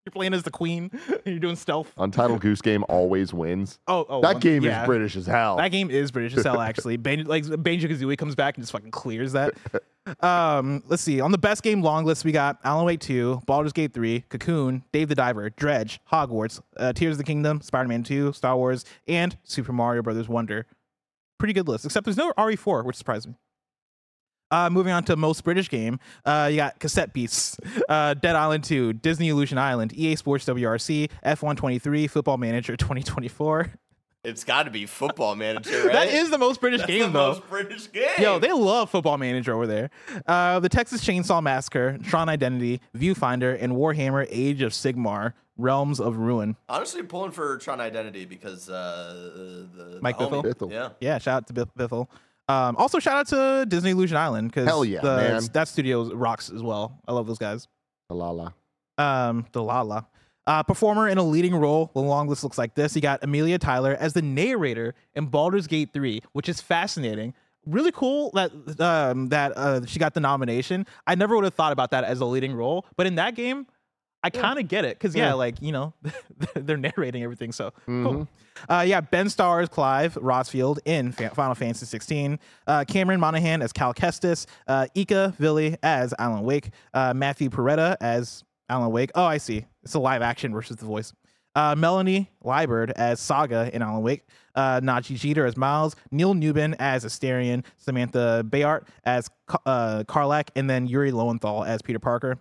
You're 0.09 0.13
playing 0.13 0.35
as 0.35 0.43
the 0.43 0.51
queen. 0.51 0.91
And 1.09 1.21
you're 1.27 1.39
doing 1.39 1.57
stealth. 1.57 1.93
Untitled 1.99 2.41
Goose 2.41 2.63
Game 2.63 2.85
always 2.89 3.33
wins. 3.33 3.79
Oh, 3.89 4.05
oh, 4.09 4.21
that 4.21 4.41
game 4.41 4.63
yeah. 4.63 4.83
is 4.83 4.87
British 4.87 5.17
as 5.17 5.27
hell. 5.27 5.57
That 5.57 5.69
game 5.71 5.91
is 5.91 6.11
British 6.11 6.37
as 6.37 6.45
hell, 6.45 6.61
actually. 6.69 6.99
Ban- 6.99 7.25
like 7.25 7.45
Banjo 7.63 7.89
Kazooie 7.89 8.19
comes 8.19 8.35
back 8.35 8.57
and 8.57 8.63
just 8.63 8.73
fucking 8.73 8.91
clears 8.91 9.33
that. 9.33 9.55
Um, 10.21 10.83
let's 10.89 11.03
see. 11.03 11.21
On 11.21 11.33
the 11.33 11.39
best 11.39 11.63
game 11.63 11.81
long 11.83 12.05
list, 12.05 12.25
we 12.27 12.33
got 12.33 12.59
Alan 12.65 12.85
Wake 12.85 13.01
2, 13.01 13.43
Baldur's 13.47 13.73
Gate 13.73 13.95
3, 13.95 14.25
Cocoon, 14.29 14.85
Dave 14.93 15.09
the 15.09 15.15
Diver, 15.15 15.49
Dredge, 15.51 16.01
Hogwarts, 16.13 16.61
uh, 16.77 16.93
Tears 16.93 17.13
of 17.13 17.19
the 17.19 17.25
Kingdom, 17.25 17.63
Spider-Man 17.63 18.03
2, 18.03 18.35
Star 18.35 18.57
Wars, 18.57 18.85
and 19.07 19.39
Super 19.43 19.73
Mario 19.73 20.03
Brothers 20.03 20.29
Wonder. 20.29 20.67
Pretty 21.39 21.55
good 21.55 21.67
list, 21.67 21.87
except 21.87 22.05
there's 22.05 22.17
no 22.19 22.33
RE4, 22.33 22.85
which 22.85 22.97
surprised 22.97 23.27
me. 23.27 23.37
Uh, 24.51 24.71
moving 24.71 24.93
on 24.93 25.05
to 25.05 25.15
most 25.17 25.45
British 25.45 25.69
game, 25.69 26.01
uh, 26.25 26.49
you 26.51 26.57
got 26.57 26.79
Cassette 26.79 27.13
Beasts, 27.13 27.59
uh, 27.89 28.15
Dead 28.15 28.35
Island 28.35 28.65
2, 28.65 28.95
Disney 28.95 29.29
Illusion 29.29 29.59
Island, 29.59 29.93
EA 29.95 30.17
Sports 30.17 30.45
WRC, 30.47 31.11
F123, 31.25 32.09
Football 32.11 32.39
Manager 32.39 32.77
2024. 32.79 33.71
It's 34.25 34.45
got 34.45 34.65
to 34.65 34.71
be 34.71 34.85
Football 34.87 35.37
Manager, 35.37 35.71
right? 35.85 35.93
That 35.93 36.09
is 36.09 36.31
the 36.31 36.39
most 36.39 36.61
British 36.61 36.81
That's 36.81 36.91
game, 36.91 37.13
the 37.13 37.19
though. 37.19 37.29
most 37.35 37.49
British 37.49 37.91
game. 37.93 38.09
Yo, 38.19 38.39
they 38.39 38.53
love 38.53 38.91
Football 38.91 39.17
Manager 39.19 39.55
over 39.55 39.67
there. 39.67 39.91
Uh, 40.27 40.59
the 40.61 40.69
Texas 40.69 41.05
Chainsaw 41.05 41.43
Massacre, 41.43 41.99
Tron 42.05 42.29
Identity, 42.29 42.81
Viewfinder, 42.97 43.57
and 43.61 43.75
Warhammer 43.75 44.27
Age 44.31 44.61
of 44.63 44.73
Sigmar, 44.73 45.35
Realms 45.57 46.01
of 46.01 46.17
Ruin. 46.17 46.57
Honestly, 46.69 47.03
pulling 47.03 47.31
for 47.31 47.59
Tron 47.59 47.81
Identity 47.81 48.25
because 48.25 48.69
uh, 48.69 49.69
the 49.77 49.99
Mike 50.03 50.19
the 50.19 50.27
homie- 50.29 50.43
Bithell? 50.43 50.55
Bithell. 50.55 50.71
Yeah. 50.73 50.89
Yeah, 51.01 51.19
shout 51.19 51.37
out 51.37 51.47
to 51.49 51.53
Biff- 51.53 51.75
Bithell. 51.79 52.09
Um, 52.49 52.77
also, 52.77 52.99
shout 52.99 53.19
out 53.19 53.27
to 53.29 53.67
Disney 53.67 53.91
Illusion 53.91 54.17
Island 54.17 54.51
because 54.51 54.89
yeah, 54.89 55.03
man. 55.03 55.43
that 55.53 55.69
studio 55.69 56.15
rocks 56.15 56.51
as 56.51 56.63
well. 56.63 56.99
I 57.07 57.13
love 57.13 57.27
those 57.27 57.39
guys. 57.39 57.69
La 58.11 58.31
la. 58.31 58.53
um, 58.97 59.47
Dlala. 59.53 60.07
Uh, 60.47 60.63
performer 60.63 61.07
in 61.09 61.19
a 61.19 61.23
leading 61.23 61.55
role. 61.55 61.91
The 61.93 62.01
long 62.01 62.27
list 62.27 62.43
looks 62.43 62.57
like 62.57 62.75
this. 62.75 62.97
You 62.97 63.03
got 63.03 63.23
Amelia 63.23 63.59
Tyler 63.59 63.95
as 64.01 64.15
the 64.15 64.23
narrator 64.23 64.95
in 65.15 65.27
Baldur's 65.27 65.67
Gate 65.67 65.91
3, 65.93 66.23
which 66.33 66.49
is 66.49 66.59
fascinating. 66.63 67.35
Really 67.67 67.93
cool 67.93 68.31
that 68.33 68.51
um, 68.81 69.29
that 69.29 69.53
uh, 69.55 69.85
she 69.85 69.99
got 69.99 70.15
the 70.15 70.21
nomination. 70.21 70.87
I 71.07 71.17
never 71.17 71.35
would 71.35 71.45
have 71.45 71.53
thought 71.53 71.73
about 71.73 71.91
that 71.91 72.05
as 72.05 72.21
a 72.21 72.25
leading 72.25 72.55
role, 72.55 72.87
but 72.97 73.07
in 73.07 73.17
that 73.17 73.35
game, 73.35 73.67
I 74.23 74.31
kind 74.31 74.59
of 74.59 74.67
get 74.69 74.85
it 74.85 74.99
because 74.99 75.15
yeah, 75.15 75.29
Yeah. 75.29 75.35
like 75.35 75.63
you 75.63 75.73
know, 75.73 75.95
they're 76.55 76.77
narrating 76.77 77.23
everything. 77.23 77.53
So 77.53 77.73
Mhm. 77.87 78.05
cool. 78.05 78.29
Uh, 78.69 78.85
yeah, 78.87 79.01
Ben 79.01 79.29
stars 79.29 79.69
Clive 79.69 80.15
Rosfield 80.15 80.79
in 80.85 81.13
Fa- 81.13 81.31
Final 81.31 81.55
Fantasy 81.55 81.87
16. 81.87 82.41
Uh, 82.67 82.85
Cameron 82.89 83.21
Monaghan 83.21 83.63
as 83.63 83.73
Cal 83.73 83.95
Kestis. 83.95 84.47
Uh, 84.67 84.87
Ilkka 84.97 85.35
Villi 85.37 85.77
as 85.85 86.13
Alan 86.19 86.43
Wake. 86.43 86.71
Uh, 86.93 87.15
Matthew 87.15 87.51
Porretta 87.51 87.97
as 88.01 88.43
Alan 88.69 88.91
Wake. 88.91 89.13
Oh, 89.15 89.25
I 89.25 89.39
see. 89.39 89.65
It's 89.85 89.95
a 89.95 90.01
live 90.01 90.23
action 90.23 90.53
versus 90.53 90.77
the 90.77 90.87
voice. 90.87 91.13
Uh, 91.55 91.77
Melanie 91.77 92.31
Liburd 92.45 92.91
as 92.97 93.21
Saga 93.21 93.71
in 93.73 93.81
Alan 93.83 94.03
Wake. 94.03 94.25
Uh, 94.57 94.81
Nadji 94.81 95.17
Jeter 95.17 95.47
as 95.47 95.57
Miles. 95.57 95.95
Neil 96.11 96.35
Newbon 96.35 96.75
as 96.81 97.05
Astarion. 97.05 97.65
Samantha 97.77 98.45
Béart 98.45 98.89
as 99.05 99.29
uh, 99.67 100.03
Karlach. 100.09 100.49
And 100.57 100.69
then 100.69 100.87
Yuri 100.89 101.13
Lowenthal 101.13 101.63
as 101.65 101.81
Peter 101.83 101.99
Parker. 102.01 102.39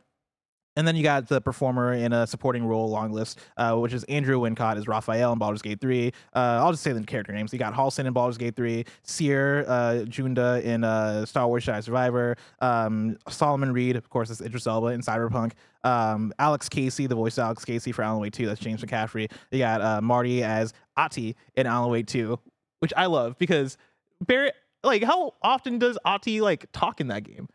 And 0.78 0.88
then 0.88 0.96
you 0.96 1.02
got 1.02 1.28
the 1.28 1.42
performer 1.42 1.92
in 1.94 2.14
a 2.14 2.28
supporting 2.28 2.64
role 2.64 2.88
long 2.88 3.12
list, 3.12 3.40
uh, 3.58 3.76
which 3.76 3.94
is 3.94 4.04
Andrew 4.04 4.40
Wincott 4.40 4.78
as 4.78 4.88
Raphael 4.88 5.34
in 5.34 5.40
Baldur's 5.40 5.64
Gate 5.64 5.82
3. 5.82 6.14
Uh, 6.36 6.40
I'll 6.40 6.72
just 6.72 6.84
say 6.84 6.94
the 6.94 7.02
character 7.02 7.34
names. 7.34 7.52
You 7.52 7.58
got 7.58 7.74
Halsin 7.74 8.06
in 8.06 8.14
Baldur's 8.14 8.38
Gate 8.38 8.56
3, 8.56 8.86
Cere 9.02 9.66
uh, 9.68 10.06
Junda 10.06 10.62
in 10.62 10.84
uh, 10.84 11.26
Star 11.26 11.48
Wars 11.48 11.66
Jedi 11.66 11.84
Survivor, 11.84 12.38
um, 12.62 13.18
Solomon 13.28 13.74
Reed, 13.74 13.96
of 13.96 14.08
course, 14.12 14.30
is 14.30 14.40
Idris 14.40 14.68
Elba 14.68 14.88
in 14.90 15.02
Cyberpunk, 15.02 15.54
um, 15.84 16.32
Alex 16.38 16.70
Casey, 16.70 17.08
the 17.08 17.16
voice 17.16 17.40
of 17.40 17.46
Alex 17.46 17.66
Casey 17.66 17.92
for 17.92 18.04
Alan 18.04 18.22
Wake 18.22 18.34
2, 18.34 18.46
that's 18.46 18.60
James 18.60 18.84
McCaffrey. 18.84 19.32
You 19.50 19.58
got 19.58 19.82
uh, 19.82 20.00
Marty 20.00 20.44
as 20.44 20.74
Ahti 20.96 21.36
in 21.56 21.66
Alan 21.66 21.90
Wake 21.90 22.06
2, 22.06 22.40
which 22.82 22.94
I 22.96 23.08
love 23.08 23.36
because 23.40 23.78
Barrett, 24.22 24.54
like, 24.84 25.04
how 25.04 25.34
often 25.42 25.80
does 25.80 25.98
Ahti, 26.06 26.40
like, 26.40 26.72
talk 26.72 27.02
in 27.02 27.08
that 27.08 27.24
game? 27.24 27.50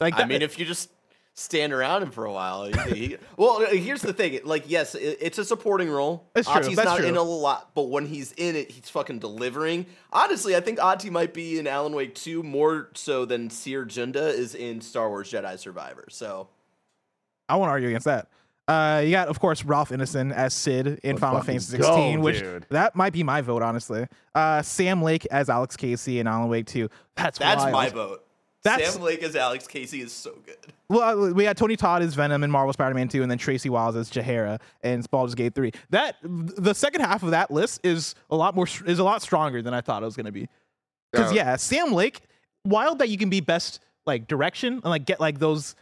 Like, 0.00 0.18
I 0.18 0.24
mean, 0.24 0.40
if 0.40 0.58
you 0.58 0.64
just 0.64 0.88
stand 1.34 1.72
around 1.72 2.02
him 2.02 2.10
for 2.10 2.24
a 2.26 2.32
while, 2.32 2.64
he- 2.64 2.94
he- 2.94 3.16
well, 3.36 3.60
here's 3.66 4.02
the 4.02 4.12
thing. 4.12 4.38
Like, 4.44 4.64
yes, 4.68 4.94
it, 4.94 5.18
it's 5.20 5.38
a 5.38 5.44
supporting 5.44 5.88
role. 5.90 6.28
That's 6.34 6.46
true, 6.48 6.60
Ahti's 6.60 6.76
that's 6.76 6.86
not 6.86 6.98
true. 6.98 7.06
in 7.08 7.16
a 7.16 7.22
lot, 7.22 7.70
but 7.74 7.88
when 7.88 8.06
he's 8.06 8.32
in 8.32 8.54
it, 8.56 8.70
he's 8.70 8.88
fucking 8.90 9.18
delivering. 9.18 9.86
Honestly, 10.12 10.54
I 10.56 10.60
think 10.60 10.78
Ahti 10.82 11.10
might 11.10 11.32
be 11.34 11.58
in 11.58 11.66
Alan 11.66 11.94
Wake 11.94 12.14
2 12.14 12.42
more 12.42 12.90
so 12.94 13.24
than 13.24 13.48
Cere 13.50 13.86
Junda 13.86 14.28
is 14.32 14.54
in 14.54 14.80
Star 14.80 15.08
Wars 15.08 15.30
Jedi 15.30 15.58
Survivor. 15.58 16.04
So, 16.10 16.48
I 17.48 17.56
won't 17.56 17.70
argue 17.70 17.88
against 17.88 18.04
that. 18.06 18.28
Uh, 18.68 19.02
you 19.04 19.10
got, 19.10 19.26
of 19.28 19.40
course, 19.40 19.64
Ralph 19.64 19.90
Ineson 19.90 20.32
as 20.32 20.54
Sid 20.54 20.86
in 20.86 21.00
Let's 21.02 21.20
Final 21.20 21.40
fucking 21.40 21.46
Fantasy 21.54 21.78
go, 21.78 21.84
16, 21.84 22.20
which 22.20 22.38
dude. 22.40 22.66
that 22.70 22.94
might 22.94 23.12
be 23.12 23.22
my 23.24 23.40
vote, 23.40 23.60
honestly. 23.60 24.06
Uh, 24.34 24.62
Sam 24.62 25.02
Lake 25.02 25.26
as 25.32 25.50
Alex 25.50 25.76
Casey 25.76 26.20
in 26.20 26.26
Alan 26.28 26.48
Wake 26.48 26.66
2. 26.66 26.88
That's 27.16 27.38
that's 27.38 27.62
wild. 27.62 27.72
my 27.72 27.88
vote. 27.88 28.24
That's- 28.64 28.92
Sam 28.92 29.02
Lake 29.02 29.22
as 29.22 29.34
Alex 29.36 29.66
Casey 29.66 30.00
is 30.02 30.12
so 30.12 30.32
good. 30.46 30.56
Well, 30.88 31.24
uh, 31.28 31.32
we 31.32 31.44
had 31.44 31.56
Tony 31.56 31.74
Todd 31.76 32.02
as 32.02 32.14
Venom 32.14 32.44
in 32.44 32.50
Marvel 32.50 32.72
Spider-Man 32.72 33.08
2, 33.08 33.22
and 33.22 33.30
then 33.30 33.38
Tracy 33.38 33.68
Wiles 33.70 33.96
as 33.96 34.10
Jaheira 34.10 34.60
in 34.84 35.02
Baldur's 35.10 35.34
Gate 35.34 35.54
3. 35.54 35.72
That 35.90 36.16
the 36.22 36.74
second 36.74 37.00
half 37.00 37.22
of 37.22 37.30
that 37.30 37.50
list 37.50 37.80
is 37.84 38.14
a 38.30 38.36
lot 38.36 38.54
more 38.54 38.66
is 38.86 38.98
a 38.98 39.04
lot 39.04 39.22
stronger 39.22 39.62
than 39.62 39.74
I 39.74 39.80
thought 39.80 40.02
it 40.02 40.06
was 40.06 40.16
going 40.16 40.26
to 40.26 40.32
be. 40.32 40.48
Because 41.10 41.32
Uh, 41.32 41.34
yeah, 41.34 41.56
Sam 41.56 41.92
Lake, 41.92 42.20
wild 42.64 42.98
that 43.00 43.08
you 43.08 43.18
can 43.18 43.30
be 43.30 43.40
best 43.40 43.80
like 44.06 44.26
direction 44.28 44.74
and 44.74 44.84
like 44.84 45.04
get 45.06 45.18
like 45.20 45.38
those 45.38 45.74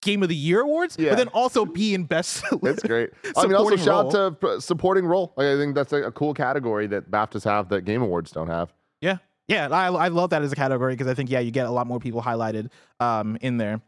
Game 0.00 0.22
of 0.22 0.28
the 0.28 0.34
Year 0.36 0.62
awards, 0.62 0.96
Yeah. 0.98 1.10
but 1.10 1.16
then 1.18 1.28
also 1.28 1.64
be 1.64 1.94
in 1.94 2.04
best. 2.04 2.44
That's 2.62 2.82
great. 2.82 3.10
I 3.36 3.46
mean, 3.46 3.54
also 3.54 3.76
supporting 3.76 3.78
shout 3.78 4.12
role. 4.14 4.26
out 4.26 4.40
to 4.40 4.60
supporting 4.60 5.06
role. 5.06 5.32
Like, 5.36 5.46
I 5.46 5.56
think 5.56 5.74
that's 5.76 5.92
a, 5.92 6.04
a 6.04 6.10
cool 6.12 6.34
category 6.34 6.86
that 6.88 7.08
BAFTAs 7.10 7.44
have 7.44 7.68
that 7.68 7.82
Game 7.82 8.02
Awards 8.02 8.32
don't 8.32 8.48
have. 8.48 8.72
Yeah, 9.00 9.18
yeah, 9.52 9.68
I, 9.70 9.86
I 9.88 10.08
love 10.08 10.30
that 10.30 10.42
as 10.42 10.50
a 10.52 10.56
category 10.56 10.94
because 10.94 11.06
I 11.06 11.14
think 11.14 11.30
yeah, 11.30 11.40
you 11.40 11.50
get 11.50 11.66
a 11.66 11.70
lot 11.70 11.86
more 11.86 12.00
people 12.00 12.22
highlighted 12.22 12.70
um 13.00 13.36
in 13.40 13.56
there, 13.58 13.80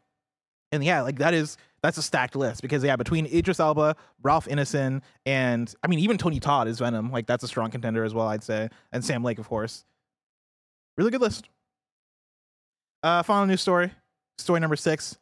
and 0.72 0.84
yeah, 0.84 1.00
like 1.02 1.18
that 1.18 1.34
is 1.34 1.56
that's 1.82 1.98
a 1.98 2.02
stacked 2.02 2.36
list 2.36 2.62
because 2.62 2.82
yeah, 2.84 2.96
between 2.96 3.26
Idris 3.26 3.60
Elba, 3.60 3.96
Ralph 4.22 4.46
Ineson, 4.46 5.02
and 5.26 5.74
I 5.82 5.86
mean 5.88 5.98
even 5.98 6.16
Tony 6.18 6.40
Todd 6.40 6.68
is 6.68 6.78
Venom, 6.78 7.10
like 7.10 7.26
that's 7.26 7.44
a 7.44 7.48
strong 7.48 7.70
contender 7.70 8.04
as 8.04 8.14
well, 8.14 8.26
I'd 8.28 8.42
say, 8.44 8.68
and 8.92 9.04
Sam 9.04 9.22
Lake, 9.24 9.38
of 9.38 9.48
course. 9.48 9.84
Really 10.96 11.10
good 11.10 11.20
list. 11.20 11.48
Uh, 13.02 13.22
final 13.22 13.46
news 13.46 13.60
story, 13.60 13.90
story 14.38 14.60
number 14.60 14.76
six. 14.76 15.18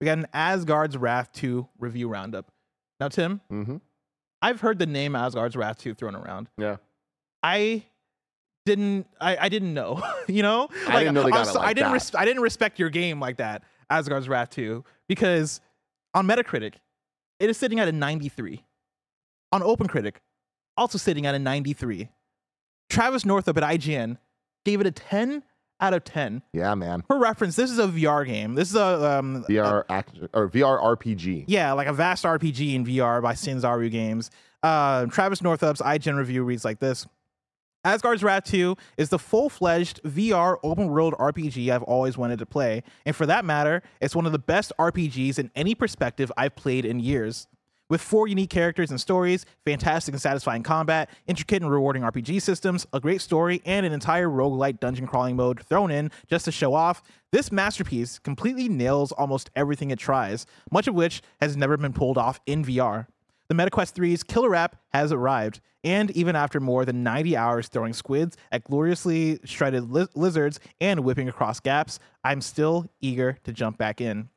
We 0.00 0.06
got 0.06 0.16
an 0.18 0.26
Asgard's 0.32 0.96
Wrath 0.96 1.30
2 1.32 1.68
review 1.78 2.08
roundup. 2.08 2.50
Now, 2.98 3.08
Tim, 3.08 3.40
Mm-hmm. 3.52 3.76
I've 4.40 4.60
heard 4.62 4.78
the 4.78 4.86
name 4.86 5.14
Asgard's 5.14 5.54
Wrath 5.56 5.78
2 5.80 5.94
thrown 5.94 6.14
around. 6.14 6.48
Yeah. 6.56 6.76
I 7.42 7.82
didn't 8.76 9.06
I, 9.20 9.36
I 9.36 9.48
didn't 9.48 9.74
know, 9.74 10.02
you 10.28 10.42
know? 10.42 10.68
I 10.88 11.00
didn't 11.00 11.14
know 11.14 11.22
they 11.24 11.32
I'm 11.32 11.42
it 11.42 11.46
so- 11.46 11.60
I 11.60 11.72
didn't 11.72 11.88
that. 11.88 11.94
res- 11.94 12.14
I 12.14 12.24
didn't 12.24 12.42
respect 12.42 12.78
your 12.78 12.90
game 12.90 13.18
like 13.20 13.36
that, 13.38 13.62
Asgard's 13.90 14.28
Wrath 14.28 14.50
2, 14.50 14.84
because 15.08 15.60
on 16.14 16.26
Metacritic, 16.26 16.74
it 17.38 17.50
is 17.50 17.56
sitting 17.56 17.80
at 17.80 17.88
a 17.88 17.92
93. 17.92 18.64
On 19.52 19.62
OpenCritic, 19.62 20.16
also 20.76 20.96
sitting 20.98 21.26
at 21.26 21.34
a 21.34 21.38
93. 21.38 22.08
Travis 22.88 23.24
Northup 23.24 23.56
at 23.56 23.62
IGN 23.64 24.16
gave 24.64 24.80
it 24.80 24.86
a 24.86 24.90
10 24.92 25.42
out 25.80 25.94
of 25.94 26.04
10. 26.04 26.42
Yeah, 26.52 26.74
man. 26.74 27.02
For 27.06 27.18
reference, 27.18 27.56
this 27.56 27.70
is 27.70 27.78
a 27.78 27.88
VR 27.88 28.24
game. 28.26 28.54
This 28.54 28.68
is 28.70 28.76
a 28.76 29.18
um, 29.18 29.44
VR 29.48 29.84
action 29.88 30.28
or 30.34 30.48
VR 30.48 30.80
RPG. 30.96 31.44
yeah, 31.48 31.72
like 31.72 31.86
a 31.88 31.92
vast 31.92 32.24
RPG 32.24 32.74
in 32.74 32.84
VR 32.84 33.20
by 33.22 33.32
Sanzaru 33.32 33.90
Games. 33.90 34.30
Uh, 34.62 35.06
Travis 35.06 35.40
Northup's 35.40 35.80
IGN 35.80 36.16
review 36.18 36.44
reads 36.44 36.64
like 36.64 36.78
this. 36.80 37.06
Asgard's 37.82 38.22
Wrath 38.22 38.44
2 38.44 38.76
is 38.98 39.08
the 39.08 39.18
full 39.18 39.48
fledged 39.48 40.02
VR 40.02 40.58
open 40.62 40.88
world 40.88 41.14
RPG 41.14 41.70
I've 41.70 41.82
always 41.84 42.18
wanted 42.18 42.38
to 42.40 42.46
play, 42.46 42.82
and 43.06 43.16
for 43.16 43.24
that 43.24 43.42
matter, 43.42 43.82
it's 44.02 44.14
one 44.14 44.26
of 44.26 44.32
the 44.32 44.38
best 44.38 44.70
RPGs 44.78 45.38
in 45.38 45.50
any 45.56 45.74
perspective 45.74 46.30
I've 46.36 46.54
played 46.54 46.84
in 46.84 47.00
years. 47.00 47.46
With 47.88 48.02
four 48.02 48.28
unique 48.28 48.50
characters 48.50 48.90
and 48.90 49.00
stories, 49.00 49.46
fantastic 49.64 50.12
and 50.12 50.20
satisfying 50.20 50.62
combat, 50.62 51.08
intricate 51.26 51.62
and 51.62 51.72
rewarding 51.72 52.02
RPG 52.02 52.42
systems, 52.42 52.86
a 52.92 53.00
great 53.00 53.22
story, 53.22 53.62
and 53.64 53.86
an 53.86 53.92
entire 53.94 54.28
roguelite 54.28 54.78
dungeon 54.78 55.06
crawling 55.06 55.34
mode 55.34 55.64
thrown 55.64 55.90
in 55.90 56.10
just 56.28 56.44
to 56.44 56.52
show 56.52 56.74
off, 56.74 57.02
this 57.32 57.50
masterpiece 57.50 58.18
completely 58.18 58.68
nails 58.68 59.10
almost 59.12 59.48
everything 59.56 59.90
it 59.90 59.98
tries, 59.98 60.44
much 60.70 60.86
of 60.86 60.94
which 60.94 61.22
has 61.40 61.56
never 61.56 61.78
been 61.78 61.94
pulled 61.94 62.18
off 62.18 62.40
in 62.44 62.62
VR. 62.62 63.06
The 63.50 63.56
MetaQuest 63.56 63.94
3's 63.94 64.22
killer 64.22 64.54
app 64.54 64.76
has 64.92 65.10
arrived, 65.10 65.60
and 65.82 66.12
even 66.12 66.36
after 66.36 66.60
more 66.60 66.84
than 66.84 67.02
90 67.02 67.36
hours 67.36 67.66
throwing 67.66 67.92
squids 67.92 68.36
at 68.52 68.62
gloriously 68.62 69.40
shredded 69.42 69.90
li- 69.90 70.06
lizards 70.14 70.60
and 70.80 71.00
whipping 71.00 71.28
across 71.28 71.58
gaps, 71.58 71.98
I'm 72.22 72.42
still 72.42 72.86
eager 73.00 73.38
to 73.42 73.52
jump 73.52 73.76
back 73.76 74.00
in. 74.00 74.28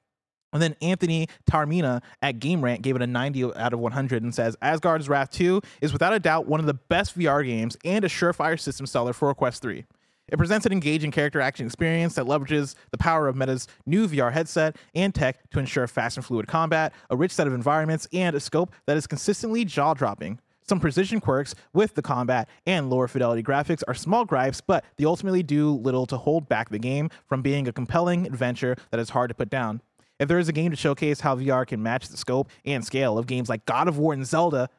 And 0.52 0.60
then 0.64 0.76
Anthony 0.82 1.28
Tarmina 1.50 2.02
at 2.24 2.40
Game 2.40 2.64
Rant 2.64 2.82
gave 2.82 2.96
it 2.96 3.04
a 3.04 3.08
90 3.08 3.54
out 3.54 3.74
of 3.74 3.80
100 3.80 4.24
and 4.24 4.34
says 4.34 4.58
Asgard's 4.64 5.08
Wrath 5.08 5.30
2 5.30 5.62
is 5.82 5.94
without 5.94 6.14
a 6.14 6.20
doubt 6.20 6.48
one 6.48 6.60
of 6.60 6.66
the 6.66 6.74
best 6.74 7.16
VR 7.16 7.46
games 7.46 7.78
and 7.86 8.04
a 8.04 8.10
surefire 8.10 8.60
system 8.60 8.88
seller 8.88 9.14
for 9.14 9.32
Quest 9.36 9.62
3. 9.62 9.86
It 10.30 10.38
presents 10.38 10.66
an 10.66 10.72
engaging 10.72 11.12
character 11.12 11.42
action 11.42 11.66
experience 11.66 12.16
that 12.16 12.26
leverages 12.26 12.76
the 12.92 12.98
power 12.98 13.28
of 13.28 13.36
Meta's 13.36 13.68
new 13.86 14.08
VR 14.08 14.32
headset 14.32 14.78
and 14.96 15.14
tech 15.14 15.50
to 15.52 15.60
ensure 15.60 15.86
fast 15.86 16.18
and 16.18 16.26
fluid 16.26 16.48
combat, 16.48 16.94
a 17.10 17.16
rich 17.16 17.34
set 17.34 17.46
of 17.46 17.54
environments, 17.54 18.08
and 18.14 18.36
a 18.36 18.40
scope 18.40 18.72
that 18.88 18.96
is 18.98 19.06
consistently 19.06 19.66
jaw 19.66 19.94
dropping. 19.94 20.40
Some 20.66 20.80
precision 20.80 21.20
quirks 21.20 21.56
with 21.74 21.94
the 21.96 22.02
combat 22.02 22.48
and 22.66 22.90
lower 22.90 23.10
fidelity 23.10 23.44
graphics 23.44 23.84
are 23.88 23.94
small 23.94 24.24
gripes, 24.24 24.62
but 24.62 24.86
they 24.98 25.04
ultimately 25.04 25.44
do 25.44 25.72
little 25.72 26.06
to 26.06 26.18
hold 26.18 26.48
back 26.48 26.70
the 26.70 26.80
game 26.80 27.10
from 27.28 27.42
being 27.42 27.68
a 27.68 27.74
compelling 27.74 28.26
adventure 28.26 28.78
that 28.92 29.00
is 29.00 29.10
hard 29.10 29.30
to 29.30 29.36
put 29.36 29.50
down. 29.50 29.82
If 30.20 30.30
there 30.30 30.40
is 30.40 30.48
a 30.48 30.54
game 30.54 30.72
to 30.72 30.78
showcase 30.78 31.20
how 31.20 31.36
VR 31.36 31.68
can 31.68 31.84
match 31.84 32.08
the 32.08 32.16
scope 32.16 32.50
and 32.64 32.86
scale 32.86 33.18
of 33.18 33.28
games 33.28 33.50
like 33.50 33.66
God 33.66 33.90
of 33.90 33.98
War 33.98 34.14
and 34.14 34.26
Zelda, 34.26 34.70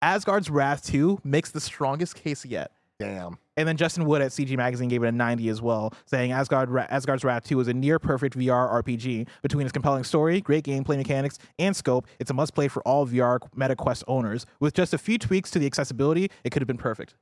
Asgard's 0.00 0.48
Wrath 0.48 0.86
2 0.86 1.20
makes 1.22 1.50
the 1.50 1.60
strongest 1.60 2.14
case 2.14 2.46
yet. 2.46 2.70
Damn. 2.98 3.36
And 3.56 3.66
then 3.66 3.76
Justin 3.76 4.04
Wood 4.04 4.22
at 4.22 4.30
CG 4.32 4.56
Magazine 4.56 4.88
gave 4.88 5.02
it 5.02 5.08
a 5.08 5.12
90 5.12 5.48
as 5.48 5.62
well, 5.62 5.92
saying 6.04 6.32
Asgard 6.32 6.74
Asgard's 6.90 7.24
Wrath 7.24 7.44
2 7.44 7.60
is 7.60 7.68
a 7.68 7.74
near 7.74 7.98
perfect 7.98 8.36
VR 8.36 8.82
RPG. 8.82 9.28
Between 9.42 9.66
its 9.66 9.72
compelling 9.72 10.04
story, 10.04 10.40
great 10.40 10.64
gameplay 10.64 10.96
mechanics, 10.96 11.38
and 11.58 11.74
scope, 11.74 12.06
it's 12.18 12.30
a 12.30 12.34
must 12.34 12.54
play 12.54 12.68
for 12.68 12.82
all 12.82 13.06
VR 13.06 13.40
MetaQuest 13.56 14.04
owners. 14.06 14.46
With 14.60 14.74
just 14.74 14.92
a 14.92 14.98
few 14.98 15.18
tweaks 15.18 15.50
to 15.52 15.58
the 15.58 15.66
accessibility, 15.66 16.30
it 16.44 16.50
could 16.50 16.60
have 16.62 16.66
been 16.68 16.76
perfect. 16.76 17.14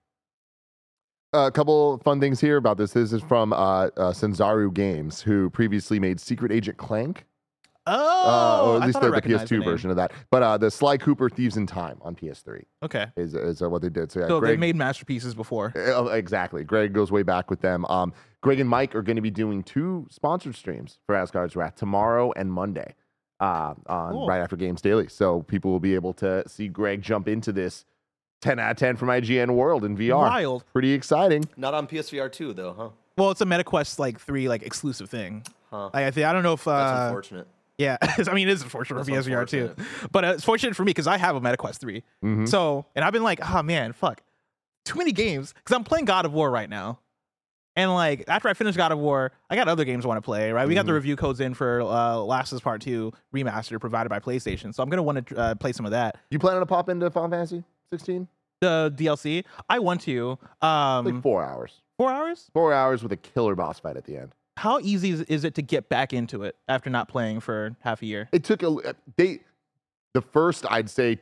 a 1.32 1.50
couple 1.50 1.98
fun 1.98 2.20
things 2.20 2.40
here 2.40 2.56
about 2.56 2.78
this. 2.78 2.92
This 2.92 3.12
is 3.12 3.22
from 3.22 3.52
uh, 3.52 3.56
uh, 3.56 4.12
Sanzaru 4.12 4.72
Games, 4.72 5.22
who 5.22 5.50
previously 5.50 6.00
made 6.00 6.20
Secret 6.20 6.52
Agent 6.52 6.78
Clank, 6.78 7.26
Oh, 7.86 7.92
uh, 7.92 8.66
or 8.70 8.76
at 8.76 8.86
least 8.86 8.94
thought 8.94 9.04
I 9.14 9.20
the, 9.20 9.28
the 9.28 9.34
PS2 9.34 9.50
name. 9.52 9.62
version 9.64 9.90
of 9.90 9.96
that. 9.96 10.12
But 10.30 10.42
uh, 10.42 10.56
the 10.58 10.70
Sly 10.70 10.96
Cooper 10.96 11.28
Thieves 11.28 11.56
in 11.56 11.66
Time 11.66 11.98
on 12.02 12.14
PS3 12.16 12.62
Okay. 12.82 13.06
is, 13.16 13.34
is 13.34 13.60
uh, 13.62 13.68
what 13.68 13.82
they 13.82 13.90
did. 13.90 14.10
So 14.10 14.20
yeah, 14.20 14.28
So 14.28 14.40
they 14.40 14.56
made 14.56 14.76
masterpieces 14.76 15.34
before. 15.34 15.72
Uh, 15.76 16.06
exactly. 16.06 16.64
Greg 16.64 16.92
goes 16.92 17.12
way 17.12 17.22
back 17.22 17.50
with 17.50 17.60
them. 17.60 17.84
Um, 17.86 18.12
Greg 18.40 18.58
and 18.60 18.68
Mike 18.68 18.94
are 18.94 19.02
going 19.02 19.16
to 19.16 19.22
be 19.22 19.30
doing 19.30 19.62
two 19.62 20.06
sponsored 20.10 20.54
streams 20.56 20.98
for 21.06 21.14
Asgard's 21.14 21.56
Wrath 21.56 21.76
tomorrow 21.76 22.32
and 22.36 22.52
Monday, 22.52 22.94
uh, 23.40 23.74
on 23.86 24.12
Cool. 24.12 24.26
right 24.28 24.40
after 24.40 24.56
Games 24.56 24.80
Daily. 24.80 25.08
So 25.08 25.42
people 25.42 25.70
will 25.70 25.80
be 25.80 25.94
able 25.94 26.12
to 26.14 26.42
see 26.48 26.68
Greg 26.68 27.02
jump 27.02 27.28
into 27.28 27.52
this 27.52 27.84
10 28.42 28.58
out 28.58 28.70
of 28.72 28.76
10 28.76 28.96
from 28.96 29.08
IGN 29.08 29.54
World 29.54 29.84
in 29.84 29.96
VR. 29.96 30.16
Wild. 30.18 30.64
Pretty 30.72 30.92
exciting. 30.92 31.44
Not 31.56 31.72
on 31.74 31.86
PSVR 31.86 32.30
2 32.30 32.52
though, 32.54 32.72
huh? 32.74 32.88
Well, 33.16 33.30
it's 33.30 33.40
a 33.40 33.46
MetaQuest 33.46 33.98
like 33.98 34.18
three 34.20 34.48
like 34.48 34.62
exclusive 34.62 35.08
thing. 35.08 35.44
Huh. 35.70 35.86
Like, 35.94 36.04
I 36.04 36.10
think 36.10 36.26
I 36.26 36.32
don't 36.32 36.42
know 36.42 36.52
if 36.54 36.64
That's 36.64 37.00
uh, 37.00 37.04
unfortunate. 37.06 37.46
Yeah, 37.78 37.96
I 38.02 38.32
mean, 38.32 38.48
it 38.48 38.52
is 38.52 38.62
unfortunate 38.62 39.04
for 39.04 39.10
That's 39.10 39.26
PSVR 39.26 39.48
too, 39.48 39.74
but 40.12 40.24
uh, 40.24 40.28
it's 40.28 40.44
fortunate 40.44 40.76
for 40.76 40.84
me 40.84 40.90
because 40.90 41.06
I 41.08 41.16
have 41.18 41.34
a 41.34 41.40
MetaQuest 41.40 41.78
3 41.78 42.02
Mhm. 42.24 42.48
So, 42.48 42.86
and 42.94 43.04
I've 43.04 43.12
been 43.12 43.24
like, 43.24 43.40
oh 43.52 43.62
man, 43.62 43.92
fuck, 43.92 44.22
too 44.84 44.96
many 44.98 45.10
games 45.12 45.52
because 45.54 45.74
I'm 45.74 45.82
playing 45.84 46.04
God 46.04 46.24
of 46.24 46.32
War 46.32 46.50
right 46.50 46.70
now, 46.70 47.00
and 47.74 47.92
like 47.92 48.24
after 48.28 48.48
I 48.48 48.54
finish 48.54 48.76
God 48.76 48.92
of 48.92 48.98
War, 48.98 49.32
I 49.50 49.56
got 49.56 49.66
other 49.66 49.84
games 49.84 50.04
I 50.04 50.08
want 50.08 50.18
to 50.18 50.22
play. 50.24 50.52
Right, 50.52 50.68
we 50.68 50.74
got 50.74 50.86
the 50.86 50.92
Mhm. 50.92 50.96
review 50.96 51.16
codes 51.16 51.40
in 51.40 51.54
for 51.54 51.80
uh, 51.82 52.16
Last 52.18 52.52
of 52.52 52.56
Us 52.56 52.62
Part 52.62 52.80
Two 52.80 53.12
remaster 53.34 53.80
provided 53.80 54.08
by 54.08 54.20
PlayStation, 54.20 54.72
so 54.72 54.82
I'm 54.82 54.88
gonna 54.88 55.02
want 55.02 55.26
to 55.26 55.36
uh, 55.36 55.54
play 55.56 55.72
some 55.72 55.84
of 55.84 55.90
that. 55.90 56.16
You 56.30 56.38
planning 56.38 56.60
to 56.60 56.66
pop 56.66 56.88
into 56.88 57.10
Final 57.10 57.30
Fantasy 57.30 57.64
16? 57.90 58.28
The 58.60 58.94
DLC, 58.96 59.44
I 59.68 59.80
want 59.80 60.00
to. 60.02 60.38
Um, 60.62 61.04
Like 61.06 61.22
four 61.22 61.44
hours. 61.44 61.82
four 61.98 62.10
hours. 62.12 62.48
Four 62.54 62.72
hours 62.72 63.02
with 63.02 63.10
a 63.12 63.16
killer 63.16 63.54
boss 63.56 63.80
fight 63.80 63.96
at 63.96 64.04
the 64.04 64.16
end. 64.16 64.32
How 64.56 64.78
easy 64.80 65.10
is, 65.10 65.22
is 65.22 65.44
it 65.44 65.54
to 65.56 65.62
get 65.62 65.88
back 65.88 66.12
into 66.12 66.42
it 66.44 66.56
after 66.68 66.88
not 66.90 67.08
playing 67.08 67.40
for 67.40 67.76
half 67.80 68.02
a 68.02 68.06
year? 68.06 68.28
It 68.32 68.44
took 68.44 68.62
a 68.62 68.94
they 69.16 69.40
the 70.14 70.20
first 70.22 70.64
I'd 70.70 70.88
say 70.88 71.18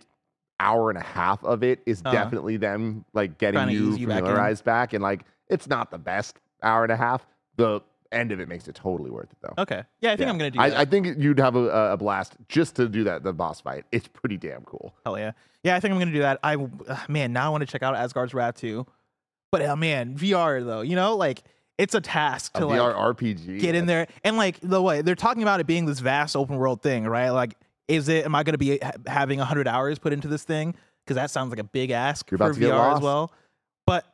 hour 0.61 0.91
and 0.91 0.99
a 0.99 1.03
half 1.03 1.43
of 1.45 1.63
it 1.63 1.81
is 1.87 2.03
Uh-huh. 2.05 2.13
definitely 2.15 2.57
them 2.59 3.05
like 3.15 3.39
getting 3.39 3.69
you 3.71 3.95
you 3.97 4.07
back 4.07 4.19
familiarized 4.21 4.65
back, 4.65 4.93
and 4.93 5.03
like 5.03 5.25
it's 5.49 5.67
not 5.67 5.91
the 5.91 5.99
best 5.99 6.37
hour 6.63 6.83
and 6.85 6.93
a 6.93 6.97
half. 6.97 7.27
The 7.57 7.81
end 8.13 8.31
of 8.31 8.41
it 8.41 8.49
makes 8.49 8.69
it 8.69 8.75
totally 8.75 9.11
worth 9.11 9.31
it 9.33 9.39
though. 9.41 9.55
Okay, 9.63 9.83
yeah, 10.01 10.13
I 10.13 10.17
think 10.17 10.27
Yeah. 10.27 10.31
I'm 10.33 10.39
gonna 10.39 10.51
do 10.51 10.59
that. 10.59 10.77
I, 10.77 10.83
I 10.83 10.85
think 10.85 11.19
you'd 11.19 11.39
have 11.41 11.57
a, 11.57 11.93
a 11.93 11.97
blast 11.97 12.35
just 12.49 12.77
to 12.77 12.89
do 12.89 13.05
that 13.05 13.23
the 13.23 13.33
boss 13.33 13.61
fight. 13.63 13.85
It's 13.93 14.07
pretty 14.09 14.37
damn 14.37 14.63
cool. 14.65 14.95
Hell 15.07 15.19
yeah. 15.19 15.33
Yeah, 15.65 15.75
I 15.77 15.81
think 15.81 15.93
I'm 15.95 15.99
gonna 15.99 16.13
do 16.13 16.21
that. 16.21 16.39
I 16.43 16.57
uh, 16.57 16.99
man, 17.09 17.33
now 17.33 17.47
I 17.47 17.49
want 17.49 17.63
to 17.63 17.67
check 17.67 17.83
out 17.83 17.95
Asgard's 17.97 18.35
Wrath 18.35 18.57
too. 18.57 18.87
But 19.51 19.63
uh, 19.63 19.77
man, 19.77 20.15
VR 20.17 20.65
though, 20.65 20.83
you 20.83 20.97
know, 20.97 21.17
like 21.17 21.43
it's 21.83 21.95
a 21.95 22.01
task 22.01 22.53
A 22.55 22.61
to 22.61 22.67
VR 22.67 22.95
like 22.95 23.17
RPG. 23.17 23.59
get 23.61 23.75
in 23.75 23.87
there 23.87 24.07
and 24.25 24.37
like 24.37 24.59
the 24.63 24.81
way 24.81 25.03
they're 25.03 25.15
talking 25.15 25.43
about 25.43 25.61
it 25.61 25.67
being 25.67 25.85
this 25.87 25.99
vast 26.01 26.37
open 26.37 26.57
world 26.57 26.81
thing, 26.83 27.05
right? 27.05 27.31
Like, 27.31 27.57
is 27.89 28.09
it? 28.09 28.25
Am 28.25 28.35
I 28.35 28.43
gonna 28.43 28.59
be 28.59 28.79
ha- 28.83 28.93
having 29.07 29.39
hundred 29.41 29.67
hours 29.69 29.99
put 29.99 30.13
into 30.13 30.29
this 30.29 30.45
thing? 30.45 30.75
Because 31.05 31.17
that 31.17 31.31
sounds 31.31 31.51
like 31.51 31.59
a 31.59 31.65
big 31.65 31.91
ask 31.91 32.29
for 32.29 32.37
to 32.39 32.45
VR 32.45 32.95
as 32.97 33.01
well. 33.01 33.33
But 33.87 34.05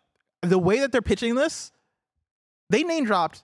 the 0.42 0.58
way 0.58 0.80
that 0.80 0.90
they're 0.92 1.02
pitching 1.02 1.34
this, 1.34 1.70
they 2.70 2.82
name 2.82 3.04
dropped 3.04 3.42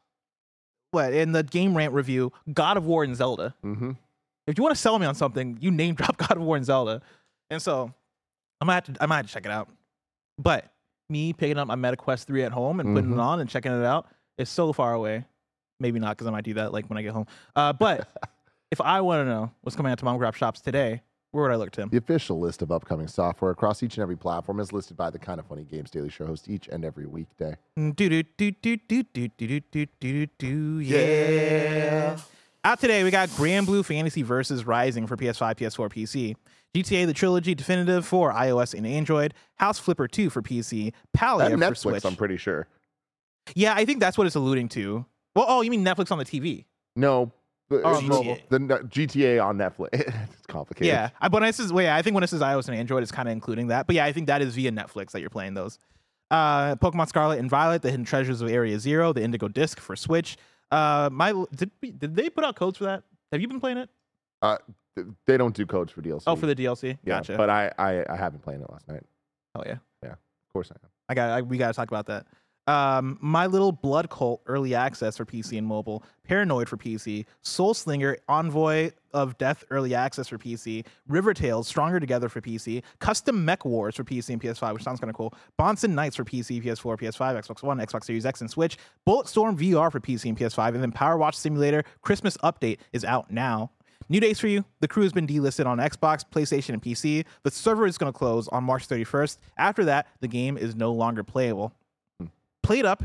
what 0.93 1.13
in 1.13 1.33
the 1.33 1.43
game 1.43 1.77
rant 1.77 1.93
review, 1.93 2.33
God 2.53 2.77
of 2.77 2.87
War 2.87 3.05
and 3.05 3.15
Zelda 3.17 3.55
Mhm. 3.65 3.97
if 4.47 4.57
you 4.57 4.63
want 4.65 4.75
to 4.75 4.81
sell 4.81 4.99
me 4.99 5.07
on 5.07 5.15
something, 5.15 5.59
you 5.61 5.71
name 5.71 5.95
drop 5.95 6.17
God 6.29 6.37
of 6.37 6.43
War 6.43 6.57
and 6.57 6.65
Zelda. 6.65 7.03
And 7.51 7.61
so 7.61 7.93
I 8.61 8.65
might 8.65 8.75
have 8.75 8.85
to 8.95 9.03
I 9.03 9.07
might 9.07 9.17
have 9.17 9.27
to 9.27 9.33
check 9.33 9.45
it 9.45 9.51
out. 9.53 9.69
But 10.39 10.71
me 11.11 11.33
picking 11.35 11.59
up 11.59 11.69
my 11.69 11.75
MetaQuest 11.77 12.25
3 12.25 12.45
at 12.45 12.53
home 12.53 12.81
and 12.81 12.95
putting 12.95 13.11
Mhm. 13.11 13.15
it 13.15 13.21
on 13.21 13.41
and 13.41 13.51
checking 13.51 13.73
it 13.73 13.85
out 13.85 14.07
is 14.39 14.49
so 14.49 14.73
far 14.73 14.95
away. 14.95 15.25
Maybe 15.81 15.99
not 15.99 16.17
because 16.17 16.27
I 16.27 16.31
might 16.31 16.45
do 16.45 16.55
that 16.55 16.73
like 16.73 16.89
when 16.89 16.99
I 16.99 17.03
get 17.03 17.13
home. 17.13 17.27
Uh, 17.55 17.73
but 17.73 18.09
if 18.71 18.81
I 18.81 19.01
want 19.01 19.27
to 19.27 19.31
know 19.31 19.51
what's 19.63 19.77
coming 19.77 19.93
out 19.93 19.99
to 19.99 20.05
mom 20.05 20.19
grab 20.19 20.35
shops 20.35 20.61
today, 20.61 21.03
where 21.35 21.43
would 21.43 21.53
I 21.53 21.57
look, 21.57 21.73
Tim? 21.73 21.89
The 21.89 21.97
official 21.97 22.39
list 22.39 22.63
of 22.63 22.71
upcoming 22.71 23.09
software 23.09 23.51
across 23.51 23.83
each 23.83 23.97
and 23.97 24.03
every 24.03 24.17
platform 24.17 24.61
is 24.61 24.73
listed 24.73 24.97
by 24.97 25.11
the 25.11 25.19
Kind 25.19 25.41
of 25.41 25.47
Funny 25.47 25.65
Games 25.65 25.91
Daily 25.91 26.09
Show 26.09 26.27
host 26.27 26.49
each 26.49 26.69
and 26.69 26.85
every 26.85 27.07
weekday. 27.07 27.57
Do 27.77 27.93
do 27.93 28.23
do 28.23 28.53
do 28.53 28.77
do 28.77 29.03
do 29.03 29.29
do 29.29 29.61
do 29.61 29.87
do 29.99 30.27
do 30.39 30.79
yeah. 30.79 32.17
Out 32.63 32.81
today, 32.81 33.03
we 33.03 33.11
got 33.11 33.29
Granblue 33.31 33.85
Fantasy 33.85 34.23
Versus 34.23 34.65
Rising 34.65 35.07
for 35.07 35.17
PS5, 35.17 35.57
PS4, 35.57 35.91
PC. 35.91 36.37
GTA: 36.73 37.07
The 37.07 37.13
Trilogy 37.13 37.55
Definitive 37.55 38.07
for 38.07 38.33
iOS 38.33 38.73
and 38.73 38.87
Android. 38.87 39.35
House 39.57 39.79
Flipper 39.79 40.07
2 40.09 40.31
for 40.31 40.41
PC. 40.41 40.93
Palia 41.17 41.51
for 41.51 41.57
Netflix, 41.57 41.79
Switch. 41.79 42.05
I'm 42.05 42.17
pretty 42.17 42.37
sure. 42.37 42.69
Yeah, 43.55 43.75
I 43.75 43.85
think 43.85 44.01
that's 44.01 44.17
what 44.17 44.27
it's 44.27 44.37
alluding 44.37 44.69
to. 44.71 45.05
Well, 45.35 45.47
oh, 45.49 45.61
you 45.63 45.71
mean 45.71 45.85
Netflix 45.85 46.11
on 46.13 46.19
the 46.19 46.25
TV? 46.25 46.65
No, 46.97 47.33
but 47.69 47.81
Oh, 47.85 47.93
it's 47.93 48.03
GTA. 48.03 48.09
mobile. 48.09 48.39
The 48.51 48.59
GTA 48.59 49.45
on 49.45 49.59
Netflix. 49.59 49.89
it's 49.93 50.47
complicated. 50.47 50.87
Yeah, 50.87 51.11
I, 51.21 51.29
but 51.29 51.41
when 51.41 51.49
it 51.49 51.55
says, 51.55 51.73
well, 51.73 51.85
yeah, 51.85 51.97
I 51.97 52.03
think 52.03 52.15
when 52.15 52.23
it 52.25 52.29
says 52.29 52.41
iOS 52.41 52.69
and 52.69 52.77
Android, 52.77 53.03
it's 53.03 53.13
kind 53.13 53.29
of 53.29 53.33
including 53.33 53.69
that. 53.69 53.87
But 53.87 53.97
yeah, 53.97 54.05
I 54.05 54.13
think 54.13 54.27
that 54.29 54.43
is 54.43 54.55
via 54.55 54.71
Netflix 54.71 55.11
that 55.13 55.21
you're 55.21 55.31
playing 55.31 55.55
those. 55.55 55.79
Uh, 56.31 56.77
Pokemon 56.77 57.09
Scarlet 57.09 57.39
and 57.39 57.51
Violet, 57.51 57.83
the 57.83 57.91
Hidden 57.91 58.07
Treasures 58.07 58.41
of 58.41 58.49
Area 58.51 58.79
Zero, 58.79 59.13
the 59.13 59.23
Indigo 59.23 59.49
Disc 59.49 59.79
for 59.81 59.95
Switch. 59.97 60.37
Uh, 60.71 61.09
my 61.13 61.33
did 61.55 61.71
we, 61.81 61.91
did 61.93 62.17
they 62.17 62.31
put 62.31 62.45
out 62.45 62.57
codes 62.57 62.79
for 62.79 62.85
that? 62.85 63.03
Have 63.31 63.41
you 63.41 63.49
been 63.49 63.61
playing 63.61 63.79
it? 63.79 63.91
Uh, 64.43 64.57
they 65.27 65.37
don't 65.37 65.55
do 65.55 65.67
codes 65.67 65.93
for 65.93 66.03
DLC. 66.03 66.23
Oh, 66.27 66.37
for 66.37 66.47
the 66.47 66.55
DLC. 66.55 66.99
yeah, 67.05 67.19
Gotcha. 67.19 67.37
But 67.37 67.51
I, 67.51 67.71
I 67.79 68.05
I 68.09 68.17
haven't 68.17 68.43
played 68.43 68.61
it 68.61 68.71
last 68.71 68.89
night. 68.89 69.03
oh 69.55 69.63
yeah. 69.67 69.77
yeah, 70.03 70.13
Of 70.13 70.53
course 70.53 70.71
I 70.71 70.77
am. 70.83 70.91
I 71.09 71.15
got. 71.15 71.31
I, 71.31 71.43
we 71.43 71.59
got 71.59 71.69
to 71.69 71.75
talk 71.75 71.89
about 71.89 72.07
that. 72.07 72.27
Um, 72.67 73.19
My 73.21 73.47
Little 73.47 73.73
Blood 73.73 74.11
Cult 74.11 74.41
early 74.47 74.75
access 74.75 75.17
for 75.17 75.25
PC 75.25 75.59
and 75.59 75.67
mobile. 75.67 76.03
Paranoid 76.25 76.69
for 76.69 76.77
PC. 76.77 77.27
Soul 77.43 77.75
Slinger 77.75 78.17
Envoy 78.29 78.91
of 79.13 79.37
Death 79.39 79.65
early 79.71 79.95
access 79.95 80.29
for 80.29 80.39
PC. 80.39 80.87
River 81.07 81.35
Tales 81.35 81.69
Stronger 81.69 82.01
Together 82.01 82.29
for 82.29 82.41
PC. 82.41 82.83
Custom 82.99 83.45
Mech 83.45 83.65
Wars 83.65 83.97
for 83.97 84.05
PC 84.05 84.31
and 84.31 84.41
PS5, 84.41 84.75
which 84.75 84.83
sounds 84.83 85.01
kind 85.01 85.11
of 85.11 85.17
cool. 85.17 85.35
Bonson 85.59 85.91
Knights 85.91 86.17
for 86.17 86.25
PC, 86.25 86.63
PS4, 86.65 86.99
PS5, 86.99 87.47
Xbox 87.47 87.63
One, 87.63 87.79
Xbox 87.79 88.05
Series 88.05 88.25
X, 88.25 88.41
and 88.41 88.51
Switch. 88.51 88.79
Bulletstorm 89.07 89.59
VR 89.59 89.93
for 89.93 90.01
PC 90.01 90.27
and 90.31 90.39
PS5, 90.39 90.69
and 90.69 90.83
then 90.83 90.93
PowerWash 90.93 91.35
Simulator 91.35 91.85
Christmas 92.01 92.37
Update 92.39 92.79
is 92.93 93.05
out 93.05 93.31
now. 93.31 93.71
New 94.09 94.21
days 94.21 94.39
for 94.39 94.49
you. 94.49 94.65
The 94.81 94.89
crew 94.89 95.03
has 95.03 95.13
been 95.13 95.27
delisted 95.27 95.67
on 95.67 95.79
Xbox, 95.79 96.25
PlayStation, 96.31 96.71
and 96.71 96.83
PC. 96.83 97.25
The 97.43 97.51
server 97.51 97.87
is 97.87 97.97
going 97.97 98.13
to 98.13 98.19
close 98.19 98.49
on 98.49 98.65
March 98.65 98.87
31st. 98.87 99.39
After 99.57 99.85
that, 99.87 100.09
the 100.21 100.29
game 100.29 100.59
is 100.59 100.75
no 100.75 100.93
longer 100.93 101.25
playable. 101.25 101.73
Played 102.65 102.87
Up 102.87 103.03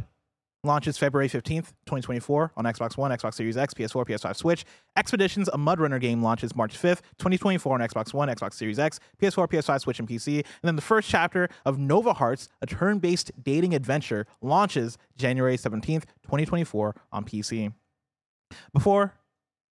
launches 0.64 0.98
February 0.98 1.28
15th, 1.28 1.74
2024 1.86 2.54
on 2.56 2.64
Xbox 2.64 2.96
One, 2.96 3.12
Xbox 3.12 3.34
Series 3.34 3.58
X, 3.58 3.74
PS4, 3.74 4.08
PS5, 4.08 4.36
Switch. 4.38 4.66
Expeditions, 4.96 5.50
a 5.50 5.58
Mud 5.58 5.82
Runner 5.82 6.00
game, 6.00 6.24
launches 6.24 6.56
March 6.56 6.78
5th, 6.78 7.02
2024 7.18 7.74
on 7.74 7.82
Xbox 7.82 8.14
One, 8.14 8.30
Xbox 8.30 8.54
Series 8.54 8.80
X, 8.80 9.02
PS4, 9.22 9.50
PS5, 9.50 9.82
Switch, 9.82 10.00
and 10.00 10.08
PC. 10.08 10.36
And 10.38 10.46
then 10.64 10.78
the 10.78 10.82
first 10.82 11.10
chapter 11.10 11.50
of 11.66 11.78
Nova 11.78 12.14
Hearts, 12.14 12.48
a 12.62 12.66
turn 12.66 13.00
based 13.00 13.34
dating 13.44 13.76
adventure, 13.76 14.28
launches 14.42 14.98
January 15.18 15.58
17th, 15.58 16.06
2024 16.24 16.96
on 17.12 17.26
PC. 17.26 17.74
Before 18.74 19.14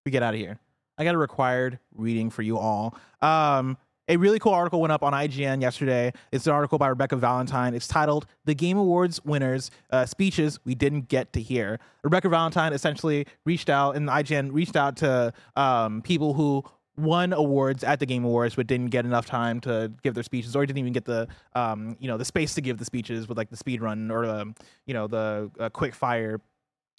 we 0.05 0.12
get 0.12 0.22
out 0.22 0.34
of 0.34 0.41
here, 0.41 0.59
I 0.99 1.05
got 1.05 1.14
a 1.14 1.18
required 1.18 1.78
reading 1.95 2.28
for 2.28 2.43
you 2.43 2.59
all. 2.59 2.95
Um, 3.22 3.78
a 4.09 4.16
really 4.16 4.38
cool 4.38 4.52
article 4.52 4.80
went 4.80 4.92
up 4.92 5.02
on 5.02 5.12
IGN 5.12 5.61
yesterday. 5.61 6.12
It's 6.32 6.46
an 6.46 6.52
article 6.52 6.78
by 6.78 6.88
Rebecca 6.88 7.16
Valentine. 7.16 7.74
It's 7.74 7.86
titled 7.86 8.26
"The 8.44 8.54
Game 8.54 8.78
Awards 8.78 9.22
Winners 9.24 9.70
uh, 9.90 10.06
Speeches 10.06 10.59
We 10.64 10.74
Didn't 10.74 11.09
Get 11.09 11.32
to 11.34 11.40
Hear." 11.40 11.78
Rebecca 12.02 12.28
Valentine 12.28 12.72
essentially 12.72 13.26
reached 13.44 13.68
out, 13.68 13.96
and 13.96 14.09
IGN 14.09 14.52
reached 14.52 14.76
out 14.76 14.96
to 14.98 15.32
um, 15.56 16.02
people 16.02 16.34
who 16.34 16.64
won 16.96 17.32
awards 17.32 17.84
at 17.84 18.00
the 18.00 18.06
Game 18.06 18.24
Awards, 18.24 18.56
but 18.56 18.66
didn't 18.66 18.88
get 18.88 19.04
enough 19.04 19.26
time 19.26 19.61
to 19.61 19.92
give 20.02 20.14
their 20.14 20.24
speeches, 20.24 20.56
or 20.56 20.66
didn't 20.66 20.78
even 20.78 20.92
get 20.92 21.04
the 21.04 21.28
um, 21.54 21.96
you 22.00 22.09
know 22.09 22.16
the 22.16 22.24
space 22.24 22.54
to 22.54 22.61
give 22.61 22.78
the 22.78 22.84
speeches 22.84 23.28
with 23.28 23.38
like 23.38 23.50
the 23.50 23.56
speed 23.56 23.80
run 23.80 24.11
or 24.11 24.24
um, 24.24 24.54
you 24.86 24.94
know 24.94 25.06
the 25.06 25.50
uh, 25.61 25.68
quick 25.68 25.94
fire 25.94 26.40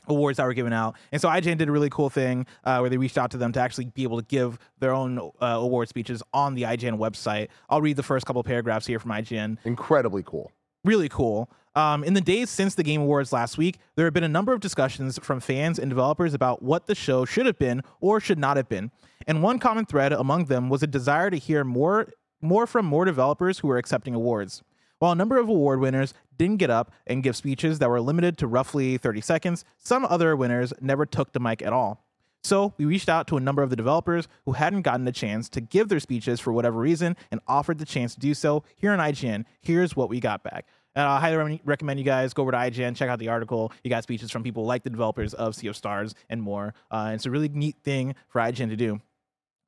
awards 0.09 0.37
that 0.37 0.45
were 0.45 0.53
given 0.53 0.73
out. 0.73 0.95
And 1.11 1.21
so 1.21 1.29
IGN 1.29 1.57
did 1.57 1.69
a 1.69 1.71
really 1.71 1.89
cool 1.89 2.09
thing 2.09 2.45
uh, 2.63 2.77
where 2.79 2.89
they 2.89 2.97
reached 2.97 3.17
out 3.17 3.31
to 3.31 3.37
them 3.37 3.51
to 3.53 3.59
actually 3.59 3.85
be 3.85 4.03
able 4.03 4.19
to 4.19 4.25
give 4.25 4.57
their 4.79 4.93
own 4.93 5.19
uh, 5.19 5.45
award 5.45 5.89
speeches 5.89 6.21
on 6.33 6.55
the 6.55 6.63
IGN 6.63 6.97
website. 6.97 7.49
I'll 7.69 7.81
read 7.81 7.95
the 7.95 8.03
first 8.03 8.25
couple 8.25 8.43
paragraphs 8.43 8.87
here 8.87 8.99
from 8.99 9.11
IGN. 9.11 9.57
Incredibly 9.65 10.23
cool. 10.23 10.51
Really 10.83 11.09
cool. 11.09 11.49
Um, 11.75 12.03
in 12.03 12.13
the 12.13 12.21
days 12.21 12.49
since 12.49 12.75
the 12.75 12.83
Game 12.83 13.01
Awards 13.01 13.31
last 13.31 13.57
week, 13.57 13.77
there 13.95 14.05
have 14.05 14.13
been 14.13 14.23
a 14.23 14.29
number 14.29 14.53
of 14.53 14.59
discussions 14.59 15.19
from 15.19 15.39
fans 15.39 15.77
and 15.77 15.89
developers 15.89 16.33
about 16.33 16.63
what 16.63 16.87
the 16.87 16.95
show 16.95 17.25
should 17.25 17.45
have 17.45 17.59
been 17.59 17.83
or 18.01 18.19
should 18.19 18.39
not 18.39 18.57
have 18.57 18.67
been. 18.67 18.91
And 19.27 19.43
one 19.43 19.59
common 19.59 19.85
thread 19.85 20.11
among 20.11 20.45
them 20.45 20.69
was 20.69 20.81
a 20.81 20.87
desire 20.87 21.29
to 21.29 21.37
hear 21.37 21.63
more 21.63 22.09
more 22.41 22.65
from 22.65 22.85
more 22.85 23.03
developers 23.03 23.59
who 23.59 23.67
were 23.67 23.77
accepting 23.77 24.15
awards. 24.15 24.63
While 24.99 25.13
a 25.13 25.15
number 25.15 25.37
of 25.37 25.47
award 25.47 25.79
winners 25.79 26.13
didn't 26.37 26.57
get 26.57 26.69
up 26.69 26.91
and 27.07 27.23
give 27.23 27.35
speeches 27.35 27.79
that 27.79 27.89
were 27.89 28.01
limited 28.01 28.37
to 28.37 28.47
roughly 28.47 28.97
30 28.97 29.21
seconds, 29.21 29.65
some 29.77 30.05
other 30.05 30.35
winners 30.35 30.73
never 30.81 31.05
took 31.05 31.31
the 31.31 31.39
mic 31.39 31.61
at 31.61 31.73
all. 31.73 32.05
So 32.43 32.73
we 32.77 32.85
reached 32.85 33.09
out 33.09 33.27
to 33.27 33.37
a 33.37 33.41
number 33.41 33.61
of 33.63 33.69
the 33.69 33.75
developers 33.75 34.27
who 34.45 34.53
hadn't 34.53 34.83
gotten 34.83 35.07
a 35.07 35.11
chance 35.11 35.49
to 35.49 35.61
give 35.61 35.89
their 35.89 35.99
speeches 35.99 36.39
for 36.39 36.53
whatever 36.53 36.79
reason 36.79 37.15
and 37.31 37.41
offered 37.47 37.79
the 37.79 37.85
chance 37.85 38.13
to 38.13 38.19
do 38.19 38.33
so 38.33 38.63
here 38.75 38.91
on 38.91 38.99
IGN. 38.99 39.45
Here's 39.61 39.95
what 39.95 40.09
we 40.09 40.19
got 40.19 40.43
back. 40.43 40.65
And 40.95 41.05
I 41.05 41.19
highly 41.19 41.61
recommend 41.63 41.99
you 41.99 42.05
guys 42.05 42.33
go 42.33 42.41
over 42.41 42.51
to 42.51 42.57
IGN, 42.57 42.95
check 42.95 43.09
out 43.09 43.19
the 43.19 43.29
article. 43.29 43.71
You 43.83 43.89
got 43.89 44.03
speeches 44.03 44.31
from 44.31 44.43
people 44.43 44.65
like 44.65 44.83
the 44.83 44.89
developers 44.89 45.33
of 45.33 45.55
Sea 45.55 45.67
of 45.67 45.77
Stars 45.77 46.15
and 46.29 46.41
more. 46.41 46.73
Uh, 46.91 47.11
it's 47.13 47.25
a 47.25 47.31
really 47.31 47.49
neat 47.49 47.77
thing 47.83 48.15
for 48.27 48.41
IGN 48.41 48.69
to 48.69 48.75
do. 48.75 48.99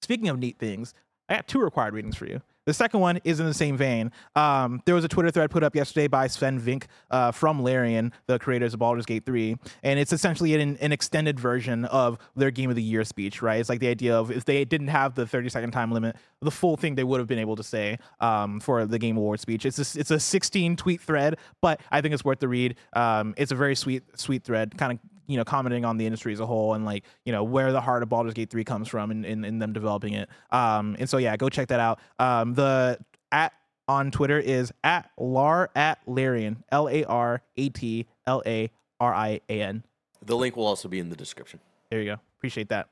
Speaking 0.02 0.30
of 0.30 0.40
neat 0.40 0.58
things, 0.58 0.94
I 1.30 1.36
got 1.36 1.48
two 1.48 1.60
required 1.60 1.94
readings 1.94 2.18
for 2.18 2.26
you. 2.26 2.42
The 2.66 2.74
second 2.74 3.00
one 3.00 3.20
is 3.24 3.40
in 3.40 3.48
the 3.48 3.54
same 3.54 3.76
vein. 3.76 4.12
Um, 4.36 4.82
there 4.86 4.94
was 4.94 5.04
a 5.04 5.08
Twitter 5.08 5.32
thread 5.32 5.50
put 5.50 5.64
up 5.64 5.76
yesterday 5.76 6.08
by 6.08 6.28
Swen 6.28 6.60
Vincke 6.60 6.86
uh, 7.10 7.32
from 7.32 7.64
Larian, 7.64 8.14
the 8.28 8.38
creators 8.38 8.74
of 8.74 8.80
Baldur's 8.80 9.06
Gate 9.08 9.26
3, 9.26 9.58
and 9.82 10.00
it's 10.00 10.14
essentially 10.14 10.54
an, 10.54 10.78
an 10.78 10.92
extended 10.92 11.40
version 11.40 11.86
of 11.86 12.20
their 12.36 12.52
Game 12.52 12.70
of 12.70 12.76
the 12.76 12.84
Year 12.84 13.04
speech, 13.04 13.42
right? 13.42 13.60
It's 13.60 13.70
like 13.70 13.80
the 13.80 13.88
idea 13.88 14.16
of 14.16 14.30
if 14.30 14.46
they 14.46 14.64
didn't 14.64 14.90
have 14.90 15.16
the 15.16 15.26
30 15.26 15.50
second 15.50 15.72
time 15.72 15.92
limit, 15.92 16.16
the 16.42 16.52
full 16.52 16.78
thing 16.78 16.94
they 16.94 17.04
would 17.04 17.20
have 17.20 17.28
been 17.28 17.40
able 17.40 17.56
to 17.56 17.64
say 17.64 17.98
um, 18.20 18.60
for 18.60 18.86
the 18.86 19.00
Game 19.00 19.18
Award 19.18 19.40
speech. 19.40 19.66
It's 19.66 19.80
a, 19.80 20.00
it's 20.00 20.12
a 20.12 20.20
16 20.20 20.76
tweet 20.76 21.02
thread, 21.02 21.40
but 21.62 21.82
I 21.92 22.02
think 22.02 22.14
it's 22.14 22.24
worth 22.24 22.40
the 22.40 22.48
read. 22.48 22.76
Um, 22.94 23.34
it's 23.38 23.52
a 23.52 23.56
very 23.56 23.76
sweet 23.76 24.04
sweet 24.16 24.44
thread, 24.44 24.78
kind 24.78 24.94
of 24.94 25.00
you 25.32 25.38
know 25.38 25.46
commenting 25.46 25.86
on 25.86 25.98
the 25.98 26.06
industry 26.06 26.34
as 26.34 26.40
a 26.40 26.46
whole 26.46 26.74
and 26.74 26.86
like 26.86 27.04
you 27.26 27.32
know 27.32 27.44
where 27.44 27.72
the 27.72 27.82
heart 27.82 28.04
of 28.04 28.10
Baldur's 28.10 28.34
Gate 28.34 28.50
3 28.50 28.64
comes 28.64 28.88
from 28.88 29.12
in, 29.12 29.26
in, 29.26 29.46
in 29.46 29.60
them 29.60 29.74
developing 29.74 30.14
it. 30.14 30.30
Um, 30.52 30.96
and 31.00 31.10
so 31.10 31.18
yeah, 31.18 31.38
go 31.38 31.50
check 31.50 31.70
that 31.70 31.80
out. 31.80 32.00
Um, 32.20 32.54
the 32.54 33.00
at 33.32 33.54
on 33.88 34.12
Twitter 34.12 34.40
is 34.40 34.72
at 34.84 35.10
lar 35.18 35.70
at 35.76 36.00
Larian 36.08 36.64
L 36.72 36.90
A 36.90 37.04
R 37.06 37.42
A 37.58 37.70
T 37.70 38.08
L 38.28 38.44
A 38.46 38.70
R 39.00 39.14
I 39.14 39.42
A 39.50 39.62
N. 39.62 39.84
The 40.24 40.36
link 40.36 40.56
will 40.56 40.68
also 40.68 40.88
be 40.88 41.00
in 41.00 41.10
the 41.10 41.16
description. 41.16 41.60
There 41.90 42.00
you 42.00 42.12
go. 42.12 42.18
Appreciate 42.38 42.70
that. 42.70 42.90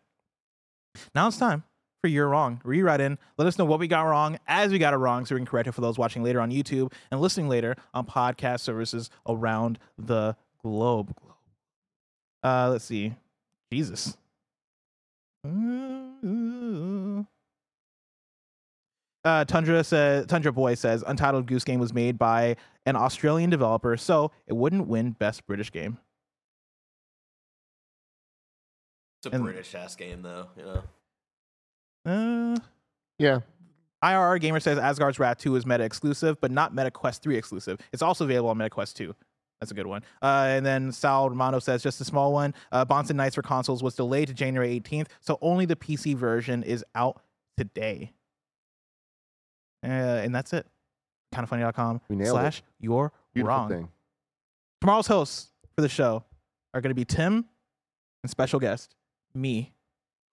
Now 1.14 1.28
it's 1.28 1.38
time 1.38 1.64
for 2.02 2.08
You're 2.08 2.28
Wrong. 2.28 2.62
Rewrite 2.64 3.02
in. 3.02 3.18
Let 3.38 3.48
us 3.48 3.58
know 3.58 3.66
what 3.66 3.80
we 3.80 3.88
got 3.88 4.02
wrong 4.04 4.40
as 4.48 4.72
we 4.72 4.80
got 4.80 4.94
it 4.94 4.98
wrong 4.98 5.26
so 5.26 5.36
we 5.36 5.40
can 5.40 5.46
correct 5.46 5.68
it 5.68 5.74
for 5.74 5.82
those 5.82 5.98
watching 5.98 6.24
later 6.24 6.42
on 6.42 6.52
YouTube 6.52 6.92
and 7.12 7.22
listening 7.22 7.50
later 7.50 7.76
on 7.94 8.06
podcast 8.06 8.62
services 8.62 9.10
around 9.28 9.80
the 9.98 10.36
globe. 10.62 11.16
Uh, 12.44 12.70
let's 12.72 12.86
see. 12.86 13.14
Jesus. 13.72 14.16
Uh, 19.26 19.44
Tundra 19.46 19.84
says 19.84 20.26
Tundra 20.28 20.52
Boy 20.54 20.76
says 20.76 21.04
Untitled 21.06 21.46
Goose 21.46 21.64
Game 21.66 21.80
was 21.80 21.94
made 21.94 22.18
by 22.18 22.56
an 22.86 22.96
Australian 22.96 23.50
developer, 23.50 23.98
so 23.98 24.32
it 24.48 24.54
wouldn't 24.54 24.88
win 24.88 25.12
Best 25.12 25.46
British 25.46 25.72
Game. 25.72 25.98
It's 29.22 29.28
a 29.32 29.36
And- 29.36 29.44
British 29.44 29.76
ass 29.76 29.96
game, 29.98 30.22
though. 30.22 30.48
You 30.56 30.64
know. 32.06 32.56
Uh, 32.56 32.58
Yeah. 33.18 33.40
IRR 34.02 34.40
Gamer 34.40 34.62
says 34.62 34.78
Asgard's 34.80 35.20
Wrath 35.20 35.40
2 35.40 35.58
is 35.58 35.66
meta 35.66 35.84
exclusive, 35.84 36.40
but 36.40 36.52
not 36.52 36.74
Meta 36.74 36.90
Quest 36.90 37.22
3 37.22 37.36
exclusive. 37.36 37.78
It's 37.92 38.02
also 38.02 38.24
available 38.24 38.50
on 38.50 38.58
Meta 38.58 38.70
Quest 38.70 38.96
2. 38.96 39.14
That's 39.60 39.72
a 39.72 39.76
good 39.76 39.88
one. 39.88 40.04
Uh, 40.22 40.46
and 40.50 40.66
then 40.66 40.92
Sal 40.92 41.30
Romano 41.30 41.60
says 41.60 41.84
just 41.84 42.00
a 42.00 42.06
small 42.06 42.32
one. 42.32 42.54
Uh, 42.72 42.86
Bonson 42.86 43.16
Nights 43.16 43.36
for 43.36 43.42
consoles 43.42 43.84
was 43.84 43.96
delayed 43.96 44.30
to 44.30 44.34
January 44.34 44.80
18th, 44.80 45.08
so 45.20 45.38
only 45.42 45.66
the 45.66 45.76
PC 45.76 46.16
version 46.16 46.64
is 46.64 46.84
out 46.96 47.22
today. 47.58 48.14
Uh, 49.84 49.88
and 49.88 50.34
that's 50.34 50.54
it. 50.54 50.66
Kindafunny.com 51.34 52.02
nailed 52.10 52.22
it. 52.22 52.32
slash 52.32 52.64
you're 52.80 53.12
Beautiful 53.34 53.58
wrong. 53.58 53.70
thing. 53.70 53.90
Tomorrow's 54.82 55.08
hosts 55.08 55.52
for 55.76 55.82
the 55.82 55.90
show 55.90 56.24
are 56.74 56.82
going 56.82 56.90
to 56.92 56.96
be 56.96 57.06
Tim 57.06 57.46
and 58.24 58.30
special 58.30 58.60
guest 58.60 58.96
me. 59.34 59.74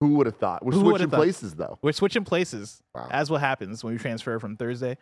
Who 0.00 0.14
would 0.16 0.26
have 0.26 0.36
thought? 0.36 0.64
We're 0.64 0.72
Who 0.72 0.80
switching 0.80 1.10
places 1.10 1.54
though. 1.54 1.78
We're 1.82 1.92
switching 1.92 2.24
places, 2.24 2.82
Wow. 2.94 3.08
as 3.10 3.30
what 3.30 3.40
happens 3.40 3.82
when 3.82 3.92
we 3.94 3.98
transfer 3.98 4.38
from 4.38 4.56
Thursday 4.56 4.96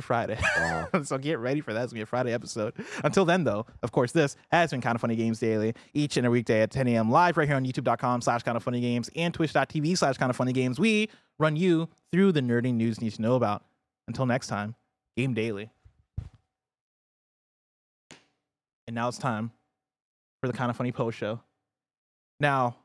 Friday. 0.00 0.38
Wow. 0.56 0.88
Uh-huh. 0.92 1.04
so 1.04 1.18
get 1.18 1.38
ready 1.38 1.60
for 1.60 1.72
that. 1.72 1.82
It's 1.84 1.92
gonna 1.92 1.98
be 1.98 2.02
a 2.02 2.06
Friday 2.06 2.32
episode. 2.32 2.74
Until 3.04 3.24
then, 3.24 3.44
though, 3.44 3.66
of 3.82 3.92
course, 3.92 4.12
this 4.12 4.36
has 4.50 4.70
been 4.70 4.80
Kinda 4.80 4.98
Funny 4.98 5.16
Games 5.16 5.38
Daily, 5.38 5.74
each 5.94 6.16
and 6.16 6.26
every 6.26 6.38
weekday 6.40 6.62
at 6.62 6.70
10 6.70 6.88
a.m. 6.88 7.10
live 7.10 7.36
right 7.36 7.48
here 7.48 7.56
on 7.56 7.64
YouTube.com 7.64 8.20
slash 8.20 8.42
Kinda 8.42 8.60
Funny 8.60 8.80
Games 8.80 9.10
and 9.16 9.34
Twitch.tv 9.34 9.98
slash 9.98 10.16
Kinda 10.18 10.34
Funny 10.34 10.52
Games. 10.52 10.78
We 10.78 11.08
run 11.38 11.56
you 11.56 11.88
through 12.12 12.32
the 12.32 12.40
nerdy 12.40 12.74
news 12.74 12.98
you 12.98 13.04
need 13.04 13.14
to 13.14 13.22
know 13.22 13.34
about. 13.34 13.64
Until 14.06 14.26
next 14.26 14.46
time, 14.46 14.74
Game 15.16 15.34
Daily. 15.34 15.70
And 18.86 18.94
now 18.94 19.08
it's 19.08 19.18
time 19.18 19.50
for 20.40 20.46
the 20.46 20.56
Kinda 20.56 20.72
Funny 20.74 20.92
post 20.92 21.18
show. 21.18 21.40
Now, 22.40 22.76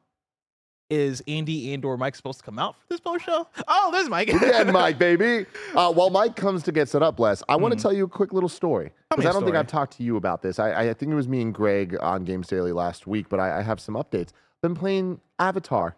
is 0.94 1.24
Andy 1.28 1.74
and 1.74 1.84
or 1.86 1.98
Mike 1.98 2.16
supposed 2.16 2.40
to 2.40 2.46
come 2.46 2.60
out 2.60 2.76
for 2.80 2.86
this 2.90 3.00
post 3.00 3.26
show? 3.26 3.48
Oh, 3.68 3.90
there's 3.92 4.10
Mike. 4.10 4.30
Again, 4.30 4.72
Mike, 4.72 4.98
baby. 5.00 5.46
Uh, 5.76 5.92
while 5.92 6.10
Mike 6.10 6.36
comes 6.36 6.64
to 6.64 6.72
get 6.72 6.88
set 6.90 7.02
up, 7.04 7.20
Les, 7.20 7.42
I 7.50 7.56
want 7.56 7.72
to 7.74 7.78
Mhm. 7.78 7.82
tell 7.82 7.94
you 7.94 8.04
a 8.06 8.08
quick 8.08 8.34
little 8.34 8.50
story. 8.50 8.92
Because 9.10 9.26
I 9.26 9.32
don't 9.32 9.44
think. 9.44 9.56
I've 9.56 9.68
talked 9.68 9.98
to 9.98 10.04
you 10.04 10.18
about 10.18 10.42
this. 10.42 10.60
I, 10.60 10.90
I 10.90 10.94
think 10.94 11.12
it 11.12 11.16
was 11.16 11.28
me 11.28 11.42
and 11.42 11.54
Greg 11.54 11.98
on 12.02 12.24
Games 12.24 12.48
Daily 12.48 12.72
last 12.72 13.06
week, 13.08 13.28
but 13.30 13.40
I, 13.40 13.60
I 13.60 13.62
have 13.62 13.80
some 13.80 13.96
updates. 13.96 14.30
Been 14.62 14.76
playing 14.76 15.20
Avatar, 15.40 15.96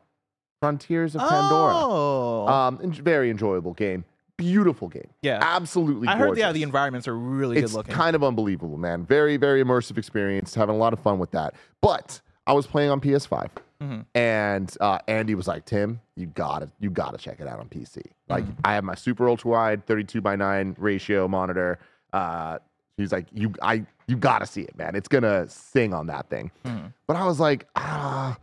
Frontiers 0.62 1.16
of 1.16 1.22
Pandora. 1.22 1.74
Oh, 1.76 2.48
Um, 2.48 2.80
very 2.92 3.30
enjoyable 3.30 3.74
game. 3.74 4.06
Beautiful 4.38 4.90
game. 4.90 5.08
yeah. 5.22 5.40
Absolutely 5.42 6.10
I 6.10 6.18
heard 6.18 6.38
yeah, 6.38 6.52
the 6.52 6.62
environments 6.64 7.08
are 7.08 7.16
really 7.18 7.58
it's 7.58 7.72
good 7.72 7.78
looking. 7.78 7.94
kind 7.94 8.18
of 8.18 8.24
unbelievable, 8.24 8.78
man. 8.78 9.06
Very, 9.06 9.38
very 9.38 9.64
immersive 9.64 9.98
experience. 9.98 10.54
Having 10.56 10.76
a 10.76 10.78
lot 10.78 10.92
of 10.92 11.00
fun 11.00 11.20
with 11.20 11.32
that. 11.32 11.54
But 11.82 12.20
I 12.46 12.52
was 12.52 12.68
playing 12.68 12.90
on 12.92 13.00
PS5, 13.00 13.50
Mhm. 13.82 14.06
and 14.16 14.78
uh, 14.80 15.00
Andy 15.08 15.36
was 15.36 15.48
like, 15.48 15.66
"Tim, 15.66 16.00
you 16.16 16.28
gotta, 16.28 16.70
you 16.80 16.90
gotta 16.90 17.18
check 17.18 17.40
it 17.40 17.48
out 17.48 17.60
on 17.60 17.68
PC." 17.70 18.02
Like, 18.30 18.44
Mm-hmm. 18.46 18.62
I 18.64 18.74
have 18.74 18.84
my 18.84 18.96
super 18.96 19.28
ultra 19.30 19.52
wide, 19.52 19.86
32 19.86 20.22
by 20.22 20.36
9 20.36 20.76
ratio 20.80 21.28
monitor. 21.28 21.80
Uh, 22.14 22.60
he's 22.98 23.12
like, 23.12 23.26
"You, 23.34 23.54
I, 23.62 23.86
you 24.08 24.16
gotta 24.16 24.46
see 24.46 24.62
it, 24.62 24.78
man. 24.78 24.96
It's 24.96 25.08
gonna 25.10 25.48
sing 25.50 25.94
on 25.94 26.08
that 26.08 26.30
thing." 26.30 26.52
Mhm. 26.64 26.94
But 27.08 27.18
I 27.18 27.26
was 27.26 27.40
like, 27.40 27.68
ah. 27.76 28.38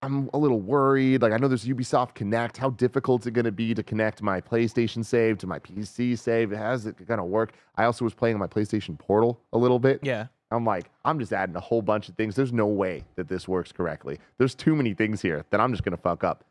I'm 0.00 0.30
a 0.32 0.38
little 0.38 0.60
worried. 0.60 1.22
Like, 1.22 1.32
I 1.32 1.38
know 1.38 1.48
there's 1.48 1.64
Ubisoft 1.64 2.14
Connect. 2.14 2.56
How 2.56 2.70
difficult 2.70 3.22
is 3.22 3.26
it 3.26 3.30
going 3.32 3.46
to 3.46 3.50
be 3.50 3.74
to 3.74 3.82
connect 3.82 4.22
my 4.22 4.40
PlayStation 4.40 5.04
save 5.04 5.38
to 5.38 5.48
my 5.48 5.58
PC 5.58 6.16
save? 6.16 6.52
How's 6.52 6.86
it 6.86 7.04
going 7.04 7.18
to 7.18 7.24
work? 7.24 7.52
I 7.74 7.82
also 7.82 8.04
was 8.04 8.14
playing 8.14 8.36
on 8.36 8.38
my 8.38 8.46
PlayStation 8.46 8.96
Portal 8.96 9.40
a 9.52 9.58
little 9.58 9.80
bit. 9.80 9.98
Yeah. 10.04 10.28
I'm 10.50 10.64
like, 10.64 10.90
I'm 11.04 11.18
just 11.18 11.32
adding 11.32 11.56
a 11.56 11.60
whole 11.60 11.82
bunch 11.82 12.08
of 12.08 12.14
things. 12.14 12.34
There's 12.34 12.52
no 12.52 12.66
way 12.66 13.04
that 13.16 13.28
this 13.28 13.46
works 13.46 13.70
correctly. 13.72 14.18
There's 14.38 14.54
too 14.54 14.74
many 14.74 14.94
things 14.94 15.20
here 15.20 15.44
that 15.50 15.60
I'm 15.60 15.72
just 15.72 15.82
going 15.84 15.96
to 15.96 16.00
fuck 16.02 16.24
up. 16.24 16.44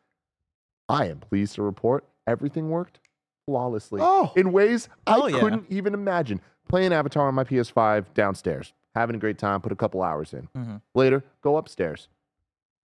I 0.89 1.07
am 1.07 1.19
pleased 1.19 1.55
to 1.55 1.63
report 1.63 2.05
everything 2.27 2.69
worked 2.69 2.99
flawlessly 3.45 4.01
Oh. 4.03 4.31
in 4.35 4.51
ways 4.51 4.87
I 5.07 5.27
yeah. 5.27 5.39
couldn't 5.39 5.65
even 5.69 5.93
imagine. 5.93 6.41
Playing 6.69 6.93
Avatar 6.93 7.27
on 7.27 7.33
my 7.35 7.43
PS5 7.43 8.13
downstairs. 8.13 8.73
having 8.95 9.15
a 9.15 9.19
great 9.19 9.37
time, 9.37 9.61
put 9.61 9.71
a 9.71 9.75
couple 9.75 10.01
hours 10.01 10.33
in. 10.33 10.47
Mhm. 10.57 10.81
Later, 10.95 11.23
go 11.41 11.57
upstairs, 11.57 12.07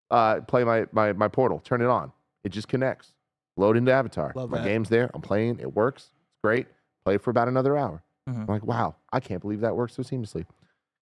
uh, 0.09 0.41
play 0.41 0.63
my, 0.63 0.87
my 0.91 1.13
my 1.13 1.27
portal, 1.27 1.59
turn 1.59 1.81
it 1.81 1.87
on. 1.87 2.11
It 2.43 2.49
just 2.49 2.67
connects. 2.67 3.13
Load 3.57 3.77
into 3.77 3.91
Avatar. 3.91 4.31
Love 4.35 4.49
my 4.49 4.57
that. 4.57 4.63
game's 4.63 4.89
there. 4.89 5.11
I'm 5.13 5.21
playing. 5.21 5.59
It 5.59 5.75
works. 5.75 6.05
It's 6.05 6.39
great. 6.43 6.65
Play 7.05 7.17
for 7.17 7.29
about 7.29 7.47
another 7.47 7.77
hour. 7.77 8.01
Mhm. 8.27 8.39
I'm 8.41 8.45
like, 8.47 8.65
wow, 8.65 8.95
I 9.13 9.19
can't 9.19 9.39
believe 9.39 9.59
that 9.61 9.75
works 9.75 9.93
so 9.93 10.01
seamlessly. 10.01 10.47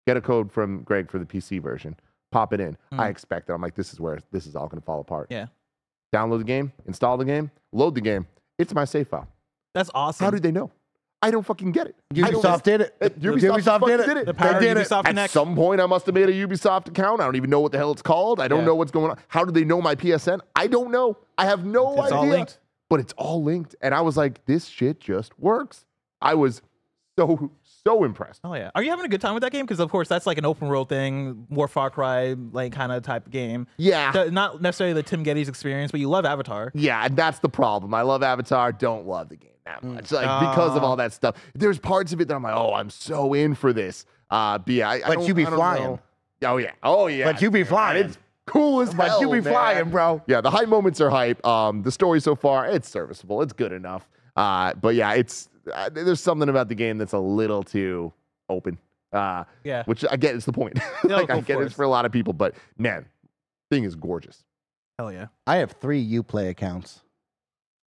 Get 0.07 0.17
a 0.17 0.21
code 0.21 0.51
from 0.51 0.83
Greg 0.83 1.11
for 1.11 1.19
the 1.19 1.25
PC 1.25 1.61
version. 1.61 1.95
Pop 2.31 2.53
it 2.53 2.59
in. 2.61 2.77
I 2.93 3.07
Mhm. 3.07 3.09
expect 3.11 3.49
it. 3.49 3.53
I'm 3.53 3.61
like, 3.61 3.75
this 3.75 3.91
is 3.93 3.99
where 3.99 4.19
this 4.31 4.47
is 4.47 4.55
all 4.55 4.67
going 4.67 4.79
to 4.81 4.85
fall 4.85 5.01
apart. 5.01 5.27
Yeah. 5.29 5.47
Download 6.15 6.37
the 6.39 6.45
game, 6.45 6.71
install 6.85 7.17
the 7.17 7.25
game, 7.25 7.51
load 7.73 7.93
the 7.93 8.01
game. 8.01 8.25
It's 8.57 8.73
my 8.73 8.85
save 8.85 9.09
file. 9.09 9.27
That's 9.73 9.91
awesome. 9.93 10.23
How 10.23 10.31
did 10.31 10.43
they 10.43 10.51
know? 10.51 10.71
I 11.21 11.29
don't 11.31 11.45
fucking 11.45 11.71
get 11.73 11.87
it. 11.87 11.95
I 12.11 12.31
don't- 12.31 12.41
Ubisoft 12.41 12.63
did 12.63 12.79
it. 12.81 12.97
Ubisoft, 13.19 13.59
Ubisoft 13.59 13.85
did 13.87 13.99
it. 13.99 14.05
did 14.05 14.17
it. 14.17 14.25
the 14.27 14.33
power 14.33 14.51
of 14.55 14.61
did 14.61 14.77
it. 14.77 14.87
Ubisoft 14.87 14.99
At 14.99 15.05
Connect? 15.07 15.33
some 15.33 15.55
point, 15.55 15.81
I 15.81 15.85
must 15.87 16.05
have 16.05 16.15
made 16.15 16.29
a 16.29 16.47
Ubisoft 16.47 16.87
account. 16.87 17.19
I 17.19 17.25
don't 17.25 17.35
even 17.35 17.49
know 17.49 17.59
what 17.59 17.71
the 17.73 17.77
hell 17.77 17.91
it's 17.91 18.01
called. 18.01 18.39
I 18.39 18.47
don't 18.47 18.59
Yeah. 18.59 18.65
know 18.67 18.75
what's 18.75 18.91
going 18.91 19.11
on. 19.11 19.17
How 19.27 19.43
do 19.43 19.51
they 19.51 19.65
know 19.65 19.81
my 19.81 19.95
PSN? 19.95 20.39
I 20.55 20.67
don't 20.67 20.91
know. 20.91 21.17
I 21.37 21.45
have 21.45 21.65
no 21.65 21.91
It's 21.95 22.03
idea. 22.13 22.17
all 22.17 22.25
linked. 22.27 22.59
But 22.89 22.99
it's 23.01 23.13
all 23.17 23.43
linked. 23.43 23.75
And 23.81 23.93
I 23.93 24.01
was 24.01 24.15
like, 24.15 24.45
this 24.45 24.65
shit 24.67 24.99
just 25.01 25.37
works. 25.39 25.85
I 26.21 26.35
was 26.35 26.61
so, 27.19 27.51
so 27.83 28.03
impressed. 28.03 28.41
Oh 28.43 28.53
yeah. 28.53 28.71
Are 28.75 28.83
you 28.83 28.89
having 28.89 29.05
a 29.05 29.09
good 29.09 29.21
time 29.21 29.33
with 29.33 29.43
that 29.43 29.51
game? 29.51 29.65
Because 29.65 29.79
of 29.79 29.89
course 29.89 30.07
that's 30.07 30.25
like 30.25 30.37
an 30.37 30.45
open 30.45 30.67
world 30.67 30.89
thing, 30.89 31.45
more 31.49 31.67
Far 31.67 31.89
Cry 31.89 32.35
like 32.51 32.71
kind 32.73 32.91
of 32.91 33.03
type 33.03 33.25
of 33.25 33.31
game. 33.31 33.67
Yeah. 33.77 34.11
So 34.11 34.29
not 34.29 34.61
necessarily 34.61 34.93
the 34.93 35.03
Tim 35.03 35.23
Gettys 35.23 35.47
experience, 35.47 35.91
but 35.91 35.99
you 35.99 36.09
love 36.09 36.25
Avatar. 36.25 36.71
Yeah, 36.73 37.05
and 37.05 37.15
that's 37.15 37.39
the 37.39 37.49
problem. 37.49 37.93
I 37.93 38.01
love 38.01 38.23
Avatar, 38.23 38.71
don't 38.71 39.05
love 39.07 39.29
the 39.29 39.35
game 39.37 39.51
that 39.65 39.83
much. 39.83 40.11
Like 40.11 40.23
because 40.51 40.75
of 40.75 40.83
Ah. 40.83 40.87
all 40.87 40.95
that 40.97 41.13
stuff. 41.13 41.35
There's 41.55 41.79
parts 41.79 42.13
of 42.13 42.21
it 42.21 42.27
that 42.29 42.35
I'm 42.35 42.43
like, 42.43 42.55
oh, 42.55 42.73
I'm 42.73 42.89
so 42.89 43.33
in 43.33 43.55
for 43.55 43.73
this. 43.73 44.05
Uh, 44.29 44.57
but 44.57 44.73
yeah, 44.73 44.89
I, 44.89 44.93
I 44.95 44.99
But 45.07 45.13
don't- 45.15 45.27
you 45.27 45.33
be 45.33 45.45
I 45.45 45.49
flying. 45.49 45.83
know. 45.83 45.99
Oh 46.45 46.57
yeah, 46.57 46.71
oh 46.83 47.07
yeah. 47.07 47.31
But 47.31 47.41
you 47.41 47.49
be 47.49 47.63
flying. 47.63 48.05
It's 48.05 48.17
cool 48.45 48.81
as 48.81 48.93
But 48.93 49.07
hell. 49.07 49.21
you 49.21 49.27
be 49.29 49.41
man. 49.41 49.53
flying, 49.53 49.89
bro. 49.89 50.21
Yeah, 50.27 50.41
the 50.41 50.51
hype 50.51 50.67
moments 50.69 51.01
are 51.01 51.09
hype. 51.09 51.45
Um, 51.45 51.81
the 51.83 51.91
story 51.91 52.19
so 52.21 52.35
far, 52.35 52.67
it's 52.67 52.87
serviceable. 52.87 53.41
It's 53.41 53.53
good 53.53 53.71
enough. 53.71 54.07
Uh, 54.35 54.73
but 54.75 54.93
yeah, 54.95 55.13
it's 55.13 55.49
uh, 55.73 55.89
there's 55.89 56.21
something 56.21 56.49
about 56.49 56.69
the 56.69 56.75
game 56.75 56.97
that's 56.97 57.13
a 57.13 57.19
little 57.19 57.63
too 57.63 58.11
open. 58.49 58.77
Uh, 59.13 59.43
Yeah. 59.63 59.83
which 59.85 60.03
I 60.09 60.17
get 60.17 60.35
is 60.35 60.45
the 60.45 60.53
point. 60.53 60.79
No, 61.03 61.15
like 61.17 61.29
I 61.29 61.39
get 61.41 61.59
it's 61.61 61.73
for 61.73 61.83
a 61.83 61.87
lot 61.89 62.05
of 62.05 62.11
people, 62.11 62.33
but 62.33 62.55
man, 62.77 63.05
thing 63.71 63.83
is 63.83 63.95
gorgeous. 63.95 64.43
Hell 64.99 65.11
yeah. 65.13 65.27
I 65.45 65.57
have 65.57 65.71
three 65.73 66.05
UPlay 66.05 66.49
accounts. 66.49 67.01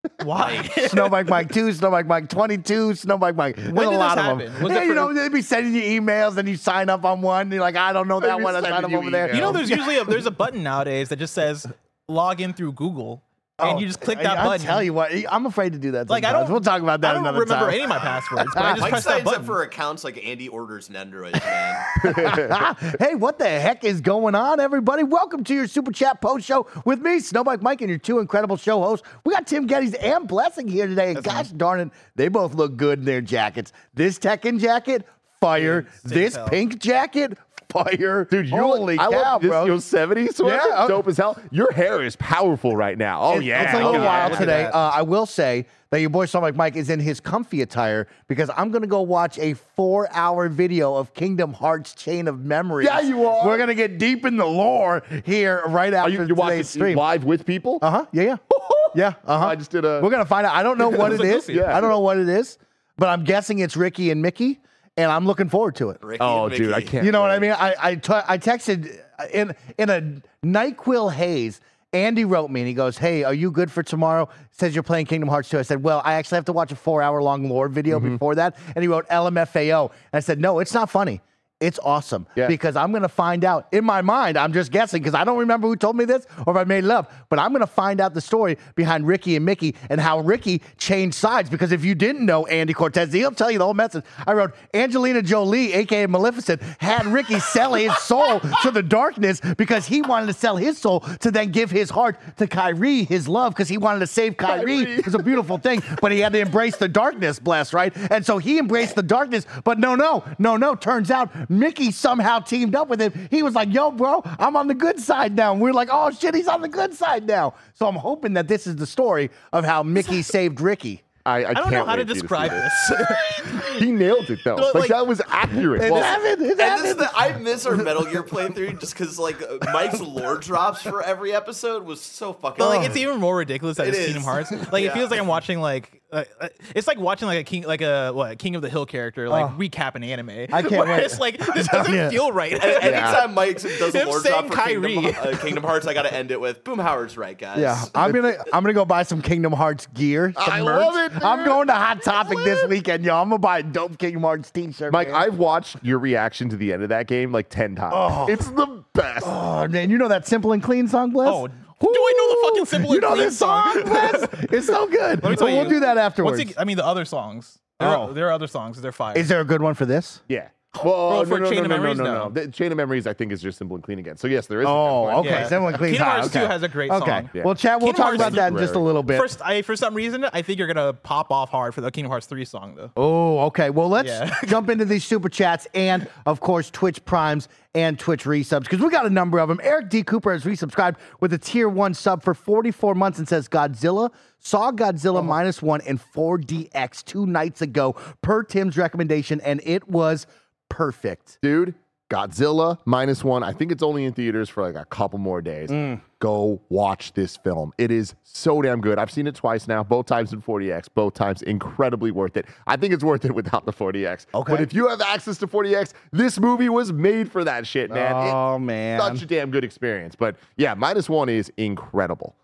Why? 0.24 0.58
Snowbike 0.76 1.28
Mike 1.28 1.52
2, 1.52 1.70
Snowbike 1.70 2.08
Mike 2.08 2.30
22, 2.30 2.92
Snowbike 2.92 3.36
Mike. 3.36 3.58
There's 3.58 3.72
When 3.74 3.88
a 3.88 3.92
did 3.92 3.98
lot 3.98 4.16
this 4.16 4.26
of 4.26 4.38
them. 4.40 4.48
happen? 4.48 4.64
Was 4.64 4.74
yeah, 4.74 4.84
you 4.84 4.90
for- 4.90 4.96
know, 4.96 5.14
they'd 5.14 5.32
be 5.32 5.42
sending 5.42 5.76
you 5.76 6.00
emails 6.02 6.38
and 6.38 6.48
you 6.48 6.56
sign 6.56 6.90
up 6.90 7.04
on 7.04 7.22
one. 7.22 7.42
And 7.42 7.52
you're 7.52 7.62
like, 7.62 7.76
I 7.76 7.92
don't 7.92 8.08
know 8.08 8.22
that 8.22 8.40
one. 8.40 8.56
I 8.56 8.62
sign 8.62 8.72
sending 8.72 8.86
up 8.86 8.92
you 8.92 8.98
over 8.98 9.10
there. 9.10 9.36
you 9.36 9.42
know, 9.42 9.52
there's 9.52 9.70
usually 9.70 9.98
a, 9.98 10.06
there's 10.06 10.26
a 10.26 10.32
button 10.32 10.64
nowadays 10.64 11.10
that 11.10 11.18
just 11.20 11.34
says 11.34 11.68
log 12.08 12.40
in 12.40 12.54
through 12.54 12.72
Google, 12.74 13.22
and 13.62 13.78
oh, 13.78 13.80
you 13.80 13.88
just 13.88 14.00
click 14.02 14.20
I- 14.20 14.24
that 14.24 14.38
I'll 14.40 14.50
button. 14.50 14.66
tell 14.66 14.82
you 14.84 14.94
what, 14.94 15.12
I'm 15.30 15.46
afraid 15.46 15.74
to 15.74 15.80
do 15.80 15.92
that. 15.92 16.10
Like 16.10 16.24
I 16.24 16.28
sometimes. 16.30 16.48
don't. 16.48 16.52
We'll 16.54 16.62
talk 16.62 16.82
about 16.82 17.02
that 17.02 17.16
another 17.18 17.46
time. 17.46 17.58
I 17.58 17.60
don't 17.60 17.66
another 17.66 17.66
remember 17.66 17.66
time. 17.66 17.74
any 17.74 17.84
of 17.84 17.90
my 17.90 18.00
passwords, 18.00 18.52
but 18.54 18.64
I 18.66 18.70
just 18.72 18.82
Mike 18.82 18.90
press 18.92 19.04
that 19.06 19.12
signs 19.12 19.24
button. 19.24 19.40
up 19.42 19.46
for 19.46 19.64
accounts 19.64 20.04
like 20.04 20.26
Andy 20.26 20.48
orders 20.48 20.90
an 20.90 20.96
Android, 20.96 21.36
hey, 23.00 23.16
what 23.16 23.40
the 23.40 23.48
heck 23.48 23.84
is 23.84 24.02
going 24.02 24.36
on, 24.36 24.60
everybody? 24.60 25.04
Welcome 25.04 25.44
to 25.46 25.54
your 25.54 25.68
Super 25.68 25.92
Chat 25.92 26.22
post 26.22 26.46
show 26.46 26.68
with 26.86 27.00
me, 27.02 27.18
Snowbike 27.20 27.62
Mike, 27.62 27.82
and 27.82 27.90
your 27.90 28.00
two 28.00 28.20
incredible 28.20 28.58
show 28.58 28.82
hosts. 28.82 29.08
We 29.26 29.34
got 29.34 29.48
Tim 29.48 29.68
Gettys 29.68 29.96
and 30.02 30.28
Blessing 30.28 30.68
here 30.68 30.88
today, 30.88 31.12
and 31.12 31.24
gosh 31.24 31.50
darn 31.50 31.80
it, 31.80 31.90
they 32.16 32.28
both 32.28 32.54
look 32.54 32.78
good 32.78 33.00
in 33.00 33.06
their 33.06 33.22
jackets. 33.22 33.72
This 33.94 34.20
Tekken 34.20 34.60
jacket, 34.60 35.06
fire. 35.42 35.82
Dude, 35.82 35.90
this 36.04 36.36
hell. 36.36 36.48
pink 36.50 36.80
jacket, 36.80 37.38
fire. 37.70 38.26
Dude, 38.30 38.50
you 38.50 38.58
holy 38.58 38.96
I 39.00 39.04
cow, 39.06 39.12
love 39.12 39.42
this 39.42 39.50
bro! 39.50 39.66
Yosemite 39.66 40.28
sweater. 40.28 40.62
Yeah, 40.68 40.88
dope 40.88 41.08
as 41.08 41.18
hell. 41.18 41.40
Your 41.52 41.72
hair 41.72 42.04
is 42.04 42.16
powerful 42.16 42.76
right 42.76 42.98
now. 42.98 43.22
Oh 43.22 43.30
It's- 43.32 43.44
yeah, 43.46 43.64
It's 43.64 43.74
a 43.74 43.78
little 43.86 44.02
oh, 44.02 44.06
wild 44.06 44.34
today. 44.34 44.66
Uh, 44.66 44.78
I 44.78 45.02
will 45.02 45.26
say 45.26 45.66
that 45.92 46.02
your 46.02 46.12
boy 46.12 46.28
Snowbike 46.28 46.56
Mike 46.56 46.76
is 46.76 46.90
in 46.92 47.00
his 47.00 47.20
comfy 47.20 47.62
attire 47.64 48.08
because 48.28 48.52
I'm 48.56 48.70
going 48.70 48.84
to 48.84 48.88
go 48.88 49.02
watch 49.02 49.40
a 49.40 49.54
four 49.56 50.08
hour 50.12 50.48
video 50.48 50.96
of 50.96 51.14
Kingdom 51.16 51.52
Hearts 51.54 51.96
Chain 51.96 52.28
of 52.28 52.46
Memories. 52.46 52.86
Yeah, 52.88 53.00
you 53.02 53.26
are. 53.26 53.46
We're 53.48 53.58
going 53.58 53.70
to 53.70 53.76
get 53.76 53.98
deep 53.98 54.24
in 54.26 54.38
the 54.38 54.46
lore 54.46 55.02
here 55.26 55.64
right 55.68 55.92
Are 55.94 55.98
after 55.98 56.12
you 56.12 56.24
you're 56.26 56.36
watching 56.36 56.58
today's 56.58 56.70
stream. 56.70 56.96
live 56.98 57.24
with 57.24 57.44
people? 57.46 57.80
Uh 57.82 57.90
huh. 57.92 58.06
Yeah, 58.12 58.24
yeah. 58.24 58.38
Yeah. 58.96 59.14
Uh 59.24 59.38
huh. 59.38 59.46
I 59.50 59.56
just 59.56 59.70
did 59.70 59.86
a. 59.86 60.00
We're 60.02 60.10
gonna 60.10 60.26
find 60.26 60.48
out. 60.48 60.56
I 60.56 60.64
don't 60.64 60.80
know 60.80 60.90
what 61.02 61.12
It's 61.12 61.22
a 61.22 61.26
is. 61.26 61.46
goofy. 61.46 61.54
Yeah. 61.60 61.78
I 61.78 61.80
don't 61.80 61.92
know 61.92 62.00
what 62.00 62.18
it 62.18 62.28
is, 62.28 62.58
but 62.98 63.08
I'm 63.08 63.24
guessing 63.24 63.60
it's 63.60 63.78
Ricky 63.78 64.10
and 64.10 64.20
Mickey, 64.20 64.60
and 65.00 65.12
I'm 65.12 65.26
looking 65.26 65.50
forward 65.50 65.76
to 65.78 65.90
it. 65.92 66.04
Ricky 66.04 66.20
oh, 66.22 66.50
dude, 66.50 66.74
I 66.74 66.82
can't. 66.82 67.06
You 67.06 67.12
know 67.12 67.22
what 67.22 67.32
I 67.32 67.36
wait. 67.36 67.42
mean? 67.42 67.52
I 67.52 67.76
I, 67.82 67.96
t- 67.96 68.14
I 68.14 68.38
texted 68.38 69.00
uh, 69.18 69.26
in 69.34 69.56
in 69.78 69.90
a 69.90 70.02
Nyquil 70.46 71.12
haze. 71.12 71.62
Andy 71.92 72.24
wrote 72.24 72.52
me 72.52 72.62
and 72.62 72.68
he 72.68 72.74
goes, 72.76 72.98
"Hey, 73.00 73.24
are 73.24 73.34
you 73.34 73.50
good 73.50 73.72
for 73.72 73.82
tomorrow?" 73.82 74.30
Says 74.52 74.76
you're 74.76 74.84
playing 74.84 75.08
Kingdom 75.08 75.28
Hearts 75.30 75.50
2. 75.50 75.58
I 75.58 75.62
said, 75.64 75.82
"Well, 75.84 76.02
I 76.06 76.14
actually 76.14 76.36
have 76.36 76.46
to 76.46 76.54
watch 76.54 76.72
a 76.72 76.76
four 76.76 77.02
hour 77.02 77.22
long 77.24 77.50
lore 77.50 77.68
video 77.68 78.00
Mm-hmm. 78.00 78.14
before 78.14 78.36
that." 78.36 78.56
And 78.76 78.84
he 78.84 78.88
wrote 78.88 79.08
LMFAO, 79.10 79.90
and 79.90 80.18
I 80.18 80.20
said, 80.20 80.40
"No, 80.40 80.60
it's 80.60 80.74
not 80.74 80.90
funny." 80.90 81.22
It's 81.60 81.78
awesome 81.84 82.26
Yeah. 82.38 82.48
because 82.48 82.78
I'm 82.78 82.92
going 82.92 83.02
to 83.02 83.10
find 83.10 83.44
out 83.44 83.68
in 83.74 83.84
my 83.84 84.02
mind. 84.02 84.38
I'm 84.38 84.54
just 84.54 84.72
guessing 84.72 85.02
because 85.02 85.14
I 85.14 85.26
don't 85.26 85.40
remember 85.40 85.68
who 85.68 85.76
told 85.76 85.98
me 85.98 86.06
this 86.06 86.26
or 86.48 86.54
if 86.54 86.58
I 86.58 86.64
made 86.64 86.86
it 86.86 86.90
up, 86.90 87.12
but 87.28 87.38
I'm 87.38 87.50
going 87.52 87.60
to 87.60 87.68
find 87.68 88.00
out 88.00 88.14
the 88.14 88.22
story 88.22 88.58
behind 88.76 89.06
Ricky 89.06 89.36
and 89.36 89.44
Mickey 89.46 89.76
and 89.90 90.00
how 90.00 90.20
Ricky 90.22 90.62
changed 90.78 91.16
sides. 91.16 91.50
Because 91.50 91.74
if 91.74 91.84
you 91.84 91.96
didn't 91.96 92.26
know 92.26 92.46
Andy 92.46 92.72
Cortez, 92.74 93.12
he'll 93.12 93.32
tell 93.32 93.52
you 93.52 93.58
the 93.58 93.66
whole 93.66 93.74
message. 93.74 94.06
I 94.26 94.34
wrote 94.34 94.54
Angelina 94.74 95.22
Jolie, 95.22 95.74
aka 95.74 96.06
Maleficent, 96.08 96.62
had 96.78 97.06
Ricky 97.08 97.40
sell 97.40 97.74
his 97.74 97.96
soul 97.98 98.40
to 98.62 98.72
the 98.72 98.82
darkness 98.84 99.42
because 99.58 99.86
he 99.86 100.02
wanted 100.02 100.28
to 100.28 100.34
sell 100.34 100.56
his 100.56 100.78
soul 100.78 101.02
to 101.20 101.30
then 101.30 101.52
give 101.52 101.72
his 101.72 101.90
heart 101.90 102.18
to 102.38 102.48
Kairi, 102.48 103.06
his 103.06 103.28
love, 103.28 103.54
because 103.54 103.68
he 103.68 103.78
wanted 103.78 104.00
to 104.00 104.08
save 104.08 104.36
Kairi. 104.38 105.00
It 105.00 105.04
was 105.06 105.16
a 105.16 105.20
beautiful 105.20 105.58
thing, 105.58 105.84
but 106.02 106.14
he 106.14 106.20
had 106.22 106.32
to 106.32 106.40
embrace 106.40 106.78
the 106.78 106.88
darkness, 106.88 107.38
bless, 107.38 107.74
right? 107.74 107.92
And 108.12 108.26
so 108.26 108.38
he 108.38 108.60
embraced 108.60 108.96
the 108.96 109.04
darkness, 109.04 109.46
but 109.66 109.78
no, 109.78 109.96
no, 109.96 110.24
no, 110.38 110.56
no. 110.56 110.76
Turns 110.76 111.12
out 111.12 111.30
Mickey 111.50 111.92
somehow 111.92 112.40
teamed 112.40 112.76
up 112.76 112.88
with 112.88 113.02
him. 113.02 113.28
He 113.32 113.42
was 113.44 113.56
like, 113.56 113.74
yo, 113.74 113.92
bro, 113.92 114.22
I'm 114.38 114.56
on 114.56 114.68
the 114.68 114.76
good 114.76 115.00
side 115.00 115.36
now. 115.36 115.52
And 115.52 115.60
we're 115.62 115.74
like, 115.74 115.90
oh 115.92 116.12
shit, 116.12 116.36
he's 116.36 116.48
on 116.48 116.62
the 116.62 116.68
good 116.70 116.94
side 116.94 117.26
now. 117.28 117.56
So 117.74 117.88
I'm 117.88 117.96
hoping 117.96 118.34
that 118.36 118.48
this 118.48 118.68
is 118.68 118.76
the 118.78 118.86
story 118.86 119.32
of 119.52 119.66
how 119.66 119.82
Mickey 119.84 120.22
saved 120.22 120.62
Ricky. 120.62 121.02
I, 121.26 121.44
I, 121.44 121.50
I 121.50 121.54
don't 121.54 121.66
know 121.66 121.70
can't 121.72 121.88
how 121.88 121.96
to 121.96 122.02
wait 122.04 122.08
for 122.08 122.14
you 122.14 122.16
see 122.16 122.22
describe 122.22 122.52
this. 122.52 123.78
He 123.80 123.92
nailed 123.92 124.30
it 124.30 124.40
though. 124.44 124.56
Well, 124.56 124.66
like, 124.74 124.76
like- 124.76 124.90
that 124.90 125.06
was 125.08 125.22
accurate. 125.28 125.82
It 125.84 125.92
Well, 125.92 126.02
happened. 126.04 126.46
It 126.46 126.52
And 126.52 126.60
this 126.60 126.82
is 126.82 126.88
happened. 126.88 127.00
the, 127.00 127.18
I 127.18 127.38
miss 127.38 127.66
our 127.66 127.76
Metal 127.78 128.04
Gear 128.04 128.24
playthrough 128.24 128.80
just 128.80 128.94
because 128.94 129.18
like 129.20 129.42
uh, 129.42 129.58
Mike's 129.72 130.02
lore 130.02 130.38
drops 130.38 130.82
for 130.82 131.02
every 131.04 131.34
episode 131.34 131.84
was 131.84 132.02
so 132.02 132.34
fucking. 132.34 132.58
But 132.58 132.70
like, 132.70 132.88
it's 132.88 132.98
even 132.98 133.20
more 133.20 133.38
ridiculous 133.38 133.78
that 133.78 133.88
It 133.88 133.90
it's 133.90 133.98
is. 134.00 134.06
Kingdom 134.08 134.24
Hearts. 134.24 134.52
Like, 134.72 134.84
it 134.86 134.94
feels 134.94 135.12
like 135.12 135.20
I'm 135.20 135.28
watching 135.28 135.60
like, 135.62 135.99
uh, 136.12 136.24
uh, 136.42 136.50
it's 136.76 136.88
like 136.88 137.00
watching 137.00 137.28
like 137.28 137.40
a 137.40 137.44
king, 137.44 137.64
like 137.64 137.82
a 137.82 138.12
what, 138.12 138.40
King 138.40 138.56
of 138.56 138.62
the 138.64 138.70
Hill 138.70 138.86
character, 138.88 139.30
like 139.30 139.46
Oh. 139.52 139.56
recap 139.58 139.94
an 139.96 140.04
anime. 140.04 140.30
I 140.30 140.46
can't 140.64 140.72
Where 140.72 140.86
wait. 140.86 141.04
It's 141.04 141.20
like 141.20 141.38
this 141.54 141.68
doesn't 141.68 141.94
Yeah. 141.94 142.10
feel 142.10 142.32
right. 142.32 142.54
And 142.54 142.64
anytime 142.84 143.34
Mike 143.36 143.62
does 143.62 143.94
a 143.94 144.00
Him 144.00 144.08
lore 144.08 144.20
saying 144.22 144.48
drop 144.50 144.54
for 144.64 144.68
Kingdom, 144.70 145.04
Kairi. 145.06 145.34
uh, 145.34 145.38
Kingdom 145.38 145.64
Hearts, 145.64 145.86
I 145.88 145.94
gotta 145.94 146.12
end 146.14 146.32
it 146.32 146.42
with 146.42 146.64
Boom 146.64 146.80
Howard's 146.80 147.16
right, 147.18 147.38
guys. 147.38 147.60
Yeah, 147.60 147.80
I'm 147.94 148.12
gonna 148.12 148.36
I'm 148.52 148.64
gonna 148.64 148.74
go 148.74 148.86
buy 148.86 149.04
some 149.04 149.22
Kingdom 149.22 149.54
Hearts 149.54 149.86
gear. 149.94 150.34
Some 150.36 150.44
I 150.52 150.62
merch. 150.64 150.66
love 150.86 150.96
it, 151.14 151.24
I'm 151.24 151.46
going 151.46 151.68
to 151.68 151.74
Hot 151.74 152.02
Topic 152.02 152.38
this 152.40 152.68
weekend, 152.68 153.06
yo. 153.06 153.16
I'm 153.16 153.30
gonna 153.30 153.38
buy 153.40 153.60
a 153.60 153.64
dope 153.64 153.98
Kingdom 154.00 154.24
Hearts 154.24 154.50
T-shirt. 154.52 154.92
Mike, 154.92 155.10
man. 155.10 155.16
I've 155.18 155.38
watched 155.38 155.78
your 155.84 156.00
reaction 156.00 156.50
to 156.50 156.58
the 156.58 156.74
end 156.74 156.84
of 156.84 156.90
that 156.90 157.08
game 157.08 157.32
like 157.32 157.50
ten 157.50 157.76
times. 157.76 158.30
It's 158.32 158.48
the 158.50 158.84
best. 158.94 159.26
Oh 159.28 159.68
man, 159.68 159.90
you 159.90 159.98
know 159.98 160.08
that 160.08 160.28
simple 160.28 160.54
and 160.54 160.64
clean 160.64 160.88
song, 160.88 161.12
Bless? 161.12 161.30
Oh, 161.30 161.50
do 161.88 161.88
I 162.00 162.14
know 162.18 162.30
the 162.30 162.48
fucking 162.48 162.66
Simple 162.66 162.94
You 162.94 163.00
know 163.02 163.16
this 163.16 163.38
song, 163.38 163.74
song? 163.74 164.28
It's 164.52 164.68
so 164.68 164.88
good. 164.88 165.24
Let 165.24 165.30
me 165.32 165.38
So 165.38 165.46
tell 165.46 165.56
we'll 165.56 165.64
you, 165.64 165.70
do 165.70 165.80
that 165.82 165.96
Once 165.96 166.00
afterwards. 166.00 166.40
it, 166.40 166.54
I 166.58 166.64
mean, 166.66 166.78
the 166.78 166.86
other 166.86 167.06
songs. 167.06 167.60
There, 167.80 167.88
Oh. 167.90 168.08
are, 168.10 168.14
there 168.14 168.28
are 168.28 168.32
other 168.34 168.48
songs. 168.48 168.82
They're 168.82 168.92
fire. 168.92 169.18
Is 169.18 169.28
there 169.30 169.40
a 169.40 169.46
good 169.46 169.62
one 169.62 169.74
for 169.74 169.86
this? 169.86 170.22
Yeah. 170.28 170.50
Well, 170.76 170.86
Well, 170.86 171.10
no, 171.10 171.18
oh, 171.22 171.26
for 171.26 171.40
no, 171.40 171.50
Chain 171.50 171.58
no, 171.58 171.64
of 171.64 171.70
no, 171.70 171.78
Memories, 171.78 171.98
no, 171.98 172.04
no, 172.04 172.14
no. 172.14 172.24
no. 172.26 172.30
The 172.30 172.48
Chain 172.52 172.72
of 172.72 172.78
Memories, 172.78 173.08
I 173.08 173.14
think, 173.14 173.32
is 173.32 173.42
just 173.42 173.58
simple 173.58 173.76
and 173.76 173.84
clean 173.84 173.98
again. 173.98 174.18
So 174.18 174.28
yes, 174.28 174.46
there 174.46 174.62
is. 174.62 174.68
Oh, 174.70 175.08
okay. 175.20 175.30
Yeah. 175.30 175.48
Simple 175.48 175.68
and 175.70 175.78
clean. 175.78 175.92
Kingdom 175.94 176.08
Hearts 176.08 176.28
okay. 176.28 176.42
2 176.42 176.46
has 176.46 176.64
a 176.64 176.68
great 176.68 176.92
Okay. 176.92 177.06
song. 177.06 177.30
Yeah. 177.34 177.44
Well, 177.44 177.56
chat. 177.56 177.80
we'll 177.80 177.94
Kingdom 177.94 178.06
talk 178.06 178.16
about 178.16 178.34
that 178.34 178.52
in 178.54 178.60
just 178.60 178.76
a 178.76 178.80
little 178.80 179.02
bit. 179.02 179.20
First, 179.20 179.42
I 179.44 179.64
for 179.64 179.76
some 179.76 179.96
reason 179.96 180.26
I 180.32 180.44
think 180.44 180.60
you're 180.60 180.68
gonna 180.68 180.94
pop 180.94 181.32
off 181.32 181.50
hard 181.50 181.74
for 181.74 181.82
the 181.82 181.90
Kingdom 181.90 182.12
Hearts 182.12 182.28
3 182.28 182.46
song 182.46 182.76
though. 182.76 182.92
Oh, 182.96 183.40
okay. 183.48 183.72
Well, 183.72 183.90
let's 183.90 184.10
Yeah. 184.10 184.34
jump 184.46 184.70
into 184.70 184.86
these 184.86 185.04
super 185.04 185.28
chats 185.28 185.68
and, 185.74 186.08
of 186.28 186.40
course, 186.40 186.70
Twitch 186.70 187.04
Primes 187.04 187.48
and 187.74 187.98
Twitch 187.98 188.26
resubs 188.26 188.62
because 188.64 188.80
we 188.80 188.90
got 188.90 189.06
a 189.08 189.10
number 189.10 189.40
of 189.40 189.50
them. 189.50 189.60
Eric 189.64 189.90
D. 189.90 190.04
Cooper 190.04 190.32
has 190.32 190.44
resubscribed 190.44 190.98
with 191.20 191.34
a 191.34 191.38
tier 191.40 191.68
one 191.68 191.94
sub 191.96 192.24
for 192.24 192.34
44 192.34 192.94
months 192.96 193.18
and 193.20 193.28
says 193.28 193.48
Godzilla 193.50 194.12
saw 194.40 194.72
Godzilla 194.72 195.20
oh. 195.20 195.24
minus 195.24 195.62
one 195.62 195.82
in 195.82 195.98
4DX 195.98 197.04
two 197.06 197.26
nights 197.26 197.62
ago 197.62 197.96
per 198.22 198.44
Tim's 198.44 198.78
recommendation, 198.78 199.42
and 199.42 199.62
it 199.64 199.88
was 199.88 200.26
perfect. 200.70 201.38
dude. 201.42 201.76
Godzilla 202.10 202.80
minus 202.86 203.24
one. 203.24 203.44
I 203.44 203.54
think 203.54 203.72
it's 203.72 203.84
only 203.84 204.04
in 204.04 204.14
theaters 204.14 204.50
for 204.50 204.64
like 204.64 204.76
a 204.76 204.86
couple 204.86 205.20
more 205.20 205.44
days. 205.44 205.70
Mm. 205.70 206.02
Go 206.18 206.60
watch 206.70 207.14
this 207.14 207.38
film. 207.38 207.72
It 207.78 207.92
is 207.92 208.16
so 208.24 208.64
damn 208.64 208.82
good. 208.82 208.98
I've 208.98 209.12
seen 209.12 209.28
it 209.28 209.36
twice 209.36 209.68
now, 209.68 209.84
both 209.84 210.08
times 210.08 210.34
in 210.34 210.42
4DX, 210.42 210.88
both 210.96 211.14
times 211.14 211.44
incredibly 211.44 212.10
worth 212.10 212.36
it. 212.36 212.48
I 212.66 212.78
think 212.78 212.96
it's 212.96 213.04
worth 213.04 213.26
it 213.26 213.36
without 213.36 213.68
the 213.68 213.72
4DX. 213.72 214.26
Okay. 214.34 214.52
But 214.54 214.60
if 214.60 214.74
you 214.74 214.88
have 214.88 215.02
access 215.02 215.38
to 215.38 215.46
4DX, 215.48 215.94
this 216.12 216.40
movie 216.40 216.68
was 216.70 216.92
made 216.92 217.32
for 217.32 217.44
that 217.44 217.68
shit, 217.68 217.92
man. 217.92 218.16
It- 218.28 218.34
Oh, 218.34 218.58
man. 218.58 219.00
Such 219.00 219.22
a 219.22 219.26
damn 219.28 219.52
good 219.52 219.64
experience. 219.64 220.16
But 220.16 220.36
yeah, 220.58 220.74
minus 220.74 221.10
one 221.10 221.30
is 221.30 221.52
incredible. 221.58 222.36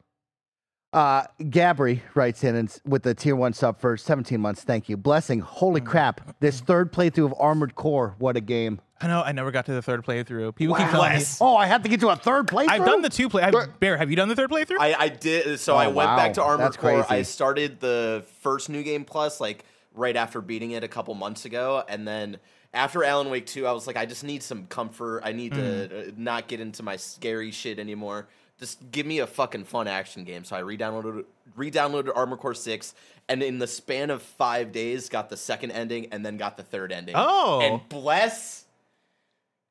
Uh, 0.95 1.25
Gabri 1.41 1.99
writes 2.13 2.41
in 2.45 2.55
and 2.55 2.73
with 2.85 3.03
the 3.03 3.13
tier 3.13 3.35
one 3.35 3.51
sub 3.51 3.77
for 3.81 3.97
17 3.97 4.39
months. 4.39 4.63
Thank 4.63 4.87
you. 4.87 4.95
Blessing. 4.95 5.41
Holy 5.41 5.81
crap. 5.81 6.39
This 6.39 6.61
third 6.61 6.93
playthrough 6.93 7.25
of 7.25 7.33
Armored 7.37 7.75
Core. 7.75 8.15
What 8.17 8.37
a 8.37 8.41
game. 8.41 8.79
I 9.01 9.07
know 9.07 9.21
I 9.21 9.33
never 9.33 9.51
got 9.51 9.65
to 9.65 9.73
the 9.73 9.81
third 9.81 10.05
playthrough. 10.05 10.55
People 10.55 10.73
keep 10.75 10.87
telling 10.89 11.17
me. 11.17 11.23
Oh, 11.41 11.57
I 11.57 11.65
have 11.65 11.83
to 11.83 11.89
get 11.89 11.99
to 11.99 12.07
a 12.09 12.15
third 12.15 12.47
playthrough? 12.47 12.69
I've 12.69 12.85
done 12.85 13.01
the 13.01 13.09
two 13.09 13.27
play. 13.27 13.43
I've, 13.43 13.77
Bear, 13.81 13.97
have 13.97 14.09
you 14.09 14.15
done 14.15 14.29
the 14.29 14.37
third 14.37 14.49
playthrough? 14.49 14.79
I, 14.79 14.93
I 14.97 15.09
did. 15.09 15.59
So 15.59 15.73
Oh, 15.73 15.77
I 15.77 15.87
went 15.87 16.15
back 16.15 16.31
to. 16.35 16.43
Armored 16.43 16.67
That's 16.67 16.77
Core. 16.77 17.05
I 17.09 17.23
started 17.23 17.81
the 17.81 18.23
first 18.39 18.69
New 18.69 18.81
Game 18.81 19.03
Plus 19.03 19.41
like 19.41 19.65
right 19.93 20.15
after 20.15 20.39
beating 20.39 20.71
it 20.71 20.85
a 20.85 20.87
couple 20.87 21.13
months 21.13 21.43
ago, 21.43 21.83
and 21.89 22.07
then 22.07 22.37
after 22.73 23.03
Alan 23.03 23.29
Wake 23.29 23.47
Two, 23.47 23.67
I 23.67 23.73
was 23.73 23.85
like, 23.85 23.97
I 23.97 24.05
just 24.05 24.23
need 24.23 24.41
some 24.41 24.65
comfort. 24.67 25.23
I 25.25 25.33
need 25.33 25.55
to 25.55 26.07
uh, 26.07 26.11
not 26.15 26.47
get 26.47 26.61
into 26.61 26.83
my 26.83 26.95
scary 26.95 27.51
shit 27.51 27.79
anymore. 27.79 28.29
Just 28.59 28.91
give 28.91 29.05
me 29.05 29.19
a 29.19 29.27
fucking 29.27 29.65
fun 29.65 29.87
action 29.87 30.23
game. 30.23 30.43
So 30.45 30.55
I 30.55 30.59
re-downloaded 30.59 31.25
re-downloaded 31.55 32.11
Armored 32.15 32.39
Core 32.39 32.53
Six, 32.53 32.93
and 33.27 33.43
in 33.43 33.59
the 33.59 33.67
span 33.67 34.09
of 34.09 34.21
five 34.21 34.71
days, 34.71 35.09
got 35.09 35.29
the 35.29 35.37
second 35.37 35.71
ending 35.71 36.07
and 36.11 36.25
then 36.25 36.37
got 36.37 36.57
the 36.57 36.63
third 36.63 36.91
ending. 36.91 37.15
Oh. 37.17 37.59
and 37.61 37.81
bless 37.89 38.65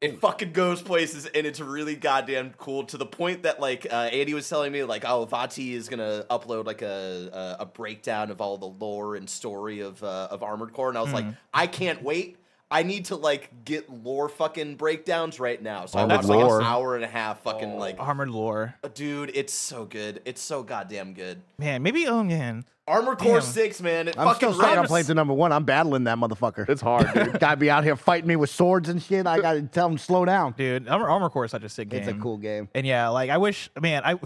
it 0.04 0.18
fucking 0.20 0.52
goes 0.52 0.82
places 0.82 1.24
and 1.26 1.46
it's 1.46 1.60
really 1.60 1.94
goddamn 1.94 2.52
cool 2.58 2.84
to 2.84 2.98
the 2.98 3.06
point 3.06 3.44
that 3.44 3.58
like 3.58 3.86
uh, 3.90 4.10
Andy 4.12 4.34
was 4.34 4.46
telling 4.48 4.70
me 4.70 4.84
like 4.84 5.04
oh 5.06 5.26
Vaati 5.26 5.72
is 5.72 5.88
gonna 5.88 6.24
upload 6.30 6.66
like 6.66 6.82
a 6.82 7.56
a, 7.58 7.62
a 7.62 7.66
breakdown 7.66 8.30
of 8.30 8.40
all 8.40 8.58
the 8.58 8.66
lore 8.66 9.16
and 9.16 9.28
story 9.30 9.80
of 9.80 10.02
uh, 10.04 10.28
of 10.30 10.42
Armored 10.42 10.74
Core 10.74 10.90
and 10.90 10.98
I 10.98 11.02
was 11.02 11.12
like 11.12 11.24
I 11.54 11.66
can't 11.66 12.02
wait 12.02 12.36
I 12.74 12.82
need 12.82 13.04
to 13.06 13.16
like 13.16 13.64
get 13.64 13.88
lore 13.88 14.28
fucking 14.28 14.74
breakdowns 14.74 15.38
right 15.38 15.62
now 15.62 15.86
so 15.86 15.96
I 15.96 16.02
Armored 16.02 16.16
watched 16.16 16.28
like 16.28 16.38
lore. 16.40 16.60
an 16.60 16.66
hour 16.66 16.96
and 16.96 17.04
a 17.04 17.08
half 17.08 17.40
fucking 17.42 17.74
oh, 17.74 17.76
like 17.76 17.96
Armored 18.00 18.30
lore. 18.30 18.74
Uh, 18.82 18.88
dude 18.88 19.30
it's 19.32 19.52
so 19.52 19.84
good 19.84 20.20
it's 20.24 20.42
so 20.42 20.64
goddamn 20.64 21.14
good 21.14 21.40
Man, 21.56 21.84
maybe 21.84 22.08
oh 22.08 22.24
man. 22.24 22.64
Armor 22.88 23.14
Core 23.14 23.38
Damn. 23.38 23.42
Six 23.42 23.80
man 23.80 24.08
it 24.08 24.18
I'm 24.18 24.26
fucking 24.26 24.52
still 24.52 24.60
saying 24.60 24.76
I'm 24.76 24.86
playing 24.86 25.06
to 25.06 25.14
number 25.14 25.32
one. 25.32 25.52
I'm 25.52 25.64
battling 25.64 26.04
that 26.04 26.18
motherfucker. 26.18 26.68
It's 26.68 26.82
hard, 26.82 27.08
dude. 27.14 27.38
Gotta 27.40 27.56
be 27.56 27.70
out 27.70 27.84
here 27.84 27.94
fighting 27.94 28.26
me 28.26 28.34
with 28.34 28.50
swords 28.50 28.88
and 28.88 29.00
shit. 29.00 29.26
I 29.26 29.40
gotta 29.40 29.62
tell 29.62 29.88
him 29.88 29.96
slow 29.96 30.24
down. 30.24 30.54
Dude, 30.58 30.88
Armor, 30.88 31.08
Armor 31.08 31.30
Core 31.30 31.44
is 31.44 31.52
such 31.52 31.62
a 31.62 31.68
sick 31.68 31.88
game. 31.88 32.00
It's 32.00 32.08
a 32.08 32.14
cool 32.14 32.38
game. 32.38 32.68
And 32.74 32.84
yeah, 32.84 33.08
like 33.08 33.30
I 33.30 33.38
wish, 33.38 33.70
man, 33.80 34.02
I 34.04 34.18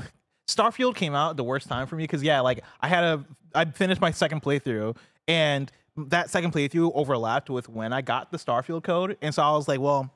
Starfield 0.49 0.95
came 0.95 1.15
out 1.15 1.37
the 1.37 1.45
worst 1.45 1.69
time 1.69 1.87
for 1.87 1.97
me 1.97 2.05
because 2.05 2.23
yeah, 2.23 2.41
like 2.41 2.65
I 2.81 2.89
had 2.89 3.05
a, 3.05 3.25
I 3.55 3.67
finished 3.67 4.01
my 4.01 4.11
second 4.11 4.43
playthrough 4.43 4.97
and 5.29 5.71
that 6.09 6.31
second 6.31 6.53
playthrough 6.53 6.93
overlapped 6.95 7.51
with 7.51 7.69
when 7.69 7.93
I 7.93 8.01
got 8.03 8.31
the 8.31 8.39
Starfield 8.39 8.83
code, 8.85 9.17
and 9.23 9.35
so 9.35 9.43
I 9.43 9.51
was 9.53 9.69
like, 9.69 9.81
well, 9.81 10.11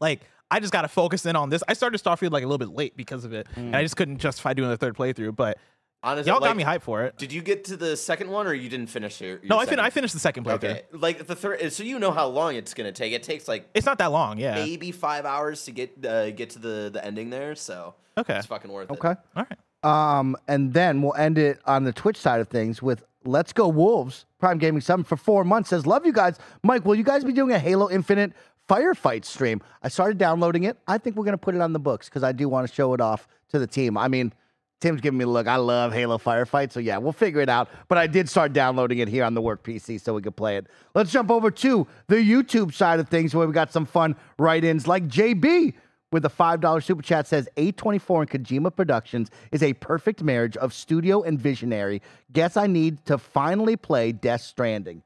like 0.00 0.20
I 0.50 0.60
just 0.60 0.72
got 0.72 0.82
to 0.82 0.88
focus 0.88 1.26
in 1.26 1.36
on 1.36 1.50
this. 1.50 1.62
I 1.68 1.72
started 1.74 2.02
Starfield 2.02 2.30
like 2.30 2.42
a 2.44 2.46
little 2.46 2.58
bit 2.58 2.74
late 2.76 2.96
because 2.96 3.24
of 3.24 3.32
it, 3.32 3.46
and 3.56 3.74
I 3.76 3.82
just 3.82 3.96
couldn't 3.96 4.18
justify 4.18 4.52
doing 4.54 4.68
the 4.70 4.76
third 4.76 4.96
playthrough. 4.96 5.34
But 5.36 5.58
honestly 6.02 6.30
y'all 6.30 6.40
like, 6.40 6.50
got 6.50 6.56
me 6.56 6.62
hyped 6.62 6.82
for 6.82 7.02
it. 7.02 7.18
did 7.18 7.32
you 7.32 7.42
get 7.42 7.64
to 7.64 7.76
the 7.76 7.96
second 7.96 8.30
one 8.30 8.46
or 8.46 8.54
you 8.54 8.68
didn't 8.68 8.86
finish 8.86 9.20
your, 9.20 9.30
your 9.30 9.40
No, 9.42 9.58
I, 9.58 9.66
fin- 9.66 9.80
I 9.80 9.90
finished 9.90 10.14
the 10.14 10.20
second 10.20 10.44
playthrough. 10.44 10.54
Okay, 10.70 10.82
like 10.92 11.26
the 11.26 11.34
third, 11.34 11.72
so 11.72 11.82
you 11.82 11.98
know 11.98 12.12
how 12.12 12.28
long 12.28 12.54
it's 12.54 12.72
gonna 12.72 12.92
take. 12.92 13.12
It 13.12 13.24
takes 13.24 13.48
like 13.48 13.68
It's 13.74 13.84
not 13.86 13.98
that 13.98 14.12
long, 14.12 14.38
yeah. 14.38 14.54
maybe 14.54 14.92
five 14.92 15.24
hours 15.24 15.64
to 15.64 15.72
get 15.72 16.04
uh, 16.06 16.30
get 16.30 16.50
to 16.50 16.58
the 16.60 16.90
the 16.92 17.04
ending 17.04 17.30
there. 17.30 17.54
So 17.56 17.94
Okay. 18.16 18.36
it's 18.36 18.46
fucking 18.46 18.70
worth 18.70 18.90
it. 18.90 18.94
Okay. 18.94 19.14
All 19.36 19.44
right. 19.48 19.58
Um, 19.84 20.36
and 20.48 20.72
then 20.72 21.02
we'll 21.02 21.14
end 21.14 21.38
it 21.38 21.60
on 21.64 21.84
the 21.84 21.92
Twitch 21.92 22.16
side 22.16 22.40
of 22.40 22.48
things 22.48 22.82
with 22.82 23.04
Let's 23.24 23.52
Go 23.52 23.68
Wolves. 23.68 24.24
Prime 24.38 24.58
Gaming 24.58 24.80
Summit 24.80 25.06
for 25.06 25.16
four 25.16 25.44
months 25.44 25.70
says, 25.70 25.86
Love 25.86 26.06
you 26.06 26.12
guys. 26.12 26.38
Mike, 26.62 26.84
will 26.84 26.94
you 26.94 27.04
guys 27.04 27.24
be 27.24 27.32
doing 27.32 27.52
a 27.52 27.58
Halo 27.58 27.90
Infinite 27.90 28.32
firefight 28.68 29.24
stream? 29.24 29.60
I 29.82 29.88
started 29.88 30.18
downloading 30.18 30.64
it. 30.64 30.78
I 30.86 30.98
think 30.98 31.16
we're 31.16 31.24
going 31.24 31.32
to 31.32 31.38
put 31.38 31.54
it 31.54 31.60
on 31.60 31.72
the 31.72 31.78
books 31.78 32.08
because 32.08 32.22
I 32.22 32.32
do 32.32 32.48
want 32.48 32.68
to 32.68 32.74
show 32.74 32.94
it 32.94 33.00
off 33.00 33.26
to 33.50 33.58
the 33.58 33.66
team. 33.66 33.96
I 33.98 34.08
mean, 34.08 34.32
Tim's 34.80 35.00
giving 35.00 35.18
me 35.18 35.24
a 35.24 35.28
look. 35.28 35.48
I 35.48 35.56
love 35.56 35.92
Halo 35.92 36.18
Firefight. 36.18 36.70
So, 36.70 36.78
yeah, 36.78 36.98
we'll 36.98 37.12
figure 37.12 37.40
it 37.40 37.48
out. 37.48 37.68
But 37.88 37.98
I 37.98 38.06
did 38.06 38.28
start 38.28 38.52
downloading 38.52 38.98
it 38.98 39.08
here 39.08 39.24
on 39.24 39.34
the 39.34 39.42
work 39.42 39.64
PC 39.64 40.00
so 40.00 40.14
we 40.14 40.22
could 40.22 40.36
play 40.36 40.56
it. 40.56 40.68
Let's 40.94 41.10
jump 41.10 41.30
over 41.32 41.50
to 41.50 41.86
the 42.06 42.16
YouTube 42.16 42.72
side 42.72 43.00
of 43.00 43.08
things 43.08 43.34
where 43.34 43.46
we 43.46 43.52
got 43.52 43.72
some 43.72 43.86
fun 43.86 44.14
write 44.38 44.62
ins 44.62 44.86
like 44.86 45.08
JB 45.08 45.74
with 46.12 46.24
a 46.24 46.30
$5 46.30 46.82
super 46.82 47.02
chat 47.02 47.26
says 47.26 47.48
A24 47.56 48.20
and 48.20 48.30
Kojima 48.30 48.74
Productions 48.74 49.30
is 49.52 49.62
a 49.62 49.74
perfect 49.74 50.22
marriage 50.22 50.56
of 50.56 50.72
studio 50.72 51.22
and 51.22 51.38
visionary. 51.38 52.02
Guess 52.32 52.56
I 52.56 52.66
need 52.66 53.04
to 53.06 53.18
finally 53.18 53.76
play 53.76 54.12
Death 54.12 54.40
Stranding. 54.40 55.02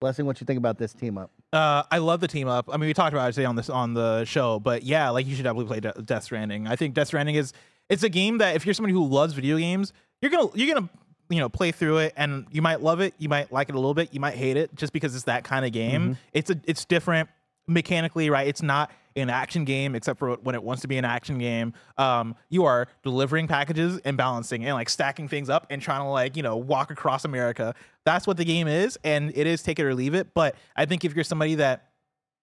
Blessing, 0.00 0.26
what 0.26 0.40
you 0.40 0.44
think 0.44 0.58
about 0.58 0.78
this 0.78 0.92
team 0.92 1.16
up? 1.16 1.30
Uh, 1.52 1.84
I 1.90 1.98
love 1.98 2.20
the 2.20 2.28
team 2.28 2.48
up. 2.48 2.68
I 2.72 2.76
mean, 2.76 2.88
we 2.88 2.94
talked 2.94 3.12
about 3.12 3.28
it 3.28 3.32
today 3.34 3.44
on 3.44 3.56
this 3.56 3.68
on 3.70 3.94
the 3.94 4.24
show, 4.24 4.58
but 4.58 4.82
yeah, 4.82 5.10
like 5.10 5.26
you 5.26 5.36
should 5.36 5.44
definitely 5.44 5.66
play 5.66 5.80
De- 5.80 6.02
Death 6.02 6.24
Stranding. 6.24 6.66
I 6.66 6.76
think 6.76 6.94
Death 6.94 7.08
Stranding 7.08 7.34
is 7.34 7.52
it's 7.88 8.02
a 8.02 8.08
game 8.08 8.38
that 8.38 8.56
if 8.56 8.64
you're 8.64 8.74
somebody 8.74 8.94
who 8.94 9.06
loves 9.06 9.34
video 9.34 9.58
games, 9.58 9.92
you're 10.20 10.30
gonna 10.30 10.48
you're 10.54 10.74
gonna 10.74 10.88
you 11.28 11.38
know 11.38 11.50
play 11.50 11.70
through 11.70 11.98
it, 11.98 12.14
and 12.16 12.46
you 12.50 12.62
might 12.62 12.80
love 12.80 13.00
it, 13.00 13.14
you 13.18 13.28
might 13.28 13.52
like 13.52 13.68
it 13.68 13.74
a 13.74 13.78
little 13.78 13.94
bit, 13.94 14.14
you 14.14 14.18
might 14.18 14.34
hate 14.34 14.56
it, 14.56 14.74
just 14.74 14.94
because 14.94 15.14
it's 15.14 15.24
that 15.24 15.44
kind 15.44 15.64
of 15.66 15.72
game. 15.72 16.16
It's 16.32 16.50
a 16.50 16.56
it's 16.64 16.86
different 16.86 17.28
mechanically, 17.68 18.30
right? 18.30 18.48
It's 18.48 18.62
not 18.62 18.90
an 19.16 19.30
action 19.30 19.64
game 19.64 19.94
except 19.94 20.18
for 20.18 20.34
when 20.36 20.54
it 20.54 20.62
wants 20.62 20.82
to 20.82 20.88
be 20.88 20.96
an 20.96 21.04
action 21.04 21.38
game. 21.38 21.72
Um, 21.98 22.34
you 22.48 22.64
are 22.64 22.88
delivering 23.02 23.48
packages 23.48 24.00
and 24.04 24.16
balancing 24.16 24.64
and 24.64 24.74
like 24.74 24.88
stacking 24.88 25.28
things 25.28 25.48
up 25.48 25.66
and 25.70 25.80
trying 25.80 26.00
to 26.00 26.08
like 26.08 26.36
you 26.36 26.42
know 26.42 26.56
walk 26.56 26.90
across 26.90 27.24
America. 27.24 27.74
That's 28.04 28.26
what 28.26 28.36
the 28.36 28.44
game 28.44 28.68
is, 28.68 28.98
and 29.04 29.32
it 29.36 29.46
is 29.46 29.62
take 29.62 29.78
it 29.78 29.84
or 29.84 29.94
leave 29.94 30.14
it. 30.14 30.34
But 30.34 30.56
I 30.76 30.86
think 30.86 31.04
if 31.04 31.14
you're 31.14 31.24
somebody 31.24 31.56
that 31.56 31.88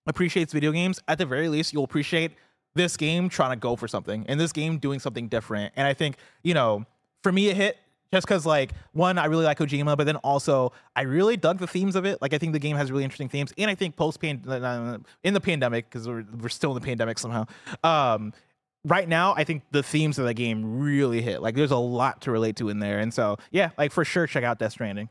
appreciates 0.07 0.53
video 0.53 0.71
games, 0.71 0.99
at 1.07 1.17
the 1.17 1.25
very 1.25 1.49
least, 1.49 1.73
you'll 1.73 1.83
appreciate 1.83 2.31
this 2.75 2.97
game 2.97 3.29
trying 3.29 3.51
to 3.51 3.55
go 3.55 3.75
for 3.75 3.87
something 3.87 4.25
and 4.27 4.39
this 4.39 4.51
game 4.51 4.77
doing 4.77 4.99
something 4.99 5.27
different. 5.27 5.73
And 5.75 5.87
I 5.87 5.93
think, 5.93 6.17
you 6.43 6.53
know, 6.53 6.85
for 7.23 7.31
me, 7.31 7.47
it 7.47 7.57
hit 7.57 7.77
just 8.11 8.25
because, 8.27 8.45
like, 8.45 8.71
one, 8.93 9.17
I 9.17 9.25
really 9.25 9.45
like 9.45 9.59
Kojima, 9.59 9.95
but 9.97 10.05
then 10.05 10.15
also 10.17 10.71
I 10.95 11.03
really 11.03 11.37
dug 11.37 11.59
the 11.59 11.67
themes 11.67 11.95
of 11.95 12.05
it. 12.05 12.21
Like, 12.21 12.33
I 12.33 12.37
think 12.37 12.53
the 12.53 12.59
game 12.59 12.75
has 12.75 12.91
really 12.91 13.03
interesting 13.03 13.29
themes. 13.29 13.53
And 13.57 13.69
I 13.69 13.75
think 13.75 13.95
post 13.95 14.19
pan 14.19 14.41
in 15.23 15.33
the 15.33 15.41
pandemic, 15.41 15.89
because 15.89 16.07
we're, 16.07 16.25
we're 16.41 16.49
still 16.49 16.71
in 16.71 16.75
the 16.75 16.85
pandemic 16.85 17.19
somehow. 17.19 17.45
Um, 17.83 18.33
right 18.85 19.07
now, 19.07 19.33
I 19.37 19.43
think 19.43 19.63
the 19.71 19.83
themes 19.83 20.17
of 20.17 20.25
the 20.25 20.33
game 20.33 20.79
really 20.79 21.21
hit. 21.21 21.41
Like, 21.41 21.55
there's 21.55 21.71
a 21.71 21.77
lot 21.77 22.21
to 22.21 22.31
relate 22.31 22.55
to 22.57 22.69
in 22.69 22.79
there. 22.79 22.99
And 22.99 23.13
so, 23.13 23.37
yeah, 23.51 23.69
like, 23.77 23.91
for 23.91 24.03
sure, 24.03 24.25
check 24.25 24.43
out 24.43 24.57
Death 24.59 24.71
Stranding. 24.71 25.09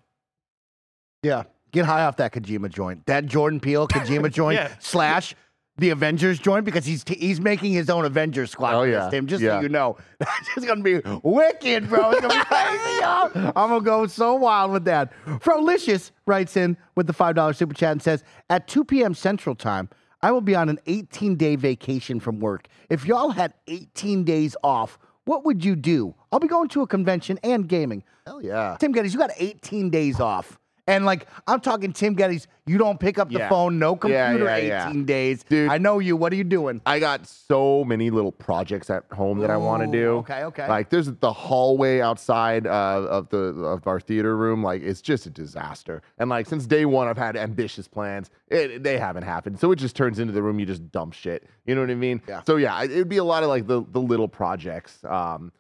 Yeah, 1.23 1.45
get 1.73 1.85
high 1.85 2.05
off 2.05 2.17
that 2.17 2.33
Kojima 2.33 2.69
joint. 2.71 3.07
That 3.07 3.27
Jordan 3.27 3.61
Peele 3.61 3.89
Kojima 3.89 4.33
joint 4.33 4.57
Yeah. 4.57 4.75
slash 4.81 5.35
the 5.79 5.91
Avengers 5.91 6.39
joint 6.39 6.65
because 6.65 6.85
he's 6.85 7.05
he's 7.07 7.41
making 7.41 7.73
his 7.73 7.89
own 7.89 8.05
Avengers 8.05 8.51
squad. 8.51 8.75
Oh, 8.75 8.83
yeah. 8.83 9.09
Tim, 9.11 9.27
just 9.27 9.43
Yeah. 9.43 9.59
so 9.59 9.61
you 9.63 9.69
know, 9.69 9.97
that's 10.19 10.55
just 10.55 10.67
gonna 10.67 10.83
be 10.83 11.01
wicked, 11.23 11.89
bro. 11.89 12.11
It's 12.11 12.21
gonna 12.21 12.35
be 12.35 12.45
crazy, 12.45 13.01
y'all. 13.01 13.31
I'm 13.57 13.71
gonna 13.71 13.81
go 13.81 14.07
so 14.07 14.35
wild 14.35 14.73
with 14.73 14.85
that. 14.85 15.13
Frolicious 15.41 16.13
writes 16.27 16.57
in 16.57 16.77
with 16.97 17.07
the 17.07 17.13
five 17.13 17.35
dollar 17.35 17.53
super 17.53 17.75
chat 17.75 17.93
and 17.93 18.03
says, 18.03 18.25
at 18.51 18.69
2 18.69 18.85
p.m. 18.85 19.15
Central 19.15 19.55
Time. 19.55 19.89
I 20.21 20.33
will 20.33 20.41
be 20.41 20.57
on 20.57 20.69
an 20.69 20.81
18 20.89 21.37
day 21.37 21.55
vacation 21.55 22.19
from 22.19 22.41
work. 22.41 22.67
If 22.91 23.07
y'all 23.07 23.31
had 23.31 23.55
18 23.69 24.25
days 24.25 24.57
off, 24.65 24.99
what 25.27 25.45
would 25.45 25.65
you 25.65 25.77
do? 25.77 26.13
I'll 26.33 26.41
be 26.41 26.49
going 26.49 26.69
to 26.71 26.83
a 26.83 26.89
convention 26.89 27.39
and 27.45 27.69
gaming. 27.69 28.03
Hell 28.27 28.43
yeah. 28.43 28.77
Tim 28.81 28.93
Gettys, 28.93 29.13
you 29.13 29.19
got 29.21 29.31
18 29.37 29.91
days 29.91 30.19
off. 30.19 30.59
And 30.89 31.05
like, 31.05 31.27
I'm 31.47 31.61
talking 31.61 31.93
Tim 31.93 32.17
Gettys, 32.17 32.47
you 32.67 32.79
don't 32.79 32.99
pick 32.99 33.19
up 33.19 33.31
the 33.31 33.41
Yeah. 33.41 33.49
phone, 33.51 33.79
no 33.79 33.93
Yeah, 34.07 34.31
computer, 34.31 34.45
yeah, 34.47 34.87
18 34.89 35.01
yeah. 35.01 35.05
days. 35.07 35.45
Dude. 35.45 35.71
I 35.71 35.77
know 35.77 35.99
you. 35.99 36.17
What 36.17 36.33
are 36.33 36.37
you 36.37 36.45
doing? 36.45 36.81
I 36.87 36.99
got 36.99 37.27
so 37.27 37.85
many 37.85 38.09
little 38.11 38.33
projects 38.33 38.89
at 38.89 39.05
home 39.13 39.39
that 39.41 39.51
I 39.51 39.59
want 39.59 39.83
to 39.83 39.89
Ooh, 39.91 39.93
do. 39.93 40.09
okay, 40.21 40.45
okay. 40.45 40.67
Like 40.67 40.89
there's 40.89 41.13
the 41.13 41.33
hallway 41.33 42.01
outside 42.01 42.67
uh, 42.67 43.07
of 43.11 43.29
the 43.29 43.37
of 43.39 43.87
our 43.87 44.01
theater 44.01 44.35
room. 44.35 44.63
Like 44.63 44.83
it's 44.83 45.03
just 45.03 45.27
a 45.27 45.31
disaster. 45.31 46.01
And 46.17 46.31
like 46.31 46.47
since 46.47 46.67
day 46.67 46.87
one, 46.87 47.07
I've 47.07 47.19
had 47.19 47.37
ambitious 47.37 47.87
plans. 47.87 48.31
It, 48.49 48.83
they 48.83 48.97
haven't 48.99 49.25
happened. 49.25 49.61
So 49.61 49.71
it 49.73 49.77
just 49.77 49.95
turns 49.95 50.19
into 50.19 50.33
the 50.33 50.43
room 50.43 50.59
you 50.59 50.65
just 50.65 50.91
dump 50.91 51.13
shit. 51.13 51.47
You 51.67 51.75
know 51.75 51.83
what 51.83 51.91
I 51.91 51.97
mean? 51.97 52.23
Yeah. 52.27 52.43
So 52.47 52.57
yeah, 52.57 52.83
it'd 52.83 53.11
be 53.11 53.19
a 53.19 53.25
lot 53.25 53.43
of 53.43 53.51
like 53.51 53.67
the 53.67 53.85
the 53.93 54.01
little 54.01 54.27
projects. 54.29 55.05
Um, 55.05 55.53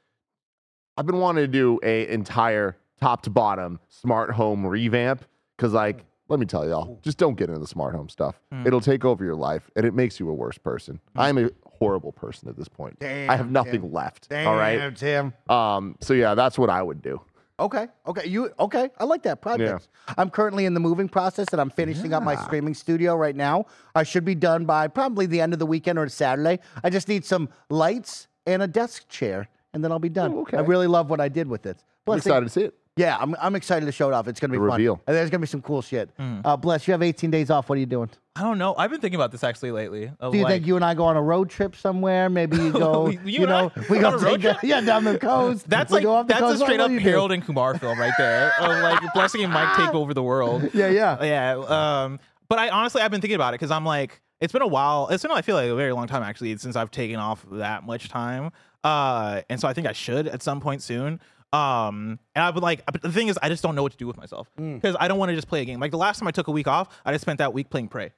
I've 0.96 1.06
been 1.06 1.18
wanting 1.18 1.44
to 1.44 1.48
do 1.48 1.78
a 1.82 2.08
entire 2.08 2.76
top 3.00 3.22
to 3.22 3.30
bottom 3.30 3.80
smart 3.88 4.30
home 4.30 4.66
revamp 4.66 5.24
because 5.56 5.72
like. 5.72 6.04
Let 6.30 6.38
me 6.38 6.44
tell 6.44 6.68
y'all, 6.68 7.00
just 7.02 7.16
don't 7.16 7.38
get 7.38 7.48
into 7.48 7.58
the 7.58 7.66
smart 7.66 7.94
home 7.94 8.10
stuff. 8.10 8.38
It'll 8.66 8.82
take 8.82 9.02
over 9.06 9.24
your 9.24 9.34
life 9.34 9.70
and 9.76 9.86
it 9.86 9.94
makes 9.94 10.20
you 10.20 10.28
a 10.28 10.34
worse 10.34 10.58
person. 10.58 11.00
I'm 11.16 11.38
a 11.38 11.48
horrible 11.78 12.12
person 12.12 12.50
at 12.50 12.56
this 12.58 12.68
point. 12.68 12.98
I 13.02 13.34
have 13.34 13.50
nothing 13.50 13.80
Tim. 13.80 13.92
left. 13.92 14.30
all 14.30 14.54
right. 14.54 14.94
Tim. 14.94 15.32
Um, 15.48 15.96
so 16.00 16.12
yeah, 16.12 16.34
that's 16.34 16.58
what 16.58 16.68
I 16.68 16.82
would 16.82 17.00
do. 17.00 17.20
Okay. 17.60 17.88
Okay. 18.06 18.28
You 18.28 18.52
okay? 18.60 18.90
I 18.98 19.04
like 19.04 19.22
that 19.24 19.40
project. 19.40 19.88
I'm 20.16 20.30
currently 20.30 20.64
in 20.64 20.74
the 20.74 20.80
moving 20.80 21.08
process 21.08 21.48
and 21.50 21.60
I'm 21.60 21.70
finishing 21.70 22.12
up 22.12 22.22
my 22.22 22.36
streaming 22.36 22.74
studio 22.74 23.16
right 23.16 23.34
now. 23.34 23.66
I 23.94 24.04
should 24.04 24.24
be 24.24 24.36
done 24.36 24.64
by 24.64 24.86
probably 24.86 25.26
the 25.26 25.40
end 25.40 25.52
of 25.52 25.58
the 25.58 25.66
weekend 25.66 25.98
or 25.98 26.08
Saturday. 26.08 26.60
I 26.84 26.90
just 26.90 27.08
need 27.08 27.24
some 27.24 27.48
lights 27.68 28.28
and 28.46 28.62
a 28.62 28.68
desk 28.68 29.08
chair 29.08 29.48
and 29.74 29.82
then 29.82 29.90
I'll 29.90 29.98
be 29.98 30.08
done. 30.08 30.34
Oh, 30.34 30.40
okay. 30.42 30.56
I 30.56 30.60
really 30.60 30.86
love 30.86 31.10
what 31.10 31.20
I 31.20 31.28
did 31.28 31.48
with 31.48 31.66
it. 31.66 31.82
I'm 32.06 32.16
excited 32.16 32.46
to 32.46 32.50
see 32.50 32.62
it. 32.62 32.74
Yeah, 32.98 33.16
I'm, 33.18 33.34
I'm 33.40 33.54
excited 33.54 33.86
to 33.86 33.92
show 33.92 34.08
it 34.08 34.12
off. 34.14 34.26
It's 34.28 34.40
going 34.40 34.50
to 34.50 34.58
be 34.58 34.62
The 34.62 34.68
fun. 34.68 34.76
reveal. 34.78 35.00
And 35.06 35.16
there's 35.16 35.30
going 35.30 35.40
to 35.40 35.46
be 35.46 35.50
some 35.50 35.62
cool 35.62 35.82
shit. 35.82 36.10
Uh, 36.18 36.56
Bless, 36.56 36.86
you 36.88 36.92
have 36.92 37.02
18 37.02 37.30
days 37.30 37.48
off. 37.50 37.68
What 37.68 37.76
are 37.76 37.80
you 37.80 37.86
doing? 37.86 38.10
I 38.36 38.42
don't 38.42 38.58
know. 38.58 38.74
I've 38.76 38.90
been 38.90 39.00
thinking 39.00 39.16
about 39.16 39.32
this 39.32 39.42
actually 39.44 39.70
lately. 39.72 40.10
of, 40.20 40.32
Do 40.32 40.38
you 40.38 40.44
like- 40.44 40.52
think 40.54 40.66
you 40.66 40.76
and 40.76 40.84
I 40.84 40.94
go 40.94 41.04
on 41.04 41.16
a 41.16 41.22
road 41.22 41.48
trip 41.50 41.74
somewhere? 41.76 42.28
Maybe 42.28 42.56
you 42.56 42.72
go, 42.72 43.08
You 43.08 43.20
you, 43.24 43.42
and 43.44 43.52
I 43.52 43.60
know, 43.62 43.72
we 43.90 43.96
on 43.98 44.02
go 44.02 44.08
a 44.08 44.12
road 44.12 44.20
take 44.20 44.42
the- 44.42 44.48
trip? 44.54 44.58
yeah, 44.64 44.80
down 44.80 45.04
the 45.04 45.18
coast. 45.30 45.68
That's 45.68 45.90
We 45.90 45.96
like 45.96 46.02
go 46.04 46.16
up 46.16 46.26
the 46.28 46.34
that's 46.34 46.40
coast. 46.42 46.56
a 46.56 46.58
What- 46.60 46.66
straight 46.66 46.78
what 46.80 46.84
up 46.86 46.90
you 46.92 47.00
do? 47.00 47.08
Harold 47.08 47.32
and 47.32 47.44
Kumar 47.44 47.78
film 47.78 47.98
right 47.98 48.12
there. 48.18 48.52
of 48.60 48.82
like 48.82 49.00
Blessing 49.14 49.42
and 49.44 49.52
Mike 49.52 49.76
take 49.76 49.94
over 49.94 50.12
the 50.14 50.22
world. 50.22 50.70
Yeah, 50.74 50.88
yeah. 50.88 51.22
Yeah. 51.24 52.02
Um, 52.04 52.20
but 52.48 52.58
I 52.58 52.68
honestly 52.68 53.02
I've 53.02 53.10
been 53.10 53.20
thinking 53.20 53.34
about 53.36 53.54
it 53.54 53.60
because 53.60 53.70
I'm 53.70 53.84
like, 53.84 54.20
it's 54.40 54.52
been 54.52 54.62
a 54.62 54.66
while. 54.68 55.08
It's 55.08 55.22
been 55.22 55.32
I 55.32 55.42
feel 55.42 55.56
like 55.56 55.68
a 55.70 55.74
very 55.74 55.92
long 55.92 56.06
time 56.06 56.22
actually 56.22 56.56
since 56.58 56.76
I've 56.76 56.90
taken 56.90 57.16
off 57.16 57.44
that 57.52 57.84
much 57.84 58.08
time. 58.08 58.50
Uh, 58.84 59.42
and 59.50 59.60
so 59.60 59.66
I 59.66 59.72
think 59.72 59.86
I 59.88 59.92
should 59.92 60.28
at 60.28 60.42
some 60.42 60.60
point 60.60 60.82
soon. 60.82 61.20
Um, 61.52 62.18
and 62.34 62.44
I've 62.44 62.54
been 62.54 62.62
like, 62.62 62.84
but 62.86 63.00
the 63.00 63.10
thing 63.12 63.28
is, 63.28 63.38
I 63.42 63.48
just 63.48 63.62
don't 63.62 63.74
know 63.74 63.82
what 63.82 63.92
to 63.92 63.98
do 63.98 64.06
with 64.06 64.16
myself 64.18 64.50
Mm. 64.58 64.74
because 64.74 64.96
I 65.00 65.08
don't 65.08 65.18
want 65.18 65.30
to 65.30 65.34
just 65.34 65.48
play 65.48 65.62
a 65.62 65.64
game. 65.64 65.80
Like 65.80 65.90
the 65.90 65.96
last 65.98 66.18
time 66.18 66.28
I 66.28 66.30
took 66.30 66.48
a 66.48 66.50
week 66.50 66.68
off, 66.68 66.88
I 67.04 67.12
just 67.12 67.22
spent 67.22 67.38
that 67.38 67.52
week 67.54 67.70
playing 67.70 67.88
Prey. 67.88 68.12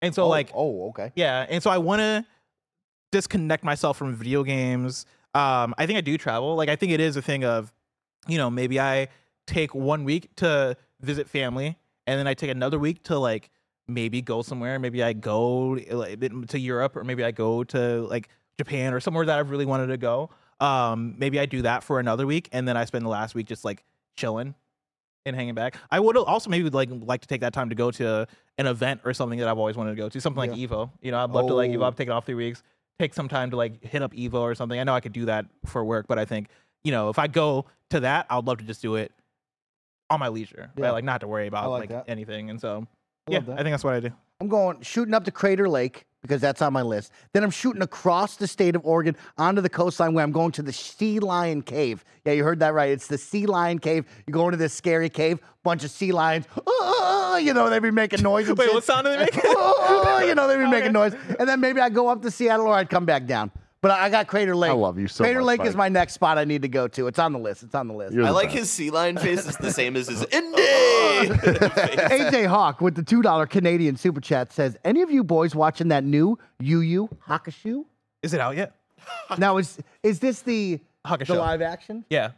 And 0.00 0.14
so 0.14 0.24
oh, 0.24 0.28
like, 0.28 0.50
oh, 0.54 0.88
okay. 0.88 1.12
yeah, 1.14 1.46
and 1.48 1.62
so 1.62 1.70
I 1.70 1.78
want 1.78 2.00
to 2.00 2.24
disconnect 3.12 3.62
myself 3.62 3.96
from 3.96 4.14
video 4.14 4.42
games. 4.42 5.06
Um, 5.34 5.74
I 5.78 5.86
think 5.86 5.96
I 5.98 6.00
do 6.00 6.16
travel. 6.18 6.56
Like 6.56 6.68
I 6.68 6.76
think 6.76 6.92
it 6.92 7.00
is 7.00 7.16
a 7.16 7.22
thing 7.22 7.44
of, 7.44 7.72
you 8.26 8.38
know, 8.38 8.50
maybe 8.50 8.80
I 8.80 9.08
take 9.46 9.74
one 9.74 10.04
week 10.04 10.34
to 10.36 10.76
visit 11.00 11.28
family, 11.28 11.76
and 12.06 12.18
then 12.18 12.26
I 12.26 12.34
take 12.34 12.50
another 12.50 12.78
week 12.78 13.02
to 13.04 13.18
like 13.18 13.50
maybe 13.86 14.22
go 14.22 14.42
somewhere. 14.42 14.78
Maybe 14.78 15.02
I 15.02 15.12
go 15.12 15.78
like, 15.90 16.20
to 16.48 16.58
Europe, 16.58 16.96
or 16.96 17.04
maybe 17.04 17.22
I 17.22 17.30
go 17.32 17.64
to 17.64 18.02
like 18.08 18.28
Japan 18.58 18.94
or 18.94 19.00
somewhere 19.00 19.26
that 19.26 19.38
I've 19.38 19.50
really 19.50 19.66
wanted 19.66 19.88
to 19.88 19.96
go. 19.98 20.30
Um, 20.62 21.16
maybe 21.18 21.40
I 21.40 21.46
do 21.46 21.62
that 21.62 21.82
for 21.82 21.98
another 21.98 22.26
week, 22.26 22.48
and 22.52 22.68
then 22.68 22.76
I 22.76 22.84
spend 22.84 23.04
the 23.04 23.10
last 23.10 23.34
week 23.34 23.46
just 23.46 23.64
like 23.64 23.82
chilling 24.16 24.54
and 25.26 25.34
hanging 25.34 25.54
back. 25.54 25.76
I 25.90 25.98
would 25.98 26.16
also 26.16 26.50
maybe 26.50 26.70
like 26.70 26.88
like 26.92 27.20
to 27.22 27.28
take 27.28 27.40
that 27.40 27.52
time 27.52 27.68
to 27.70 27.74
go 27.74 27.90
to 27.90 28.26
an 28.58 28.66
event 28.66 29.00
or 29.04 29.12
something 29.12 29.38
that 29.40 29.48
I've 29.48 29.58
always 29.58 29.76
wanted 29.76 29.90
to 29.90 29.96
go 29.96 30.08
to, 30.08 30.20
something 30.20 30.38
like 30.38 30.52
Evo. 30.58 30.90
You 31.00 31.10
know, 31.10 31.18
I'd 31.18 31.30
love 31.30 31.48
to 31.48 31.54
like 31.54 31.70
Evo. 31.70 31.82
Oh. 31.82 31.84
I've 31.86 31.96
taken 31.96 32.12
off 32.12 32.26
three 32.26 32.36
weeks, 32.36 32.62
take 32.98 33.12
some 33.12 33.28
time 33.28 33.50
to 33.50 33.56
like 33.56 33.82
hit 33.82 34.02
up 34.02 34.12
Evo 34.12 34.34
or 34.34 34.54
something. 34.54 34.78
I 34.78 34.84
know 34.84 34.94
I 34.94 35.00
could 35.00 35.12
do 35.12 35.24
that 35.24 35.46
for 35.66 35.84
work, 35.84 36.06
but 36.06 36.18
I 36.18 36.24
think 36.24 36.48
you 36.84 36.92
know 36.92 37.08
if 37.08 37.18
I 37.18 37.26
go 37.26 37.66
to 37.90 38.00
that, 38.00 38.26
I'd 38.30 38.44
love 38.44 38.58
to 38.58 38.64
just 38.64 38.82
do 38.82 38.94
it 38.94 39.12
on 40.10 40.20
my 40.20 40.28
leisure, 40.28 40.70
Yeah. 40.76 40.84
right? 40.86 40.92
Like 40.92 41.04
not 41.04 41.22
to 41.22 41.26
worry 41.26 41.48
about 41.48 41.70
like 41.70 41.90
like, 41.90 42.04
anything. 42.06 42.50
And 42.50 42.60
so 42.60 42.86
I 43.28 43.32
yeah. 43.32 43.38
I 43.38 43.62
think 43.62 43.70
that's 43.70 43.84
what 43.84 43.94
I 43.94 44.00
do. 44.00 44.12
I'm 44.42 44.48
going 44.48 44.80
shooting 44.82 45.14
up 45.14 45.24
to 45.26 45.30
Crater 45.30 45.68
Lake 45.68 46.04
because 46.20 46.40
that's 46.40 46.60
on 46.62 46.72
my 46.72 46.82
list. 46.82 47.12
Then 47.32 47.44
I'm 47.44 47.50
shooting 47.52 47.80
across 47.80 48.34
the 48.34 48.48
state 48.48 48.74
of 48.74 48.84
Oregon 48.84 49.16
onto 49.38 49.60
the 49.60 49.68
coastline 49.68 50.14
where 50.14 50.24
I'm 50.24 50.32
going 50.32 50.50
to 50.52 50.62
the 50.62 50.72
Sea 50.72 51.20
Lion 51.20 51.62
Cave. 51.62 52.04
Yeah, 52.24 52.32
you 52.32 52.42
heard 52.42 52.58
that 52.58 52.74
right. 52.74 52.90
It's 52.90 53.06
the 53.06 53.18
Sea 53.18 53.46
Lion 53.46 53.78
Cave. 53.78 54.04
You 54.26 54.32
go 54.32 54.44
into 54.48 54.56
this 54.56 54.74
scary 54.74 55.08
cave, 55.08 55.38
bunch 55.62 55.84
of 55.84 55.92
sea 55.92 56.10
lions. 56.10 56.46
"Ah," 56.66 57.36
you 57.36 57.54
know, 57.54 57.70
they 57.70 57.78
be 57.78 57.92
making 57.92 58.22
noise. 58.22 58.48
Wait, 58.48 58.64
shit. 58.64 58.74
what 58.74 58.82
sound 58.82 59.04
do 59.06 59.10
they 59.12 59.18
make? 59.32 59.38
"Ah," 59.46 60.18
you 60.22 60.34
know, 60.34 60.48
they 60.48 60.56
be 60.56 60.64
making 60.68 60.96
Okay. 60.96 61.10
noise. 61.14 61.14
And 61.38 61.48
then 61.48 61.60
maybe 61.60 61.80
I 61.80 61.88
go 61.88 62.08
up 62.08 62.20
to 62.22 62.30
Seattle 62.32 62.66
or 62.66 62.74
I'd 62.74 62.90
come 62.90 63.04
back 63.06 63.26
down. 63.26 63.52
But 63.82 63.90
I 63.90 64.04
I 64.04 64.10
got 64.10 64.28
Crater 64.28 64.54
Lake. 64.56 64.70
I 64.70 64.74
love 64.74 64.96
you 64.98 65.08
so 65.08 65.24
Crater 65.24 65.40
much, 65.40 65.58
Lake 65.58 65.66
is 65.66 65.74
my 65.76 65.88
next 65.88 66.14
spot 66.14 66.38
I 66.38 66.44
need 66.44 66.62
to 66.62 66.68
go 66.68 66.86
to. 66.88 67.08
It's 67.08 67.18
on 67.18 67.32
the 67.32 67.38
list. 67.38 67.62
It's 67.64 67.74
on 67.74 67.88
the 67.88 67.94
list. 67.94 68.14
You're 68.14 68.24
I 68.24 68.28
the 68.28 68.32
like 68.32 68.46
best. 68.48 68.58
his 68.58 68.70
sea 68.70 68.90
lion 68.90 69.16
face 69.18 69.46
It's 69.46 69.56
the 69.58 69.72
same 69.80 69.96
as 69.96 70.08
his 70.08 70.22
oh. 70.22 70.26
indie. 70.26 71.28
AJ 72.08 72.46
Hawk 72.46 72.80
with 72.80 72.94
the 72.94 73.02
$2 73.02 73.50
Canadian 73.50 73.96
super 73.96 74.20
chat 74.20 74.52
says, 74.52 74.76
Any 74.84 75.02
of 75.02 75.10
you 75.10 75.24
boys 75.24 75.54
watching 75.54 75.88
that 75.88 76.04
new 76.04 76.38
Yu 76.60 76.80
Yu 76.80 77.08
Hakusho? 77.28 77.84
Is 78.22 78.32
it 78.34 78.40
out 78.40 78.56
yet? 78.56 78.76
Now 79.38 79.56
is 79.58 79.78
is 80.04 80.20
this 80.20 80.42
the 80.42 80.78
Hakusho. 81.04 81.26
the 81.26 81.34
live 81.34 81.60
action? 81.60 82.04
Yeah. 82.08 82.30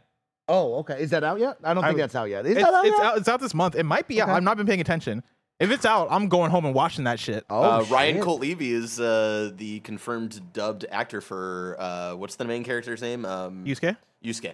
Oh, 0.47 0.75
okay. 0.79 0.99
Is 0.99 1.11
that 1.11 1.23
out 1.23 1.39
yet? 1.39 1.57
I 1.63 1.73
don't 1.75 1.83
think 1.83 1.95
I- 1.95 2.01
that's 2.01 2.15
out 2.15 2.29
yet. 2.29 2.45
Is 2.47 2.53
It's, 2.57 2.65
that 2.65 2.73
out 2.73 2.85
it's 2.85 2.97
yet? 2.97 3.05
out. 3.05 3.17
It's 3.17 3.27
out 3.27 3.39
this 3.39 3.53
month. 3.53 3.75
It 3.75 3.83
might 3.83 4.07
be 4.07 4.19
out. 4.21 4.29
Okay. 4.29 4.37
I've 4.37 4.43
not 4.43 4.57
been 4.57 4.65
paying 4.65 4.81
attention. 4.81 5.21
If 5.59 5.71
it's 5.71 5.85
out, 5.85 6.09
I'm 6.11 6.27
going 6.27 6.51
home 6.51 6.65
and 6.65 6.75
watching 6.75 7.05
that 7.05 7.19
shit. 7.19 7.45
Oh, 7.49 7.61
uh, 7.61 7.85
Ryan 7.89 8.15
shit. 8.15 8.23
Colt 8.23 8.41
Levy 8.41 8.73
is 8.73 8.99
uh, 8.99 9.51
the 9.55 9.79
confirmed 9.81 10.41
dubbed 10.51 10.85
actor 10.91 11.21
for 11.21 11.77
uh, 11.79 12.13
what's 12.15 12.35
the 12.35 12.43
main 12.45 12.63
character's 12.63 13.01
name? 13.01 13.23
Um, 13.25 13.63
Yusuke? 13.65 13.95
Yusuke. 14.23 14.53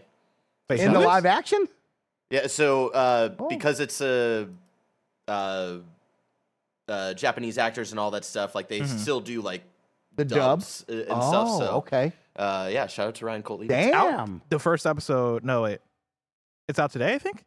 Wait, 0.69 0.79
in 0.79 0.93
the 0.93 0.99
who 0.99 1.01
is? 1.01 1.05
live 1.07 1.25
action? 1.25 1.67
Yeah, 2.29 2.47
so 2.47 2.89
uh, 2.89 3.29
Oh. 3.39 3.49
because 3.49 3.79
it's 3.79 3.99
a 3.99 4.47
uh, 5.27 5.77
uh, 6.87 7.13
Japanese 7.15 7.57
actors 7.57 7.91
and 7.91 7.99
all 7.99 8.11
that 8.11 8.23
stuff, 8.23 8.53
like 8.53 8.67
they 8.67 8.83
still 8.85 9.21
do 9.21 9.41
like 9.41 9.63
The 10.15 10.25
dubs, 10.25 10.85
uh, 10.87 10.93
and 10.93 11.05
oh, 11.09 11.29
stuff. 11.29 11.47
So 11.57 11.67
okay. 11.77 12.13
uh, 12.35 12.69
yeah, 12.71 12.85
shout 12.87 13.07
out 13.07 13.15
to 13.15 13.25
Ryan 13.25 13.41
Colt 13.41 13.61
Levy. 13.61 13.73
out. 13.73 14.17
Damn. 14.27 14.41
The 14.49 14.59
first 14.59 14.85
episode. 14.85 15.43
No, 15.43 15.63
wait. 15.63 15.79
It's 16.67 16.77
out 16.77 16.91
today, 16.91 17.15
I 17.15 17.17
think. 17.17 17.43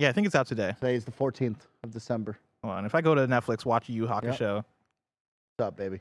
Yeah, 0.00 0.08
I 0.08 0.12
think 0.12 0.26
it's 0.26 0.34
out 0.34 0.46
today. 0.46 0.72
Today 0.80 0.94
is 0.94 1.04
the 1.04 1.10
14th 1.12 1.58
of 1.84 1.90
December. 1.90 2.38
Hold 2.64 2.74
on. 2.74 2.86
If 2.86 2.94
I 2.94 3.02
go 3.02 3.14
to 3.14 3.26
Netflix, 3.26 3.66
watch 3.66 3.90
Yu 3.90 3.96
Yu 4.04 4.08
Yep. 4.08 4.22
Hakusho, 4.24 4.54
What's 5.56 5.68
up, 5.68 5.76
baby? 5.76 6.00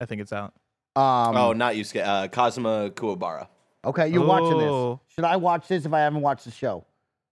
I 0.00 0.06
think 0.06 0.20
it's 0.22 0.32
out. 0.32 0.54
Um, 0.94 1.36
oh, 1.36 1.52
not 1.52 1.74
Yusuke. 1.74 2.00
Uh, 2.06 2.28
Kazuma 2.28 2.90
Kuwabara. 2.90 3.48
okay. 3.84 4.06
You're 4.06 4.24
watching 4.24 4.56
this. 4.58 4.70
Oh. 4.70 5.00
Should 5.08 5.24
I 5.24 5.34
watch 5.34 5.66
this 5.66 5.84
if 5.84 5.92
I 5.92 5.98
haven't 6.00 6.20
watched 6.20 6.44
the 6.44 6.52
show? 6.52 6.84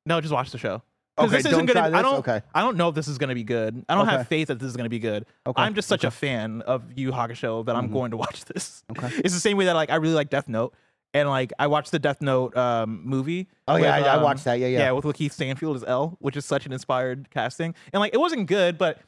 No, 0.07 0.21
just 0.21 0.33
watch 0.35 0.51
the 0.51 0.59
show. 0.59 0.83
'Cause 1.17 1.29
Okay, 1.29 1.37
this 1.37 1.45
don't 1.45 1.53
isn't 1.53 1.67
gonna. 1.67 1.81
try 1.81 1.87
I 1.87 1.91
this? 1.91 2.11
don't. 2.11 2.19
Okay. 2.21 2.43
I 2.53 2.61
don't 2.63 2.77
know 2.77 2.89
if 2.89 2.97
this 2.97 3.07
is 3.07 3.19
gonna 3.19 3.35
be 3.37 3.45
good. 3.45 3.85
I 3.89 3.95
don't 3.95 4.09
Okay. 4.09 4.17
have 4.17 4.27
faith 4.29 4.49
that 4.49 4.59
this 4.59 4.67
is 4.69 4.77
gonna 4.77 4.89
be 4.89 4.99
good. 4.99 5.27
Okay, 5.47 5.63
I'm 5.63 5.75
just 5.75 5.87
such 5.87 6.03
a 6.03 6.11
fan 6.11 6.63
of 6.63 6.91
Yu 6.99 7.09
Yu 7.09 7.13
Hakusho 7.13 7.65
that 7.67 7.77
I'm 7.77 7.91
Mhm. 7.91 7.93
going 7.93 8.11
to 8.11 8.17
watch 8.17 8.45
this. 8.47 8.83
Okay. 8.91 9.09
It's 9.25 9.35
the 9.35 9.41
same 9.41 9.57
way 9.57 9.67
that 9.67 9.75
like 9.77 9.91
I 9.91 9.97
really 9.97 10.15
like 10.15 10.31
Death 10.31 10.49
Note, 10.49 10.75
and 11.15 11.29
like 11.29 11.53
I 11.59 11.67
watched 11.67 11.91
the 11.91 11.99
Death 11.99 12.21
Note 12.23 12.57
um, 12.57 13.03
movie. 13.05 13.49
Oh, 13.69 13.77
yeah, 13.77 13.99
with, 13.99 14.07
I- 14.07 14.13
I 14.13 14.17
um, 14.17 14.23
watched 14.23 14.45
that. 14.45 14.59
Yeah, 14.59 14.67
yeah. 14.69 14.79
Yeah, 14.81 14.93
with 14.93 15.05
Lakeith 15.05 15.33
Stanfield 15.33 15.77
as 15.77 15.85
L, 15.85 16.17
which 16.21 16.37
is 16.37 16.45
such 16.45 16.67
an 16.67 16.73
inspired 16.73 17.29
casting. 17.31 17.75
And 17.93 18.01
like 18.01 18.15
it 18.15 18.19
wasn't 18.19 18.47
good, 18.47 18.79
but 18.79 18.99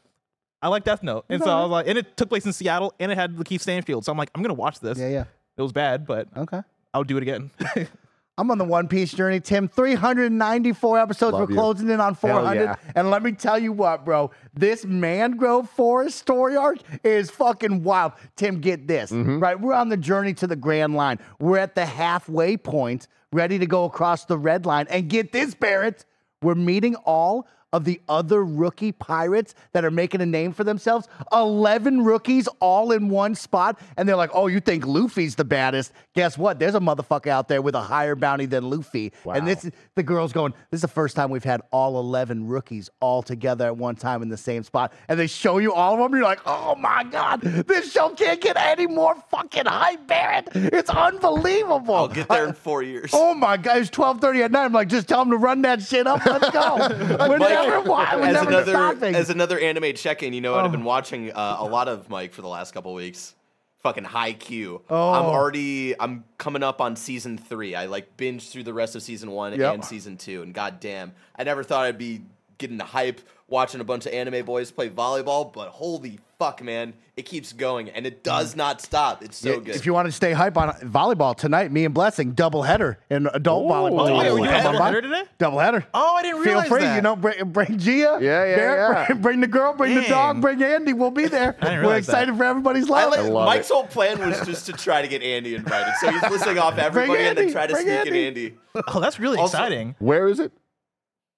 I 0.63 0.69
like 0.69 0.85
Death 0.85 1.03
Note, 1.03 1.25
and 1.29 1.43
so 1.43 1.51
I 1.51 1.61
was 1.63 1.71
like, 1.71 1.87
and 1.89 1.99
it 1.99 2.17
took 2.17 2.29
place 2.31 2.47
in 2.47 2.53
Seattle, 2.53 2.95
and 2.99 3.13
it 3.13 3.17
had 3.19 3.37
Lakeith 3.37 3.61
Stanfield, 3.61 4.05
so 4.05 4.13
I'm 4.13 4.17
like, 4.19 4.31
I'm 4.35 4.43
gonna 4.43 4.55
watch 4.55 4.81
this. 4.81 4.99
Yeah, 4.99 5.09
yeah. 5.09 5.25
It 5.57 5.63
was 5.63 5.73
bad, 5.73 6.07
but 6.07 6.29
Okay. 6.37 6.63
I'll 6.95 7.05
do 7.05 7.17
it 7.17 7.23
again. 7.23 7.51
I'm 8.37 8.51
on 8.51 8.59
the 8.59 8.65
One 8.65 8.89
Piece 8.89 9.13
journey, 9.13 9.39
Tim. 9.39 9.69
394 9.69 10.99
episodes. 10.99 11.33
Love 11.35 11.49
We're 11.49 11.55
you. 11.55 11.61
closing 11.61 11.89
in 11.89 12.01
on 12.01 12.17
400. 12.17 12.63
yeah. 12.63 12.75
And 12.97 13.11
let 13.11 13.23
me 13.23 13.31
tell 13.31 13.59
you 13.59 13.73
what, 13.73 14.05
bro. 14.05 14.33
This 14.53 14.85
Mangrove 14.85 15.71
Forest 15.71 16.19
story 16.19 16.57
arc 16.57 16.79
is 17.05 17.31
fucking 17.31 17.85
wild. 17.85 18.13
Tim, 18.35 18.61
get 18.61 18.89
this. 18.89 19.13
Mm-hmm. 19.13 19.39
Right? 19.39 19.59
We're 19.59 19.75
on 19.75 19.89
the 19.89 19.97
journey 19.97 20.35
to 20.35 20.49
the 20.49 20.57
Grand 20.57 20.97
Line. 20.97 21.21
We're 21.39 21.59
at 21.59 21.77
the 21.77 21.87
halfway 21.87 22.57
point, 22.57 23.07
ready 23.33 23.59
to 23.61 23.67
go 23.67 23.85
across 23.85 24.25
the 24.25 24.37
red 24.37 24.67
line. 24.67 24.87
And 24.91 25.09
get 25.09 25.31
this, 25.31 25.55
Barrett. 25.55 26.05
We're 26.43 26.57
meeting 26.57 26.97
all 26.97 27.47
of 27.75 27.85
the 27.85 28.01
other 28.09 28.45
rookie 28.45 28.93
pirates 28.93 29.57
that 29.73 29.85
are 29.85 29.91
making 29.91 30.21
a 30.21 30.27
name 30.27 30.53
for 30.53 30.63
themselves. 30.63 31.09
11 31.33 32.05
rookies 32.05 32.47
all 32.61 32.93
in 32.93 33.09
one 33.09 33.35
spot. 33.35 33.81
And 33.97 34.09
they're 34.09 34.15
like, 34.15 34.31
oh, 34.33 34.47
you 34.47 34.61
think 34.61 34.87
Luffy's 34.87 35.35
the 35.35 35.45
baddest? 35.45 35.93
Guess 36.15 36.39
what? 36.39 36.61
There's 36.61 36.77
a 36.77 36.81
motherfucker 36.81 37.27
out 37.27 37.49
there 37.49 37.61
with 37.61 37.75
a 37.75 37.81
higher 37.81 38.15
bounty 38.15 38.47
than 38.47 38.71
Luffy. 38.71 39.13
And 39.27 39.45
this 39.49 39.65
is 39.65 39.73
the 39.97 40.05
girl's 40.05 40.33
going, 40.33 40.53
this 40.71 40.79
is 40.79 40.83
the 40.83 40.89
first 40.89 41.17
time 41.17 41.31
we've 41.31 41.43
had 41.43 41.63
all 41.73 41.99
11 41.99 42.47
rookies 42.47 42.91
all 43.01 43.25
together 43.25 43.67
at 43.67 43.77
one 43.77 43.97
time 43.97 44.23
in 44.23 44.29
the 44.29 44.37
same 44.37 44.63
spot. 44.63 44.93
And 45.09 45.19
they 45.19 45.27
show 45.27 45.59
you 45.59 45.73
all 45.73 45.95
of 45.95 45.99
them. 45.99 46.15
You're 46.17 46.23
like, 46.23 46.43
oh 46.47 46.77
my 46.77 47.03
God, 47.03 47.41
this 47.41 47.91
show 47.91 48.11
can't 48.11 48.41
get 48.41 48.57
any 48.57 48.87
more 48.87 49.17
fucking 49.33 49.67
hype, 49.67 50.07
Barrett. 50.07 50.49
It's 50.55 50.91
unbelievable. 50.91 51.95
I'll 51.95 52.07
get 52.07 52.29
there 52.29 52.47
in 52.47 52.53
four 52.55 52.85
years. 52.85 53.11
Oh 53.13 53.35
my 53.35 53.57
God, 53.57 53.79
it's 53.79 53.91
12:30 53.91 54.45
at 54.45 54.53
night. 54.53 54.67
I'm 54.67 54.73
like, 54.73 54.89
just 54.89 55.09
tell 55.09 55.19
them 55.19 55.31
to 55.31 55.37
run 55.37 55.63
that 55.63 55.83
shit 55.83 56.07
up. 56.07 56.25
Let's 56.25 56.51
go. 56.51 56.77
We're 57.67 57.77
Mike, 57.85 57.87
never, 57.87 57.91
wa- 57.91 58.27
as 58.27 58.33
never 58.35 58.49
another 58.49 58.73
stopping. 58.73 59.15
as 59.15 59.31
another 59.31 59.59
anime 59.59 59.95
check-in, 59.95 60.33
you 60.33 60.41
know 60.41 60.53
Oh. 60.53 60.57
what 60.57 60.65
I've 60.65 60.73
been 60.73 60.85
watching 60.85 61.33
uh, 61.33 61.57
a 61.59 61.65
lot 61.67 61.89
of 61.89 62.09
Mike 62.09 62.33
for 62.33 62.43
the 62.43 62.49
last 62.49 62.73
couple 62.73 62.93
weeks. 62.95 63.35
Fucking 63.83 64.05
Haikyu. 64.05 64.81
Oh. 64.89 65.13
I'm 65.13 65.25
already 65.27 65.99
I'm 66.01 66.25
coming 66.39 66.63
up 66.63 66.81
on 66.81 66.97
season 66.97 67.37
three. 67.37 67.75
I 67.75 67.85
like 67.87 68.17
binged 68.17 68.51
through 68.51 68.63
the 68.63 68.73
rest 68.73 68.97
of 68.97 69.03
season 69.03 69.31
one 69.31 69.59
Yep. 69.59 69.75
and 69.75 69.85
season 69.85 70.17
two, 70.17 70.41
and 70.43 70.55
goddamn, 70.55 71.13
I 71.37 71.45
never 71.45 71.63
thought 71.63 71.85
I'd 71.85 71.99
be 71.99 72.23
getting 72.59 72.79
the 72.79 72.85
hype, 72.85 73.21
watching 73.49 73.81
a 73.81 73.85
bunch 73.85 74.07
of 74.07 74.13
anime 74.13 74.45
boys 74.45 74.71
play 74.71 74.89
volleyball. 74.89 75.53
But 75.53 75.69
holy 75.69 76.19
fuck, 76.39 76.63
man, 76.63 76.95
it 77.17 77.23
keeps 77.23 77.53
going 77.53 77.89
and 77.91 78.07
it 78.07 78.25
does 78.25 78.55
mm. 78.55 78.59
not 78.59 78.81
stop. 78.81 79.23
It's 79.23 79.37
so 79.37 79.51
Yeah, 79.51 79.57
good. 79.61 79.77
If 79.77 79.87
you 79.87 79.95
want 79.95 80.07
to 80.07 80.13
stay 80.13 80.33
hype 80.33 80.57
on 80.57 80.73
volleyball 80.81 81.37
tonight, 81.37 81.71
me 81.71 81.85
and 81.85 81.95
Blessing 81.95 82.33
double 82.33 82.63
header 82.63 82.99
in 83.11 83.29
adult 83.33 83.67
volleyball. 83.67 84.01
Oh, 84.01 84.07
yeah, 84.09 84.33
we're 84.33 84.39
doing 84.39 84.51
Come 84.51 84.63
double 84.63 84.85
header 84.85 85.03
today? 85.03 85.23
Double 85.39 85.59
header. 85.59 85.87
Oh, 85.95 86.15
I 86.17 86.23
didn't 86.23 86.43
Feel 86.43 86.53
realize 86.53 86.69
free, 86.69 86.81
that. 86.81 86.97
you 86.97 87.03
know, 87.03 87.17
bring, 87.17 87.51
bring 87.53 87.79
Gia. 87.79 87.95
Yeah, 87.95 88.19
yeah, 88.21 88.57
Bear, 88.57 88.77
yeah. 88.77 89.07
Bring, 89.07 89.19
bring 89.23 89.41
the 89.41 89.47
girl, 89.47 89.75
bring 89.75 89.95
the 89.95 90.03
dog, 90.03 90.41
bring 90.41 90.63
Andy. 90.63 90.93
We'll 90.93 91.11
be 91.11 91.27
there. 91.27 91.53
didn't 91.53 91.65
We're 91.75 91.81
realize 91.81 92.07
that. 92.07 92.13
excited 92.13 92.37
for 92.37 92.45
everybody's 92.45 92.91
I 92.91 93.05
love. 93.05 93.27
like, 93.29 93.47
Mike's 93.47 93.71
it. 93.71 93.73
whole 93.73 93.87
plan 93.87 94.19
was 94.19 94.41
just 94.47 94.67
to 94.67 94.73
try 94.73 95.03
to 95.03 95.09
get 95.09 95.23
Andy 95.23 95.55
invited. 95.55 95.95
So 96.01 96.11
he's 96.11 96.23
listing 96.23 96.59
off 96.59 96.79
everybody 96.79 97.23
and 97.23 97.39
then 97.39 97.53
try 97.53 97.67
to 97.67 97.73
bring 97.73 97.87
sneak 97.87 97.99
Andy. 97.99 98.11
in 98.11 98.27
Andy. 98.27 98.55
Oh, 98.89 99.01
that's 99.01 99.21
really 99.21 99.39
Also- 99.39 99.57
exciting. 99.57 99.95
Where 99.99 100.29
is 100.29 100.41
it? 100.41 100.53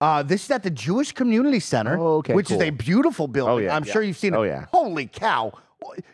Uh, 0.00 0.22
this 0.22 0.44
is 0.44 0.50
at 0.50 0.62
the 0.62 0.70
Jewish 0.70 1.12
Community 1.12 1.60
Center, 1.60 1.98
Oh, 1.98 2.16
okay, 2.16 2.34
which 2.34 2.50
is 2.50 2.60
a 2.60 2.70
beautiful 2.70 3.26
building. 3.28 3.54
Oh, 3.54 3.58
yeah. 3.58 3.74
I'm 3.74 3.84
sure 3.84 4.02
you've 4.02 4.18
seen 4.18 4.34
it. 4.34 4.36
Oh, 4.36 4.42
yeah. 4.42 4.66
Holy 4.70 5.06
cow. 5.06 5.52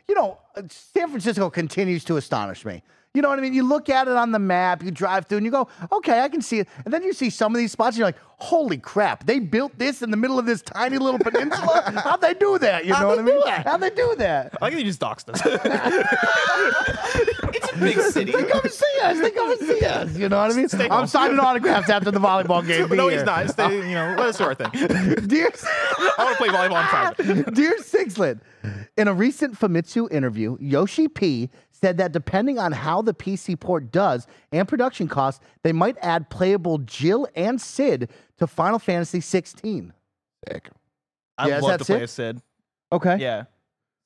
You 0.07 0.15
know, 0.15 0.39
uh, 0.55 0.63
San 0.69 1.09
Francisco 1.09 1.51
continues 1.51 2.05
to 2.05 2.17
astonish 2.17 2.65
me. 2.65 2.83
You 3.15 3.21
know 3.21 3.29
what 3.29 3.39
I 3.39 3.43
mean? 3.43 3.53
You 3.53 3.63
look 3.65 3.91
at 3.91 4.09
it 4.09 4.17
on 4.17 4.33
the 4.33 4.39
map, 4.39 4.83
you 4.83 4.91
drive 4.91 5.27
through, 5.27 5.39
and 5.39 5.45
you 5.45 5.53
go, 5.53 5.69
okay, 5.91 6.21
I 6.21 6.29
can 6.31 6.41
see 6.41 6.61
it. 6.61 6.69
And 6.85 6.95
then 6.95 7.03
you 7.03 7.13
see 7.13 7.29
some 7.29 7.55
of 7.55 7.59
these 7.59 7.71
spots, 7.73 7.97
and 7.97 7.99
you're 7.99 8.09
like, 8.09 8.17
holy 8.39 8.79
crap, 8.79 9.27
they 9.27 9.39
built 9.39 9.79
this 9.79 10.01
in 10.01 10.11
the 10.11 10.17
middle 10.17 10.39
of 10.39 10.47
this 10.47 10.63
tiny 10.63 10.97
little 10.97 11.19
peninsula? 11.23 11.93
How'd 12.03 12.23
they 12.23 12.33
do 12.35 12.59
that? 12.59 12.87
You 12.87 12.93
know 12.93 13.09
what 13.09 13.19
I 13.19 13.23
mean? 13.23 13.41
How'd 13.47 13.81
they 13.81 13.91
do 13.91 14.15
that? 14.17 14.57
I 14.63 14.71
think 14.71 14.81
they 14.81 14.85
just 14.85 15.01
doxed 15.01 15.29
us. 15.29 15.43
It's 17.85 17.97
a 17.97 18.03
big 18.03 18.13
city. 18.13 18.33
They 18.33 18.45
come 18.45 18.61
and 18.63 18.73
see 18.73 19.01
us. 19.03 19.21
They 19.21 19.31
come 19.31 19.51
and 19.51 19.61
see 19.61 19.85
us. 19.85 20.17
You 20.17 20.29
know 20.29 20.39
what 20.39 20.53
I 20.53 20.55
mean? 20.55 20.69
I'm 20.93 21.07
signing 21.07 21.39
autographs 21.39 21.89
after 21.91 22.11
the 22.11 22.21
volleyball 22.21 22.67
game. 22.67 22.89
Be 22.91 22.97
no, 22.97 23.09
here. 23.09 23.19
he's 23.19 23.27
not. 23.27 23.49
Stay, 23.51 23.75
you 23.89 23.95
know, 23.95 24.15
let 24.19 24.27
us 24.29 24.39
do 24.39 24.45
our 24.45 24.55
thing. 24.55 24.71
Dear, 25.27 25.51
I 25.53 26.15
want 26.19 26.39
to 26.39 26.45
play 26.45 26.49
volleyball 26.49 26.81
in 26.83 26.89
private. 26.89 27.55
Dear 27.55 27.79
Sixlet, 27.79 28.41
in 28.97 29.09
a 29.09 29.15
recent 29.15 29.59
Famitsu 29.59 30.11
interview, 30.13 30.57
Yoshi 30.61 31.09
P 31.09 31.51
said 31.71 31.97
that 31.99 32.13
depending 32.13 32.59
on 32.59 32.71
how 32.73 33.03
the 33.03 33.13
PC 33.15 33.59
port 33.59 33.91
does 33.91 34.27
and 34.53 34.69
production 34.69 35.09
costs, 35.09 35.41
they 35.65 35.73
might 35.73 35.97
add 36.01 36.31
playable 36.31 36.79
Jill 36.79 37.27
and 37.35 37.61
Cid 37.61 38.09
to 38.39 38.47
Final 38.47 38.79
Fantasy 38.79 39.21
16. 39.21 39.93
Sick. 40.49 40.71
I'd 41.39 41.49
Yeah, 41.49 41.57
is 41.57 41.63
love 41.63 41.71
that 41.73 41.79
to 41.81 41.85
play 41.85 41.95
Cid? 41.97 42.03
as 42.03 42.11
Cid. 42.13 42.43
Okay. 42.93 43.17
Yeah. 43.19 43.45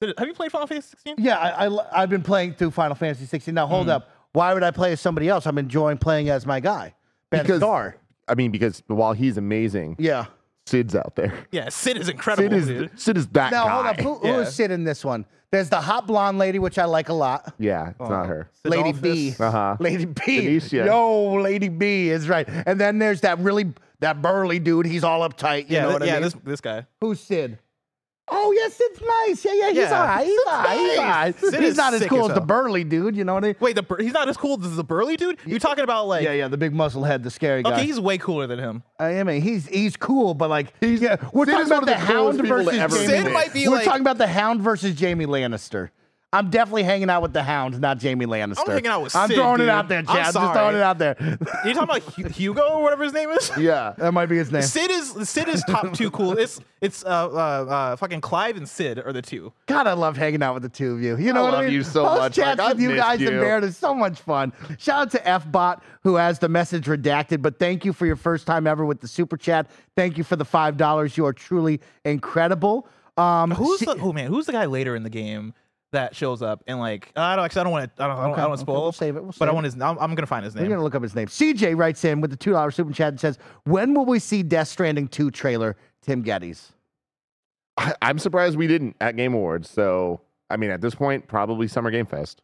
Cid- 0.03 0.15
Have 0.19 0.29
you 0.29 0.35
played 0.35 0.53
Final 0.53 0.67
Fantasy 0.67 0.91
16? 0.91 1.15
Yeah, 1.19 1.39
I, 1.39 1.67
I, 1.97 2.01
have 2.01 2.11
been 2.11 2.23
playing 2.23 2.55
through 2.55 2.71
Final 2.73 2.95
Fantasy 2.95 3.25
16. 3.27 3.55
Now, 3.55 3.67
hold 3.67 3.89
up. 3.89 4.11
Why 4.33 4.53
would 4.53 4.63
I 4.63 4.71
play 4.71 4.93
as 4.93 5.01
somebody 5.01 5.29
else? 5.29 5.47
I'm 5.47 5.57
enjoying 5.59 5.97
playing 5.99 6.29
as 6.29 6.45
my 6.45 6.61
guy, 6.61 6.95
Ben 7.31 7.43
Because- 7.43 7.61
Star. 7.61 7.97
I 8.29 8.35
mean, 8.35 8.51
because 8.51 8.83
while 8.89 9.13
he's 9.13 9.37
amazing, 9.39 9.97
Yeah. 10.01 10.27
Cid's 10.67 10.97
out 10.97 11.15
there. 11.15 11.33
Yeah, 11.53 11.69
Cid 11.69 11.97
is 11.97 12.09
incredible, 12.09 12.49
Cid 12.51 12.59
is 12.59 12.67
dude. 12.67 13.01
Cid 13.01 13.17
is 13.17 13.29
that 13.29 13.53
Now, 13.53 13.67
guy. 13.67 13.71
hold 13.73 13.87
up. 13.87 14.01
Who, 14.01 14.15
who 14.17 14.27
Yeah. 14.27 14.41
is 14.41 14.55
Cid 14.55 14.73
in 14.73 14.83
this 14.83 15.05
one? 15.05 15.25
There's 15.53 15.69
the 15.71 15.81
hot 15.81 16.09
blonde 16.09 16.39
lady, 16.39 16.59
which 16.59 16.77
I 16.77 16.87
like 16.87 17.09
a 17.09 17.13
lot. 17.13 17.55
Yeah, 17.57 17.91
it's 17.91 17.97
Oh. 18.01 18.09
not 18.09 18.27
her. 18.27 18.51
Lady 18.65 18.91
B. 18.93 19.33
Uh-huh. 19.39 19.77
Lady 19.79 20.07
B. 20.07 20.41
Benicia. 20.41 20.85
Yo, 20.87 21.35
Lady 21.35 21.69
B 21.69 22.11
is 22.11 22.29
right. 22.29 22.49
And 22.67 22.81
then 22.81 22.99
there's 22.99 23.21
that 23.21 23.39
really 23.39 23.73
that 24.01 24.21
burly 24.21 24.59
dude. 24.59 24.87
He's 24.87 25.05
all 25.05 25.21
uptight. 25.27 25.71
You 25.71 25.77
Yeah, 25.77 25.83
know 25.83 25.89
th- 25.91 26.01
what 26.01 26.07
yeah, 26.09 26.13
I 26.15 26.17
mean? 26.17 26.23
this 26.23 26.35
this 26.45 26.61
guy. 26.61 26.85
Who's 27.01 27.21
Cid? 27.21 27.59
Oh 28.29 28.51
yes, 28.53 28.77
it's 28.81 29.01
nice. 29.01 29.45
Yeah, 29.45 29.53
yeah, 29.55 29.69
he's 29.69 29.77
Yeah. 29.91 30.01
all 30.01 30.07
right. 30.07 30.27
He's 30.27 30.41
all 30.47 30.53
right. 30.63 30.79
He's 30.79 30.99
all 30.99 31.05
right. 31.05 31.39
Cid 31.41 31.55
He's 31.61 31.71
is 31.71 31.77
not 31.77 31.95
as 31.95 32.01
sick 32.01 32.09
cool 32.09 32.25
as 32.25 32.31
as 32.31 32.35
the 32.35 32.41
hell. 32.41 32.47
burly 32.47 32.83
dude. 32.83 33.17
You 33.17 33.23
know 33.25 33.35
what 33.35 33.45
I 33.45 33.49
mean? 33.49 33.57
Wait, 33.61 33.77
the 33.77 33.83
bur- 33.83 33.99
he's 34.03 34.13
not 34.13 34.29
as 34.29 34.37
cool 34.37 34.61
as 34.65 34.75
the 34.77 34.83
burly 34.83 35.17
dude. 35.17 35.39
You're 35.47 35.61
talking 35.61 35.85
about 35.85 36.09
like 36.09 36.25
Yeah, 36.25 36.33
yeah, 36.33 36.49
the 36.49 36.57
big 36.57 36.75
muscle 36.75 37.05
head, 37.05 37.23
the 37.23 37.31
scary 37.31 37.63
guy. 37.63 37.73
okay, 37.75 37.85
he's 37.87 38.01
way 38.01 38.19
cooler 38.19 38.49
than 38.49 38.59
him. 38.59 38.83
I 38.99 39.23
mean, 39.23 39.43
he's 39.43 39.67
he's 39.69 39.97
cool, 39.97 40.35
but 40.35 40.51
like 40.51 40.73
he's 40.81 41.01
yeah. 41.01 41.17
We're 41.33 41.45
Cid 41.45 41.53
talking 41.53 41.65
is 41.67 41.71
one 41.71 41.83
about 41.85 41.95
of 41.95 42.01
the 42.01 42.07
the 42.07 42.13
coolest 42.13 42.39
Hound 42.39 42.41
people 42.43 42.57
to 42.59 42.65
versus 42.65 42.81
ever 42.81 42.97
Jaime. 42.97 43.25
Cid 43.25 43.33
might 43.33 43.53
be 43.53 43.69
We're 43.69 43.75
like- 43.77 43.85
talking 43.85 44.01
about 44.01 44.19
the 44.19 44.27
Hound 44.27 44.61
versus 44.61 45.01
Jaime 45.01 45.27
Lannister. 45.27 45.91
I'm 46.33 46.51
definitely 46.51 46.83
hanging 46.83 47.09
out 47.09 47.23
with 47.23 47.33
the 47.33 47.43
Hound, 47.43 47.81
not 47.81 48.03
Jaime 48.03 48.27
Lannister. 48.27 48.59
I'm 48.67 48.71
hanging 48.73 48.89
out 48.89 49.03
with 49.03 49.13
Cid, 49.13 49.21
I'm 49.23 49.29
throwing 49.31 49.59
dude. 49.59 49.69
it 49.69 49.71
out 49.71 49.89
there, 49.89 50.01
I'm 50.01 50.07
Chad. 50.07 50.17
I'm 50.17 50.33
just 50.33 50.53
throwing 50.53 50.77
it 50.77 50.83
out 50.83 50.99
there. 50.99 51.17
You're 51.65 51.73
talking 51.73 51.83
about 51.85 52.03
Hu- 52.03 52.29
Hugo 52.29 52.63
or 52.63 52.83
whatever 52.83 53.05
his 53.05 53.13
name 53.13 53.31
is. 53.31 53.51
Yeah. 53.57 53.95
that 53.97 54.13
might 54.13 54.27
be 54.27 54.37
his 54.37 54.51
name. 54.51 54.63
Cid 54.63 54.91
is 54.91 55.29
Cid 55.29 55.49
is 55.49 55.63
top 55.69 55.95
two 55.95 56.11
cool. 56.11 56.37
It's 56.37 56.61
it's 56.81 57.05
uh, 57.05 57.09
uh 57.09 57.33
uh 57.33 57.97
fucking 57.97 58.21
Clive 58.21 58.57
and 58.57 58.69
Cid 58.69 58.99
are 58.99 59.13
the 59.13 59.23
two. 59.23 59.53
God, 59.67 59.87
I 59.87 59.93
love 59.93 60.17
hanging 60.17 60.43
out 60.43 60.55
with 60.55 60.65
the 60.65 60.69
two 60.69 60.95
of 60.95 61.03
you. 61.03 61.17
You 61.17 61.33
know 61.33 61.41
I 61.41 61.45
what 61.45 61.55
I 61.55 61.57
love 61.59 61.65
mean? 61.67 61.75
you 61.75 61.83
so 61.85 62.03
much, 62.05 62.35
chats 62.35 62.59
Mike. 62.59 62.75
with 62.75 62.83
you 62.83 62.97
guys 62.97 63.21
and 63.21 63.31
you. 63.31 63.41
Baird 63.41 63.63
is 63.65 63.77
so 63.77 63.95
much 63.95 64.21
fun. 64.21 64.53
Shout 64.79 65.03
out 65.03 65.11
to 65.13 65.19
FBot 65.51 65.81
who 66.03 66.17
has 66.17 66.41
the 66.41 66.49
message 66.49 66.87
redacted, 66.87 67.41
but 67.41 67.59
thank 67.61 67.85
you 67.85 67.93
for 67.93 68.05
your 68.05 68.17
first 68.17 68.47
time 68.47 68.67
ever 68.67 68.85
with 68.85 69.01
the 69.01 69.09
super 69.09 69.37
chat. 69.37 69.71
Thank 69.95 70.19
you 70.19 70.25
for 70.25 70.35
the 70.37 70.45
five 70.45 70.77
dollars. 70.77 71.17
You 71.17 71.25
are 71.25 71.33
truly 71.33 71.81
incredible. 72.05 72.89
Um, 73.17 73.53
Who's 73.53 73.79
see- 73.79 73.87
the 73.87 73.97
oh 74.01 74.13
man? 74.13 74.27
Who's 74.27 74.47
the 74.47 74.53
guy 74.53 74.67
later 74.67 74.95
in 74.97 75.03
the 75.03 75.09
game 75.11 75.55
that 75.93 76.15
shows 76.17 76.43
up 76.43 76.63
and 76.67 76.79
like 76.79 77.13
I 77.17 77.37
don't 77.37 77.45
actually 77.45 77.61
I 77.61 77.65
don't 77.65 77.73
want 77.73 77.97
to 77.97 78.03
I 78.03 78.07
don't 78.09 78.19
I 78.19 78.23
don't, 78.23 78.33
I 78.35 78.37
don't 78.41 78.49
want 78.49 78.59
to 78.59 78.63
spoil. 78.65 78.83
we'll 78.83 78.93
save 78.93 79.17
it, 79.17 79.23
we'll 79.23 79.29
but 79.29 79.37
save 79.37 79.49
I 79.49 79.53
want 79.53 79.65
his. 79.65 79.75
I'm, 79.75 79.99
I'm 79.99 80.15
gonna 80.15 80.27
find 80.27 80.45
his 80.45 80.55
name. 80.55 80.65
We're 80.65 80.71
gonna 80.71 80.83
look 80.83 80.95
up 80.95 81.03
his 81.03 81.15
name. 81.15 81.29
CJ 81.29 81.77
writes 81.77 82.05
in 82.05 82.21
with 82.21 82.31
the 82.31 82.37
two 82.37 82.53
dollar 82.53 82.71
super 82.71 82.93
chat 82.93 83.09
and 83.09 83.21
says, 83.21 83.39
"When 83.65 83.95
will 83.95 84.05
we 84.05 84.19
see 84.19 84.43
Death 84.43 84.69
Stranding 84.69 85.09
two 85.09 85.31
trailer?" 85.31 85.77
Tim 86.03 86.23
Gettys. 86.25 86.71
I, 87.77 87.95
I'm 88.03 88.19
surprised 88.19 88.57
we 88.57 88.67
didn't 88.67 88.97
at 89.01 89.17
Game 89.17 89.35
Awards. 89.35 89.69
So, 89.69 90.21
I 90.49 90.57
mean, 90.57 90.71
at 90.71 90.81
this 90.81 90.95
point, 90.95 91.27
probably 91.29 91.69
Summer 91.69 91.91
Game 91.91 92.07
Fest. 92.07 92.43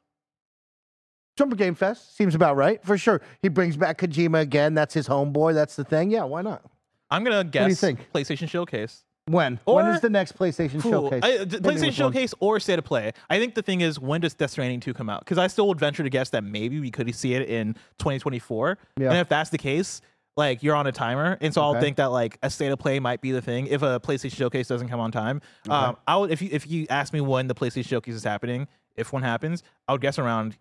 Summer 1.39 1.57
Game 1.57 1.75
Fest 1.75 2.17
seems 2.17 2.35
about 2.35 2.57
right 2.57 2.83
for 2.85 2.99
sure. 2.99 3.23
He 3.41 3.49
brings 3.49 3.77
back 3.77 3.99
Kojima 3.99 4.41
again. 4.41 4.75
That's 4.75 4.93
his 4.93 5.09
homeboy. 5.09 5.55
That's 5.55 5.77
the 5.77 5.85
thing. 5.85 6.11
Yeah, 6.11 6.25
why 6.25 6.43
not? 6.43 6.63
I'm 7.11 7.25
gonna 7.25 7.45
guess. 7.45 7.65
do 7.65 7.71
you 7.71 7.75
think? 7.75 8.07
PlayStation 8.13 8.49
Showcase. 8.49 9.05
When? 9.27 9.61
when 9.65 9.87
Or- 9.87 9.93
is 9.93 10.01
the 10.01 10.11
next 10.11 10.37
PlayStation 10.37 10.81
Cool. 10.81 11.11
showcase? 11.11 11.21
I, 11.23 11.39
me 11.39 11.45
PlayStation 11.47 11.83
one. 11.83 11.93
Showcase 11.93 12.35
or 12.41 12.59
State 12.59 12.79
of 12.79 12.85
Play. 12.85 13.13
I 13.31 13.39
think 13.39 13.55
the 13.55 13.63
thing 13.63 13.81
is, 13.81 14.01
when 14.01 14.21
does 14.21 14.35
Death 14.35 14.51
Stranding 14.51 14.81
2 14.81 14.93
come 14.95 15.09
out? 15.09 15.21
Because 15.21 15.39
I 15.39 15.47
still 15.47 15.69
would 15.69 15.79
venture 15.79 16.03
to 16.03 16.11
guess 16.11 16.31
that 16.31 16.43
maybe 16.43 16.81
we 16.81 16.91
could 16.91 17.15
see 17.15 17.35
it 17.35 17.49
in 17.49 17.75
2024. 17.99 18.79
Yeah. 18.99 19.11
And 19.11 19.19
if 19.19 19.29
that's 19.29 19.51
the 19.51 19.59
case, 19.59 20.01
like 20.37 20.63
you're 20.63 20.75
on 20.75 20.87
a 20.87 20.93
timer, 20.93 21.39
and 21.41 21.55
so 21.55 21.61
I'll 21.63 21.79
think 21.79 21.99
that 21.99 22.07
like 22.07 22.39
a 22.43 22.51
State 22.51 22.73
of 22.73 22.79
Play 22.79 22.99
might 22.99 23.21
be 23.21 23.31
the 23.33 23.43
thing 23.43 23.67
if 23.69 23.83
a 23.83 24.01
PlayStation 24.01 24.35
Showcase 24.37 24.67
doesn't 24.67 24.89
come 24.89 24.99
on 24.99 25.13
time. 25.13 25.41
Um, 25.69 25.97
I 26.07 26.17
would 26.17 26.31
if 26.31 26.41
you 26.43 26.49
if 26.51 26.67
you 26.69 26.87
ask 26.91 27.13
me 27.13 27.21
when 27.21 27.47
the 27.49 27.55
PlayStation 27.55 27.87
Showcase 27.87 28.15
is 28.15 28.25
happening, 28.25 28.67
if 28.97 29.13
one 29.13 29.23
happens, 29.23 29.63
I 29.87 29.93
would 29.93 30.01
guess 30.01 30.19
around 30.19 30.57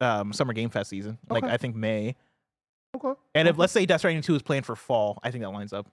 um, 0.00 0.32
Summer 0.32 0.54
Game 0.54 0.70
Fest 0.70 0.90
season. 0.90 1.18
Like 1.28 1.44
Okay. 1.44 1.52
I 1.52 1.56
think 1.58 1.76
May. 1.76 2.16
Okay. 2.96 3.12
And 3.34 3.46
if 3.48 3.58
let's 3.58 3.72
say 3.72 3.84
Death 3.86 4.00
Stranding 4.00 4.22
2 4.22 4.34
is 4.34 4.42
planned 4.42 4.66
for 4.66 4.74
fall, 4.76 5.18
I 5.22 5.30
think 5.30 5.44
that 5.44 5.50
lines 5.50 5.72
up. 5.74 5.86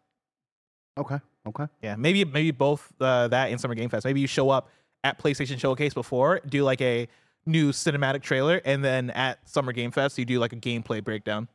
Okay. 0.98 1.20
Okay. 1.48 1.66
Yeah, 1.82 1.96
maybe 1.96 2.26
maybe 2.26 2.52
both 2.52 2.92
uh, 3.00 3.28
that 3.30 3.50
and 3.52 3.60
Summer 3.60 3.76
Game 3.76 3.90
Fest. 3.90 4.06
Maybe 4.06 4.20
you 4.20 4.28
show 4.28 4.50
up 4.50 4.70
at 5.04 5.18
PlayStation 5.20 5.60
Showcase 5.60 5.94
before, 5.94 6.42
do 6.48 6.64
like 6.64 6.82
a 6.82 7.08
new 7.46 7.72
cinematic 7.72 8.22
trailer, 8.22 8.62
and 8.66 8.84
then 8.84 9.10
at 9.12 9.48
Summer 9.48 9.72
Game 9.72 9.92
Fest 9.92 10.18
you 10.18 10.26
do 10.26 10.40
like 10.40 10.54
a 10.54 10.58
gameplay 10.58 11.04
breakdown. 11.04 11.48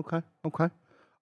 Okay. 0.00 0.22
Okay. 0.46 0.68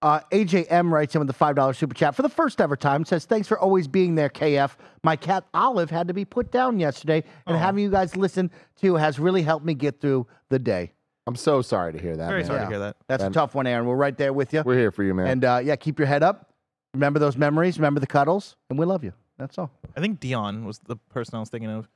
Uh, 0.01 0.19
AJM 0.33 0.91
writes 0.91 1.15
in 1.15 1.19
with 1.19 1.27
the 1.27 1.33
five 1.33 1.55
dollar 1.55 1.73
super 1.73 1.95
chat 1.95 2.13
for 2.13 2.21
the 2.23 2.29
first 2.29 2.59
ever 2.59 2.75
time. 2.75 3.05
Says 3.05 3.25
thanks 3.25 3.47
for 3.47 3.57
always 3.57 3.87
being 3.87 4.15
there, 4.15 4.29
KF. 4.29 4.75
My 5.03 5.15
cat 5.15 5.45
Olive 5.53 5.89
had 5.89 6.07
to 6.09 6.13
be 6.13 6.25
put 6.25 6.51
down 6.51 6.79
yesterday, 6.79 7.23
and 7.47 7.57
having 7.57 7.83
you 7.83 7.89
guys 7.89 8.15
listen 8.15 8.51
to 8.81 8.95
has 8.95 9.17
really 9.19 9.41
helped 9.41 9.65
me 9.65 9.73
get 9.73 10.01
through 10.01 10.27
the 10.49 10.59
day. 10.59 10.91
I'm 11.25 11.37
so 11.37 11.61
sorry 11.61 11.93
to 11.93 11.99
hear 11.99 12.17
that. 12.17 12.27
Very 12.27 12.41
man. 12.41 12.47
sorry 12.47 12.59
Yeah. 12.59 12.63
to 12.65 12.69
hear 12.69 12.79
that. 12.79 12.97
That's 13.07 13.23
Ben. 13.23 13.31
a 13.31 13.33
tough 13.33 13.55
one, 13.55 13.65
Aaron. 13.65 13.85
We're 13.85 13.95
right 13.95 14.17
there 14.17 14.33
with 14.33 14.53
you. 14.53 14.61
We're 14.65 14.77
here 14.77 14.91
for 14.91 15.03
you, 15.03 15.13
man. 15.13 15.27
And 15.27 15.45
uh, 15.45 15.61
yeah, 15.63 15.77
keep 15.77 15.97
your 15.97 16.07
head 16.07 16.21
up. 16.21 16.52
Remember 16.93 17.19
those 17.19 17.37
memories. 17.37 17.77
Remember 17.77 17.99
the 17.99 18.07
cuddles, 18.07 18.55
and 18.69 18.77
we 18.77 18.85
love 18.85 19.03
you. 19.03 19.13
That's 19.37 19.57
all. 19.57 19.71
I 19.97 19.99
think 20.01 20.19
Dion 20.19 20.65
was 20.65 20.79
the 20.79 20.95
person 20.95 21.35
I 21.35 21.39
was 21.39 21.49
thinking 21.49 21.69
of. 21.71 21.87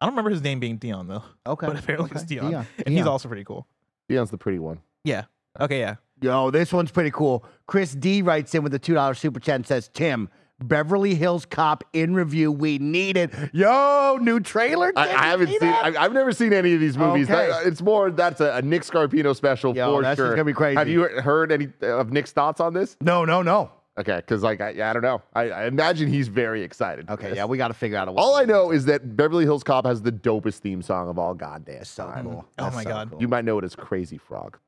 I 0.00 0.06
don't 0.06 0.12
remember 0.12 0.30
his 0.30 0.42
name 0.42 0.60
being 0.60 0.76
Dion 0.78 1.06
though, 1.08 1.22
Okay. 1.46 1.66
but 1.66 1.78
apparently 1.78 2.10
it's. 2.14 2.24
Dion, 2.24 2.50
Dion. 2.50 2.66
and 2.84 2.94
he's 2.94 3.06
also 3.06 3.28
pretty 3.28 3.44
cool. 3.44 3.66
Dion's 4.08 4.30
the 4.30 4.38
pretty 4.38 4.58
one. 4.58 4.80
Yeah. 5.04 5.24
Okay. 5.60 5.80
Yeah. 5.80 5.96
Yo, 6.22 6.50
this 6.50 6.72
one's 6.72 6.90
pretty 6.90 7.10
cool. 7.10 7.44
Chris 7.66 7.92
D 7.94 8.22
writes 8.22 8.54
in 8.54 8.62
with 8.62 8.72
a 8.74 8.78
two 8.78 8.94
dollar 8.94 9.14
super 9.14 9.40
chat 9.40 9.56
and 9.56 9.66
says, 9.66 9.90
"Tim, 9.92 10.30
Beverly 10.62 11.14
Hills 11.14 11.44
Cop 11.44 11.84
in 11.92 12.14
review. 12.14 12.50
We 12.50 12.78
need 12.78 13.18
it. 13.18 13.30
Yo, 13.52 14.16
new 14.22 14.40
trailer. 14.40 14.92
I, 14.96 15.02
I 15.10 15.26
haven't 15.26 15.48
seen. 15.48 15.62
I, 15.62 15.94
I've 15.98 16.14
never 16.14 16.32
seen 16.32 16.54
any 16.54 16.72
of 16.72 16.80
these 16.80 16.96
movies. 16.96 17.28
Okay. 17.30 17.48
That- 17.50 17.66
it's 17.66 17.82
more. 17.82 18.10
That's 18.10 18.40
a, 18.40 18.56
a 18.56 18.62
Nick 18.62 18.82
Scarpino 18.82 19.36
special 19.36 19.76
Yo, 19.76 19.96
for 19.96 20.02
that's 20.02 20.16
just 20.16 20.26
sure. 20.26 20.30
gonna 20.34 20.44
be 20.44 20.54
crazy. 20.54 20.76
Have 20.78 20.88
you 20.88 21.02
heard 21.02 21.52
any 21.52 21.68
of 21.82 22.10
Nick's 22.10 22.32
thoughts 22.32 22.60
on 22.60 22.72
this? 22.72 22.96
no, 23.02 23.26
no, 23.26 23.42
no. 23.42 23.70
Okay, 23.98 24.16
because 24.16 24.42
like 24.42 24.60
I, 24.60 24.70
yeah, 24.70 24.90
I 24.90 24.92
don't 24.92 25.02
know. 25.02 25.22
I, 25.34 25.42
I 25.50 25.66
imagine 25.66 26.08
he's 26.08 26.28
very 26.28 26.62
excited. 26.62 27.08
Okay, 27.08 27.28
this. 27.30 27.36
yeah, 27.36 27.46
we 27.46 27.56
got 27.56 27.68
to 27.68 27.74
figure 27.74 27.96
out 27.96 28.08
a 28.08 28.12
way. 28.12 28.18
All 28.22 28.34
I 28.34 28.44
know 28.44 28.70
is 28.70 28.84
that 28.86 29.16
Beverly 29.16 29.44
Hills 29.44 29.62
Cop 29.64 29.86
has 29.86 30.02
the 30.02 30.12
dopest 30.12 30.58
theme 30.58 30.82
song 30.82 31.08
of 31.08 31.18
all 31.18 31.32
goddamn 31.34 31.84
so 31.84 32.04
time. 32.06 32.24
cool. 32.24 32.44
Oh 32.58 32.64
That's 32.64 32.76
my 32.76 32.82
so 32.84 32.90
God. 32.90 33.10
cool. 33.12 33.20
You 33.22 33.28
might 33.28 33.44
know 33.46 33.58
it 33.58 33.64
as 33.64 33.74
Crazy 33.74 34.18
Frog. 34.18 34.58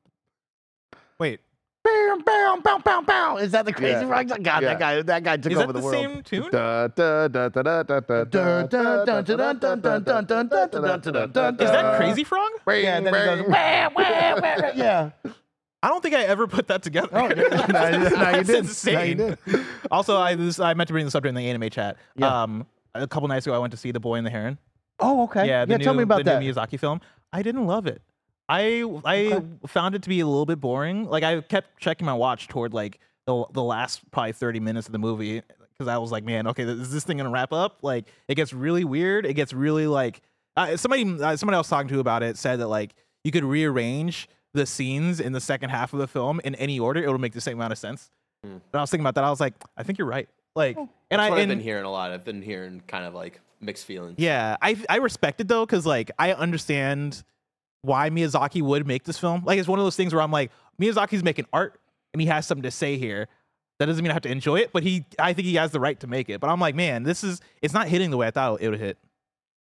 Wait, 1.19 1.41
Bam, 1.81 2.21
bam, 2.23 2.61
bow, 2.61 2.77
bow, 2.79 3.01
bow. 3.01 3.37
Is 3.37 3.51
that 3.51 3.65
the 3.65 3.71
crazy 3.71 4.03
Yeah. 4.05 4.09
rock? 4.11 4.27
God, 4.27 4.39
Yeah. 4.43 4.59
that 4.61 4.79
guy, 4.79 5.01
that 5.01 5.23
guy 5.23 5.37
took 5.37 5.51
is 5.53 5.57
over 5.57 5.67
that 5.67 5.73
the, 5.73 5.79
the, 5.79 5.85
world. 5.85 5.95
same 5.95 6.23
tune? 6.23 6.49
Da, 6.51 6.87
da, 6.87 7.27
da, 7.29 7.47
da, 7.49 7.61
da, 7.61 7.83
da, 7.83 7.99
da, 8.01 8.23
Dun, 8.25 8.67
dun, 8.67 9.05
dun, 9.05 9.05
dun, 9.05 9.23
dun, 9.23 9.59
dun, 9.59 9.81
dun, 9.81 10.03
dun, 10.03 10.25
dun, 10.25 10.25
dun, 10.25 10.47
dun, 10.49 10.81
dun, 11.01 11.01
dun, 11.13 11.31
dun, 11.31 11.53
Is 11.55 11.71
that 11.71 11.81
dun. 11.83 11.97
Crazy 11.97 12.23
Frog? 12.25 12.49
Yeah, 12.67 12.97
and 12.97 13.05
then 13.07 13.15
it 13.15 13.25
goes, 13.25 13.47
wah, 13.47 13.89
wah, 13.95 14.35
wah, 14.41 14.41
wah. 14.41 14.71
yeah. 14.75 15.09
I 15.81 15.87
don't 15.87 16.01
think 16.01 16.13
I 16.15 16.23
ever 16.23 16.45
put 16.47 16.67
that 16.67 16.83
together. 16.83 17.09
Oh, 17.13 17.27
no, 17.27 17.35
no, 17.35 17.41
you 17.43 17.67
That's 17.67 18.47
did. 18.47 18.57
insane. 18.57 19.17
No, 19.17 19.27
you 19.27 19.35
did. 19.45 19.65
also, 19.91 20.17
I 20.17 20.35
this, 20.35 20.59
I 20.59 20.73
meant 20.73 20.87
to 20.87 20.93
bring 20.93 21.05
this 21.05 21.15
up 21.15 21.23
during 21.23 21.35
the 21.35 21.47
anime 21.49 21.69
chat. 21.69 21.97
Yeah. 22.15 22.43
Um, 22.43 22.65
a 22.93 23.07
couple 23.07 23.27
nights 23.29 23.45
ago, 23.47 23.55
I 23.55 23.59
went 23.59 23.71
to 23.71 23.77
see 23.77 23.91
The 23.91 23.99
Boy 23.99 24.15
and 24.15 24.25
the 24.25 24.31
Heron. 24.31 24.57
Oh, 24.99 25.23
okay. 25.23 25.47
Yeah, 25.47 25.65
the 25.65 25.77
new, 25.77 25.83
tell 25.83 25.93
me 25.93 26.03
about 26.03 26.17
the 26.17 26.23
that. 26.25 26.41
new 26.41 26.51
Miyazaki 26.51 26.79
film. 26.79 26.99
I 27.31 27.41
didn't 27.41 27.65
love 27.65 27.87
it. 27.87 28.01
I 28.49 28.83
I 29.05 29.41
found 29.67 29.93
it 29.95 30.01
to 30.01 30.09
be 30.09 30.19
a 30.19 30.25
little 30.27 30.45
bit 30.47 30.59
boring. 30.59 31.05
Like 31.05 31.23
I 31.23 31.39
kept 31.41 31.79
checking 31.79 32.05
my 32.05 32.13
watch 32.13 32.47
toward 32.47 32.73
like 32.73 32.99
the 33.27 33.45
the 33.53 33.61
last 33.63 34.09
probably 34.11 34.31
thirty 34.33 34.59
minutes 34.59 34.87
of 34.87 34.91
the 34.91 34.97
movie 34.97 35.43
because 35.77 35.87
I 35.87 35.99
was 35.99 36.11
like, 36.11 36.23
man, 36.23 36.47
okay, 36.47 36.63
is 36.63 36.91
this 36.91 37.03
thing 37.03 37.17
gonna 37.17 37.29
wrap 37.29 37.53
up? 37.53 37.77
Like 37.83 38.07
it 38.27 38.35
gets 38.35 38.51
really 38.51 38.83
weird. 38.83 39.25
It 39.27 39.35
gets 39.35 39.53
really 39.53 39.85
like 39.85 40.21
uh, 40.57 40.75
somebody 40.77 41.03
uh, 41.03 41.35
somebody 41.37 41.55
I 41.55 41.59
was 41.59 41.69
talking 41.69 41.89
to 41.89 41.99
about 41.99 42.23
it 42.23 42.37
said 42.37 42.59
that 42.59 42.67
like 42.67 42.95
you 43.23 43.31
could 43.31 43.43
rearrange 43.43 44.27
the 44.53 44.65
scenes 44.65 45.19
in 45.19 45.31
the 45.31 45.41
second 45.41 45.69
half 45.69 45.93
of 45.93 45.99
the 45.99 46.07
film 46.07 46.41
in 46.43 46.55
any 46.55 46.79
order, 46.79 47.03
it 47.03 47.09
would 47.09 47.21
make 47.21 47.33
the 47.33 47.41
same 47.41 47.57
amount 47.57 47.71
of 47.71 47.77
sense. 47.77 48.09
And 48.43 48.61
I 48.73 48.81
was 48.81 48.89
thinking 48.89 49.03
about 49.03 49.15
that. 49.15 49.23
I 49.23 49.29
was 49.29 49.39
like, 49.39 49.53
I 49.75 49.83
think 49.83 49.97
you're 49.97 50.07
right. 50.07 50.29
Like, 50.55 50.77
and 51.11 51.21
I, 51.21 51.27
I've 51.27 51.37
and, 51.37 51.49
been 51.49 51.59
hearing 51.59 51.85
a 51.85 51.91
lot. 51.91 52.11
I've 52.11 52.23
been 52.23 52.41
hearing 52.41 52.81
kind 52.87 53.05
of 53.05 53.13
like 53.13 53.41
mixed 53.61 53.85
feelings. 53.85 54.15
yeah, 54.17 54.55
I 54.61 54.77
I 54.89 54.97
respect 54.97 55.41
it 55.41 55.47
though, 55.47 55.65
because 55.65 55.85
like 55.85 56.11
I 56.17 56.33
understand 56.33 57.23
why 57.81 58.09
Miyazaki 58.09 58.61
would 58.61 58.87
make 58.87 59.03
this 59.03 59.17
film. 59.17 59.43
Like 59.45 59.59
it's 59.59 59.67
one 59.67 59.79
of 59.79 59.85
those 59.85 59.95
things 59.95 60.13
where 60.13 60.21
I'm 60.21 60.31
like, 60.31 60.51
Miyazaki's 60.81 61.23
making 61.23 61.45
art 61.53 61.79
and 62.13 62.21
he 62.21 62.27
has 62.27 62.45
something 62.45 62.63
to 62.63 62.71
say 62.71 62.97
here. 62.97 63.27
That 63.79 63.85
doesn't 63.85 64.03
mean 64.03 64.11
I 64.11 64.13
have 64.13 64.23
to 64.23 64.31
enjoy 64.31 64.57
it, 64.57 64.73
but 64.73 64.83
he 64.83 65.05
I 65.17 65.33
think 65.33 65.47
he 65.47 65.55
has 65.55 65.71
the 65.71 65.79
right 65.79 65.99
to 66.01 66.07
make 66.07 66.29
it. 66.29 66.41
But 66.41 66.49
I'm 66.49 66.59
like, 66.59 66.75
man, 66.75 67.03
this 67.03 67.23
is 67.23 67.41
it's 67.61 67.73
not 67.73 67.87
hitting 67.87 68.09
the 68.09 68.17
way 68.17 68.27
I 68.27 68.31
thought 68.31 68.61
it 68.61 68.69
would 68.69 68.79
hit. 68.79 68.97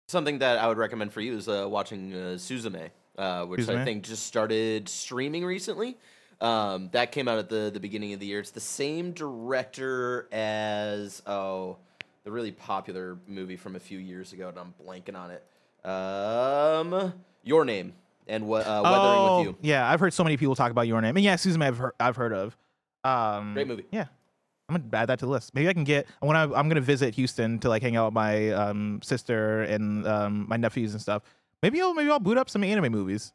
Something 0.09 0.39
that 0.39 0.59
I 0.59 0.69
would 0.69 0.79
recommend 0.79 1.13
for 1.13 1.21
you 1.21 1.37
is 1.37 1.49
uh, 1.49 1.67
watching 1.69 2.13
uh, 2.13 2.17
Suzume, 2.37 2.91
uh, 3.19 3.45
which 3.45 3.69
I 3.69 3.75
Suzume? 3.75 3.85
think 3.85 4.05
just 4.05 4.27
started 4.27 4.89
streaming 4.89 5.45
recently. 5.45 5.97
Um, 6.41 6.91
that 6.93 7.13
came 7.13 7.29
out 7.29 7.39
at 7.39 7.49
the, 7.49 7.71
the 7.73 7.81
beginning 7.81 8.13
of 8.13 8.21
the 8.21 8.27
year. 8.27 8.41
It's 8.41 8.51
the 8.51 8.61
same 8.61 9.13
director 9.13 10.29
as 10.33 11.23
oh 11.27 11.79
the 12.25 12.31
really 12.31 12.53
popular 12.53 13.19
movie 13.27 13.57
from 13.57 13.77
a 13.77 13.81
few 13.81 13.99
years 13.99 14.33
ago, 14.33 14.49
and 14.49 14.59
I'm 14.59 14.75
blanking 14.85 15.17
on 15.17 15.31
it. 15.31 15.45
Um, 15.89 17.15
Your 17.43 17.65
Name 17.65 17.95
and 18.27 18.47
what 18.47 18.67
uh, 18.67 18.81
Weathering 18.83 19.37
with 19.37 19.47
You. 19.47 19.51
Oh, 19.53 19.59
Yeah, 19.63 19.89
I've 19.89 20.01
heard 20.01 20.13
so 20.13 20.25
many 20.25 20.37
people 20.37 20.55
talk 20.55 20.71
about 20.71 20.87
your 20.87 21.01
name. 21.01 21.17
And 21.17 21.25
yeah, 21.25 21.37
Susan 21.37 21.63
I've 21.63 21.79
heard 21.79 21.93
I've 22.01 22.17
heard 22.17 22.33
of. 22.33 22.57
Um 23.05 23.55
Great 23.55 23.69
movie. 23.69 23.87
Yeah. 23.91 24.07
I'm 24.69 24.77
gonna 24.77 25.03
add 25.03 25.09
that 25.09 25.21
to 25.21 25.27
the 25.27 25.31
list. 25.31 25.55
Maybe 25.55 25.69
I 25.69 25.73
can 25.73 25.85
get 25.85 26.09
when 26.21 26.37
I, 26.37 26.43
I'm 26.43 26.69
gonna 26.69 26.81
visit 26.81 27.15
Houston 27.15 27.61
to 27.61 27.69
like 27.69 27.83
hang 27.83 27.95
out 27.95 28.07
with 28.07 28.15
my 28.15 28.51
um, 28.51 29.01
sister 29.03 29.63
and 29.63 30.05
um, 30.09 30.47
my 30.49 30.57
nephews 30.57 30.93
and 30.93 31.01
stuff. 31.01 31.23
Maybe 31.63 31.81
I'll 31.81 31.95
maybe 31.95 32.11
I'll 32.11 32.19
boot 32.21 32.39
up 32.39 32.51
some 32.51 32.63
anime 32.65 32.93
movies. 32.93 33.33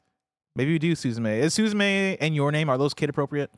Maybe 0.56 0.74
we 0.74 0.80
do 0.80 0.94
Suzume. 0.94 1.40
Is 1.40 1.58
Suzume 1.58 2.18
and 2.20 2.36
Your 2.36 2.52
Name 2.52 2.70
are 2.70 2.78
those 2.78 2.94
kid 2.94 3.10
appropriate? 3.10 3.50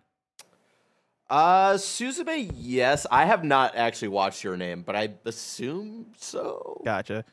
Uh, 1.29 1.73
Suzume, 1.73 2.51
yes. 2.55 3.07
I 3.09 3.25
have 3.25 3.43
not 3.43 3.75
actually 3.75 4.09
watched 4.09 4.43
Your 4.43 4.55
Name, 4.55 4.83
but 4.83 4.95
I 4.95 5.09
assume 5.25 6.07
so. 6.17 6.81
Gotcha. 6.85 7.25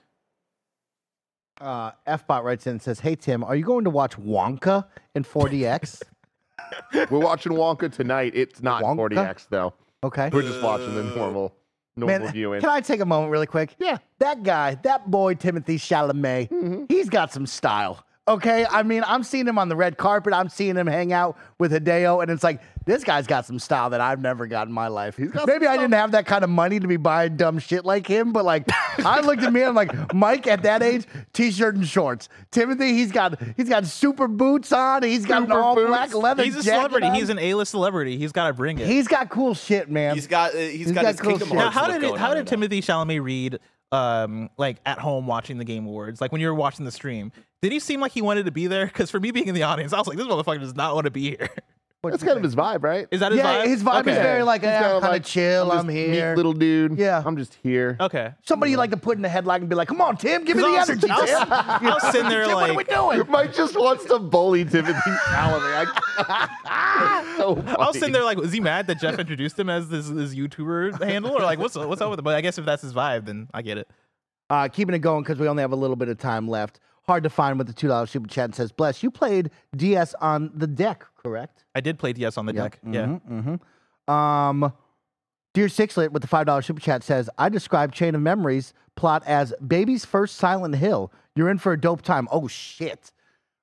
Uh, 1.61 1.91
Fbot 2.07 2.43
writes 2.43 2.67
in 2.67 2.73
and 2.73 2.83
says, 2.83 3.01
"Hey 3.01 3.15
Tim, 3.17 3.45
are 3.45 3.55
you 3.55 3.65
going 3.65 3.85
to 3.85 3.91
watch 3.91 4.17
Wonka 4.17 4.87
in 5.15 5.25
4DX?" 5.25 6.03
We're 7.11 7.19
watching 7.19 7.53
Wonka 7.53 7.93
tonight. 7.93 8.33
It's 8.35 8.63
not 8.63 8.83
Wonka? 8.83 9.11
4DX 9.11 9.49
though. 9.51 9.75
okay. 10.03 10.31
We're 10.33 10.43
just 10.43 10.63
watching 10.63 10.95
the 10.95 11.03
normal, 11.03 11.55
normal 11.97 12.21
Man, 12.21 12.33
viewing. 12.33 12.61
can 12.61 12.71
I 12.71 12.81
take 12.81 13.01
a 13.01 13.07
moment 13.07 13.31
really 13.31 13.47
quick? 13.47 13.75
Yeah. 13.79 13.99
That 14.19 14.43
guy, 14.43 14.77
that 14.83 15.11
boy 15.11 15.35
Timothy 15.35 15.79
Chalamet, 15.79 16.49
mm-hmm. 16.51 16.85
he's 16.89 17.09
got 17.09 17.33
some 17.33 17.47
style. 17.47 18.05
Okay, 18.29 18.65
I 18.71 18.85
mean, 18.85 19.03
I'm 19.07 19.25
seeing 19.25 19.49
him 19.49 19.59
on 19.59 19.69
the 19.69 19.75
red 19.75 19.97
carpet. 19.97 20.33
I'm 20.33 20.49
seeing 20.49 20.77
him 20.77 20.87
hang 20.87 21.13
out 21.13 21.37
with 21.59 21.73
Hideo, 21.73 22.23
and 22.23 22.31
it's 22.31 22.45
like 22.45 22.61
this 22.91 23.05
guy's 23.05 23.27
got 23.27 23.47
some 23.47 23.59
style 23.59 23.91
that 23.91 24.01
I've 24.01 24.21
never 24.21 24.47
got 24.47 24.67
in 24.67 24.73
my 24.73 24.89
life. 24.89 25.17
got 25.17 25.47
Maybe 25.47 25.67
some 25.67 25.75
I 25.75 25.77
didn't 25.77 25.95
have 25.95 26.11
that 26.13 26.27
kind 26.27 26.43
of 26.43 26.51
money 26.51 26.81
to 26.81 26.89
be 26.89 26.97
buying 26.97 27.37
dumb 27.37 27.59
shit 27.59 27.85
like 27.85 28.07
him, 28.07 28.33
but 28.33 28.45
like 28.45 28.65
I 29.05 29.21
looked 29.21 29.43
at 29.43 29.53
me, 29.53 29.63
I'm 29.63 29.75
like, 29.75 30.13
Mike 30.13 30.47
at 30.47 30.63
that 30.65 30.83
age, 30.83 31.07
t-shirt 31.33 31.77
and 31.77 31.87
shorts. 31.87 32.29
Timothy, 32.51 32.93
he's 32.95 33.13
got 33.13 33.41
he's 33.57 33.69
got 33.69 33.87
super 33.87 34.27
boots 34.29 34.73
on. 34.73 35.03
He's 35.03 35.25
got 35.25 35.43
Super 35.43 35.53
an 35.53 35.59
all 35.59 35.75
boots. 35.75 35.89
black 35.89 36.15
leather. 36.15 36.43
He's 36.43 36.57
a 36.57 36.63
jacket 36.63 36.77
celebrity. 36.79 37.07
on. 37.07 37.15
He's 37.15 37.29
an 37.29 37.39
A-list 37.39 37.71
celebrity. 37.71 38.17
He's 38.19 38.33
got 38.33 38.49
to 38.49 38.53
bring 38.55 38.79
it. 38.79 38.87
he's 38.87 39.07
got 39.09 39.31
cool 39.31 39.55
shit, 39.55 39.89
man. 39.91 40.15
He's 40.15 40.27
got 40.27 40.55
uh, 40.55 40.59
he's 40.59 40.91
got, 40.91 41.03
got 41.03 41.13
his 41.13 41.21
cool 41.21 41.31
Kingdom 41.33 41.49
shit. 41.49 41.57
now, 41.59 41.71
how 41.71 41.87
did 41.87 42.03
it, 42.03 42.17
how 42.17 42.35
did. 42.35 42.47
Timothy 42.47 42.81
Chalamet 42.81 43.23
read 43.23 43.59
um 43.93 44.51
like 44.57 44.79
at 44.87 44.99
home 44.99 45.27
watching 45.27 45.59
the 45.59 45.65
Game 45.65 45.87
Awards? 45.87 46.21
Like 46.21 46.33
when 46.33 46.41
you 46.41 46.49
were 46.49 46.55
watching 46.55 46.85
the 46.85 46.93
stream, 46.93 47.31
did 47.63 47.73
he 47.73 47.79
seem 47.79 48.01
like 48.01 48.13
he 48.13 48.23
wanted 48.23 48.47
to 48.47 48.51
be 48.53 48.67
there? 48.67 48.87
Because 48.87 49.11
for 49.11 49.21
me 49.21 49.31
being 49.31 49.47
in 49.49 49.55
the 49.55 49.63
audience, 49.63 49.93
I 49.93 49.99
was 49.99 50.07
like, 50.09 50.17
this 50.19 50.27
motherfucker 50.27 50.61
does 50.61 50.75
not 50.75 50.95
want 50.95 51.05
to 51.05 51.11
be 51.11 51.31
here. 51.31 51.49
That's 52.03 52.23
kind 52.23 52.39
of 52.39 52.43
his 52.43 52.57
vibe, 52.57 52.83
right? 52.83 53.07
Is 53.11 53.21
that 53.21 53.31
his 53.31 53.43
vibe? 53.43 53.45
yeah, 53.45 53.63
vibe? 53.63 53.67
his 53.67 53.83
vibe 53.83 54.07
is 54.07 54.17
very 54.17 54.43
like, 54.43 54.63
He's 54.63 54.71
eh, 54.71 54.81
kinda 54.81 54.95
I'm 54.95 55.01
kind 55.03 55.13
like, 55.13 55.21
of 55.21 55.27
chill. 55.27 55.65
I'm, 55.65 55.71
I'm, 55.81 55.85
just 55.85 55.95
neat 55.95 56.09
here. 56.09 56.35
little 56.35 56.55
dude. 56.55 56.99
Yeah. 56.99 57.23
I'm 57.27 57.37
just 57.37 57.59
here. 57.63 57.99
Okay. 58.01 58.33
Somebody 58.47 58.71
you 58.73 58.79
like 58.79 58.91
to 58.93 58.97
put 58.97 59.17
in 59.17 59.23
the 59.23 59.29
headlock 59.29 59.57
and 59.57 59.69
be 59.69 59.75
like, 59.75 59.89
"Come 59.89 60.01
on, 60.01 60.17
Tim, 60.17 60.45
give 60.47 60.57
me 60.57 60.63
the 60.63 60.69
I 60.69 60.79
was- 60.79 60.89
energy." 60.89 61.11
I 61.11 61.21
was- 61.21 61.29
Tim. 61.31 61.53
I 61.53 61.91
was 61.93 62.03
sitting 62.11 62.31
there 62.31 62.47
Tim, 62.47 62.55
what 62.55 62.71
are 62.71 62.73
we 62.73 62.77
like- 62.79 62.89
doing? 62.89 63.25
Mike 63.31 63.55
just 63.55 63.77
wants 63.77 64.07
to 64.07 64.19
bully 64.19 64.65
Timothy 64.65 64.95
Chalamet. 64.95 65.89
I, 66.65 67.35
so 67.37 67.57
funny. 67.57 67.69
I 67.69 67.87
was 67.87 67.99
sitting 67.99 68.13
there 68.13 68.25
like, 68.25 68.39
was 68.39 68.53
he 68.53 68.61
mad 68.61 68.87
that 68.87 68.99
Geoff 68.99 69.19
introduced 69.19 69.59
him 69.59 69.69
as 69.69 69.91
this, 69.91 70.09
this 70.09 70.35
YouTuber 70.35 71.05
handle, 71.05 71.33
or 71.33 71.41
like, 71.41 71.59
what's 71.59 71.75
what's 71.77 72.01
up 72.01 72.09
with 72.09 72.19
it? 72.19 72.23
But 72.23 72.35
I 72.35 72.41
guess 72.41 72.57
if 72.57 72.65
that's 72.65 72.81
his 72.83 72.95
vibe, 72.95 73.27
then 73.27 73.49
I 73.53 73.61
get 73.61 73.77
it. 73.77 73.91
Uh, 74.49 74.69
keeping 74.69 74.95
it 74.95 75.01
going 75.01 75.23
because 75.23 75.39
we 75.39 75.47
only 75.49 75.61
have 75.61 75.73
a 75.73 75.77
little 75.77 75.97
bit 75.97 76.09
of 76.09 76.17
time 76.19 76.49
left. 76.49 76.81
Hard 77.11 77.25
to 77.25 77.29
find 77.29 77.59
with 77.59 77.67
the 77.67 77.73
two 77.73 77.89
dollars 77.89 78.09
super 78.09 78.29
chat 78.29 78.45
and 78.45 78.55
says, 78.55 78.71
"Bless 78.71 79.03
you 79.03 79.11
played 79.11 79.51
DS 79.77 80.15
on 80.21 80.53
the 80.55 80.69
deck, 80.69 81.05
correct?" 81.21 81.65
I 81.75 81.81
did 81.81 81.99
play 81.99 82.13
DS 82.13 82.39
on 82.39 82.47
the 82.47 82.53
deck. 82.53 82.79
Yeah. 82.89 83.19
Mm-hmm. 83.29 84.13
Um, 84.13 84.73
Dear 85.53 85.67
Sixlet 85.67 86.13
with 86.13 86.23
the 86.23 86.29
five 86.29 86.47
dollars 86.47 86.67
super 86.67 86.81
chat 86.81 87.03
says, 87.03 87.29
"I 87.37 87.49
describe 87.49 87.93
Chain 87.93 88.15
of 88.15 88.21
Memories 88.21 88.75
plot 88.95 89.25
as 89.27 89.53
baby's 89.67 90.05
first 90.05 90.37
Silent 90.37 90.77
Hill. 90.77 91.13
You're 91.35 91.49
in 91.51 91.59
for 91.59 91.73
a 91.73 91.81
dope 91.81 92.03
time." 92.03 92.29
Oh 92.31 92.47
shit. 92.47 93.11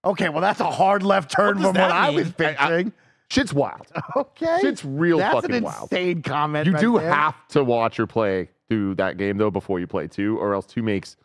Okay, 0.03 0.27
well 0.27 0.41
that's 0.41 0.59
a 0.59 0.69
hard 0.69 1.01
left 1.03 1.31
turn 1.31 1.53
does 1.53 1.63
from 1.63 1.67
what 1.67 1.75
that 1.75 1.91
I 1.91 2.09
was 2.09 2.29
picturing. 2.33 2.91
Shit's 3.29 3.53
wild. 3.53 3.87
Okay, 4.17 4.59
Shit's 4.59 4.83
real 4.83 5.19
that's 5.19 5.35
fucking 5.35 5.55
an 5.55 5.63
wild. 5.63 5.83
insane 5.83 6.21
comment. 6.21 6.65
You 6.65 6.73
right 6.73 6.81
do 6.81 6.99
there. 6.99 7.13
have 7.13 7.47
to 7.49 7.63
watch 7.63 7.97
or 7.97 8.07
play 8.07 8.49
through 8.67 8.95
that 8.95 9.15
game 9.15 9.37
though 9.37 9.51
before 9.51 9.79
you 9.79 9.87
play 9.87 10.09
two, 10.09 10.37
or 10.37 10.53
else 10.53 10.65
two 10.65 10.83
makes 10.83 11.15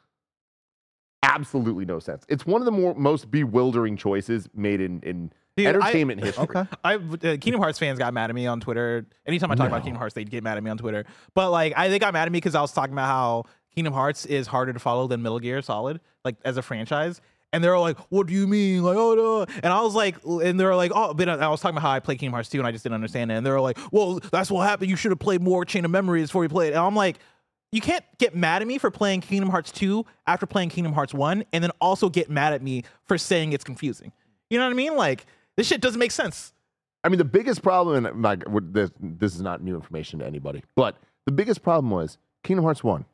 absolutely 1.23 1.85
no 1.85 1.99
sense. 1.99 2.25
It's 2.29 2.47
one 2.47 2.61
of 2.61 2.65
the 2.67 2.73
more 2.73 2.95
most 2.95 3.31
bewildering 3.31 3.97
choices 3.97 4.49
made 4.55 4.81
in 4.81 5.01
in 5.03 5.33
Dude, 5.57 5.67
I- 5.67 5.71
entertainment 5.71 6.25
history. 6.25 6.45
Okay. 6.45 6.65
I 6.85 6.95
uh, 6.95 7.19
Kingdom 7.39 7.61
Hearts 7.61 7.79
fans 7.79 7.99
got 7.99 8.15
mad 8.15 8.31
at 8.31 8.35
me 8.35 8.47
on 8.47 8.61
Twitter. 8.61 9.07
Anytime 9.27 9.51
I 9.51 9.55
talk 9.55 9.69
about 9.69 9.83
Kingdom 9.83 9.99
Hearts, 9.99 10.15
they'd 10.15 10.31
get 10.31 10.43
mad 10.43 10.57
at 10.57 10.63
me 10.63 10.71
on 10.71 10.79
Twitter. 10.79 11.05
But 11.35 11.51
like, 11.51 11.75
I 11.77 11.89
they 11.89 11.99
got 11.99 12.13
mad 12.13 12.27
at 12.27 12.33
me 12.33 12.39
because 12.39 12.55
I 12.55 12.61
was 12.61 12.73
talking 12.73 12.93
about 12.95 13.07
how 13.09 13.45
Kingdom 13.75 13.93
Hearts 13.93 14.27
is 14.27 14.47
harder 14.47 14.73
to 14.73 14.79
follow 14.79 15.07
than 15.07 15.23
Metal 15.23 15.39
Gear 15.41 15.61
Solid, 15.63 16.01
like 16.25 16.37
as 16.45 16.57
a 16.57 16.63
franchise. 16.63 17.21
And 17.55 17.63
they're 17.63 17.75
all 17.75 17.83
like, 17.83 17.99
"What 18.09 18.29
do 18.29 18.33
you 18.33 18.47
mean?" 18.47 18.83
Like, 18.83 18.97
oh 18.97 19.15
no. 19.15 19.43
And 19.63 19.67
I 19.75 19.83
was 19.83 19.95
like, 19.95 20.17
and 20.25 20.59
they're 20.59 20.75
like, 20.75 20.91
"Oh," 20.95 21.13
but 21.13 21.29
I 21.29 21.49
was 21.49 21.61
talking 21.61 21.77
about 21.77 21.83
how 21.87 21.91
I 21.91 22.01
played 22.01 22.19
Kingdom 22.19 22.33
Hearts 22.33 22.49
2 22.49 22.57
and 22.57 22.67
I 22.67 22.73
just 22.73 22.83
didn't 22.83 22.95
understand 22.95 23.31
it. 23.31 23.35
And 23.35 23.45
they're 23.45 23.61
like, 23.61 23.79
"Well, 23.93 24.21
that's 24.33 24.51
what 24.51 24.67
happened. 24.67 24.89
You 24.89 24.97
should 24.97 25.11
have 25.11 25.19
played 25.19 25.43
more 25.43 25.67
Chain 25.67 25.85
of 25.85 25.91
Memories 25.91 26.29
before 26.31 26.45
you 26.45 26.49
played." 26.49 26.69
it." 26.69 26.77
And 26.77 26.79
I'm 26.83 26.97
like, 26.97 27.19
you 27.73 27.81
can't 27.81 28.05
get 28.19 28.35
mad 28.37 28.63
at 28.63 28.69
me 28.69 28.79
for 28.79 28.91
playing 28.91 29.23
Kingdom 29.23 29.51
Hearts 29.51 29.73
2 29.73 30.05
after 30.27 30.47
playing 30.47 30.69
Kingdom 30.69 30.93
Hearts 30.93 31.13
1 31.15 31.45
and 31.53 31.65
then 31.65 31.71
also 31.81 32.09
get 32.09 32.31
mad 32.31 32.53
at 32.53 32.63
me 32.63 32.85
for 33.05 33.19
saying 33.19 33.53
it's 33.53 33.65
confusing. 33.65 34.13
You 34.51 34.59
know 34.59 34.65
what 34.65 34.71
I 34.71 34.75
mean? 34.75 34.95
Like 34.97 35.27
this 35.57 35.67
shit 35.67 35.81
doesn't 35.81 35.99
make 35.99 36.13
sense. 36.13 36.53
I 37.05 37.09
mean, 37.09 37.19
the 37.19 37.25
biggest 37.25 37.63
problem, 37.63 38.07
and 38.07 38.23
like 38.23 38.45
this, 38.73 38.91
this 39.01 39.35
is 39.35 39.41
not 39.41 39.61
new 39.63 39.75
information 39.75 40.21
to 40.21 40.27
anybody, 40.27 40.63
but 40.77 40.97
the 41.27 41.33
biggest 41.33 41.63
problem 41.63 41.91
was 41.91 42.17
Kingdom 42.45 42.65
Hearts 42.65 42.85
One, 42.85 43.05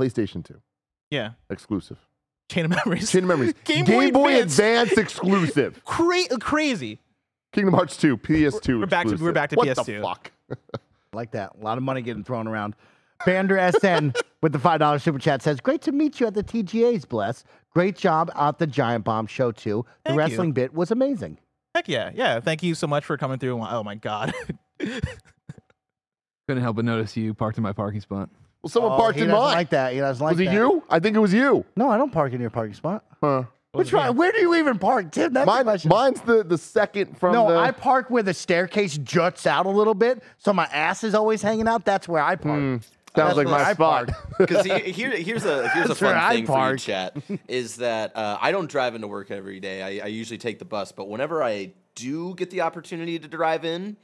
PlayStation 0.00 0.44
Two 0.44 0.60
Yeah. 1.10 1.32
exclusive. 1.50 1.98
Chain 2.50 2.64
of 2.64 2.70
Memories. 2.72 3.12
Chain 3.12 3.22
of 3.24 3.28
Memories, 3.28 3.54
Game 3.64 3.84
Game, 3.84 4.10
Boy 4.12 4.22
Boy 4.22 4.28
Advance. 4.40 4.58
Advance 4.58 4.92
exclusive. 4.98 5.80
Cra- 5.84 6.26
crazy. 6.40 6.98
Kingdom 7.52 7.74
Hearts 7.74 7.96
Two, 7.96 8.16
PS2. 8.16 8.80
We're 8.80 8.86
back 8.86 9.06
to- 9.06 9.16
we're 9.16 9.32
back 9.32 9.50
to 9.50 9.56
what 9.56 9.68
PS2. 9.68 10.02
What 10.02 10.30
The 10.48 10.56
fuck? 10.56 10.80
like 11.12 11.30
that. 11.32 11.52
A 11.60 11.64
lot 11.64 11.78
of 11.78 11.84
money 11.84 12.02
getting 12.02 12.24
thrown 12.24 12.48
around. 12.48 12.74
Bander 13.26 13.58
SN 13.80 14.12
with 14.42 14.52
the 14.52 14.58
five 14.58 14.78
dollar 14.80 14.98
super 14.98 15.18
chat 15.18 15.42
says, 15.42 15.60
"Great 15.60 15.82
to 15.82 15.92
meet 15.92 16.20
you 16.20 16.26
at 16.26 16.34
the 16.34 16.42
TGA's. 16.44 17.04
Bless. 17.04 17.44
Great 17.72 17.96
job 17.96 18.30
at 18.34 18.58
the 18.58 18.66
Giant 18.66 19.04
Bomb 19.04 19.26
show 19.26 19.52
too. 19.52 19.84
The 20.04 20.10
Thank 20.10 20.14
you. 20.14 20.18
wrestling 20.18 20.52
bit 20.52 20.74
was 20.74 20.90
amazing. 20.90 21.38
Heck 21.74 21.88
yeah. 21.88 22.10
Yeah. 22.14 22.40
Thank 22.40 22.62
you 22.62 22.74
so 22.74 22.86
much 22.86 23.04
for 23.04 23.16
coming 23.16 23.38
through. 23.38 23.60
Oh 23.62 23.84
my 23.84 23.94
God. 23.94 24.32
Couldn't 26.48 26.62
help 26.62 26.76
but 26.76 26.84
notice 26.84 27.16
you 27.16 27.32
parked 27.34 27.58
in 27.58 27.62
my 27.62 27.72
parking 27.72 28.00
spot. 28.00 28.28
Well, 28.62 28.70
someone 28.70 28.92
Oh, 28.92 28.96
parked 28.96 29.16
he 29.16 29.22
in 29.22 29.28
doesn't 29.28 29.40
mine. 29.42 29.54
like 29.54 29.70
that. 29.70 29.92
He 29.92 30.00
doesn't 30.00 30.22
like 30.24 30.32
was 30.32 30.40
it 30.40 30.46
that. 30.46 30.54
you? 30.54 30.82
I 30.90 30.98
think 30.98 31.16
it 31.16 31.20
was 31.20 31.32
you. 31.32 31.64
No, 31.76 31.88
I 31.88 31.96
don't 31.96 32.10
park 32.12 32.32
in 32.32 32.40
your 32.40 32.50
parking 32.50 32.74
spot. 32.74 33.04
Huh. 33.22 33.44
Which 33.72 33.92
one? 33.92 34.16
Where 34.16 34.32
do 34.32 34.38
you 34.38 34.56
even 34.56 34.78
park, 34.80 35.12
Tim? 35.12 35.32
That's 35.32 35.46
the 35.46 35.52
Mine, 35.52 35.62
question. 35.62 35.88
mine's 35.90 36.20
the 36.22 36.42
the 36.42 36.58
second 36.58 37.16
from 37.16 37.34
no, 37.34 37.48
the. 37.52 37.56
I 37.56 37.70
park 37.70 38.10
where 38.10 38.24
the 38.24 38.34
staircase 38.34 38.98
juts 38.98 39.46
out 39.46 39.64
a 39.64 39.70
little 39.70 39.94
bit, 39.94 40.24
so 40.38 40.52
my 40.52 40.64
ass 40.72 41.04
is 41.04 41.14
always 41.14 41.40
hanging 41.40 41.68
out. 41.68 41.84
That's 41.84 42.08
where 42.08 42.20
I 42.20 42.34
park. 42.34 42.58
Mm. 42.58 42.82
Sounds 43.14 43.36
like 43.36 43.46
my 43.48 43.62
I 43.62 43.72
spot. 43.74 44.08
park. 44.08 44.26
Because 44.38 44.64
here, 44.84 45.10
here's 45.10 45.44
a 45.44 45.68
here's 45.68 45.84
a 45.84 45.88
That's 45.88 46.00
where 46.00 46.14
fun 46.14 46.16
I 46.16 46.34
thing 46.36 46.46
for 46.46 46.70
you, 46.70 46.76
chat, 46.78 47.16
is 47.48 47.76
that 47.76 48.16
uh, 48.16 48.38
I 48.40 48.52
don't 48.52 48.70
drive 48.70 48.94
into 48.94 49.06
work 49.08 49.30
every 49.30 49.60
day. 49.60 49.82
I, 50.00 50.04
I 50.04 50.08
usually 50.08 50.38
take 50.38 50.58
the 50.58 50.64
bus, 50.64 50.92
but 50.92 51.08
whenever 51.08 51.42
I 51.42 51.72
do 51.94 52.34
get 52.36 52.50
the 52.50 52.62
opportunity 52.62 53.18
to 53.18 53.28
drive 53.28 53.64
in, 53.66 53.96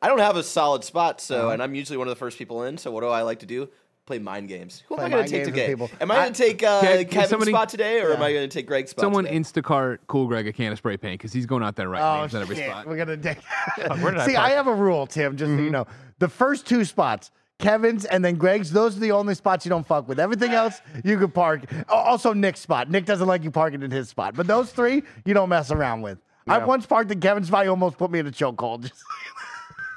I 0.00 0.08
don't 0.08 0.20
have 0.20 0.36
a 0.36 0.42
solid 0.44 0.84
spot. 0.84 1.20
So, 1.20 1.50
and 1.50 1.60
I'm 1.62 1.74
usually 1.74 1.96
one 1.96 2.06
of 2.06 2.12
the 2.12 2.18
first 2.18 2.38
people 2.38 2.62
in. 2.64 2.78
So, 2.78 2.90
what 2.92 3.00
do 3.00 3.08
I 3.08 3.22
like 3.22 3.40
to 3.40 3.46
do? 3.46 3.68
Play 4.06 4.18
mind 4.18 4.48
games. 4.48 4.82
Who 4.88 4.96
Play 4.96 5.06
am 5.06 5.10
I 5.12 5.14
going 5.14 5.24
to 5.24 5.30
take 5.30 5.44
games 5.44 5.48
today? 5.56 5.68
people. 5.68 5.90
Am 6.00 6.10
I 6.10 6.14
I- 6.14 6.18
going 6.24 6.32
to 6.34 6.42
take 6.42 6.62
uh, 6.62 6.80
Can- 6.82 6.96
can 6.98 7.06
Kevin's 7.06 7.30
somebody- 7.30 7.52
spot 7.52 7.68
today, 7.70 8.00
or 8.02 8.12
am 8.12 8.22
I 8.22 8.32
going 8.34 8.48
to 8.48 8.54
take 8.54 8.66
Greg's 8.66 8.90
spot? 8.90 9.02
Someone 9.02 9.24
today? 9.24 9.38
Instacart 9.38 9.98
Cool 10.06 10.26
Greg 10.28 10.46
a 10.46 10.52
can 10.52 10.70
of 10.72 10.78
spray 10.78 10.96
paint 10.98 11.18
because 11.18 11.32
he's 11.32 11.46
going 11.46 11.62
out 11.64 11.74
there 11.74 11.88
right 11.88 12.02
Oh, 12.02 12.20
names 12.20 12.34
at 12.34 12.42
every 12.42 12.54
shit. 12.56 12.66
spot. 12.70 12.86
We're 12.86 12.98
gonna 12.98 13.16
take. 13.16 13.38
where 14.02 14.12
did 14.12 14.20
I 14.20 14.26
See, 14.26 14.36
I 14.36 14.50
have 14.50 14.66
a 14.66 14.74
rule, 14.74 15.06
Tim. 15.06 15.36
Just 15.38 15.50
so 15.56 15.56
you 15.60 15.70
know, 15.70 15.86
the 16.18 16.28
first 16.28 16.66
two 16.66 16.84
spots, 16.84 17.30
Kevin's 17.58 18.04
and 18.04 18.24
then 18.24 18.34
Greg's, 18.36 18.70
those 18.72 18.96
are 18.96 19.00
the 19.00 19.12
only 19.12 19.34
spots 19.34 19.64
you 19.64 19.70
don't 19.70 19.86
fuck 19.86 20.08
with. 20.08 20.18
Everything 20.18 20.50
else 20.52 20.80
you 21.04 21.18
could 21.18 21.32
park. 21.32 21.62
Also, 21.88 22.32
Nick's 22.32 22.60
spot. 22.60 22.90
Nick 22.90 23.04
doesn't 23.04 23.26
like 23.28 23.44
you 23.44 23.50
parking 23.50 23.82
in 23.82 23.90
his 23.90 24.08
spot, 24.08 24.34
but 24.34 24.46
those 24.46 24.70
three 24.72 25.02
you 25.24 25.34
don't 25.34 25.48
mess 25.48 25.70
around 25.70 26.02
with. 26.02 26.18
I 26.46 26.58
once 26.58 26.84
parked 26.84 27.10
in 27.10 27.20
Kevin's 27.20 27.46
spot. 27.48 27.64
He 27.64 27.68
almost 27.68 27.96
put 27.96 28.10
me 28.10 28.18
in 28.18 28.26
a 28.26 28.30
chokehold. 28.30 28.82
Just 28.90 29.02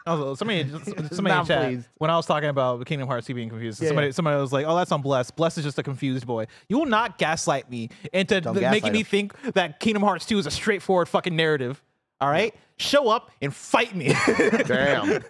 Also, 0.05 0.35
somebody, 0.35 0.69
somebody 1.11 1.39
in 1.39 1.45
chat, 1.45 1.65
pleased. 1.65 1.87
when 1.97 2.09
I 2.09 2.15
was 2.15 2.25
talking 2.25 2.47
about 2.47 2.85
Kingdom 2.85 3.09
Hearts 3.09 3.27
2 3.27 3.33
being 3.33 3.49
confused, 3.49 3.81
Yeah, 3.81 3.89
somebody, 3.89 4.07
yeah. 4.07 4.11
somebody 4.13 4.39
was 4.39 4.53
like, 4.53 4.65
"Oh, 4.65 4.75
that's 4.77 4.91
on 4.93 5.01
Bless. 5.01 5.31
Bless 5.31 5.57
is 5.57 5.65
just 5.65 5.77
a 5.79 5.83
confused 5.83 6.25
boy." 6.25 6.45
You 6.69 6.79
will 6.79 6.85
not 6.85 7.17
gaslight 7.17 7.69
me 7.69 7.89
into 8.13 8.39
th- 8.39 8.43
gaslight 8.53 8.71
making 8.71 8.93
me 8.93 9.03
think 9.03 9.33
that 9.55 9.81
Kingdom 9.81 10.03
Hearts 10.03 10.25
2 10.25 10.37
is 10.39 10.45
a 10.45 10.51
straightforward 10.51 11.09
fucking 11.09 11.35
narrative. 11.35 11.83
All 12.21 12.29
right, 12.29 12.55
show 12.77 13.09
up 13.09 13.31
and 13.41 13.53
fight 13.53 13.93
me. 13.93 14.13
Damn. 14.65 15.21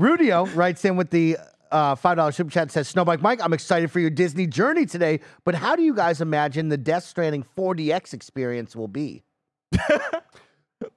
Rudio 0.00 0.44
writes 0.56 0.84
in 0.86 0.96
with 0.96 1.10
the 1.10 1.36
uh, 1.70 1.94
$5 1.94 2.34
super 2.34 2.50
chat 2.50 2.70
says, 2.70 2.92
Snowbike 2.92 3.20
Mike, 3.20 3.40
I'm 3.42 3.52
excited 3.52 3.90
for 3.90 4.00
your 4.00 4.10
Disney 4.10 4.46
journey 4.46 4.86
today, 4.86 5.20
but 5.44 5.54
how 5.54 5.76
do 5.76 5.82
you 5.82 5.94
guys 5.94 6.20
imagine 6.20 6.68
the 6.68 6.76
Death 6.76 7.04
Stranding 7.04 7.44
4DX 7.56 8.14
experience 8.14 8.74
will 8.76 8.88
be? 8.88 9.22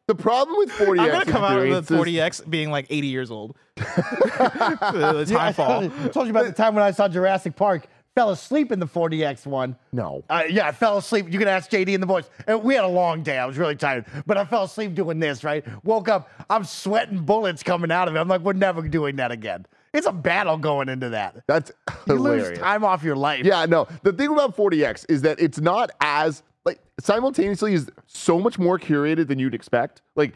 the 0.08 0.16
problem 0.16 0.58
with 0.58 0.70
4DX 0.72 1.00
I'm 1.00 1.12
gonna 1.12 1.26
come 1.26 1.44
out 1.44 1.60
with 1.68 1.78
experiences- 1.90 2.44
4DX 2.44 2.50
being 2.50 2.72
like 2.72 2.88
80 2.90 3.08
years 3.08 3.32
old. 3.32 3.56
the 3.76 5.26
time 5.30 5.54
fall. 5.54 5.84
I 5.84 6.08
told 6.10 6.28
you 6.28 6.32
about 6.32 6.46
the 6.46 6.52
time 6.52 6.76
when 6.76 6.84
I 6.84 6.92
saw 6.92 7.08
Jurassic 7.08 7.56
Park, 7.56 7.88
fell 8.16 8.32
asleep 8.32 8.72
in 8.72 8.80
the 8.80 8.86
4DX 8.88 9.46
one. 9.46 9.78
No. 9.94 10.24
Uh, 10.30 10.44
yeah, 10.50 10.68
I 10.68 10.72
fell 10.74 10.98
asleep. 10.98 11.32
You 11.32 11.40
can 11.40 11.48
ask 11.48 11.72
JD 11.72 11.90
in 11.90 12.02
the 12.02 12.08
voice. 12.08 12.30
And 12.48 12.62
we 12.64 12.76
had 12.76 12.84
a 12.84 12.88
long 12.90 13.24
day. 13.24 13.38
I 13.38 13.46
was 13.46 13.58
really 13.58 13.76
tired, 13.76 14.06
but 14.26 14.38
I 14.38 14.44
fell 14.46 14.64
asleep 14.64 14.94
doing 14.94 15.20
this. 15.20 15.44
Right, 15.44 15.66
woke 15.86 16.10
up. 16.10 16.30
I'm 16.50 16.64
sweating 16.66 17.20
bullets 17.20 17.64
coming 17.64 17.92
out 17.92 18.08
of 18.08 18.16
it. 18.16 18.20
I'm 18.20 18.28
like, 18.28 18.42
we're 18.42 18.54
never 18.54 18.82
doing 18.88 19.18
that 19.18 19.32
again. 19.32 19.66
It's 19.94 20.08
a 20.08 20.12
battle 20.12 20.58
going 20.58 20.90
into 20.90 21.10
that. 21.10 21.44
That's 21.48 21.72
You 22.08 22.16
hilarious. 22.16 22.50
lose 22.50 22.60
time 22.60 22.84
off 22.84 23.04
your 23.04 23.16
life. 23.16 23.46
Yeah, 23.46 23.66
no. 23.66 23.88
The 24.04 24.14
thing 24.14 24.30
about 24.32 24.56
4DX 24.56 25.06
is 25.10 25.22
that 25.24 25.40
it's 25.40 25.60
not 25.60 25.90
as 26.02 26.44
like 26.66 26.80
simultaneously 27.00 27.74
is 27.74 27.90
so 28.08 28.40
much 28.40 28.60
more 28.60 28.78
curated 28.78 29.28
than 29.28 29.40
you'd 29.40 29.56
expect. 29.56 30.02
Like 30.16 30.34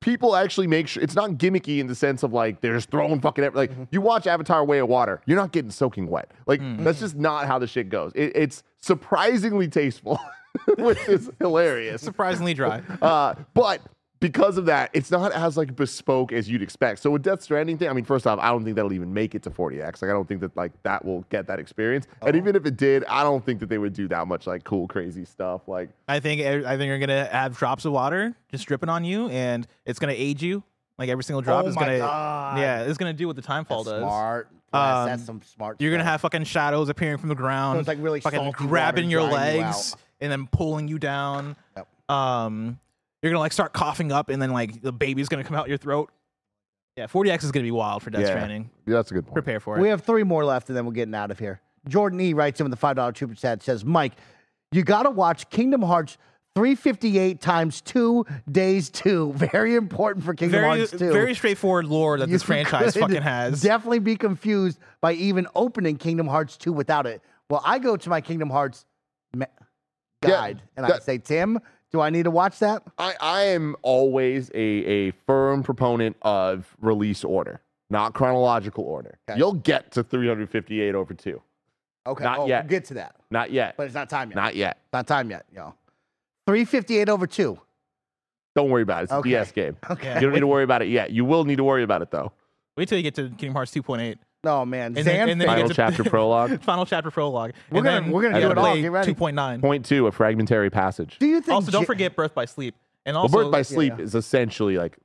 people 0.00 0.36
actually 0.36 0.66
make 0.68 0.86
sure 0.86 1.02
it's 1.02 1.14
not 1.16 1.30
gimmicky 1.32 1.78
in 1.78 1.86
the 1.88 1.94
sense 1.94 2.22
of 2.22 2.32
like 2.32 2.60
they're 2.60 2.74
just 2.74 2.90
throwing 2.90 3.20
fucking 3.20 3.42
ev- 3.44 3.54
like 3.56 3.72
you 3.90 4.00
watch 4.00 4.26
Avatar: 4.26 4.64
Way 4.64 4.78
of 4.78 4.88
Water, 4.88 5.20
you're 5.26 5.36
not 5.38 5.50
getting 5.52 5.70
soaking 5.70 6.08
wet. 6.08 6.30
Like 6.46 6.60
that's 6.84 7.00
just 7.00 7.16
not 7.16 7.46
how 7.46 7.58
the 7.58 7.66
shit 7.66 7.88
goes. 7.88 8.12
It, 8.14 8.32
it's 8.36 8.62
surprisingly 8.78 9.66
tasteful, 9.68 10.20
which 10.78 10.98
is 11.08 11.30
hilarious. 11.40 12.02
Surprisingly 12.02 12.54
dry. 12.54 12.82
Uh, 13.02 13.34
but 13.54 13.80
because 14.20 14.56
of 14.58 14.66
that, 14.66 14.90
it's 14.92 15.10
not 15.10 15.32
as 15.32 15.56
like 15.56 15.76
bespoke 15.76 16.32
as 16.32 16.48
you'd 16.48 16.62
expect. 16.62 17.00
So 17.00 17.10
with 17.10 17.22
Death 17.22 17.42
Stranding 17.42 17.76
thing, 17.78 17.88
I 17.88 17.92
mean, 17.92 18.04
first 18.04 18.26
off, 18.26 18.38
I 18.40 18.48
don't 18.48 18.64
think 18.64 18.76
that'll 18.76 18.92
even 18.92 19.12
make 19.12 19.34
it 19.34 19.42
to 19.42 19.50
4DX. 19.50 20.02
Like 20.02 20.10
I 20.10 20.14
don't 20.14 20.26
think 20.26 20.40
that 20.40 20.56
like 20.56 20.72
that 20.84 21.04
will 21.04 21.22
get 21.30 21.46
that 21.48 21.58
experience. 21.58 22.06
And 22.22 22.34
even 22.36 22.56
if 22.56 22.64
it 22.66 22.76
did, 22.76 23.04
I 23.06 23.22
don't 23.22 23.44
think 23.44 23.60
that 23.60 23.68
they 23.68 23.78
would 23.78 23.92
do 23.92 24.08
that 24.08 24.26
much 24.26 24.46
like 24.46 24.64
cool, 24.64 24.88
crazy 24.88 25.24
stuff. 25.24 25.68
Like 25.68 25.90
I 26.08 26.20
think 26.20 26.40
I 26.40 26.76
think 26.76 26.88
you're 26.88 26.98
gonna 26.98 27.26
have 27.26 27.56
drops 27.58 27.84
of 27.84 27.92
water 27.92 28.34
just 28.50 28.66
dripping 28.66 28.88
on 28.88 29.04
you, 29.04 29.28
and 29.28 29.66
it's 29.84 29.98
gonna 29.98 30.14
age 30.16 30.42
you. 30.42 30.62
Like 30.98 31.10
every 31.10 31.24
single 31.24 31.42
drop 31.42 31.64
Oh 31.64 31.68
is 31.68 31.74
my 31.74 31.82
gonna, 31.82 31.98
God. 31.98 32.58
yeah, 32.58 32.82
it's 32.84 32.96
gonna 32.96 33.12
do 33.12 33.26
what 33.26 33.36
the 33.36 33.42
Timefall 33.42 33.84
That's 33.84 33.90
does. 33.90 34.00
smart. 34.00 34.48
Yes, 34.72 34.96
Um, 34.96 35.06
that's 35.08 35.24
some 35.24 35.42
smart. 35.42 35.80
You're 35.80 35.90
gonna 35.92 36.04
have 36.04 36.22
fucking 36.22 36.44
shadows 36.44 36.88
appearing 36.88 37.18
from 37.18 37.28
the 37.28 37.34
ground, 37.34 37.78
it's 37.80 37.86
like 37.88 37.98
really 38.00 38.20
fucking 38.20 38.52
grabbing 38.52 39.10
your 39.10 39.28
drying 39.28 39.56
you 39.58 39.62
legs 39.62 39.94
and 40.22 40.32
then 40.32 40.46
pulling 40.46 40.88
you 40.88 40.98
down. 40.98 41.54
Yep. 41.76 41.86
Um, 42.08 42.78
you're 43.26 43.32
gonna 43.32 43.40
like 43.40 43.52
start 43.52 43.72
coughing 43.72 44.12
up, 44.12 44.28
and 44.28 44.40
then 44.40 44.50
like 44.52 44.80
the 44.82 44.92
baby's 44.92 45.28
gonna 45.28 45.44
come 45.44 45.56
out 45.56 45.68
your 45.68 45.78
throat. 45.78 46.10
Yeah, 46.96 47.06
4DX 47.08 47.44
is 47.44 47.52
gonna 47.52 47.64
be 47.64 47.70
wild 47.70 48.02
for 48.02 48.10
Death 48.10 48.22
Yeah. 48.22 48.28
Stranding. 48.28 48.70
yeah, 48.86 48.94
that's 48.94 49.10
a 49.10 49.14
good 49.14 49.24
point. 49.24 49.34
Prepare 49.34 49.60
for 49.60 49.76
it. 49.76 49.80
We 49.82 49.88
have 49.88 50.02
three 50.02 50.22
more 50.22 50.44
left, 50.44 50.68
and 50.68 50.76
then 50.76 50.86
we're 50.86 50.92
getting 50.92 51.14
out 51.14 51.30
of 51.30 51.38
here. 51.38 51.60
Jordan 51.88 52.20
E 52.20 52.32
writes 52.32 52.58
in 52.60 52.64
with 52.64 52.70
the 52.70 52.76
five 52.76 52.96
dollar 52.96 53.14
super 53.14 53.34
chat 53.34 53.62
says, 53.62 53.84
"Mike, 53.84 54.12
you 54.72 54.82
got 54.82 55.02
to 55.04 55.10
watch 55.10 55.48
Kingdom 55.50 55.82
Hearts 55.82 56.16
358 56.56 57.40
times 57.40 57.82
two 57.82 58.24
days 58.50 58.88
two. 58.88 59.32
Very 59.36 59.74
important 59.74 60.24
for 60.24 60.32
Kingdom 60.34 60.62
very 60.62 60.78
Hearts 60.78 60.90
2. 60.92 61.12
very 61.12 61.34
straightforward 61.34 61.84
lore 61.84 62.18
that 62.18 62.30
this 62.30 62.42
You 62.42 62.46
franchise 62.46 62.94
could 62.94 63.00
fucking 63.02 63.22
has. 63.22 63.60
Definitely 63.60 63.98
be 63.98 64.16
confused 64.16 64.78
by 65.02 65.12
even 65.12 65.46
opening 65.54 65.98
Kingdom 65.98 66.26
Hearts 66.26 66.56
2 66.56 66.72
without 66.72 67.06
it. 67.06 67.20
Well, 67.50 67.60
I 67.64 67.78
go 67.78 67.96
to 67.98 68.08
my 68.08 68.22
Kingdom 68.22 68.48
Hearts 68.48 68.86
me- 69.34 69.44
Yeah, 70.24 70.30
guide 70.30 70.62
and 70.78 70.86
I 70.86 70.90
that- 70.92 71.02
say, 71.02 71.18
Tim, 71.18 71.60
do 71.92 72.00
I 72.00 72.10
need 72.10 72.24
to 72.24 72.30
watch 72.30 72.58
that? 72.60 72.82
I, 72.98 73.14
I 73.20 73.42
am 73.44 73.76
always 73.82 74.50
a, 74.50 74.58
a 74.58 75.10
firm 75.26 75.62
proponent 75.62 76.16
of 76.22 76.76
release 76.80 77.24
order, 77.24 77.60
not 77.90 78.12
chronological 78.14 78.84
order. 78.84 79.18
Okay. 79.28 79.38
You'll 79.38 79.54
get 79.54 79.92
to 79.92 80.02
358 80.02 80.94
over 80.94 81.14
two. 81.14 81.40
Okay, 82.06 82.22
Not 82.22 82.38
oh, 82.38 82.46
yet. 82.46 82.64
we'll 82.64 82.70
get 82.70 82.84
to 82.86 82.94
that, 82.94 83.16
Not 83.30 83.50
yet. 83.50 83.76
but 83.76 83.86
it's 83.86 83.94
not 83.94 84.08
time 84.08 84.30
yet. 84.30 84.36
Not 84.36 84.54
yet. 84.54 84.78
not 84.92 85.06
time 85.08 85.28
yet, 85.30 85.44
yo. 85.52 85.74
358 86.46 87.08
over 87.08 87.26
two. 87.26 87.58
Don't 88.54 88.70
worry 88.70 88.82
about 88.82 89.00
it. 89.00 89.04
It's 89.04 89.12
Okay. 89.12 89.32
a 89.34 89.38
DS 89.40 89.52
game. 89.52 89.76
Okay. 89.90 90.14
You 90.14 90.20
don't 90.20 90.32
need 90.32 90.40
to 90.40 90.46
worry 90.46 90.62
about 90.64 90.82
it 90.82 90.88
yet. 90.88 91.10
You 91.10 91.24
will 91.24 91.44
need 91.44 91.56
to 91.56 91.64
worry 91.64 91.82
about 91.82 92.02
it 92.02 92.10
though. 92.12 92.32
Wait 92.76 92.88
till 92.88 92.96
you 92.98 93.02
get 93.02 93.14
to 93.16 93.28
Kingdom 93.30 93.54
Hearts 93.54 93.72
2.8. 93.72 94.16
Oh 94.46 94.64
man, 94.64 94.96
And 94.96 95.06
then- 95.06 95.28
and 95.28 95.40
then 95.40 95.46
Final 95.48 95.68
chapter 95.70 96.04
prologue. 96.04 96.60
Final 96.62 96.86
chapter 96.86 97.10
prologue. 97.10 97.52
We're 97.70 97.78
and 97.78 97.84
gonna- 97.84 98.12
we're 98.12 98.22
gonna 98.22 98.40
do 98.40 98.50
it 98.50 98.58
all. 98.58 98.76
Get 98.76 98.90
ready. 98.92 99.14
2.9. 99.14 99.60
Point 99.60 99.84
two, 99.84 100.06
a 100.06 100.12
fragmentary 100.12 100.70
passage. 100.70 101.16
Do 101.18 101.26
you 101.26 101.40
think? 101.40 101.54
Also, 101.54 101.70
don't 101.70 101.82
Ja- 101.82 101.86
forget 101.86 102.16
Birth 102.16 102.34
by 102.34 102.44
Sleep. 102.44 102.74
And 103.04 103.14
Well, 103.14 103.22
also, 103.22 103.38
Birth 103.44 103.52
by 103.52 103.62
Sleep 103.62 103.94
yeah. 103.98 104.04
is 104.04 104.14
essentially 104.14 104.76
like 104.78 104.96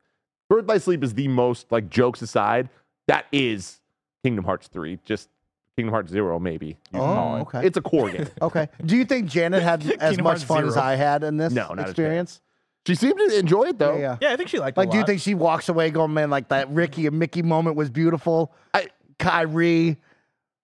Birth 0.49 0.65
by 0.65 0.77
Sleep 0.77 1.03
is 1.03 1.13
the 1.13 1.27
most 1.27 1.71
like 1.71 1.89
jokes 1.89 2.21
aside. 2.21 2.69
That 3.07 3.25
is 3.31 3.79
Kingdom 4.23 4.45
Hearts 4.45 4.67
three, 4.67 4.99
just 5.05 5.29
Kingdom 5.77 5.93
Hearts 5.93 6.11
zero 6.11 6.39
maybe. 6.39 6.67
You 6.67 6.75
can 6.93 7.01
Oh, 7.01 7.05
call 7.13 7.35
it. 7.37 7.41
okay. 7.41 7.67
It's 7.67 7.77
a 7.77 7.81
core 7.81 8.09
game. 8.09 8.27
Okay. 8.41 8.67
Do 8.85 8.95
you 8.97 9.05
think 9.05 9.27
Janet 9.27 9.63
had 9.63 9.81
as 9.85 9.87
Kingdom 10.09 10.23
much 10.23 10.31
Hearts 10.39 10.43
fun 10.43 10.67
as 10.67 10.73
Zero. 10.73 10.85
I 10.85 10.95
had 10.95 11.23
in 11.23 11.37
this 11.37 11.53
No, 11.53 11.61
not 11.69 11.71
as 11.71 11.77
bad. 11.77 11.89
experience? 11.89 12.41
She 12.87 12.95
seemed 12.95 13.19
to 13.19 13.37
enjoy 13.37 13.65
it 13.65 13.77
though. 13.77 13.93
Yeah, 13.93 13.99
yeah. 13.99 14.17
yeah, 14.21 14.33
I 14.33 14.35
think 14.37 14.49
she 14.49 14.57
liked. 14.59 14.75
it 14.75 14.79
Like, 14.81 14.87
a 14.89 14.91
do 14.91 14.97
you 14.97 15.01
lot. 15.03 15.07
think 15.07 15.21
she 15.21 15.35
walks 15.35 15.69
away 15.69 15.91
going, 15.91 16.13
man, 16.15 16.31
like 16.31 16.47
that 16.49 16.67
Ricky 16.71 17.05
and 17.05 17.19
Mickey 17.19 17.43
moment 17.43 17.75
was 17.75 17.89
beautiful? 17.91 18.51
I- 18.73 18.87
Kairi. 19.21 19.97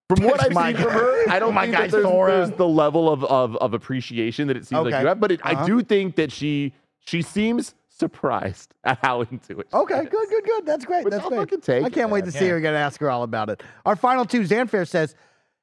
From 0.10 0.24
what 0.24 0.42
I've 0.46 0.54
My 0.54 0.74
seen 0.74 0.82
from 0.84 0.92
her, 0.94 1.30
I 1.30 1.38
don't 1.40 1.54
my 1.54 1.64
think 1.66 1.76
guy 1.76 1.88
that 1.88 1.92
there's, 2.02 2.06
there's 2.48 2.52
the 2.52 2.68
level 2.68 3.12
of, 3.12 3.24
of, 3.26 3.58
of 3.58 3.74
appreciation 3.74 4.48
that 4.48 4.56
it 4.58 4.66
seems 4.66 4.86
like 4.86 5.02
you 5.02 5.08
have. 5.08 5.20
But 5.20 5.32
it, 5.34 5.42
Uh-huh. 5.46 5.64
I 5.64 5.66
do 5.66 5.82
think 5.84 6.16
that 6.16 6.32
she 6.32 6.74
she 7.00 7.22
seems 7.22 7.74
surprised 7.90 8.74
at 8.86 9.00
how 9.02 9.22
into 9.22 9.60
it. 9.60 9.68
she 9.72 9.78
Okay, 9.78 10.00
is. 10.02 10.10
good, 10.10 10.30
good, 10.30 10.44
good. 10.46 10.66
That's 10.66 10.86
great. 10.86 11.04
Which 11.04 11.12
That's 11.12 11.24
I'll 11.26 11.30
great. 11.46 11.62
take, 11.62 11.84
I 11.84 11.90
can't 11.90 12.10
wait 12.12 12.22
to 12.26 12.32
man. 12.32 12.40
see 12.40 12.48
her. 12.48 12.60
Gonna 12.62 12.78
ask 12.78 13.00
her 13.02 13.10
all 13.10 13.24
about 13.24 13.50
it. 13.50 13.62
Our 13.86 13.96
final 13.98 14.24
two, 14.24 14.42
Zanfair 14.42 14.88
says, 14.88 15.14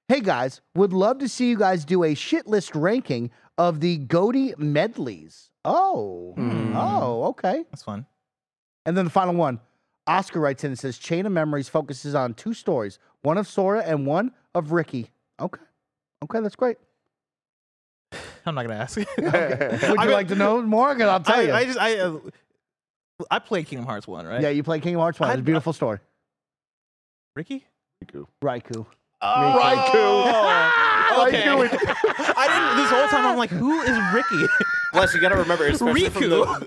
"Hey 0.09 0.21
guys, 0.21 0.61
would 0.75 0.93
love 0.93 1.19
to 1.21 1.29
see 1.29 1.49
you 1.49 1.57
guys 1.59 1.85
do 1.87 2.05
a 2.05 2.15
shit 2.15 2.47
list 2.47 2.75
ranking 2.75 3.31
of 3.57 3.81
the 3.81 3.97
Goaty 3.99 4.53
medleys." 4.59 5.49
Oh, 5.65 6.35
Hmm. 6.37 6.77
oh, 6.77 7.25
okay. 7.29 7.65
that's 7.71 7.83
fun? 7.83 8.05
And 8.85 8.95
then 8.95 9.07
the 9.07 9.11
final 9.11 9.33
one, 9.35 9.61
Oscar 10.07 10.41
writes 10.41 10.65
in 10.65 10.71
and 10.73 10.79
says, 10.79 10.99
"Chain 10.99 11.27
of 11.27 11.33
Memories 11.33 11.69
focuses 11.69 12.15
on 12.15 12.35
two 12.35 12.53
stories, 12.55 12.99
one 13.23 13.39
of 13.39 13.47
Sora 13.47 13.83
and 13.83 14.07
one 14.07 14.33
of 14.55 14.73
Ricky." 14.73 15.11
Okay, 15.41 15.63
okay, 16.25 16.41
that's 16.41 16.57
great. 16.57 16.77
I'm 18.47 18.55
not 18.55 18.63
gonna 18.63 18.75
ask. 18.81 18.97
Would 19.17 19.23
you 19.23 19.29
I 19.29 20.05
mean- 20.05 20.11
like 20.11 20.29
to 20.29 20.35
know 20.35 20.61
more? 20.63 20.93
Cause 20.95 21.03
I'll 21.09 21.21
tell 21.21 21.39
I, 21.39 21.43
you. 21.43 21.53
I 21.53 21.65
just 21.65 21.79
I 21.79 21.99
uh, 21.99 22.19
I 23.31 23.39
played 23.39 23.67
Kingdom 23.67 23.87
Hearts 23.87 24.07
one, 24.07 24.27
right? 24.27 24.41
yeah, 24.43 24.51
you 24.51 24.63
played 24.63 24.83
Kingdom 24.83 25.01
Hearts 25.01 25.19
one. 25.19 25.31
It's 25.31 25.41
a 25.41 25.43
beautiful 25.43 25.73
story. 25.73 25.99
Ricky. 27.37 27.67
Riku. 28.05 28.27
Raikou. 28.43 28.87
Oh, 29.23 29.59
okay. 31.29 31.43
Raikou 31.43 31.69
I 32.37 32.47
didn't. 32.49 32.77
This 32.83 32.91
whole 32.91 33.09
time 33.09 33.27
I'm 33.27 33.37
like, 33.37 33.51
who 33.51 33.81
is 33.81 33.99
Ricky? 34.15 34.47
Bless, 34.93 35.15
you 35.15 35.21
gotta 35.21 35.37
remember, 35.37 35.67
especially 35.67 36.09
from 36.09 36.31
the, 36.31 36.67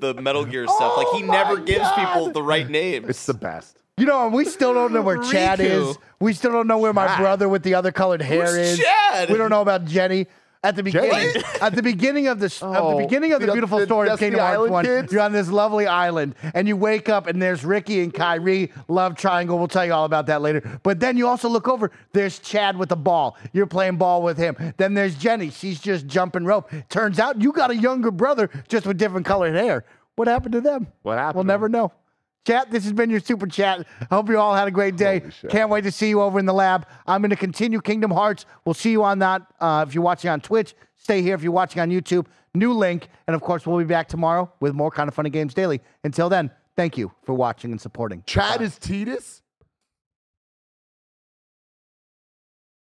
the 0.00 0.14
the 0.14 0.20
Metal 0.22 0.44
Gear 0.44 0.66
stuff. 0.66 0.96
Like 0.96 1.06
he 1.14 1.22
Oh 1.22 1.26
never 1.26 1.56
my 1.56 1.64
gives 1.64 1.88
people 1.92 2.30
the 2.32 2.42
right 2.42 2.68
names. 2.68 3.08
It's 3.08 3.26
the 3.26 3.34
best. 3.34 3.76
You 3.96 4.06
know, 4.06 4.28
we 4.28 4.44
still 4.46 4.72
don't 4.72 4.92
know 4.92 5.02
where 5.02 5.18
Chad 5.18 5.58
Riku. 5.58 5.90
is. 5.90 5.98
We 6.20 6.32
still 6.32 6.52
don't 6.52 6.66
know 6.66 6.78
where 6.78 6.92
my 6.94 7.16
brother 7.18 7.48
with 7.48 7.62
the 7.62 7.74
other 7.74 7.92
colored 7.92 8.22
hair 8.22 8.46
Who's 8.46 8.56
is. 8.56 8.78
Chad? 8.78 9.30
We 9.30 9.36
don't 9.36 9.50
know 9.50 9.60
about 9.60 9.84
Jenny. 9.84 10.26
At 10.62 10.76
the 10.76 10.82
beginning, 10.82 11.42
at 11.62 11.74
the 11.74 11.82
beginning 11.82 12.26
of 12.26 12.38
this, 12.38 12.62
at 12.62 12.70
the 12.72 12.78
Oh, 12.80 12.98
beginning 12.98 13.32
of 13.32 13.40
the 13.40 13.46
the- 13.46 13.52
beautiful 13.52 13.78
the 13.78 13.86
story 13.86 14.10
of 14.10 14.18
Kingdom 14.18 14.40
Hearts 14.40 14.70
One, 14.70 14.84
kids? 14.84 15.10
you're 15.10 15.22
on 15.22 15.32
this 15.32 15.48
lovely 15.50 15.86
island, 15.86 16.34
and 16.52 16.68
you 16.68 16.76
wake 16.76 17.08
up, 17.08 17.26
and 17.26 17.40
there's 17.40 17.64
Ricky 17.64 18.02
and 18.02 18.12
Kairi 18.12 18.70
love 18.86 19.14
triangle. 19.16 19.58
We'll 19.58 19.68
tell 19.68 19.86
you 19.86 19.94
all 19.94 20.04
about 20.04 20.26
that 20.26 20.42
later. 20.42 20.62
But 20.82 21.00
then 21.00 21.16
you 21.16 21.26
also 21.28 21.48
look 21.48 21.66
over. 21.66 21.90
There's 22.12 22.38
Chad 22.40 22.76
with 22.76 22.90
the 22.90 22.96
ball. 22.96 23.38
You're 23.54 23.66
playing 23.66 23.96
ball 23.96 24.22
with 24.22 24.36
him. 24.36 24.54
Then 24.76 24.92
there's 24.92 25.14
Jenny. 25.16 25.48
She's 25.48 25.80
just 25.80 26.06
jumping 26.06 26.44
rope. 26.44 26.70
Turns 26.90 27.18
out 27.18 27.40
you 27.40 27.52
got 27.52 27.70
a 27.70 27.76
younger 27.76 28.10
brother, 28.10 28.50
just 28.68 28.86
with 28.86 28.98
different 28.98 29.24
colored 29.24 29.54
hair. 29.54 29.86
What 30.16 30.28
happened 30.28 30.52
to 30.52 30.60
them? 30.60 30.88
What 31.02 31.16
happened 31.16 31.36
We'll 31.36 31.44
never 31.44 31.70
know. 31.70 31.90
Chat, 32.46 32.70
this 32.70 32.84
has 32.84 32.92
been 32.92 33.10
your 33.10 33.20
super 33.20 33.46
chat. 33.46 33.86
I 34.10 34.14
hope 34.14 34.28
you 34.28 34.38
all 34.38 34.54
had 34.54 34.66
a 34.66 34.70
great 34.70 34.96
day. 34.96 35.22
Can't 35.50 35.68
wait 35.70 35.82
to 35.84 35.92
see 35.92 36.08
you 36.08 36.22
over 36.22 36.38
in 36.38 36.46
the 36.46 36.54
lab. 36.54 36.86
I'm 37.06 37.20
going 37.20 37.30
to 37.30 37.36
continue 37.36 37.80
Kingdom 37.80 38.10
Hearts. 38.10 38.46
We'll 38.64 38.74
see 38.74 38.90
you 38.90 39.04
on 39.04 39.18
that. 39.18 39.42
Uh, 39.60 39.84
if 39.86 39.94
you're 39.94 40.02
watching 40.02 40.30
on 40.30 40.40
Twitch, 40.40 40.74
stay 40.96 41.20
here. 41.20 41.34
If 41.34 41.42
you're 41.42 41.52
watching 41.52 41.82
on 41.82 41.90
YouTube, 41.90 42.26
new 42.54 42.72
link. 42.72 43.08
And 43.26 43.34
of 43.34 43.42
course, 43.42 43.66
we'll 43.66 43.78
be 43.78 43.84
back 43.84 44.08
tomorrow 44.08 44.50
with 44.60 44.72
more 44.72 44.90
Kinda 44.90 45.12
Funny 45.12 45.30
Games 45.30 45.52
Daily. 45.52 45.80
Until 46.02 46.30
then, 46.30 46.50
thank 46.76 46.96
you 46.96 47.12
for 47.22 47.34
watching 47.34 47.72
and 47.72 47.80
supporting. 47.80 48.22
Chad 48.26 48.62
is 48.62 48.78
Tidus. 48.78 49.42